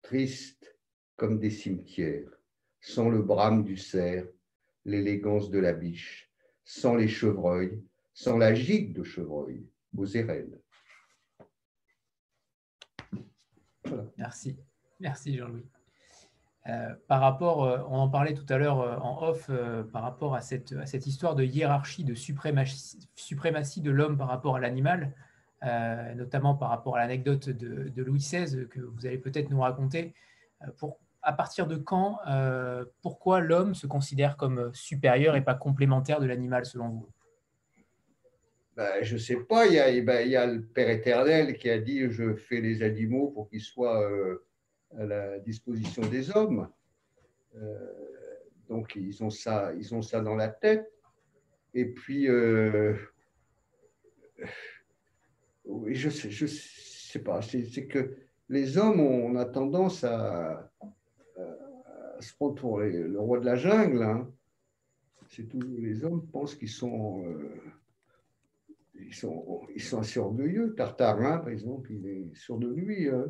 tristes 0.02 0.76
comme 1.16 1.38
des 1.38 1.48
cimetières, 1.48 2.28
sans 2.78 3.08
le 3.08 3.22
brame 3.22 3.64
du 3.64 3.78
cerf, 3.78 4.26
l'élégance 4.84 5.48
de 5.48 5.58
la 5.58 5.72
biche, 5.72 6.30
sans 6.62 6.94
les 6.94 7.08
chevreuils, 7.08 7.82
sans 8.12 8.36
la 8.36 8.52
gigue 8.52 8.92
de 8.92 9.02
chevreuil, 9.02 9.66
aux. 9.96 10.60
Merci, 14.18 14.58
merci 15.00 15.38
Jean-Louis. 15.38 15.64
Euh, 16.66 16.94
par 17.08 17.22
rapport, 17.22 17.64
euh, 17.64 17.78
on 17.88 17.96
en 17.96 18.10
parlait 18.10 18.34
tout 18.34 18.44
à 18.50 18.58
l'heure 18.58 18.80
euh, 18.80 18.98
en 18.98 19.26
off, 19.26 19.50
par 19.90 20.02
rapport 20.02 20.34
à 20.34 20.42
cette, 20.42 21.06
histoire 21.06 21.34
de 21.34 21.44
hiérarchie, 21.44 22.04
de 22.04 22.14
suprématie 22.14 23.80
de 23.80 23.90
l'homme 23.90 24.18
par 24.18 24.28
rapport 24.28 24.56
à 24.56 24.60
l'animal, 24.60 25.14
euh, 25.64 26.14
notamment 26.14 26.54
par 26.54 26.68
rapport 26.68 26.96
à 26.96 27.00
l'anecdote 27.00 27.48
de, 27.48 28.02
Louis 28.02 28.18
XVI 28.18 28.68
que 28.68 28.80
vous 28.80 29.06
allez 29.06 29.16
peut-être 29.16 29.48
nous 29.48 29.60
raconter. 29.60 30.14
Euh, 30.62 30.88
à 31.22 31.32
partir 31.32 31.66
de 31.66 31.76
quand, 31.76 32.18
euh, 32.28 32.84
pourquoi 33.02 33.40
l'homme 33.40 33.74
se 33.74 33.86
considère 33.86 34.36
comme 34.36 34.70
supérieur 34.74 35.34
et 35.34 35.42
pas 35.42 35.54
complémentaire 35.54 36.20
de 36.20 36.26
l'animal 36.26 36.66
selon 36.66 36.88
vous? 36.90 37.08
Ben, 38.76 39.02
Je 39.02 39.14
ne 39.14 39.18
sais 39.18 39.36
pas, 39.36 39.66
il 39.66 39.72
y, 39.72 39.80
a, 39.80 40.00
ben, 40.02 40.20
il 40.26 40.30
y, 40.30 40.36
a, 40.36 40.46
le 40.46 40.62
Père 40.62 40.90
éternel 40.90 41.56
qui 41.56 41.70
a 41.70 41.78
dit 41.78 42.10
je 42.10 42.36
fais 42.36 42.60
les 42.60 42.82
animaux 42.82 43.28
pour 43.30 43.48
qu'ils 43.48 43.62
soient 43.62 44.06
à 44.96 45.04
la 45.04 45.38
disposition 45.38 46.02
des 46.02 46.36
hommes. 46.36 46.68
donc 48.68 48.94
ils 48.94 49.24
ont, 49.24 49.30
ça, 49.30 49.72
ils 49.72 49.94
ont 49.94 50.02
ça 50.02 50.20
dans 50.20 50.36
la 50.36 50.48
tête. 50.48 50.92
Et 51.72 51.86
puis, 51.86 52.28
oui, 55.66 55.94
je 55.94 56.08
sais, 56.10 56.30
je 56.30 56.46
sais 56.46 57.18
pas. 57.18 57.40
C'est 57.42 57.86
que 57.86 58.16
les 58.48 58.78
hommes, 58.78 59.00
on 59.00 59.36
a 59.36 59.44
tendance 59.44 60.04
à, 60.04 60.70
se 62.20 62.34
prendre 62.34 62.54
pour 62.54 62.80
le 62.80 63.18
roi 63.18 63.40
de 63.40 63.44
la 63.44 63.56
jungle. 63.56 64.02
Hein. 64.02 64.30
C'est 65.28 65.48
tout. 65.48 65.60
Les 65.78 66.04
hommes 66.04 66.26
pensent 66.26 66.54
qu'ils 66.54 66.68
sont, 66.68 67.24
euh, 67.26 67.60
ils 68.94 69.14
sont, 69.14 69.62
ils 69.74 69.82
sont 69.82 69.98
assez 70.00 70.18
orgueilleux. 70.18 70.74
Tartarin, 70.74 71.38
par 71.38 71.50
exemple, 71.50 71.92
il 71.92 72.06
est 72.06 72.34
sûr 72.34 72.58
de 72.58 72.68
lui. 72.68 73.08
Hein. 73.08 73.26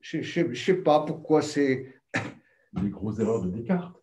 Je 0.00 0.42
ne 0.42 0.54
sais 0.54 0.74
pas 0.74 1.04
pourquoi 1.04 1.42
c'est. 1.42 1.94
Des 2.74 2.90
grosses 2.90 3.20
erreurs 3.20 3.42
de 3.42 3.50
Descartes. 3.50 3.96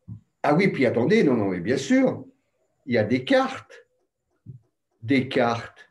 Ah 0.44 0.56
oui, 0.56 0.70
puis 0.70 0.86
attendez, 0.86 1.24
non, 1.24 1.36
non, 1.36 1.50
mais 1.50 1.60
bien 1.60 1.78
sûr, 1.78 2.26
il 2.86 2.96
y 2.96 2.98
a 2.98 3.04
Descartes. 3.04 3.86
Descartes, 5.04 5.90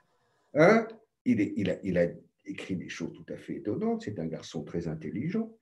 hein, 0.55 0.87
il, 1.25 1.99
a, 1.99 2.07
écrit 2.47 2.77
des 2.77 2.89
choses 2.89 3.13
tout 3.13 3.33
à 3.33 3.37
fait 3.37 3.57
étonnantes. 3.57 4.03
C'est 4.03 4.19
un 4.19 4.27
garçon 4.27 4.65
très 4.65 4.89
intelligent, 4.89 5.55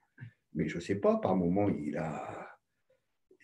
mais 0.54 0.68
je 0.68 0.76
ne 0.76 0.80
sais 0.80 0.96
pas, 0.96 1.16
par 1.16 1.36
moments, 1.36 1.68
il 1.68 1.96
a, 1.96 2.58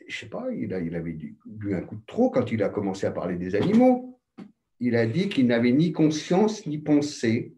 je 0.06 0.16
sais 0.16 0.28
pas, 0.28 0.52
il, 0.52 0.72
avait 0.72 1.18
bu 1.46 1.74
un 1.74 1.82
coup 1.82 1.96
de 1.96 2.04
trop 2.06 2.30
quand 2.30 2.50
il 2.52 2.62
a 2.62 2.68
commencé 2.68 3.06
à 3.06 3.10
parler 3.10 3.36
des 3.36 3.54
animaux. 3.54 4.20
Il 4.80 4.96
a 4.96 5.06
dit 5.06 5.28
qu'il 5.28 5.46
n'avait 5.46 5.72
ni 5.72 5.92
conscience 5.92 6.66
ni 6.66 6.78
pensée 6.78 7.54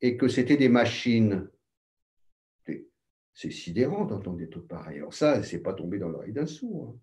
et 0.00 0.16
que 0.16 0.28
c'était 0.28 0.56
des 0.56 0.68
machines. 0.68 1.48
C'est 3.32 3.50
sidérant 3.50 4.06
d'entendre 4.06 4.38
des 4.38 4.48
trucs 4.48 4.66
pareils. 4.66 4.96
Alors 4.96 5.12
ça, 5.12 5.42
c'est 5.42 5.60
pas 5.60 5.74
tombé 5.74 5.98
dans 5.98 6.08
l'oreille 6.08 6.32
d'un 6.32 6.46
sourd. 6.46 6.88
Hein. 6.88 6.98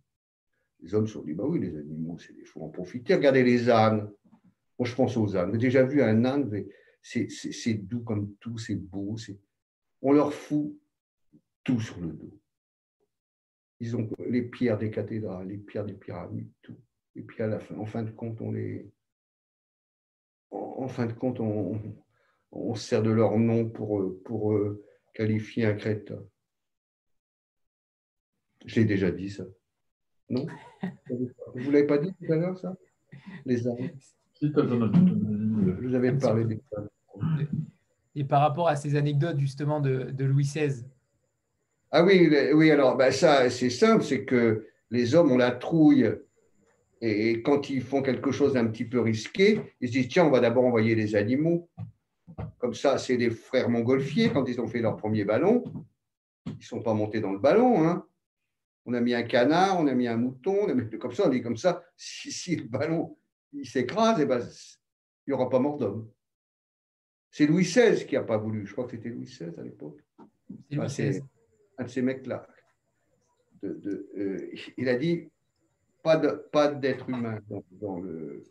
Les 0.82 0.96
hommes 0.96 1.08
se 1.08 1.14
sont 1.14 1.24
dit, 1.24 1.34
bah 1.34 1.46
oui, 1.46 1.60
les 1.60 1.78
animaux, 1.78 2.18
c'est 2.18 2.34
des 2.34 2.44
faut 2.44 2.62
en 2.62 2.70
profiter. 2.70 3.16
Regardez 3.16 3.44
les 3.44 3.70
ânes. 3.70 4.12
Moi, 4.80 4.88
je 4.88 4.96
pense 4.96 5.16
aux 5.18 5.36
ânes. 5.36 5.52
J'ai 5.54 5.60
déjà 5.60 5.84
vu 5.84 6.02
un 6.02 6.26
âne, 6.26 6.50
c'est 7.02 7.74
doux 7.74 8.02
comme 8.02 8.34
tout, 8.36 8.58
c'est 8.58 8.76
beau. 8.76 9.16
On 10.02 10.12
leur 10.12 10.34
fout 10.34 10.76
tout 11.64 11.80
sur 11.80 12.00
le 12.00 12.10
dos. 12.10 12.40
Ils 13.80 13.96
ont 13.96 14.10
les 14.28 14.44
pierres 14.44 14.78
des 14.78 14.90
cathédrales, 14.90 15.48
les 15.48 15.58
pierres 15.58 15.86
des 15.86 15.94
pyramides, 15.94 16.52
tout. 16.62 16.78
Et 17.16 17.22
puis 17.22 17.44
à 17.44 17.48
la 17.48 17.60
fin, 17.60 17.76
en 17.76 17.86
fin 17.86 18.04
de 18.04 18.12
compte, 18.12 18.42
on 18.42 18.52
les. 18.52 18.90
En, 20.52 20.88
fin 20.88 21.06
de 21.06 21.14
compte, 21.14 21.40
on, 21.40 21.80
on, 22.52 22.76
sert 22.76 23.02
de 23.02 23.10
leur 23.10 23.38
nom 23.38 23.70
pour, 23.70 24.22
pour 24.24 24.60
qualifier 25.14 25.66
un 25.66 25.74
crétin. 25.76 26.22
J'ai 28.66 28.86
déjà 28.86 29.12
dit 29.12 29.30
ça. 29.30 29.46
Non? 30.30 30.46
Vous 31.56 31.60
ne 31.68 31.72
l'avez 31.72 31.88
pas 31.88 31.98
dit 31.98 32.14
tout 32.14 32.32
à 32.32 32.36
l'heure, 32.36 32.58
ça? 32.58 32.76
Les 33.46 33.68
âmes 33.68 33.90
Vous 34.52 35.96
avez 35.96 36.12
parlé 36.14 36.46
des 36.46 36.60
Et 38.16 38.24
par 38.24 38.42
rapport 38.42 38.68
à 38.68 38.76
ces 38.76 38.96
anecdotes 38.96 39.40
justement 39.40 39.80
de, 39.80 40.12
de 40.12 40.26
Louis 40.26 40.44
XVI, 40.44 40.84
ah 41.96 42.04
oui, 42.04 42.28
oui 42.56 42.72
alors 42.72 42.98
ben 42.98 43.12
ça, 43.12 43.52
c'est 43.52 43.70
simple, 43.70 44.04
c'est 44.04 44.26
que 44.26 44.66
les 44.90 45.14
hommes 45.14 45.32
ont 45.32 45.38
la 45.38 45.52
trouille 45.52 46.12
et 47.02 47.44
quand 47.44 47.70
ils 47.70 47.84
font 47.84 48.02
quelque 48.02 48.32
chose 48.32 48.54
d'un 48.54 48.66
petit 48.66 48.86
peu 48.86 49.00
risqué, 49.00 49.62
ils 49.80 49.90
se 49.90 49.94
disent 49.94 50.08
tiens, 50.08 50.26
on 50.26 50.32
va 50.32 50.40
d'abord 50.40 50.66
envoyer 50.66 50.96
les 50.96 51.16
animaux. 51.16 51.70
Comme 52.58 52.74
ça, 52.74 52.98
c'est 52.98 53.18
les 53.18 53.30
frères 53.30 53.70
montgolfiers, 53.70 54.32
quand 54.32 54.48
ils 54.48 54.60
ont 54.60 54.68
fait 54.68 54.80
leur 54.80 54.96
premier 54.96 55.24
ballon, 55.24 55.66
ils 56.48 56.58
ne 56.58 56.64
sont 56.64 56.82
pas 56.82 56.96
montés 56.96 57.20
dans 57.20 57.32
le 57.32 57.38
ballon. 57.38 57.88
Hein. 57.88 58.08
On 58.88 58.94
a 58.94 59.00
mis 59.02 59.14
un 59.14 59.24
canard, 59.24 59.80
on 59.80 59.86
a 59.86 59.94
mis 59.94 60.08
un 60.08 60.18
mouton, 60.18 60.62
on 60.64 60.70
a 60.70 60.74
mis 60.74 60.90
comme 60.98 61.12
ça, 61.12 61.28
on 61.28 61.30
dit 61.30 61.44
comme 61.44 61.58
ça, 61.58 61.84
si, 61.96 62.56
le 62.56 62.68
ballon 62.70 63.18
il 63.54 63.68
s'écrase, 63.68 64.20
eh 64.20 64.26
ben, 64.26 64.40
il 64.40 65.30
n'y 65.30 65.34
aura 65.34 65.50
pas 65.50 65.60
mort 65.60 65.78
d'homme. 65.78 66.10
C'est 67.32 67.48
Louis 67.48 67.64
XVI 67.64 68.06
qui 68.06 68.16
n'a 68.16 68.24
pas 68.24 68.38
voulu, 68.38 68.66
je 68.66 68.72
crois 68.74 68.86
que 68.86 68.92
c'était 68.92 69.10
Louis 69.10 69.26
XVI 69.26 69.54
à 69.58 69.64
l'époque. 69.64 70.04
C'est 70.88 71.24
un 71.78 71.84
de 71.84 71.90
ces 71.90 72.02
mecs-là. 72.02 72.48
Euh, 73.64 74.54
il 74.78 74.90
a 74.90 74.96
dit 74.96 75.32
pas 76.04 76.18
de, 76.18 76.30
pas 76.52 76.68
d'être 76.68 77.10
humain 77.10 77.40
dans, 77.72 78.00
le 78.00 78.44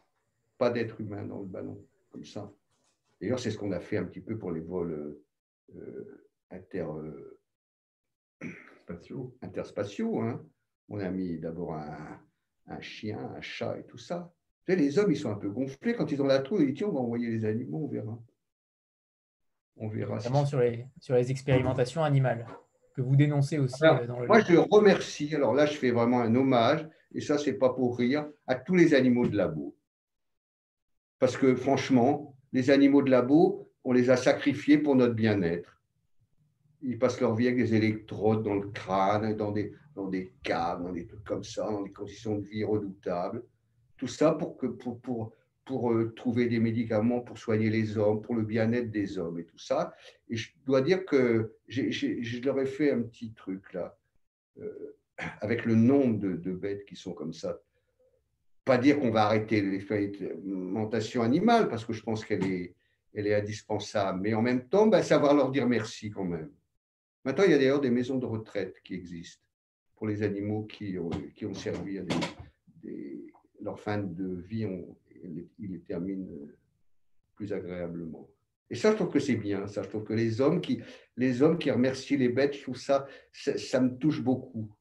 pas 0.58 0.70
d'être 0.70 1.00
humain 1.00 1.24
dans 1.24 1.40
le 1.40 1.46
ballon 1.46 1.86
comme 2.10 2.24
ça. 2.24 2.52
D'ailleurs, 3.20 3.38
c'est 3.38 3.50
ce 3.50 3.58
qu'on 3.58 3.72
a 3.72 3.80
fait 3.80 3.98
un 3.98 4.04
petit 4.04 4.20
peu 4.20 4.36
pour 4.38 4.50
les 4.50 4.60
vols 4.60 5.20
euh, 5.76 6.28
inter, 6.50 6.86
euh, 6.88 7.38
interspatiaux. 9.42 10.20
Hein. 10.20 10.44
On 10.88 10.98
a 10.98 11.10
mis 11.10 11.38
d'abord 11.38 11.74
un, 11.74 12.20
un, 12.66 12.80
chien, 12.80 13.18
un 13.36 13.40
chat 13.40 13.78
et 13.78 13.84
tout 13.84 13.98
ça. 13.98 14.32
Les 14.68 14.98
hommes, 14.98 15.10
ils 15.10 15.16
sont 15.16 15.30
un 15.30 15.36
peu 15.36 15.50
gonflés 15.50 15.94
quand 15.94 16.10
ils 16.10 16.20
ont 16.22 16.26
la 16.26 16.38
trouille. 16.38 16.66
Ils 16.68 16.74
disent 16.74 16.84
on 16.84 16.92
va 16.92 17.00
envoyer 17.00 17.28
les 17.28 17.44
animaux, 17.44 17.84
on 17.84 17.88
verra. 17.88 18.18
On 19.76 19.88
verra. 19.88 20.16
Notamment 20.16 20.46
sur, 20.46 20.60
les, 20.60 20.86
sur 21.00 21.14
les 21.14 21.30
expérimentations 21.30 22.04
animales 22.04 22.46
que 22.94 23.00
vous 23.00 23.16
dénoncez 23.16 23.58
aussi 23.58 23.84
euh, 23.84 24.06
dans 24.06 24.20
le 24.20 24.26
Moi, 24.26 24.40
je 24.40 24.56
remercie, 24.56 25.34
alors 25.34 25.54
là, 25.54 25.66
je 25.66 25.76
fais 25.76 25.90
vraiment 25.90 26.20
un 26.20 26.34
hommage, 26.34 26.86
et 27.14 27.20
ça, 27.20 27.38
c'est 27.38 27.54
pas 27.54 27.70
pour 27.70 27.98
rire, 27.98 28.28
à 28.46 28.54
tous 28.54 28.74
les 28.74 28.94
animaux 28.94 29.26
de 29.26 29.36
labo. 29.36 29.76
Parce 31.18 31.36
que 31.36 31.54
franchement, 31.54 32.36
les 32.52 32.70
animaux 32.70 33.02
de 33.02 33.10
labo, 33.10 33.70
on 33.84 33.92
les 33.92 34.10
a 34.10 34.16
sacrifiés 34.16 34.78
pour 34.78 34.94
notre 34.94 35.14
bien-être. 35.14 35.80
Ils 36.82 36.98
passent 36.98 37.20
leur 37.20 37.34
vie 37.34 37.46
avec 37.46 37.58
des 37.58 37.74
électrodes 37.74 38.42
dans 38.42 38.56
le 38.56 38.68
crâne, 38.68 39.36
dans 39.36 39.52
des, 39.52 39.72
dans 39.94 40.08
des 40.08 40.34
caves, 40.42 40.82
dans 40.82 40.92
des 40.92 41.06
trucs 41.06 41.24
comme 41.24 41.44
ça, 41.44 41.64
dans 41.64 41.82
des 41.82 41.92
conditions 41.92 42.36
de 42.36 42.46
vie 42.46 42.64
redoutables. 42.64 43.42
Tout 44.02 44.08
ça 44.08 44.32
pour, 44.32 44.56
que, 44.56 44.66
pour, 44.66 45.00
pour, 45.00 45.32
pour 45.64 45.92
euh, 45.92 46.12
trouver 46.16 46.46
des 46.46 46.58
médicaments 46.58 47.20
pour 47.20 47.38
soigner 47.38 47.70
les 47.70 47.96
hommes, 47.96 48.20
pour 48.20 48.34
le 48.34 48.42
bien-être 48.42 48.90
des 48.90 49.16
hommes 49.16 49.38
et 49.38 49.44
tout 49.44 49.60
ça. 49.60 49.94
Et 50.28 50.34
je 50.34 50.50
dois 50.66 50.80
dire 50.80 51.04
que 51.04 51.54
je 51.68 52.40
leur 52.42 52.58
ai 52.58 52.66
fait 52.66 52.90
un 52.90 53.02
petit 53.02 53.32
truc 53.32 53.72
là, 53.72 53.96
euh, 54.58 54.96
avec 55.40 55.66
le 55.66 55.76
nombre 55.76 56.18
de, 56.18 56.52
bêtes 56.52 56.84
qui 56.84 56.96
sont 56.96 57.12
comme 57.12 57.32
ça. 57.32 57.60
Pas 58.64 58.76
dire 58.76 58.98
qu'on 58.98 59.12
va 59.12 59.26
arrêter 59.26 59.60
l'expérimentation 59.62 61.22
animale, 61.22 61.68
parce 61.68 61.84
que 61.84 61.92
je 61.92 62.02
pense 62.02 62.24
qu'elle 62.24 62.44
est, 62.44 62.74
elle 63.14 63.28
est 63.28 63.36
indispensable, 63.36 64.20
mais 64.20 64.34
en 64.34 64.42
même 64.42 64.66
temps, 64.66 64.88
ben, 64.88 65.00
savoir 65.00 65.32
leur 65.32 65.52
dire 65.52 65.68
merci 65.68 66.10
quand 66.10 66.24
même. 66.24 66.50
Maintenant, 67.24 67.44
il 67.44 67.52
y 67.52 67.54
a 67.54 67.58
d'ailleurs 67.58 67.80
des 67.80 67.90
maisons 67.90 68.18
de 68.18 68.26
retraite 68.26 68.82
qui 68.82 68.94
existent 68.94 69.46
pour 69.94 70.08
les 70.08 70.24
animaux 70.24 70.64
qui 70.64 70.98
ont, 70.98 71.10
qui 71.36 71.46
ont 71.46 71.54
servi 71.54 71.98
à 71.98 72.02
des, 72.02 73.22
leur 73.62 73.78
fin 73.78 73.98
de 73.98 74.42
vie 74.48 74.66
ont, 74.66 74.96
il 75.58 75.70
les 75.70 75.80
termine 75.80 76.28
euh, 76.28 76.56
plus 77.34 77.52
agréablement. 77.52 78.28
Et 78.70 78.74
ça, 78.74 78.90
je 78.90 78.96
trouve 78.96 79.10
que 79.10 79.20
c'est 79.20 79.36
bien. 79.36 79.66
Ça, 79.66 79.82
je 79.82 79.88
trouve 79.88 80.04
que 80.04 80.14
les 80.14 80.40
hommes 80.40 80.60
qui, 80.60 80.80
les 81.16 81.42
hommes 81.42 81.58
qui 81.58 81.70
remercient 81.70 82.16
les 82.16 82.28
bêtes, 82.28 82.54
je 82.54 82.62
trouve 82.62 82.78
ça, 82.78 83.06
ça, 83.32 83.80
me 83.80 83.96
touche 83.98 84.22
beaucoup. 84.22 84.74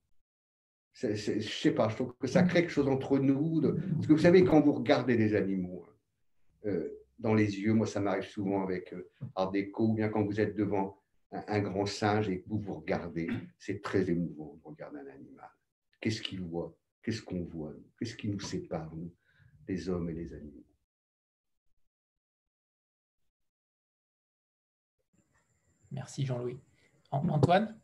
je 0.94 1.08
ne 1.08 1.42
sais 1.42 1.72
pas, 1.72 1.90
je 1.90 1.96
trouve 1.96 2.16
que 2.18 2.28
ça 2.28 2.44
crée 2.44 2.62
quelque 2.62 2.72
chose 2.72 2.88
entre 2.88 3.20
nous. 3.20 3.62
parce 3.62 4.08
que 4.08 4.14
vous 4.14 4.20
savez, 4.20 4.44
quand 4.44 4.62
vous 4.62 4.74
regardez 4.74 5.18
des 5.18 5.36
animaux 5.36 5.86
euh, 6.66 6.90
dans 7.20 7.34
les 7.34 7.60
yeux, 7.60 7.74
moi, 7.74 7.86
ça 7.86 8.00
m'arrive 8.00 8.24
souvent 8.24 8.64
avec 8.64 8.94
euh, 8.94 9.10
Art 9.36 9.52
Deco, 9.52 9.90
ou 9.90 9.94
bien 9.94 10.10
quand 10.10 10.24
vous 10.24 10.40
êtes 10.40 10.56
devant 10.56 10.98
un, 11.32 11.60
grand 11.60 11.86
singe 11.86 12.30
et 12.30 12.42
que 12.42 12.48
vous 12.48 12.60
vous 12.60 12.76
regardez, 12.76 13.30
c'est 13.58 13.82
très 13.82 14.10
émouvant 14.10 14.58
de 14.62 14.70
regarder 14.70 15.00
un 15.00 15.08
animal. 15.08 15.50
Qu'est-ce 16.00 16.22
qu'il 16.22 16.42
voit? 16.42 16.76
Qu'est-ce 17.04 17.22
qu'on 17.22 17.44
voit 17.44 17.74
Qu'est-ce 17.98 18.16
qui 18.16 18.30
nous 18.30 18.40
sépare, 18.40 18.94
nous 18.96 19.12
les 19.68 19.90
hommes 19.90 20.10
et 20.10 20.14
les 20.14 20.34
animaux? 20.34 20.66
Merci 25.92 26.26
Jean-Louis. 26.26 26.58
Antoine? 27.12 27.78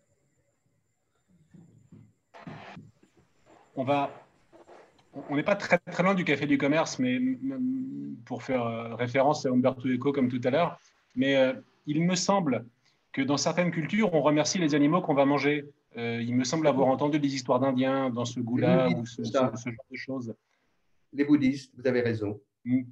On 3.75 3.83
va. 3.83 4.09
On 5.29 5.35
n'est 5.35 5.43
pas 5.43 5.55
très, 5.55 5.77
très 5.77 6.03
loin 6.03 6.15
du 6.15 6.23
café 6.23 6.45
du 6.45 6.57
commerce, 6.57 6.99
mais 6.99 7.19
pour 8.25 8.43
faire 8.43 8.63
euh, 8.63 8.95
référence 8.95 9.45
à 9.45 9.49
Umberto 9.49 9.87
Eco 9.87 10.11
comme 10.11 10.29
tout 10.29 10.41
à 10.43 10.49
l'heure, 10.49 10.79
mais 11.15 11.35
euh, 11.35 11.53
il 11.85 12.03
me 12.03 12.15
semble 12.15 12.65
que 13.11 13.21
dans 13.21 13.37
certaines 13.37 13.71
cultures, 13.71 14.13
on 14.13 14.21
remercie 14.21 14.59
les 14.59 14.75
animaux 14.75 15.01
qu'on 15.01 15.15
va 15.15 15.25
manger. 15.25 15.65
Euh, 15.95 16.21
il 16.21 16.35
me 16.35 16.43
semble 16.43 16.67
avoir 16.67 16.87
entendu 16.89 17.19
des 17.19 17.33
histoires 17.33 17.59
d'Indiens 17.59 18.09
dans 18.09 18.25
ce 18.25 18.39
goût-là 18.39 18.89
ou 18.89 19.05
ce, 19.05 19.23
genre 19.23 19.51
de 19.51 19.95
choses 19.95 20.33
les 21.13 21.25
bouddhistes, 21.25 21.73
vous 21.75 21.87
avez 21.87 22.01
raison. 22.01 22.41
Mm. 22.65 22.83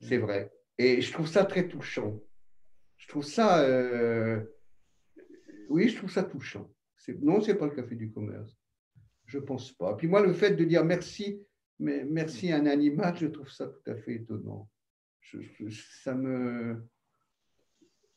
C'est 0.00 0.18
vrai. 0.18 0.52
Et 0.78 1.00
je 1.00 1.12
trouve 1.12 1.28
ça 1.28 1.44
très 1.44 1.68
touchant. 1.68 2.20
Je 2.96 3.08
trouve 3.08 3.24
ça. 3.24 3.62
Euh, 3.62 4.42
oui, 5.68 5.88
je 5.88 5.96
trouve 5.96 6.10
ça 6.10 6.22
touchant. 6.22 6.70
Non, 7.20 7.40
ce 7.40 7.50
n'est 7.50 7.58
pas 7.58 7.66
le 7.66 7.74
café 7.74 7.94
du 7.94 8.10
commerce. 8.10 8.56
Je 9.26 9.38
ne 9.38 9.42
pense 9.42 9.72
pas. 9.72 9.94
Puis 9.94 10.06
moi, 10.06 10.24
le 10.24 10.32
fait 10.32 10.52
de 10.52 10.64
dire 10.64 10.84
merci, 10.84 11.42
mais 11.78 12.04
merci 12.04 12.52
à 12.52 12.58
un 12.58 12.66
animal, 12.66 13.16
je 13.16 13.26
trouve 13.26 13.50
ça 13.50 13.66
tout 13.66 13.90
à 13.90 13.96
fait 13.96 14.14
étonnant. 14.14 14.68
ça 16.02 16.14
me. 16.14 16.84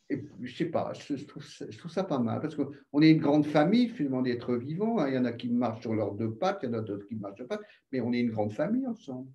Et, 0.09 0.23
je 0.41 0.55
sais 0.55 0.65
pas, 0.65 0.93
je 0.93 1.25
trouve, 1.25 1.43
ça, 1.43 2.03
pas 2.03 2.19
mal, 2.19 2.39
parce 2.39 2.55
qu'on 2.55 3.01
est 3.01 3.09
une 3.09 3.19
grande 3.19 3.45
famille, 3.45 3.89
finalement, 3.89 4.21
d'êtres 4.21 4.55
vivants. 4.55 4.99
Hein. 4.99 5.09
Il 5.09 5.15
y 5.15 5.17
en 5.17 5.25
a 5.25 5.31
qui 5.31 5.49
marchent 5.49 5.81
sur 5.81 5.95
leurs 5.95 6.13
deux 6.13 6.31
pattes, 6.31 6.59
il 6.61 6.67
y 6.67 6.69
en 6.69 6.77
a 6.77 6.81
d'autres 6.81 7.07
qui 7.07 7.15
marchent 7.15 7.47
pas, 7.47 7.59
mais 7.91 8.01
on 8.01 8.13
est 8.13 8.19
une 8.19 8.29
grande 8.29 8.53
famille 8.53 8.85
ensemble. 8.85 9.31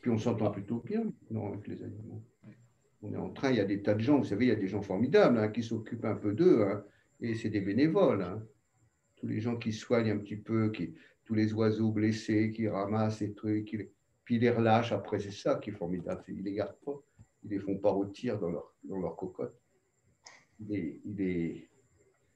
Puis 0.00 0.10
on 0.10 0.18
s'entend 0.18 0.52
plutôt 0.52 0.80
bien 0.80 1.12
non, 1.30 1.52
avec 1.52 1.66
les 1.66 1.82
animaux. 1.82 2.22
On 3.02 3.12
est 3.12 3.16
en 3.16 3.30
train, 3.30 3.50
il 3.50 3.56
y 3.56 3.60
a 3.60 3.64
des 3.64 3.82
tas 3.82 3.94
de 3.94 4.00
gens, 4.00 4.18
vous 4.18 4.24
savez, 4.24 4.46
il 4.46 4.48
y 4.48 4.52
a 4.52 4.56
des 4.56 4.68
gens 4.68 4.82
formidables 4.82 5.38
hein, 5.38 5.48
qui 5.48 5.62
s'occupent 5.62 6.04
un 6.04 6.14
peu 6.14 6.32
d'eux, 6.34 6.62
hein, 6.62 6.84
et 7.20 7.34
c'est 7.34 7.50
des 7.50 7.60
bénévoles. 7.60 8.24
Tous 9.16 9.26
les 9.26 9.40
gens 9.40 9.56
qui 9.56 9.72
soignent 9.72 10.12
un 10.12 10.18
petit 10.18 10.36
peu, 10.36 10.70
qui, 10.70 10.94
tous 11.24 11.34
les 11.34 11.52
oiseaux 11.52 11.90
blessés, 11.90 12.52
qui 12.52 12.68
ramassent 12.68 13.20
les 13.20 13.34
trucs, 13.34 13.66
qui, 13.66 13.88
puis 14.28 14.36
ils 14.36 14.42
les 14.42 14.50
relâchent 14.50 14.92
après, 14.92 15.18
c'est 15.18 15.30
ça 15.30 15.54
qui 15.54 15.70
est 15.70 15.72
formidable. 15.72 16.22
Ils 16.28 16.36
ne 16.36 16.42
les 16.42 16.52
gardent 16.52 16.76
pas, 16.84 17.02
ils 17.44 17.48
les 17.48 17.58
font 17.58 17.78
pas 17.78 17.88
rôtir 17.88 18.38
dans 18.38 18.50
leur, 18.50 18.74
dans 18.84 18.98
leur 18.98 19.16
cocotte. 19.16 19.58
Ils 20.60 21.00
les, 21.16 21.66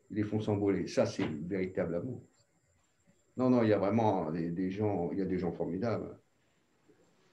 les 0.09 0.25
font 0.25 0.41
s'envoler. 0.41 0.87
Ça, 0.87 1.05
c'est 1.05 1.27
le 1.27 1.47
véritable 1.47 1.97
amour. 1.97 2.23
Non, 3.37 3.51
non, 3.51 3.63
il 3.63 3.69
y 3.69 3.75
a 3.75 3.79
vraiment 3.79 4.33
des, 4.33 4.71
gens, 4.71 5.13
il 5.13 5.19
y 5.19 5.21
a 5.21 5.27
des 5.27 5.39
gens 5.39 5.53
formidables. 5.53 6.19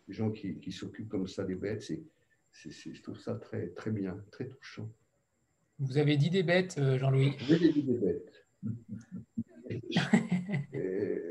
Des 0.10 0.14
gens 0.14 0.30
qui, 0.30 0.60
qui 0.60 0.74
s'occupent 0.74 1.08
comme 1.08 1.30
ça 1.30 1.46
des 1.46 1.56
bêtes. 1.56 1.84
C'est, 1.84 2.70
je 2.70 3.02
trouve 3.02 3.18
ça 3.18 3.36
très, 3.36 3.70
très 3.70 3.92
bien, 3.92 4.22
très 4.30 4.50
touchant. 4.50 4.92
Vous 5.78 5.98
avez 5.98 6.18
dit 6.18 6.32
des 6.32 6.44
bêtes, 6.44 6.78
euh, 6.80 6.98
Jean-Louis? 6.98 7.38
J'ai 7.48 7.72
dit 7.72 7.84
des 7.84 7.98
bêtes. 7.98 8.46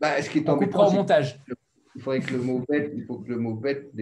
bah, 0.00 0.20
ce 0.20 0.30
qui 0.30 0.38
est 0.38 0.48
On 0.48 0.58
coupera 0.58 0.88
au 0.88 0.92
montage. 0.92 1.40
Il 1.94 2.02
faudrait 2.02 2.20
que 2.20 2.32
le 2.32 2.42
mot 2.42 2.64
bête, 2.68 2.92
il 2.94 3.04
faut 3.04 3.18
que 3.18 3.28
le 3.28 3.38
mot 3.38 3.54
bête 3.54 3.92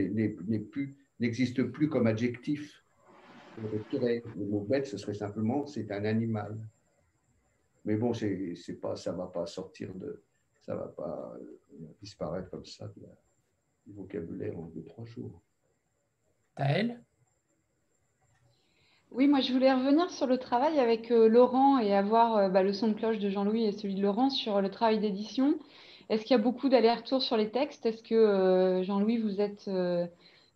n'existe 1.18 1.62
plus 1.64 1.88
comme 1.88 2.06
adjectif. 2.06 2.82
Le 3.58 4.46
mot 4.46 4.60
bête, 4.60 4.86
ce 4.86 4.96
serait 4.96 5.14
simplement 5.14 5.66
c'est 5.66 5.90
un 5.92 6.04
animal. 6.04 6.58
Mais 7.84 7.96
bon, 7.96 8.14
c'est, 8.14 8.80
pas, 8.80 8.96
ça 8.96 9.12
ne 9.12 9.18
va 9.18 9.26
pas 9.26 9.46
sortir 9.46 9.94
de. 9.94 10.22
Ça 10.60 10.74
ne 10.74 10.78
va 10.78 10.86
pas 10.86 11.36
euh, 11.36 11.86
disparaître 12.00 12.48
comme 12.48 12.64
ça 12.64 12.88
du 13.84 13.92
vocabulaire 13.92 14.56
en 14.56 14.66
deux, 14.66 14.84
trois 14.84 15.04
jours. 15.04 15.42
Taël? 16.54 17.02
Oui, 19.14 19.28
moi 19.28 19.40
je 19.40 19.52
voulais 19.52 19.72
revenir 19.72 20.10
sur 20.10 20.26
le 20.26 20.38
travail 20.38 20.78
avec 20.78 21.10
euh, 21.10 21.28
Laurent 21.28 21.78
et 21.78 21.94
avoir 21.94 22.36
euh, 22.36 22.48
bah, 22.48 22.62
le 22.62 22.72
son 22.72 22.88
de 22.88 22.94
cloche 22.94 23.18
de 23.18 23.28
Jean-Louis 23.28 23.64
et 23.64 23.72
celui 23.72 23.94
de 23.94 24.02
Laurent 24.02 24.30
sur 24.30 24.62
le 24.62 24.70
travail 24.70 25.00
d'édition. 25.00 25.58
Est-ce 26.08 26.22
qu'il 26.22 26.30
y 26.30 26.40
a 26.40 26.42
beaucoup 26.42 26.70
d'allers-retours 26.70 27.20
sur 27.20 27.36
les 27.36 27.50
textes? 27.50 27.84
Est-ce 27.84 28.02
que 28.02 28.82
Jean-Louis, 28.84 29.18
vous 29.18 29.40
êtes 29.40 29.68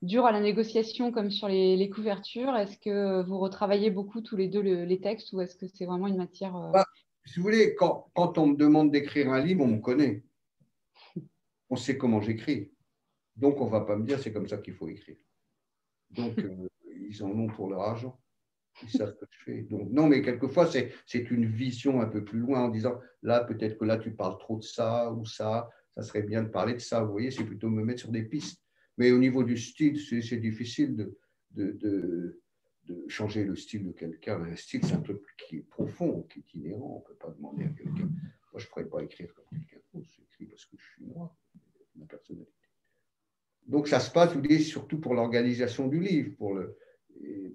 dur 0.02 0.26
à 0.26 0.32
la 0.32 0.40
négociation 0.40 1.12
comme 1.12 1.30
sur 1.30 1.48
les, 1.48 1.90
couvertures? 1.90 2.56
Est-ce 2.56 2.78
que 2.78 3.22
vous 3.22 3.38
retravaillez 3.38 3.90
beaucoup 3.90 4.20
tous 4.20 4.36
les 4.36 4.48
deux 4.48 4.60
les 4.60 5.00
textes 5.00 5.32
ou 5.32 5.40
est-ce 5.40 5.56
que 5.56 5.66
c'est 5.66 5.84
vraiment 5.84 6.06
une 6.06 6.16
matière 6.16 6.56
euh, 6.56 6.70
bah, 6.72 6.86
Si 7.24 7.38
vous 7.38 7.42
voulez, 7.42 7.74
quand, 7.74 8.10
on 8.16 8.46
me 8.46 8.56
demande 8.56 8.90
d'écrire 8.90 9.30
un 9.30 9.40
livre, 9.44 9.64
on 9.64 9.68
me 9.68 9.80
connaît. 9.80 10.24
On 11.68 11.76
sait 11.76 11.98
comment 11.98 12.20
j'écris. 12.20 12.70
Donc, 13.36 13.60
on 13.60 13.66
ne 13.66 13.70
va 13.70 13.80
pas 13.80 13.96
me 13.96 14.06
dire 14.06 14.18
c'est 14.18 14.32
comme 14.32 14.48
ça 14.48 14.58
qu'il 14.58 14.74
faut 14.74 14.88
écrire. 14.88 15.16
Donc, 16.10 16.38
euh, 16.38 16.68
ils 17.08 17.22
en 17.22 17.30
ont 17.30 17.48
pour 17.48 17.68
leur 17.68 17.80
argent. 17.80 18.18
Ils 18.82 18.90
savent 18.90 19.14
ce 19.14 19.24
que 19.24 19.26
je 19.30 19.44
fais. 19.44 19.62
Donc, 19.62 19.90
non, 19.90 20.06
mais 20.06 20.22
quelquefois, 20.22 20.66
c'est 20.66 21.30
une 21.30 21.46
vision 21.46 22.00
un 22.00 22.06
peu 22.06 22.24
plus 22.24 22.38
loin 22.38 22.64
en 22.64 22.68
disant 22.68 23.00
là, 23.22 23.44
peut-être 23.44 23.78
que 23.78 23.84
là, 23.84 23.96
tu 23.96 24.12
parles 24.12 24.38
trop 24.38 24.58
de 24.58 24.64
ça 24.64 25.12
ou 25.12 25.24
ça. 25.24 25.68
Ça 25.94 26.02
serait 26.02 26.22
bien 26.22 26.42
de 26.42 26.48
parler 26.48 26.74
de 26.74 26.78
ça. 26.78 27.02
Vous 27.02 27.12
voyez, 27.12 27.30
c'est 27.30 27.44
plutôt 27.44 27.70
me 27.70 27.82
mettre 27.82 28.00
sur 28.00 28.10
des 28.10 28.22
pistes. 28.22 28.62
Mais 28.98 29.12
au 29.12 29.18
niveau 29.18 29.44
du 29.44 29.56
style, 29.56 29.98
c'est 29.98 30.36
difficile 30.36 30.96
de, 30.96 31.18
de, 31.52 32.40
de, 32.84 33.04
changer 33.08 33.44
le 33.44 33.56
style 33.56 33.86
de 33.86 33.92
quelqu'un. 33.92 34.42
Un 34.42 34.56
style, 34.56 34.84
c'est 34.84 34.94
un 34.94 35.00
truc 35.00 35.22
qui 35.38 35.56
est 35.56 35.68
profond, 35.68 36.22
qui 36.24 36.40
est 36.40 36.54
inhérent. 36.54 36.96
On 36.96 37.10
ne 37.10 37.14
peut 37.14 37.18
pas 37.18 37.30
demander 37.30 37.64
à 37.64 37.68
quelqu'un. 37.68 38.08
Moi, 38.52 38.58
je 38.58 38.64
ne 38.64 38.68
pourrais 38.68 38.88
pas 38.88 39.02
écrire 39.02 39.32
comme 39.34 39.46
quelqu'un 39.50 39.82
d'autre. 39.92 40.08
J'écris 40.10 40.46
parce 40.46 40.64
que 40.66 40.76
je 40.78 40.84
suis 40.84 41.04
moi, 41.04 41.34
ma 41.94 42.06
personnalité. 42.06 42.52
Donc, 43.66 43.88
ça 43.88 44.00
se 44.00 44.10
passe, 44.10 44.32
vous 44.34 44.40
dites, 44.40 44.62
surtout 44.62 45.00
pour 45.00 45.14
l'organisation 45.14 45.88
du 45.88 45.98
livre, 45.98 46.36
pour, 46.36 46.54
le, 46.54 46.78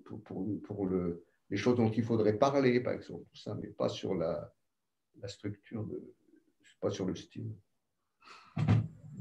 pour, 0.05 0.21
pour, 0.63 0.85
le, 0.85 1.23
les 1.49 1.57
choses 1.57 1.75
dont 1.75 1.91
il 1.91 2.03
faudrait 2.03 2.37
parler, 2.37 2.79
par 2.79 2.93
exemple, 2.93 3.23
tout 3.31 3.37
ça, 3.37 3.55
mais 3.61 3.67
pas 3.67 3.89
sur 3.89 4.15
la, 4.15 4.53
la 5.21 5.27
structure, 5.27 5.85
de, 5.85 6.13
pas 6.79 6.89
sur 6.89 7.05
le 7.05 7.15
style. 7.15 7.51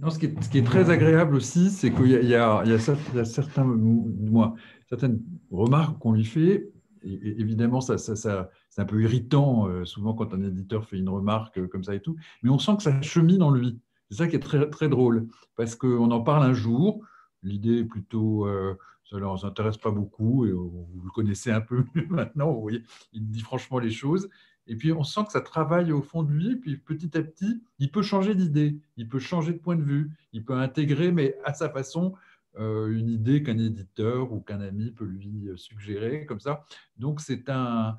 Non, 0.00 0.08
ce, 0.08 0.18
qui 0.18 0.26
est, 0.26 0.62
très 0.64 0.88
agréable 0.88 1.34
aussi, 1.34 1.68
c'est 1.68 1.92
qu'il 1.92 2.06
y, 2.06 2.34
a, 2.34 2.78
certains, 3.24 3.64
moi, 3.64 4.54
certaines 4.88 5.20
remarques 5.50 5.98
qu'on 5.98 6.12
lui 6.12 6.24
fait. 6.24 6.70
Évidemment, 7.02 7.82
ça, 7.82 7.98
c'est 7.98 8.80
un 8.80 8.84
peu 8.86 9.02
irritant 9.02 9.68
euh, 9.68 9.84
souvent 9.84 10.14
quand 10.14 10.32
un 10.32 10.42
éditeur 10.42 10.86
fait 10.86 10.96
une 10.96 11.10
remarque 11.10 11.58
euh, 11.58 11.66
comme 11.66 11.84
ça 11.84 11.94
et 11.94 12.00
tout. 12.00 12.16
Mais 12.42 12.48
on 12.50 12.58
sent 12.58 12.76
que 12.78 12.82
ça 12.82 13.00
chemine 13.02 13.42
en 13.42 13.50
lui. 13.50 13.78
C'est 14.10 14.18
ça 14.18 14.28
qui 14.28 14.36
est 14.36 14.40
très, 14.40 14.70
très 14.70 14.88
drôle. 14.88 15.28
Parce 15.54 15.74
qu'on 15.74 16.10
en 16.10 16.20
parle 16.22 16.44
un 16.44 16.54
jour. 16.54 17.02
L'idée 17.42 17.78
est 17.78 17.84
plutôt. 17.84 18.46
Euh, 18.46 18.76
ça 19.04 19.16
ne 19.16 19.22
leur 19.22 19.44
intéresse 19.44 19.76
pas 19.76 19.90
beaucoup. 19.90 20.46
Et 20.46 20.52
vous 20.52 21.02
le 21.04 21.10
connaissez 21.10 21.50
un 21.50 21.60
peu 21.60 21.84
maintenant. 22.08 22.52
Vous 22.52 22.60
voyez, 22.60 22.82
il 23.12 23.28
dit 23.30 23.40
franchement 23.40 23.78
les 23.78 23.90
choses. 23.90 24.28
Et 24.66 24.76
puis, 24.76 24.92
on 24.92 25.02
sent 25.02 25.24
que 25.26 25.32
ça 25.32 25.40
travaille 25.40 25.90
au 25.90 26.00
fond 26.00 26.22
de 26.22 26.30
lui. 26.30 26.52
Et 26.52 26.56
puis, 26.56 26.76
petit 26.76 27.16
à 27.16 27.22
petit, 27.22 27.60
il 27.78 27.90
peut 27.90 28.02
changer 28.02 28.34
d'idée, 28.34 28.78
il 28.96 29.08
peut 29.08 29.18
changer 29.18 29.52
de 29.52 29.58
point 29.58 29.74
de 29.74 29.82
vue, 29.82 30.12
il 30.32 30.44
peut 30.44 30.54
intégrer, 30.54 31.10
mais 31.10 31.36
à 31.44 31.54
sa 31.54 31.70
façon, 31.70 32.14
euh, 32.58 32.88
une 32.96 33.08
idée 33.08 33.42
qu'un 33.42 33.58
éditeur 33.58 34.32
ou 34.32 34.40
qu'un 34.40 34.60
ami 34.60 34.92
peut 34.92 35.06
lui 35.06 35.48
suggérer, 35.56 36.24
comme 36.24 36.40
ça. 36.40 36.64
Donc, 36.98 37.20
c'est 37.20 37.48
un, 37.48 37.96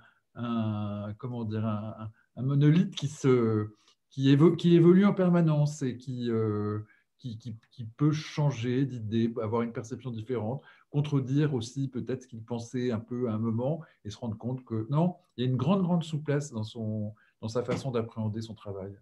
comment 1.18 1.44
dire, 1.44 1.66
un, 1.66 2.42
monolithe 2.42 2.96
qui, 2.96 3.08
se, 3.08 3.68
qui, 4.10 4.30
évolue, 4.30 5.06
en 5.06 5.14
permanence 5.14 5.82
et 5.82 5.98
euh, 6.30 6.86
qui, 7.22 7.56
qui, 7.70 7.84
peut 7.84 8.12
changer 8.12 8.86
d'idée, 8.86 9.32
avoir 9.42 9.62
une 9.62 9.72
perception 9.72 10.10
différente 10.10 10.64
contredire 10.90 11.54
aussi 11.54 11.88
peut-être 11.88 12.24
ce 12.24 12.28
qu'il 12.28 12.44
pensait 12.44 12.92
un 12.92 13.00
peu 13.00 13.30
à 13.30 13.34
un 13.34 13.38
moment 13.38 13.82
et 14.04 14.10
se 14.10 14.18
rendre 14.18 14.38
compte 14.38 14.66
que 14.66 14.88
non, 14.90 15.16
il 15.38 15.46
y 15.46 15.48
a 15.48 15.50
une 15.50 15.58
grande, 15.58 15.84
grande 15.84 16.04
souplesse 16.04 16.52
dans, 16.52 16.64
son, 16.64 17.14
dans 17.40 17.48
sa 17.48 17.64
façon 17.64 17.92
d'appréhender 17.92 18.42
son 18.42 18.56
travail. 18.56 18.98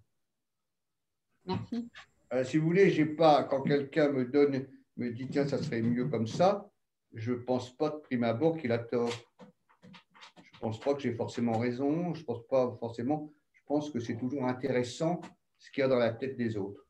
Merci. 1.45 1.89
Euh, 2.33 2.43
si 2.43 2.57
vous 2.57 2.67
voulez, 2.67 2.91
j'ai 2.91 3.05
pas, 3.05 3.43
quand 3.43 3.63
quelqu'un 3.63 4.11
me 4.11 4.25
donne, 4.25 4.67
me 4.97 5.09
dit 5.09 5.27
tiens, 5.27 5.47
ça 5.47 5.57
serait 5.57 5.81
mieux 5.81 6.07
comme 6.09 6.27
ça, 6.27 6.69
je 7.13 7.31
ne 7.31 7.37
pense 7.37 7.75
pas 7.75 7.89
de 7.89 7.95
prime 7.95 8.23
abord 8.23 8.57
qu'il 8.57 8.71
a 8.71 8.77
tort. 8.77 9.09
Je 9.39 10.55
ne 10.55 10.59
pense 10.59 10.79
pas 10.79 10.93
que 10.93 11.01
j'ai 11.01 11.13
forcément 11.13 11.57
raison, 11.57 12.13
je 12.13 12.19
ne 12.19 12.25
pense 12.25 12.45
pas 12.47 12.75
forcément, 12.79 13.33
je 13.53 13.61
pense 13.65 13.89
que 13.89 13.99
c'est 13.99 14.17
toujours 14.17 14.45
intéressant 14.45 15.21
ce 15.57 15.71
qu'il 15.71 15.81
y 15.81 15.83
a 15.83 15.87
dans 15.87 15.97
la 15.97 16.11
tête 16.11 16.37
des 16.37 16.57
autres. 16.57 16.85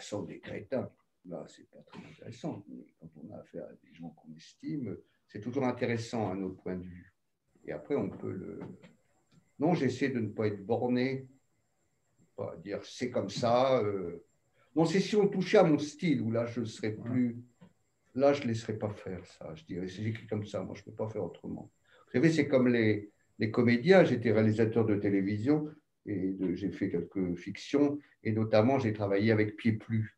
Sauf 0.00 0.26
des 0.26 0.40
crétins 0.40 0.90
là, 1.26 1.44
c'est 1.48 1.68
pas 1.70 1.82
très 1.82 1.98
intéressant. 1.98 2.64
Mais 2.68 2.84
quand 3.00 3.10
on 3.22 3.32
a 3.34 3.38
affaire 3.38 3.64
à 3.64 3.72
des 3.72 3.94
gens 3.94 4.10
qu'on 4.10 4.32
estime, 4.34 4.96
c'est 5.26 5.40
toujours 5.40 5.64
intéressant 5.64 6.30
à 6.30 6.34
notre 6.34 6.56
point 6.56 6.76
de 6.76 6.84
vue. 6.84 7.14
Et 7.64 7.72
après, 7.72 7.96
on 7.96 8.10
peut 8.10 8.32
le. 8.32 8.60
Non, 9.58 9.74
j'essaie 9.74 10.08
de 10.08 10.20
ne 10.20 10.28
pas 10.28 10.48
être 10.48 10.64
borné, 10.64 11.28
pas 12.36 12.56
dire 12.56 12.84
c'est 12.84 13.10
comme 13.10 13.30
ça. 13.30 13.80
Euh. 13.80 14.24
Non, 14.76 14.84
c'est 14.84 15.00
si 15.00 15.16
on 15.16 15.28
touchait 15.28 15.58
à 15.58 15.64
mon 15.64 15.78
style, 15.78 16.20
où 16.20 16.30
là, 16.30 16.46
je 16.46 16.60
ne 16.60 16.66
serais 16.66 16.92
plus. 16.92 17.42
Là, 18.14 18.32
je 18.32 18.42
ne 18.42 18.48
laisserais 18.48 18.78
pas 18.78 18.90
faire 18.90 19.24
ça. 19.26 19.54
Je 19.54 19.64
dirais, 19.64 19.88
c'est 19.88 20.02
écrit 20.02 20.26
comme 20.26 20.44
ça, 20.44 20.62
moi, 20.62 20.74
je 20.76 20.82
ne 20.82 20.84
peux 20.84 20.92
pas 20.92 21.08
faire 21.08 21.24
autrement. 21.24 21.72
Vous 22.06 22.12
savez, 22.12 22.30
c'est 22.30 22.46
comme 22.46 22.68
les, 22.68 23.10
les 23.38 23.50
comédiens. 23.50 24.04
J'étais 24.04 24.30
réalisateur 24.30 24.84
de 24.84 24.94
télévision 24.94 25.68
et 26.06 26.36
j'ai 26.54 26.70
fait 26.70 26.90
quelques 26.90 27.34
fictions, 27.36 27.98
et 28.22 28.32
notamment, 28.32 28.78
j'ai 28.78 28.92
travaillé 28.92 29.32
avec 29.32 29.56
Pied 29.56 29.72
Plus 29.72 30.16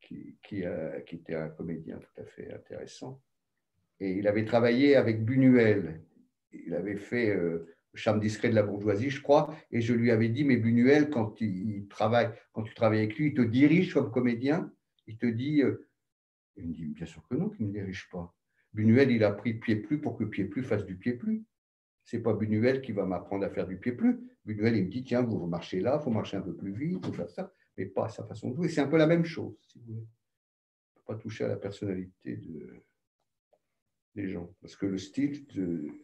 qui, 0.00 0.36
qui, 0.42 0.64
était 1.12 1.34
un 1.34 1.48
comédien 1.48 1.98
tout 1.98 2.20
à 2.20 2.24
fait 2.24 2.52
intéressant. 2.52 3.22
Et 4.00 4.12
il 4.12 4.28
avait 4.28 4.44
travaillé 4.44 4.96
avec 4.96 5.24
Buñuel. 5.24 6.02
Il 6.52 6.74
avait 6.74 6.96
fait 6.96 7.30
euh, 7.30 7.74
charme 7.94 8.20
discret 8.20 8.50
de 8.50 8.54
la 8.54 8.62
bourgeoisie, 8.62 9.10
je 9.10 9.22
crois. 9.22 9.54
Et 9.70 9.80
je 9.80 9.94
lui 9.94 10.10
avais 10.10 10.28
dit, 10.28 10.44
mais 10.44 10.56
Buñuel, 10.56 11.10
quand 11.10 11.40
il, 11.40 11.86
travaille, 11.88 12.30
quand 12.52 12.62
tu 12.62 12.74
travailles 12.74 13.00
avec 13.00 13.16
lui, 13.16 13.28
il 13.28 13.34
te 13.34 13.42
dirige 13.42 13.94
comme 13.94 14.10
comédien. 14.10 14.70
Il 15.06 15.16
te 15.16 15.26
dit, 15.26 15.62
euh, 15.62 15.88
il 16.56 16.68
me 16.68 16.72
dit, 16.74 16.86
bien 16.86 17.06
sûr 17.06 17.26
que 17.28 17.34
non, 17.34 17.48
qu'il 17.48 17.66
ne 17.66 17.72
me 17.72 17.78
dirige 17.78 18.08
pas. 18.10 18.34
Buñuel, 18.72 19.10
il 19.10 19.24
a 19.24 19.32
pris 19.32 19.54
pied 19.54 19.76
plus 19.76 20.00
pour 20.00 20.16
que 20.18 20.24
pied 20.24 20.44
plus 20.44 20.62
fasse 20.62 20.84
du 20.84 20.96
pied 20.96 21.14
plus. 21.14 21.44
C'est 22.04 22.20
pas 22.20 22.34
Buñuel 22.34 22.82
qui 22.82 22.92
va 22.92 23.04
m'apprendre 23.06 23.44
à 23.44 23.50
faire 23.50 23.66
du 23.66 23.78
pied 23.78 23.92
plus. 23.92 24.20
Buñuel, 24.44 24.76
il 24.76 24.84
me 24.84 24.90
dit, 24.90 25.02
tiens, 25.02 25.22
vous 25.22 25.46
marchez 25.46 25.80
là, 25.80 25.98
il 26.00 26.04
faut 26.04 26.10
marcher 26.10 26.36
un 26.36 26.42
peu 26.42 26.54
plus 26.54 26.72
vite, 26.72 26.98
il 27.02 27.06
faut 27.06 27.12
faire 27.12 27.30
ça 27.30 27.52
mais 27.76 27.86
pas 27.86 28.06
à 28.06 28.08
sa 28.08 28.24
façon 28.24 28.50
de 28.50 28.56
jouer. 28.56 28.68
C'est 28.68 28.80
un 28.80 28.88
peu 28.88 28.96
la 28.96 29.06
même 29.06 29.24
chose, 29.24 29.54
si 29.66 29.78
vous 29.78 29.84
voulez. 29.86 30.06
On 30.96 31.00
ne 31.00 31.04
peut 31.06 31.14
pas 31.14 31.16
toucher 31.16 31.44
à 31.44 31.48
la 31.48 31.56
personnalité 31.56 32.36
de, 32.36 32.82
des 34.14 34.28
gens, 34.28 34.48
parce 34.60 34.76
que 34.76 34.86
le 34.86 34.98
style, 34.98 35.46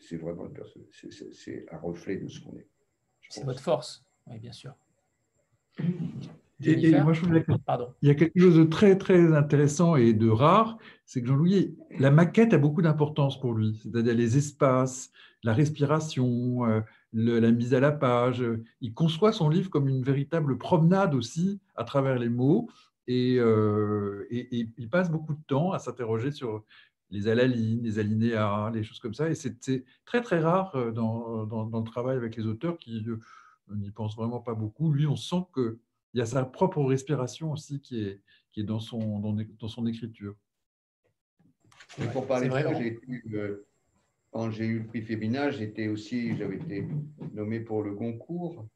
c'est 0.01 0.16
vraiment 0.16 0.48
c'est 0.90 1.66
un 1.70 1.78
reflet 1.78 2.16
de 2.16 2.28
ce 2.28 2.40
qu'on 2.40 2.56
est. 2.56 2.68
C'est 3.28 3.44
votre 3.44 3.60
force, 3.60 4.05
oui, 4.27 4.39
bien 4.39 4.52
sûr. 4.52 4.74
Et, 6.62 7.01
moi, 7.01 7.14
je 7.14 7.24
Pardon. 7.64 7.94
Il 8.02 8.09
y 8.09 8.10
a 8.10 8.14
quelque 8.14 8.39
chose 8.39 8.56
de 8.56 8.64
très, 8.64 8.98
très 8.98 9.32
intéressant 9.35 9.97
et 9.97 10.12
de 10.12 10.28
rare, 10.28 10.77
c'est 11.06 11.22
que 11.22 11.28
Jean-Louis, 11.28 11.78
la 11.98 12.10
maquette 12.10 12.52
a 12.52 12.59
beaucoup 12.59 12.82
d'importance 12.82 13.40
pour 13.40 13.55
lui, 13.55 13.81
c'est-à-dire 13.82 14.14
les 14.14 14.36
espaces, 14.36 15.10
la 15.43 15.53
respiration, 15.53 16.65
euh, 16.67 16.81
la 17.12 17.51
mise 17.51 17.75
à 17.75 17.81
la 17.81 17.93
page. 17.93 18.45
Il 18.81 18.95
conçoit 18.95 19.33
son 19.33 19.49
livre 19.49 19.71
comme 19.71 19.89
une 19.89 20.03
véritable 20.03 20.59
promenade 20.59 21.15
aussi 21.15 21.61
à 21.77 21.85
travers 21.85 22.19
les 22.19 22.29
mots. 22.29 22.69
Et, 23.07 23.37
et 23.39 24.69
il 24.79 24.89
passe 24.89 25.11
beaucoup 25.11 25.35
de 25.35 25.43
temps 25.49 25.73
à 25.73 25.81
s'interroger 25.81 26.31
sur 26.31 26.65
les 27.11 27.29
alalines, 27.29 27.83
les 27.83 27.99
alinéas, 27.99 28.71
les 28.73 28.83
choses 28.83 29.01
comme 29.01 29.15
ça. 29.15 29.29
Et 29.29 29.35
c'est 29.35 29.85
très, 30.05 30.23
très 30.23 30.41
rare 30.41 30.75
euh, 30.77 30.93
dans, 30.93 31.45
dans, 31.47 31.79
le 31.81 31.85
travail 31.85 32.17
avec 32.17 32.37
les 32.37 32.47
auteurs 32.47 32.79
qui 32.79 33.05
euh, 33.09 33.19
n'y 33.71 33.91
pensent 33.91 34.17
vraiment 34.17 34.41
pas 34.41 34.55
beaucoup. 34.55 34.93
Lui, 34.93 35.07
on 35.07 35.17
sent 35.17 35.45
qu'il 35.55 35.77
y 36.15 36.21
a 36.21 36.27
sa 36.27 36.45
propre 36.45 36.83
respiration 36.83 37.53
aussi 37.53 37.81
qui 37.81 38.05
est, 38.05 38.21
qui 38.53 38.61
est 38.61 38.65
dans, 38.65 38.81
son, 38.81 39.19
dans, 39.19 39.69
son 39.69 39.87
écriture. 39.87 40.35
pour 42.12 42.27
parler 42.27 42.49
de 42.49 42.53
ça, 42.53 42.71
euh, 43.35 43.67
quand 44.31 44.51
j'ai 44.51 44.66
eu 44.66 44.81
le 44.81 44.86
prix 44.86 45.02
Féminin, 45.02 45.51
j'étais 45.51 45.89
aussi, 45.89 46.36
j'avais 46.36 46.57
été 46.57 46.86
nommé 47.32 47.61
pour 47.61 47.82
le 47.82 47.94
concours 47.94 48.66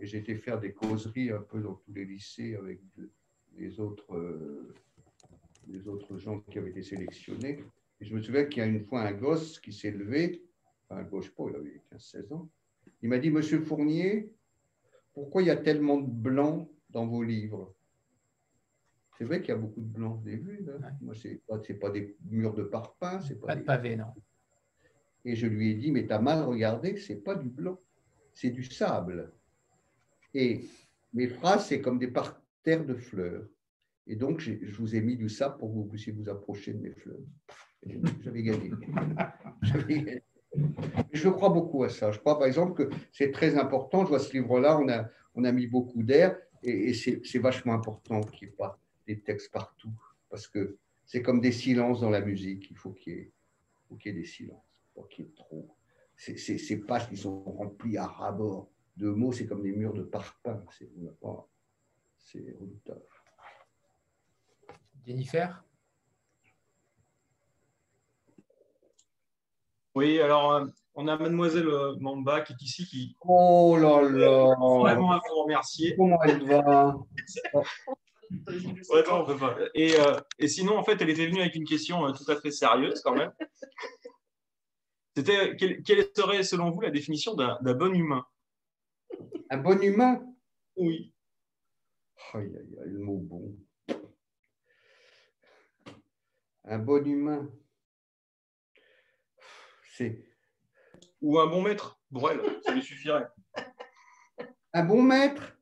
et 0.00 0.16
été 0.16 0.34
faire 0.36 0.58
des 0.58 0.72
causeries 0.72 1.30
un 1.30 1.40
peu 1.40 1.60
dans 1.60 1.74
tous 1.74 1.92
les 1.92 2.04
lycées 2.04 2.56
avec 2.56 2.80
les 3.56 3.78
autres 3.78 4.04
les 5.68 5.88
autres 5.88 6.18
gens 6.18 6.40
qui 6.40 6.58
avaient 6.58 6.70
été 6.70 6.82
sélectionnés. 6.82 7.64
Et 8.00 8.04
je 8.04 8.14
me 8.14 8.20
souviens 8.20 8.44
qu'il 8.44 8.58
y 8.58 8.62
a 8.62 8.66
une 8.66 8.84
fois 8.84 9.02
un 9.02 9.12
gosse 9.12 9.58
qui 9.60 9.72
s'est 9.72 9.90
levé, 9.90 10.42
enfin 10.88 11.00
un 11.00 11.04
gosse 11.04 11.28
pas, 11.30 11.44
il 11.48 11.56
avait 11.56 11.80
15-16 11.92 12.34
ans. 12.34 12.48
Il 13.02 13.08
m'a 13.08 13.18
dit, 13.18 13.30
Monsieur 13.30 13.60
Fournier, 13.60 14.32
pourquoi 15.12 15.42
il 15.42 15.48
y 15.48 15.50
a 15.50 15.56
tellement 15.56 15.98
de 15.98 16.10
blanc 16.10 16.68
dans 16.90 17.06
vos 17.06 17.22
livres? 17.22 17.74
C'est 19.16 19.24
vrai 19.24 19.40
qu'il 19.40 19.50
y 19.50 19.52
a 19.52 19.56
beaucoup 19.58 19.80
de 19.80 19.86
blanc, 19.86 20.14
vous 20.14 20.26
avez 20.26 20.36
vu 20.36 20.66
Moi, 21.00 21.14
ce 21.14 21.28
n'est 21.28 21.40
pas, 21.46 21.58
pas, 21.80 21.90
des 21.90 22.16
murs 22.28 22.54
de 22.54 22.64
parpaing. 22.64 23.20
Pas, 23.40 23.46
pas 23.46 23.56
de 23.56 23.62
pavés, 23.62 23.96
non. 23.96 24.12
Et 25.24 25.36
je 25.36 25.46
lui 25.46 25.70
ai 25.70 25.74
dit, 25.74 25.90
mais 25.90 26.06
tu 26.06 26.12
as 26.12 26.20
mal 26.20 26.42
regardé, 26.42 26.96
c'est 26.96 27.16
pas 27.16 27.34
du 27.34 27.48
blanc, 27.48 27.78
c'est 28.32 28.50
du 28.50 28.64
sable. 28.64 29.32
Et 30.34 30.64
mes 31.12 31.28
phrases, 31.28 31.66
c'est 31.68 31.80
comme 31.80 31.98
des 31.98 32.08
parterres 32.08 32.84
de 32.84 32.94
fleurs. 32.94 33.46
Et 34.06 34.16
donc, 34.16 34.40
je 34.40 34.76
vous 34.76 34.94
ai 34.94 35.00
mis 35.00 35.16
du 35.16 35.28
sable 35.28 35.56
pour 35.58 35.70
que 35.70 35.74
vous 35.74 35.84
puissiez 35.84 36.12
vous 36.12 36.28
approcher 36.28 36.74
de 36.74 36.80
mes 36.80 36.90
fleurs. 36.90 37.20
J'avais 38.22 38.42
gagné. 38.42 38.70
gagné. 39.88 40.22
Je 41.12 41.28
crois 41.28 41.48
beaucoup 41.48 41.84
à 41.84 41.88
ça. 41.88 42.10
Je 42.10 42.18
crois, 42.18 42.38
par 42.38 42.46
exemple, 42.46 42.74
que 42.74 42.94
c'est 43.12 43.30
très 43.30 43.56
important. 43.56 44.04
Je 44.04 44.10
vois 44.10 44.18
ce 44.18 44.32
livre-là, 44.32 44.78
on 44.78 44.88
a, 44.88 45.08
on 45.34 45.44
a 45.44 45.52
mis 45.52 45.66
beaucoup 45.66 46.02
d'air 46.02 46.36
et, 46.62 46.94
c'est 46.94 47.38
vachement 47.38 47.74
important 47.74 48.20
qu'il 48.20 48.48
n'y 48.48 48.54
ait 48.54 48.56
pas 48.56 48.78
des 49.06 49.20
textes 49.20 49.52
partout 49.52 49.92
parce 50.30 50.48
que 50.48 50.78
c'est 51.04 51.22
comme 51.22 51.40
des 51.40 51.52
silences 51.52 52.00
dans 52.00 52.10
la 52.10 52.20
musique. 52.20 52.70
Il 52.70 52.76
faut 52.76 52.92
qu'il 52.92 53.12
y, 53.12 53.16
ait, 53.16 53.32
qu 53.98 54.08
y 54.08 54.10
ait 54.10 54.14
des 54.14 54.24
silences, 54.24 54.73
pas 54.94 55.02
qu'il 55.10 55.24
y 55.24 55.28
ait 55.28 55.34
trop. 55.34 55.76
Ces 56.16 56.80
pages 56.80 57.08
qui 57.08 57.16
sont 57.16 57.42
remplies 57.44 57.96
à 57.98 58.06
rabord 58.06 58.70
de 58.96 59.08
mots, 59.08 59.32
c'est 59.32 59.46
comme 59.46 59.62
des 59.62 59.72
murs 59.72 59.94
de 59.94 60.02
parpaing. 60.02 60.64
C'est 62.18 62.56
redoutable. 62.58 63.02
Jennifer? 65.06 65.62
Oui, 69.94 70.20
alors 70.20 70.52
euh, 70.52 70.66
on 70.96 71.06
a 71.06 71.16
mademoiselle 71.16 71.68
euh, 71.68 71.94
Mamba 72.00 72.40
qui 72.40 72.52
est 72.52 72.62
ici 72.62 72.84
qui. 72.86 73.16
Oh 73.20 73.76
là 73.78 74.02
là 74.02 74.54
Vraiment 74.56 75.12
à 75.12 75.20
vous 75.28 75.42
remercier. 75.42 75.94
Comment 75.96 76.20
elle 76.22 76.44
va? 76.44 76.96
Ouais, 78.30 79.04
on 79.12 79.24
peut 79.24 79.36
pas. 79.36 79.56
Et, 79.74 79.94
euh, 80.00 80.18
et, 80.40 80.48
sinon, 80.48 80.76
en 80.76 80.82
fait, 80.82 81.00
elle 81.00 81.10
était 81.10 81.26
venue 81.26 81.40
avec 81.40 81.54
une 81.54 81.66
question 81.66 82.10
tout 82.12 82.28
à 82.28 82.40
fait 82.40 82.50
sérieuse 82.50 83.00
quand 83.02 83.14
même. 83.14 83.30
C'était 85.16 85.56
quelle, 85.56 85.82
quelle, 85.82 86.08
serait, 86.14 86.42
selon 86.42 86.70
vous, 86.70 86.80
la 86.80 86.90
définition 86.90 87.34
d'un 87.34 87.74
bon 87.74 87.94
humain? 87.94 88.26
Un 89.50 89.58
bon 89.58 89.80
humain? 89.82 90.24
Oui. 90.76 91.12
Aïe, 92.32 92.52
aïe, 92.56 92.78
aïe, 92.82 92.90
le 92.90 92.98
mot 92.98 93.18
bon 93.18 93.56
un 96.66 96.78
bon 96.78 97.04
humain? 97.06 97.50
C'est. 99.96 100.24
Ou 101.20 101.38
un 101.38 101.46
bon 101.46 101.62
maître, 101.62 102.00
Brel, 102.10 102.40
ça 102.64 102.72
lui 102.72 102.82
suffirait. 102.82 103.28
Un 104.76 104.84
bon 104.84 105.02
maître? 105.02 105.56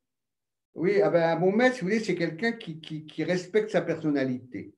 Oui, 0.75 1.03
ah 1.03 1.11
ben, 1.11 1.37
un 1.37 1.37
bon 1.39 1.53
maître, 1.53 1.75
si 1.75 1.81
vous 1.83 1.89
voulez, 1.89 2.01
c'est 2.01 2.15
quelqu'un 2.15 2.53
qui, 2.53 2.81
qui, 2.81 3.25
respecte 3.25 3.69
sa 3.69 3.83
personnalité, 3.83 4.75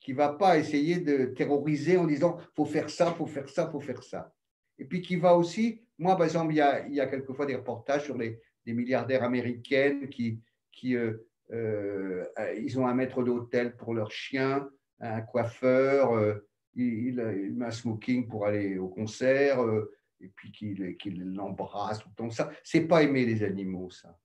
qui 0.00 0.12
ne 0.12 0.16
va 0.16 0.30
pas 0.30 0.58
essayer 0.58 0.98
de 0.98 1.26
terroriser 1.26 1.96
en 1.96 2.06
disant 2.06 2.38
faut 2.54 2.64
faire 2.64 2.90
ça, 2.90 3.12
faut 3.12 3.26
faire 3.26 3.48
ça, 3.48 3.68
faut 3.70 3.80
faire 3.80 4.02
ça. 4.02 4.32
Et 4.78 4.84
puis 4.84 5.02
qui 5.02 5.16
va 5.16 5.36
aussi, 5.36 5.82
moi 5.98 6.16
par 6.16 6.24
exemple, 6.24 6.52
il 6.52 6.94
y 6.94 7.00
a, 7.00 7.06
quelquefois 7.06 7.46
des 7.46 7.56
reportages 7.56 8.04
sur 8.04 8.16
les, 8.16 8.40
des 8.64 8.72
milliardaires 8.72 9.22
américaines 9.22 10.08
qui, 10.08 10.40
qui 10.72 10.96
euh, 10.96 11.12
euh, 11.52 12.24
ils 12.56 12.78
ont 12.78 12.86
un 12.86 12.94
maître 12.94 13.22
d'hôtel 13.22 13.76
pour 13.76 13.94
leurs 13.94 14.12
chiens, 14.12 14.68
un 15.00 15.20
coiffeur, 15.22 16.12
euh, 16.12 16.46
il, 16.74 17.14
met 17.56 17.66
un 17.66 17.70
smoking 17.70 18.28
pour 18.28 18.46
aller 18.46 18.78
au 18.78 18.88
concert, 18.88 19.62
euh, 19.62 19.92
et 20.20 20.28
puis 20.28 20.52
qu'il 20.52 21.34
l'embrasse 21.34 21.98
tout 22.00 22.08
le 22.10 22.14
temps. 22.14 22.30
Ça, 22.30 22.50
c'est 22.62 22.86
pas 22.86 23.02
aimer 23.02 23.24
les 23.24 23.42
animaux, 23.42 23.90
ça. 23.90 24.16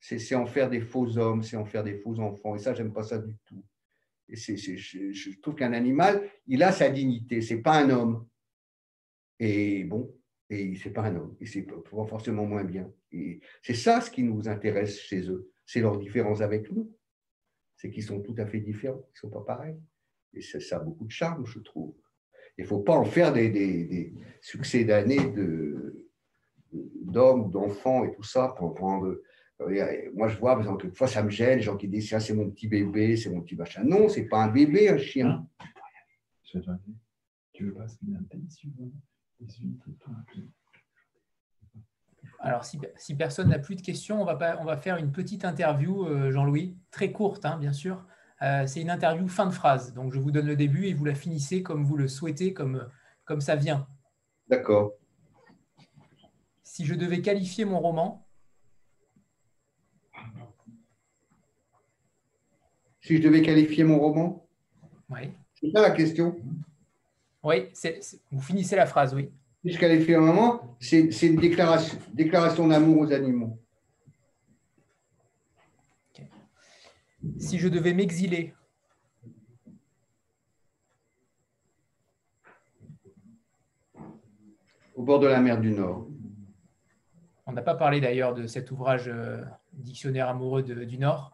C'est 0.00 0.34
en 0.34 0.46
faire 0.46 0.70
des 0.70 0.80
faux 0.80 1.18
hommes, 1.18 1.42
c'est 1.42 1.56
en 1.56 1.64
faire 1.64 1.82
des 1.82 1.96
faux 1.96 2.20
enfants. 2.20 2.54
Et 2.54 2.58
ça, 2.58 2.74
j'aime 2.74 2.92
pas 2.92 3.02
ça 3.02 3.18
du 3.18 3.36
tout. 3.44 3.64
Je, 4.28 5.40
trouve 5.40 5.54
qu'un 5.54 5.72
animal, 5.72 6.28
il 6.46 6.62
a 6.62 6.72
sa 6.72 6.88
dignité. 6.88 7.40
C'est 7.40 7.62
pas 7.62 7.82
un 7.82 7.90
homme. 7.90 8.26
Et 9.38 9.84
bon, 9.84 10.14
et 10.50 10.76
c'est 10.76 10.90
pas 10.90 11.02
un 11.02 11.16
homme. 11.16 11.36
Et 11.40 11.46
c'est 11.46 11.66
forcément 12.08 12.46
moins 12.46 12.64
bien. 12.64 12.90
Et 13.12 13.40
c'est 13.62 13.74
ça 13.74 14.00
ce 14.00 14.10
qui 14.10 14.22
nous 14.22 14.48
intéresse 14.48 14.98
chez 14.98 15.28
eux. 15.28 15.50
C'est 15.64 15.80
leur 15.80 15.98
différence 15.98 16.40
avec 16.40 16.70
nous. 16.70 16.92
C'est 17.76 17.90
qu'ils 17.90 18.04
sont 18.04 18.20
tout 18.20 18.34
à 18.38 18.46
fait 18.46 18.60
différents. 18.60 19.06
Ils 19.14 19.18
sont 19.18 19.30
pas 19.30 19.42
pareils. 19.42 19.76
Et 20.32 20.40
ça, 20.40 20.76
a 20.76 20.80
beaucoup 20.80 21.04
de 21.04 21.10
charme, 21.10 21.46
je 21.46 21.58
trouve. 21.60 21.94
Il 22.58 22.62
ne 22.62 22.68
faut 22.68 22.80
pas 22.80 22.94
en 22.94 23.04
faire 23.04 23.32
des, 23.32 24.14
succès 24.40 24.84
d'années 24.84 25.32
d'hommes, 26.72 27.50
d'enfants 27.50 28.04
et 28.04 28.14
tout 28.14 28.22
ça 28.22 28.54
pour 28.56 28.74
prendre. 28.74 29.20
Moi, 29.58 30.28
je 30.28 30.38
vois, 30.38 30.52
par 30.52 30.60
exemple, 30.60 30.82
quelquefois, 30.82 31.06
ça 31.06 31.22
me 31.22 31.30
gêne, 31.30 31.58
les 31.58 31.62
gens 31.62 31.76
qui 31.76 31.88
disent 31.88 32.16
c'est 32.18 32.34
mon 32.34 32.50
petit 32.50 32.68
bébé, 32.68 33.16
c'est 33.16 33.30
mon 33.30 33.40
petit 33.40 33.56
machin. 33.56 33.82
Non, 33.84 34.08
c'est 34.08 34.24
pas 34.24 34.42
un 34.42 34.48
bébé, 34.48 34.88
un 34.90 34.98
chien. 34.98 35.46
Tu 36.42 37.64
veux 37.64 37.74
pas 37.74 37.86
alors, 42.40 42.64
si, 42.64 42.78
si 42.96 43.14
personne 43.14 43.48
n'a 43.48 43.58
plus 43.58 43.76
de 43.76 43.82
questions, 43.82 44.20
on 44.20 44.24
va, 44.24 44.36
pas, 44.36 44.58
on 44.60 44.64
va 44.64 44.76
faire 44.76 44.96
une 44.98 45.10
petite 45.10 45.44
interview, 45.44 46.04
euh, 46.06 46.30
Jean-Louis, 46.30 46.76
très 46.90 47.10
courte, 47.10 47.44
hein, 47.46 47.56
bien 47.58 47.72
sûr, 47.72 48.04
euh, 48.42 48.66
c'est 48.66 48.82
une 48.82 48.90
interview 48.90 49.26
fin 49.26 49.46
de 49.46 49.52
phrase. 49.52 49.94
Donc, 49.94 50.12
je 50.12 50.20
vous 50.20 50.30
donne 50.30 50.46
le 50.46 50.56
début 50.56 50.86
et 50.86 50.94
vous 50.94 51.04
la 51.04 51.14
finissez 51.14 51.62
comme 51.62 51.84
vous 51.84 51.96
le 51.96 52.08
souhaitez, 52.08 52.52
comme, 52.52 52.88
comme 53.24 53.40
ça 53.40 53.56
vient. 53.56 53.88
D'accord. 54.48 54.92
Si 56.62 56.84
je 56.84 56.94
devais 56.94 57.22
qualifier 57.22 57.64
mon 57.64 57.80
roman. 57.80 58.25
Si 63.06 63.18
je 63.18 63.22
devais 63.22 63.40
qualifier 63.40 63.84
mon 63.84 64.00
roman 64.00 64.48
Oui. 65.08 65.30
C'est 65.54 65.70
ça 65.70 65.80
la 65.80 65.92
question 65.92 66.34
Oui, 67.44 67.68
vous 68.32 68.40
finissez 68.40 68.74
la 68.74 68.84
phrase, 68.84 69.14
oui. 69.14 69.30
Si 69.64 69.70
je 69.70 69.78
qualifie 69.78 70.14
un 70.14 70.26
roman, 70.26 70.76
c'est 70.80 71.22
une 71.22 71.36
déclaration, 71.36 71.96
déclaration 72.12 72.66
d'amour 72.66 73.02
aux 73.02 73.12
animaux. 73.12 73.60
si 77.38 77.58
je 77.58 77.68
devais 77.68 77.94
m'exiler 77.94 78.54
Au 84.96 85.02
bord 85.04 85.20
de 85.20 85.28
la 85.28 85.40
mer 85.40 85.60
du 85.60 85.70
Nord. 85.70 86.08
On 87.46 87.52
n'a 87.52 87.62
pas 87.62 87.76
parlé 87.76 88.00
d'ailleurs 88.00 88.34
de 88.34 88.48
cet 88.48 88.72
ouvrage 88.72 89.06
euh, 89.06 89.44
Dictionnaire 89.74 90.28
amoureux 90.28 90.64
du 90.64 90.98
Nord. 90.98 91.32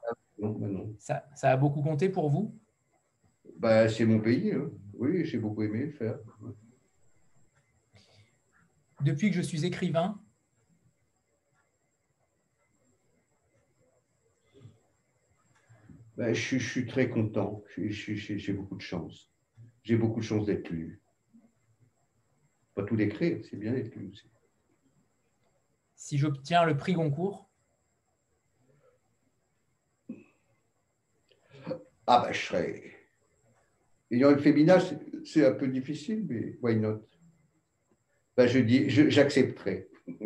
Non. 1.09 1.17
Ça, 1.35 1.51
a 1.51 1.57
beaucoup 1.57 1.83
compté 1.83 2.09
pour 2.09 2.29
vous? 2.29 2.59
Bah, 3.59 3.89
C'est 3.89 4.05
mon 4.05 4.21
pays. 4.21 4.53
Hein. 4.53 4.71
Oui, 4.95 5.25
j'ai 5.25 5.39
beaucoup 5.39 5.63
aimé 5.63 5.87
le 5.87 5.93
faire. 5.93 6.19
Depuis 9.01 9.31
que 9.31 9.37
je 9.37 9.43
suis 9.43 9.65
écrivain, 9.65 10.21
Ben, 16.17 16.35
je, 16.35 16.59
suis 16.59 16.87
très 16.87 17.09
content. 17.09 17.65
J'ai 17.77 18.53
beaucoup 18.53 18.77
de 18.77 18.83
chance. 18.83 19.33
J'ai 19.83 19.97
beaucoup 19.97 20.21
de 20.21 20.25
chance 20.25 20.47
d'être 20.47 20.69
lu. 20.69 21.03
Pas 22.75 22.85
tout 22.85 22.97
d'écrire, 22.97 23.43
c'est 23.45 23.57
bien 23.57 23.73
d'être 23.73 23.95
lu 23.97 24.11
aussi. 24.13 24.31
Si 25.97 26.19
j'obtiens 26.19 26.65
le 26.65 26.77
prix 26.77 26.93
Goncourt 26.93 27.51
Ah 32.07 32.23
ben 32.25 32.33
je 32.33 32.47
serais. 32.47 32.83
Ayant 34.11 34.31
le 34.31 34.39
féminin, 34.39 34.79
c'est 35.25 35.47
un 35.47 35.53
peu 35.53 35.69
difficile, 35.69 36.27
mais 36.29 36.59
why 36.63 36.77
not? 36.77 37.01
Ben, 38.37 38.47
Je 38.47 38.59
dis, 38.59 38.89
j'accepterai. 38.89 39.89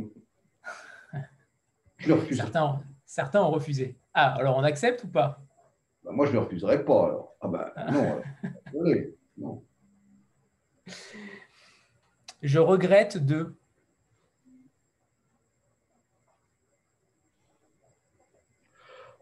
Je 1.98 2.08
le 2.08 2.14
refuse. 2.14 2.36
Certains, 2.36 2.82
certains 3.06 3.42
ont 3.42 3.50
refusé. 3.50 3.96
Ah, 4.12 4.34
alors 4.34 4.56
on 4.58 4.62
accepte 4.64 5.04
ou 5.04 5.08
pas? 5.08 5.40
Bah, 6.04 6.12
Moi, 6.12 6.26
je 6.26 6.32
ne 6.32 6.38
refuserai 6.38 6.84
pas. 6.84 7.06
Alors. 7.06 7.36
Ah 7.40 7.48
ben 7.48 7.72
non, 7.92 8.22
euh, 8.86 9.16
non. 9.38 9.64
Je 12.42 12.58
regrette 12.58 13.16
de. 13.18 13.55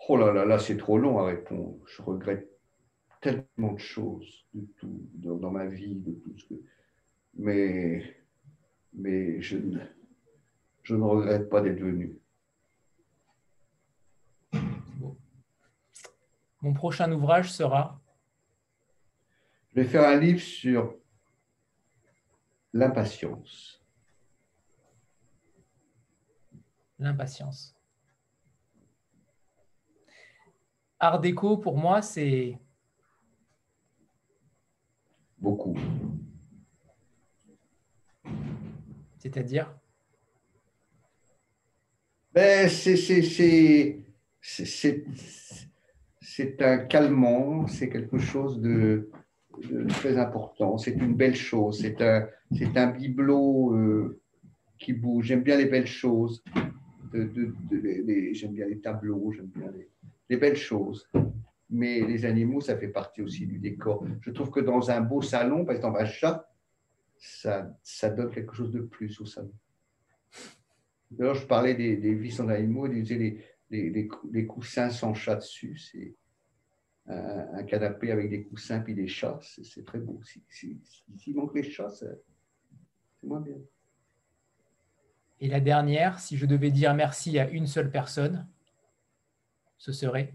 Oh 0.09 0.17
là 0.17 0.33
là, 0.33 0.45
là, 0.45 0.59
c'est 0.59 0.77
trop 0.77 0.99
long 0.99 1.19
à 1.19 1.27
répondre. 1.27 1.79
Je 1.87 2.03
regrette 2.03 2.51
tellement 3.21 3.73
de 3.73 3.79
choses 3.79 4.47
de 4.53 4.67
tout, 4.79 5.09
dans, 5.15 5.51
ma 5.51 5.67
vie, 5.67 5.95
de 5.95 6.13
tout 6.13 6.37
ce 6.39 6.45
que. 6.45 6.55
Mais, 7.35 8.17
mais 8.93 9.41
je, 9.41 9.57
ne, 9.57 9.81
je 10.83 10.95
ne 10.95 11.03
regrette 11.03 11.49
pas 11.49 11.63
d'être 11.63 11.81
venu. 11.81 12.19
Mon 16.61 16.75
prochain 16.75 17.11
ouvrage 17.13 17.53
sera 17.53 18.01
Je 19.71 19.81
vais 19.81 19.87
faire 19.87 20.07
un 20.07 20.17
livre 20.17 20.41
sur 20.41 20.95
l'impatience. 22.73 23.83
L'impatience. 26.99 27.74
Art 31.05 31.21
déco, 31.21 31.59
pour 31.59 31.77
moi, 31.77 32.01
c'est... 32.01 32.57
Beaucoup. 35.39 35.77
C'est-à-dire 39.19 39.79
ben, 42.33 42.71
C'est 42.71 43.99
un 46.63 46.79
calmant, 46.79 47.67
c'est 47.67 47.91
quelque 47.91 48.17
chose 48.17 48.63
de, 48.63 49.11
très 49.89 50.17
important, 50.17 50.79
c'est 50.79 50.95
une 50.95 51.15
belle 51.15 51.37
chose, 51.37 51.81
c'est 51.83 52.01
un, 52.01 52.27
un 52.77 52.87
bibelot 52.87 53.75
euh, 53.75 54.23
qui 54.79 54.95
bouge. 54.95 55.27
J'aime 55.27 55.43
bien 55.43 55.59
les 55.59 55.67
belles 55.67 55.87
choses, 55.87 56.43
j'aime 57.13 58.55
bien 58.55 58.67
les 58.67 58.81
tableaux, 58.81 59.31
j'aime 59.33 59.51
bien 59.55 59.71
les, 59.71 59.91
belles 60.29 60.57
choses. 60.57 61.09
Mais 61.71 62.01
les 62.01 62.25
animaux, 62.25 62.61
ça 62.61 62.77
fait 62.77 62.89
partie 62.89 63.23
aussi 63.23 63.47
du 63.47 63.59
décor. 63.59 64.05
Je 64.21 64.31
trouve 64.31 64.51
que 64.51 64.61
dans 64.61 64.91
un 64.91 65.01
beau 65.01 65.23
salon, 65.23 65.65
par 65.65 65.75
exemple 65.75 65.99
un 66.01 66.05
chat, 66.05 66.49
ça, 67.17 67.75
ça 67.83 68.11
donne 68.11 68.31
quelque 68.31 68.55
chose 68.55 68.71
de 68.71 68.81
plus 68.81 69.21
au 69.21 69.27
salon. 69.27 69.53
D'ailleurs, 71.11 71.35
je 71.35 71.47
parlais 71.47 71.75
des, 71.75 71.97
des 71.97 72.15
vies 72.15 72.33
sans 72.33 72.49
animaux, 72.49 72.87
les, 72.87 73.03
les, 73.71 74.09
les, 74.31 74.47
coussins 74.47 74.91
sans 74.91 75.15
chat 75.15 75.37
dessus. 75.37 75.77
C'est 75.77 76.15
un, 77.07 77.63
canapé 77.65 78.11
avec 78.11 78.31
des 78.31 78.43
coussins 78.45 78.81
puis 78.81 78.95
des 78.95 79.07
chats, 79.07 79.39
c'est 79.43 79.85
très 79.85 79.99
beau. 79.99 80.21
S'il 80.49 80.79
si, 81.17 81.35
manque 81.35 81.55
les 81.55 81.63
chats, 81.63 81.91
c'est 81.91 82.23
moins 83.23 83.41
bien. 83.41 83.57
Et 85.41 85.49
la 85.49 85.61
dernière, 85.61 86.21
si 86.21 86.37
je 86.37 86.47
devais 86.47 86.71
dire 86.71 86.95
merci 86.95 87.39
à 87.39 87.49
une 87.49 87.67
seule 87.67 87.91
personne, 87.91 88.47
ce 89.79 89.93
serait 89.93 90.35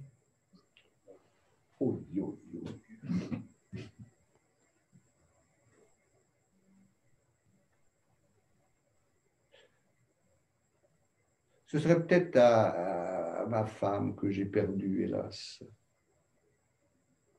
Ce 11.67 11.77
serait 11.77 12.03
peut-être 12.05 12.35
à, 12.37 13.45
ma 13.47 13.63
femme 13.65 14.15
que 14.15 14.29
j'ai 14.31 14.45
perdue, 14.45 15.03
hélas 15.03 15.63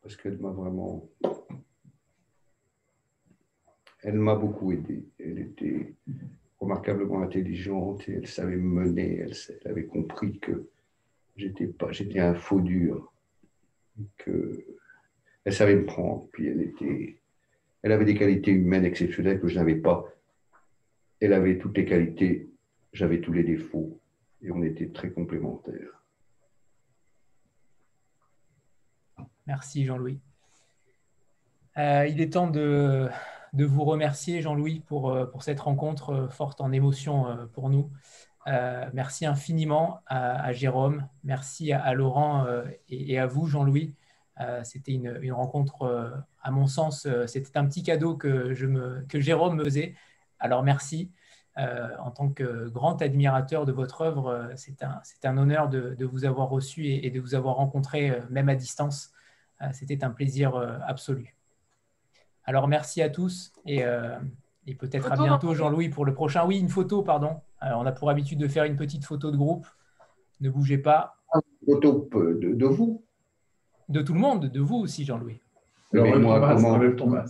parce 0.02 0.16
qu'elle 0.16 0.38
m'a 0.38 0.50
vraiment... 0.50 1.08
Elle 4.02 4.18
m'a 4.18 4.34
beaucoup 4.34 4.72
aidé. 4.72 5.06
Elle 5.18 5.38
était 5.40 5.94
remarquablement 6.58 7.20
intelligente 7.22 8.08
et 8.08 8.14
elle 8.14 8.26
savait 8.26 8.56
me 8.56 8.84
mener. 8.84 9.18
Elle, 9.18 9.70
avait 9.70 9.86
compris 9.86 10.38
que 10.38 10.70
j'étais 11.40 11.66
pas, 11.66 11.90
j'étais 11.90 12.20
un 12.20 12.34
faux 12.34 12.60
dur, 12.60 13.12
elle 14.26 15.52
savait 15.52 15.76
me 15.76 15.86
prendre. 15.86 16.28
Elle 17.82 17.92
avait 17.92 18.04
des 18.04 18.14
qualités 18.14 18.50
humaines 18.50 18.84
exceptionnelles 18.84 19.40
que 19.40 19.48
je 19.48 19.56
n'avais 19.56 19.76
pas. 19.76 20.04
Elle 21.20 21.32
avait 21.32 21.58
toutes 21.58 21.76
les 21.76 21.84
qualités, 21.84 22.50
j'avais 22.92 23.20
tous 23.20 23.32
les 23.32 23.44
défauts 23.44 24.00
et 24.42 24.50
on 24.50 24.62
était 24.62 24.88
très 24.88 25.10
complémentaires. 25.10 26.02
Merci 29.46 29.84
Jean-Louis. 29.84 30.20
Euh, 31.78 32.06
il 32.06 32.20
est 32.20 32.34
temps 32.34 32.50
de, 32.50 33.10
vous 33.54 33.84
remercier 33.84 34.42
Jean-Louis 34.42 34.80
pour, 34.86 35.10
euh, 35.10 35.26
pour, 35.26 35.42
cette 35.42 35.60
rencontre 35.60 36.10
euh, 36.10 36.28
forte 36.28 36.60
en 36.60 36.72
émotion 36.72 37.48
pour 37.52 37.70
nous. 37.70 37.90
Merci 38.46 39.26
infiniment 39.26 40.00
à, 40.06 40.52
Jérôme, 40.52 41.08
merci 41.24 41.72
à, 41.72 41.92
Laurent 41.94 42.46
et, 42.88 43.18
à 43.18 43.26
vous 43.26 43.46
Jean-Louis. 43.46 43.94
c'était 44.64 44.92
une, 44.92 45.32
rencontre, 45.32 46.24
à 46.42 46.50
mon 46.50 46.66
sens, 46.66 47.06
c'était 47.26 47.56
un 47.58 47.66
petit 47.66 47.82
cadeau 47.82 48.16
que, 48.16 48.54
Jérôme 49.14 49.56
me 49.56 49.64
faisait. 49.64 49.94
Alors 50.38 50.62
merci. 50.62 51.10
en 51.56 52.10
tant 52.10 52.30
que 52.30 52.68
grand 52.68 53.00
admirateur 53.02 53.66
de 53.66 53.72
votre 53.72 54.00
œuvre, 54.00 54.50
c'est 54.56 54.82
un, 55.24 55.36
honneur 55.36 55.68
de, 55.68 56.04
vous 56.04 56.24
avoir 56.24 56.48
reçu 56.48 56.86
et, 56.86 57.06
et, 57.06 57.10
de 57.10 57.20
vous 57.20 57.34
avoir 57.34 57.56
rencontré, 57.56 58.20
même 58.30 58.48
à 58.48 58.54
distance. 58.54 59.12
Euh, 59.62 59.66
c'était 59.72 60.04
un 60.04 60.10
plaisir 60.10 60.54
euh, 60.54 60.78
absolu. 60.86 61.36
Alors 62.44 62.68
merci 62.68 63.02
à 63.02 63.10
tous 63.10 63.52
et, 63.66 63.84
euh, 64.68 64.74
peut-être 64.78 65.12
à 65.12 65.16
bientôt 65.16 65.54
Jean-Louis 65.54 65.88
pour 65.88 66.04
le 66.04 66.14
prochain. 66.14 66.46
Oui, 66.46 66.58
une 66.58 66.68
photo, 66.68 67.02
pardon. 67.02 67.40
on 67.62 67.86
a 67.86 67.92
pour 67.92 68.10
habitude 68.10 68.38
de 68.38 68.48
faire 68.48 68.64
une 68.64 68.76
petite 68.76 69.04
photo 69.04 69.30
de 69.30 69.36
groupe. 69.36 69.66
Ne 70.40 70.50
bougez 70.50 70.78
pas. 70.78 71.16
Une 71.66 71.74
photo 71.74 72.08
de, 72.12 72.66
vous 72.66 73.04
De 73.88 74.02
tout 74.02 74.14
le 74.14 74.20
monde, 74.20 74.46
de 74.46 74.60
vous 74.60 74.76
aussi 74.76 75.04
Jean-Louis. 75.04 75.40
Alors, 75.92 76.18
moi, 76.18 76.54
comment... 76.54 76.74
avec 76.74 76.96
Thomas. 76.96 77.26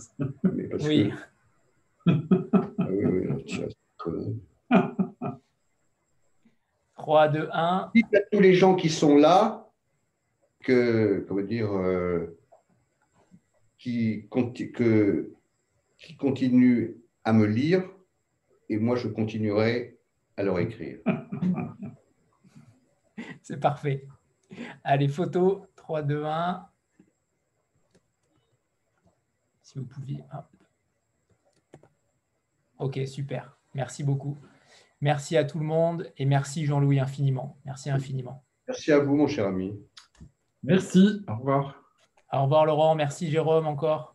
oui. 0.83 1.11
Ah 2.07 2.87
oui, 2.89 3.27
3, 6.95 7.29
2, 7.29 7.49
1. 7.51 7.91
Dites 7.95 8.15
à 8.15 8.19
tous 8.31 8.39
les 8.39 8.53
gens 8.53 8.75
qui 8.75 8.89
sont 8.89 9.17
là 9.17 9.67
que, 10.63 11.25
comment 11.27 11.41
dire, 11.41 11.71
euh, 11.73 12.37
qui, 13.79 14.27
que, 14.29 15.33
qui 15.97 16.15
continue 16.15 17.00
à 17.23 17.33
me 17.33 17.45
lire 17.45 17.83
et 18.69 18.77
moi 18.77 18.95
je 18.95 19.07
continuerai 19.07 19.99
à 20.37 20.43
leur 20.43 20.59
écrire. 20.59 20.99
C'est 23.41 23.59
parfait. 23.59 24.07
Allez, 24.83 25.07
photo 25.07 25.65
3, 25.75 26.03
2, 26.03 26.25
1. 26.25 26.67
Si 29.61 29.79
vous 29.79 29.85
pouviez. 29.85 30.23
Ok, 32.79 32.99
super. 33.05 33.57
Merci 33.73 34.03
beaucoup. 34.03 34.37
Merci 34.99 35.37
à 35.37 35.43
tout 35.43 35.59
le 35.59 35.65
monde 35.65 36.11
et 36.17 36.25
merci 36.25 36.65
Jean-Louis 36.65 36.99
infiniment. 36.99 37.57
Merci 37.65 37.89
infiniment. 37.89 38.43
Merci 38.67 38.91
à 38.91 38.99
vous, 38.99 39.15
mon 39.15 39.27
cher 39.27 39.47
ami. 39.47 39.79
Merci. 40.63 41.23
Au 41.27 41.35
revoir. 41.35 41.83
Au 42.31 42.43
revoir, 42.43 42.65
Laurent. 42.65 42.95
Merci, 42.95 43.29
Jérôme, 43.29 43.65
encore. 43.65 44.10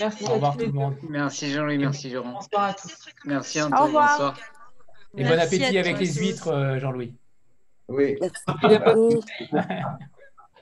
Merci. 0.00 0.24
Au 0.24 0.34
revoir, 0.34 0.56
tout 0.56 0.66
le 0.66 0.72
monde. 0.72 0.96
Merci, 1.08 1.50
Jean-Louis. 1.52 1.78
Merci, 1.78 2.10
Jérôme. 2.10 2.32
Bonsoir 2.32 2.64
à 2.64 2.74
tous. 2.74 2.96
Merci, 3.24 3.62
Antoine. 3.62 3.92
Bonsoir. 3.92 4.36
Et 5.16 5.24
bon 5.24 5.38
appétit 5.38 5.78
avec 5.78 5.98
les 5.98 6.12
huîtres, 6.14 6.48
euh, 6.48 6.80
Jean-Louis. 6.80 7.14
Oui. 7.88 8.18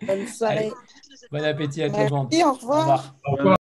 Bonne 0.06 0.26
soirée. 0.26 0.72
bon 1.30 1.44
appétit 1.44 1.82
à 1.84 1.90
tout 1.90 1.96
le 1.96 2.08
monde. 2.10 2.34
Au 2.34 2.52
revoir. 2.52 3.14
Au 3.24 3.36
revoir. 3.36 3.56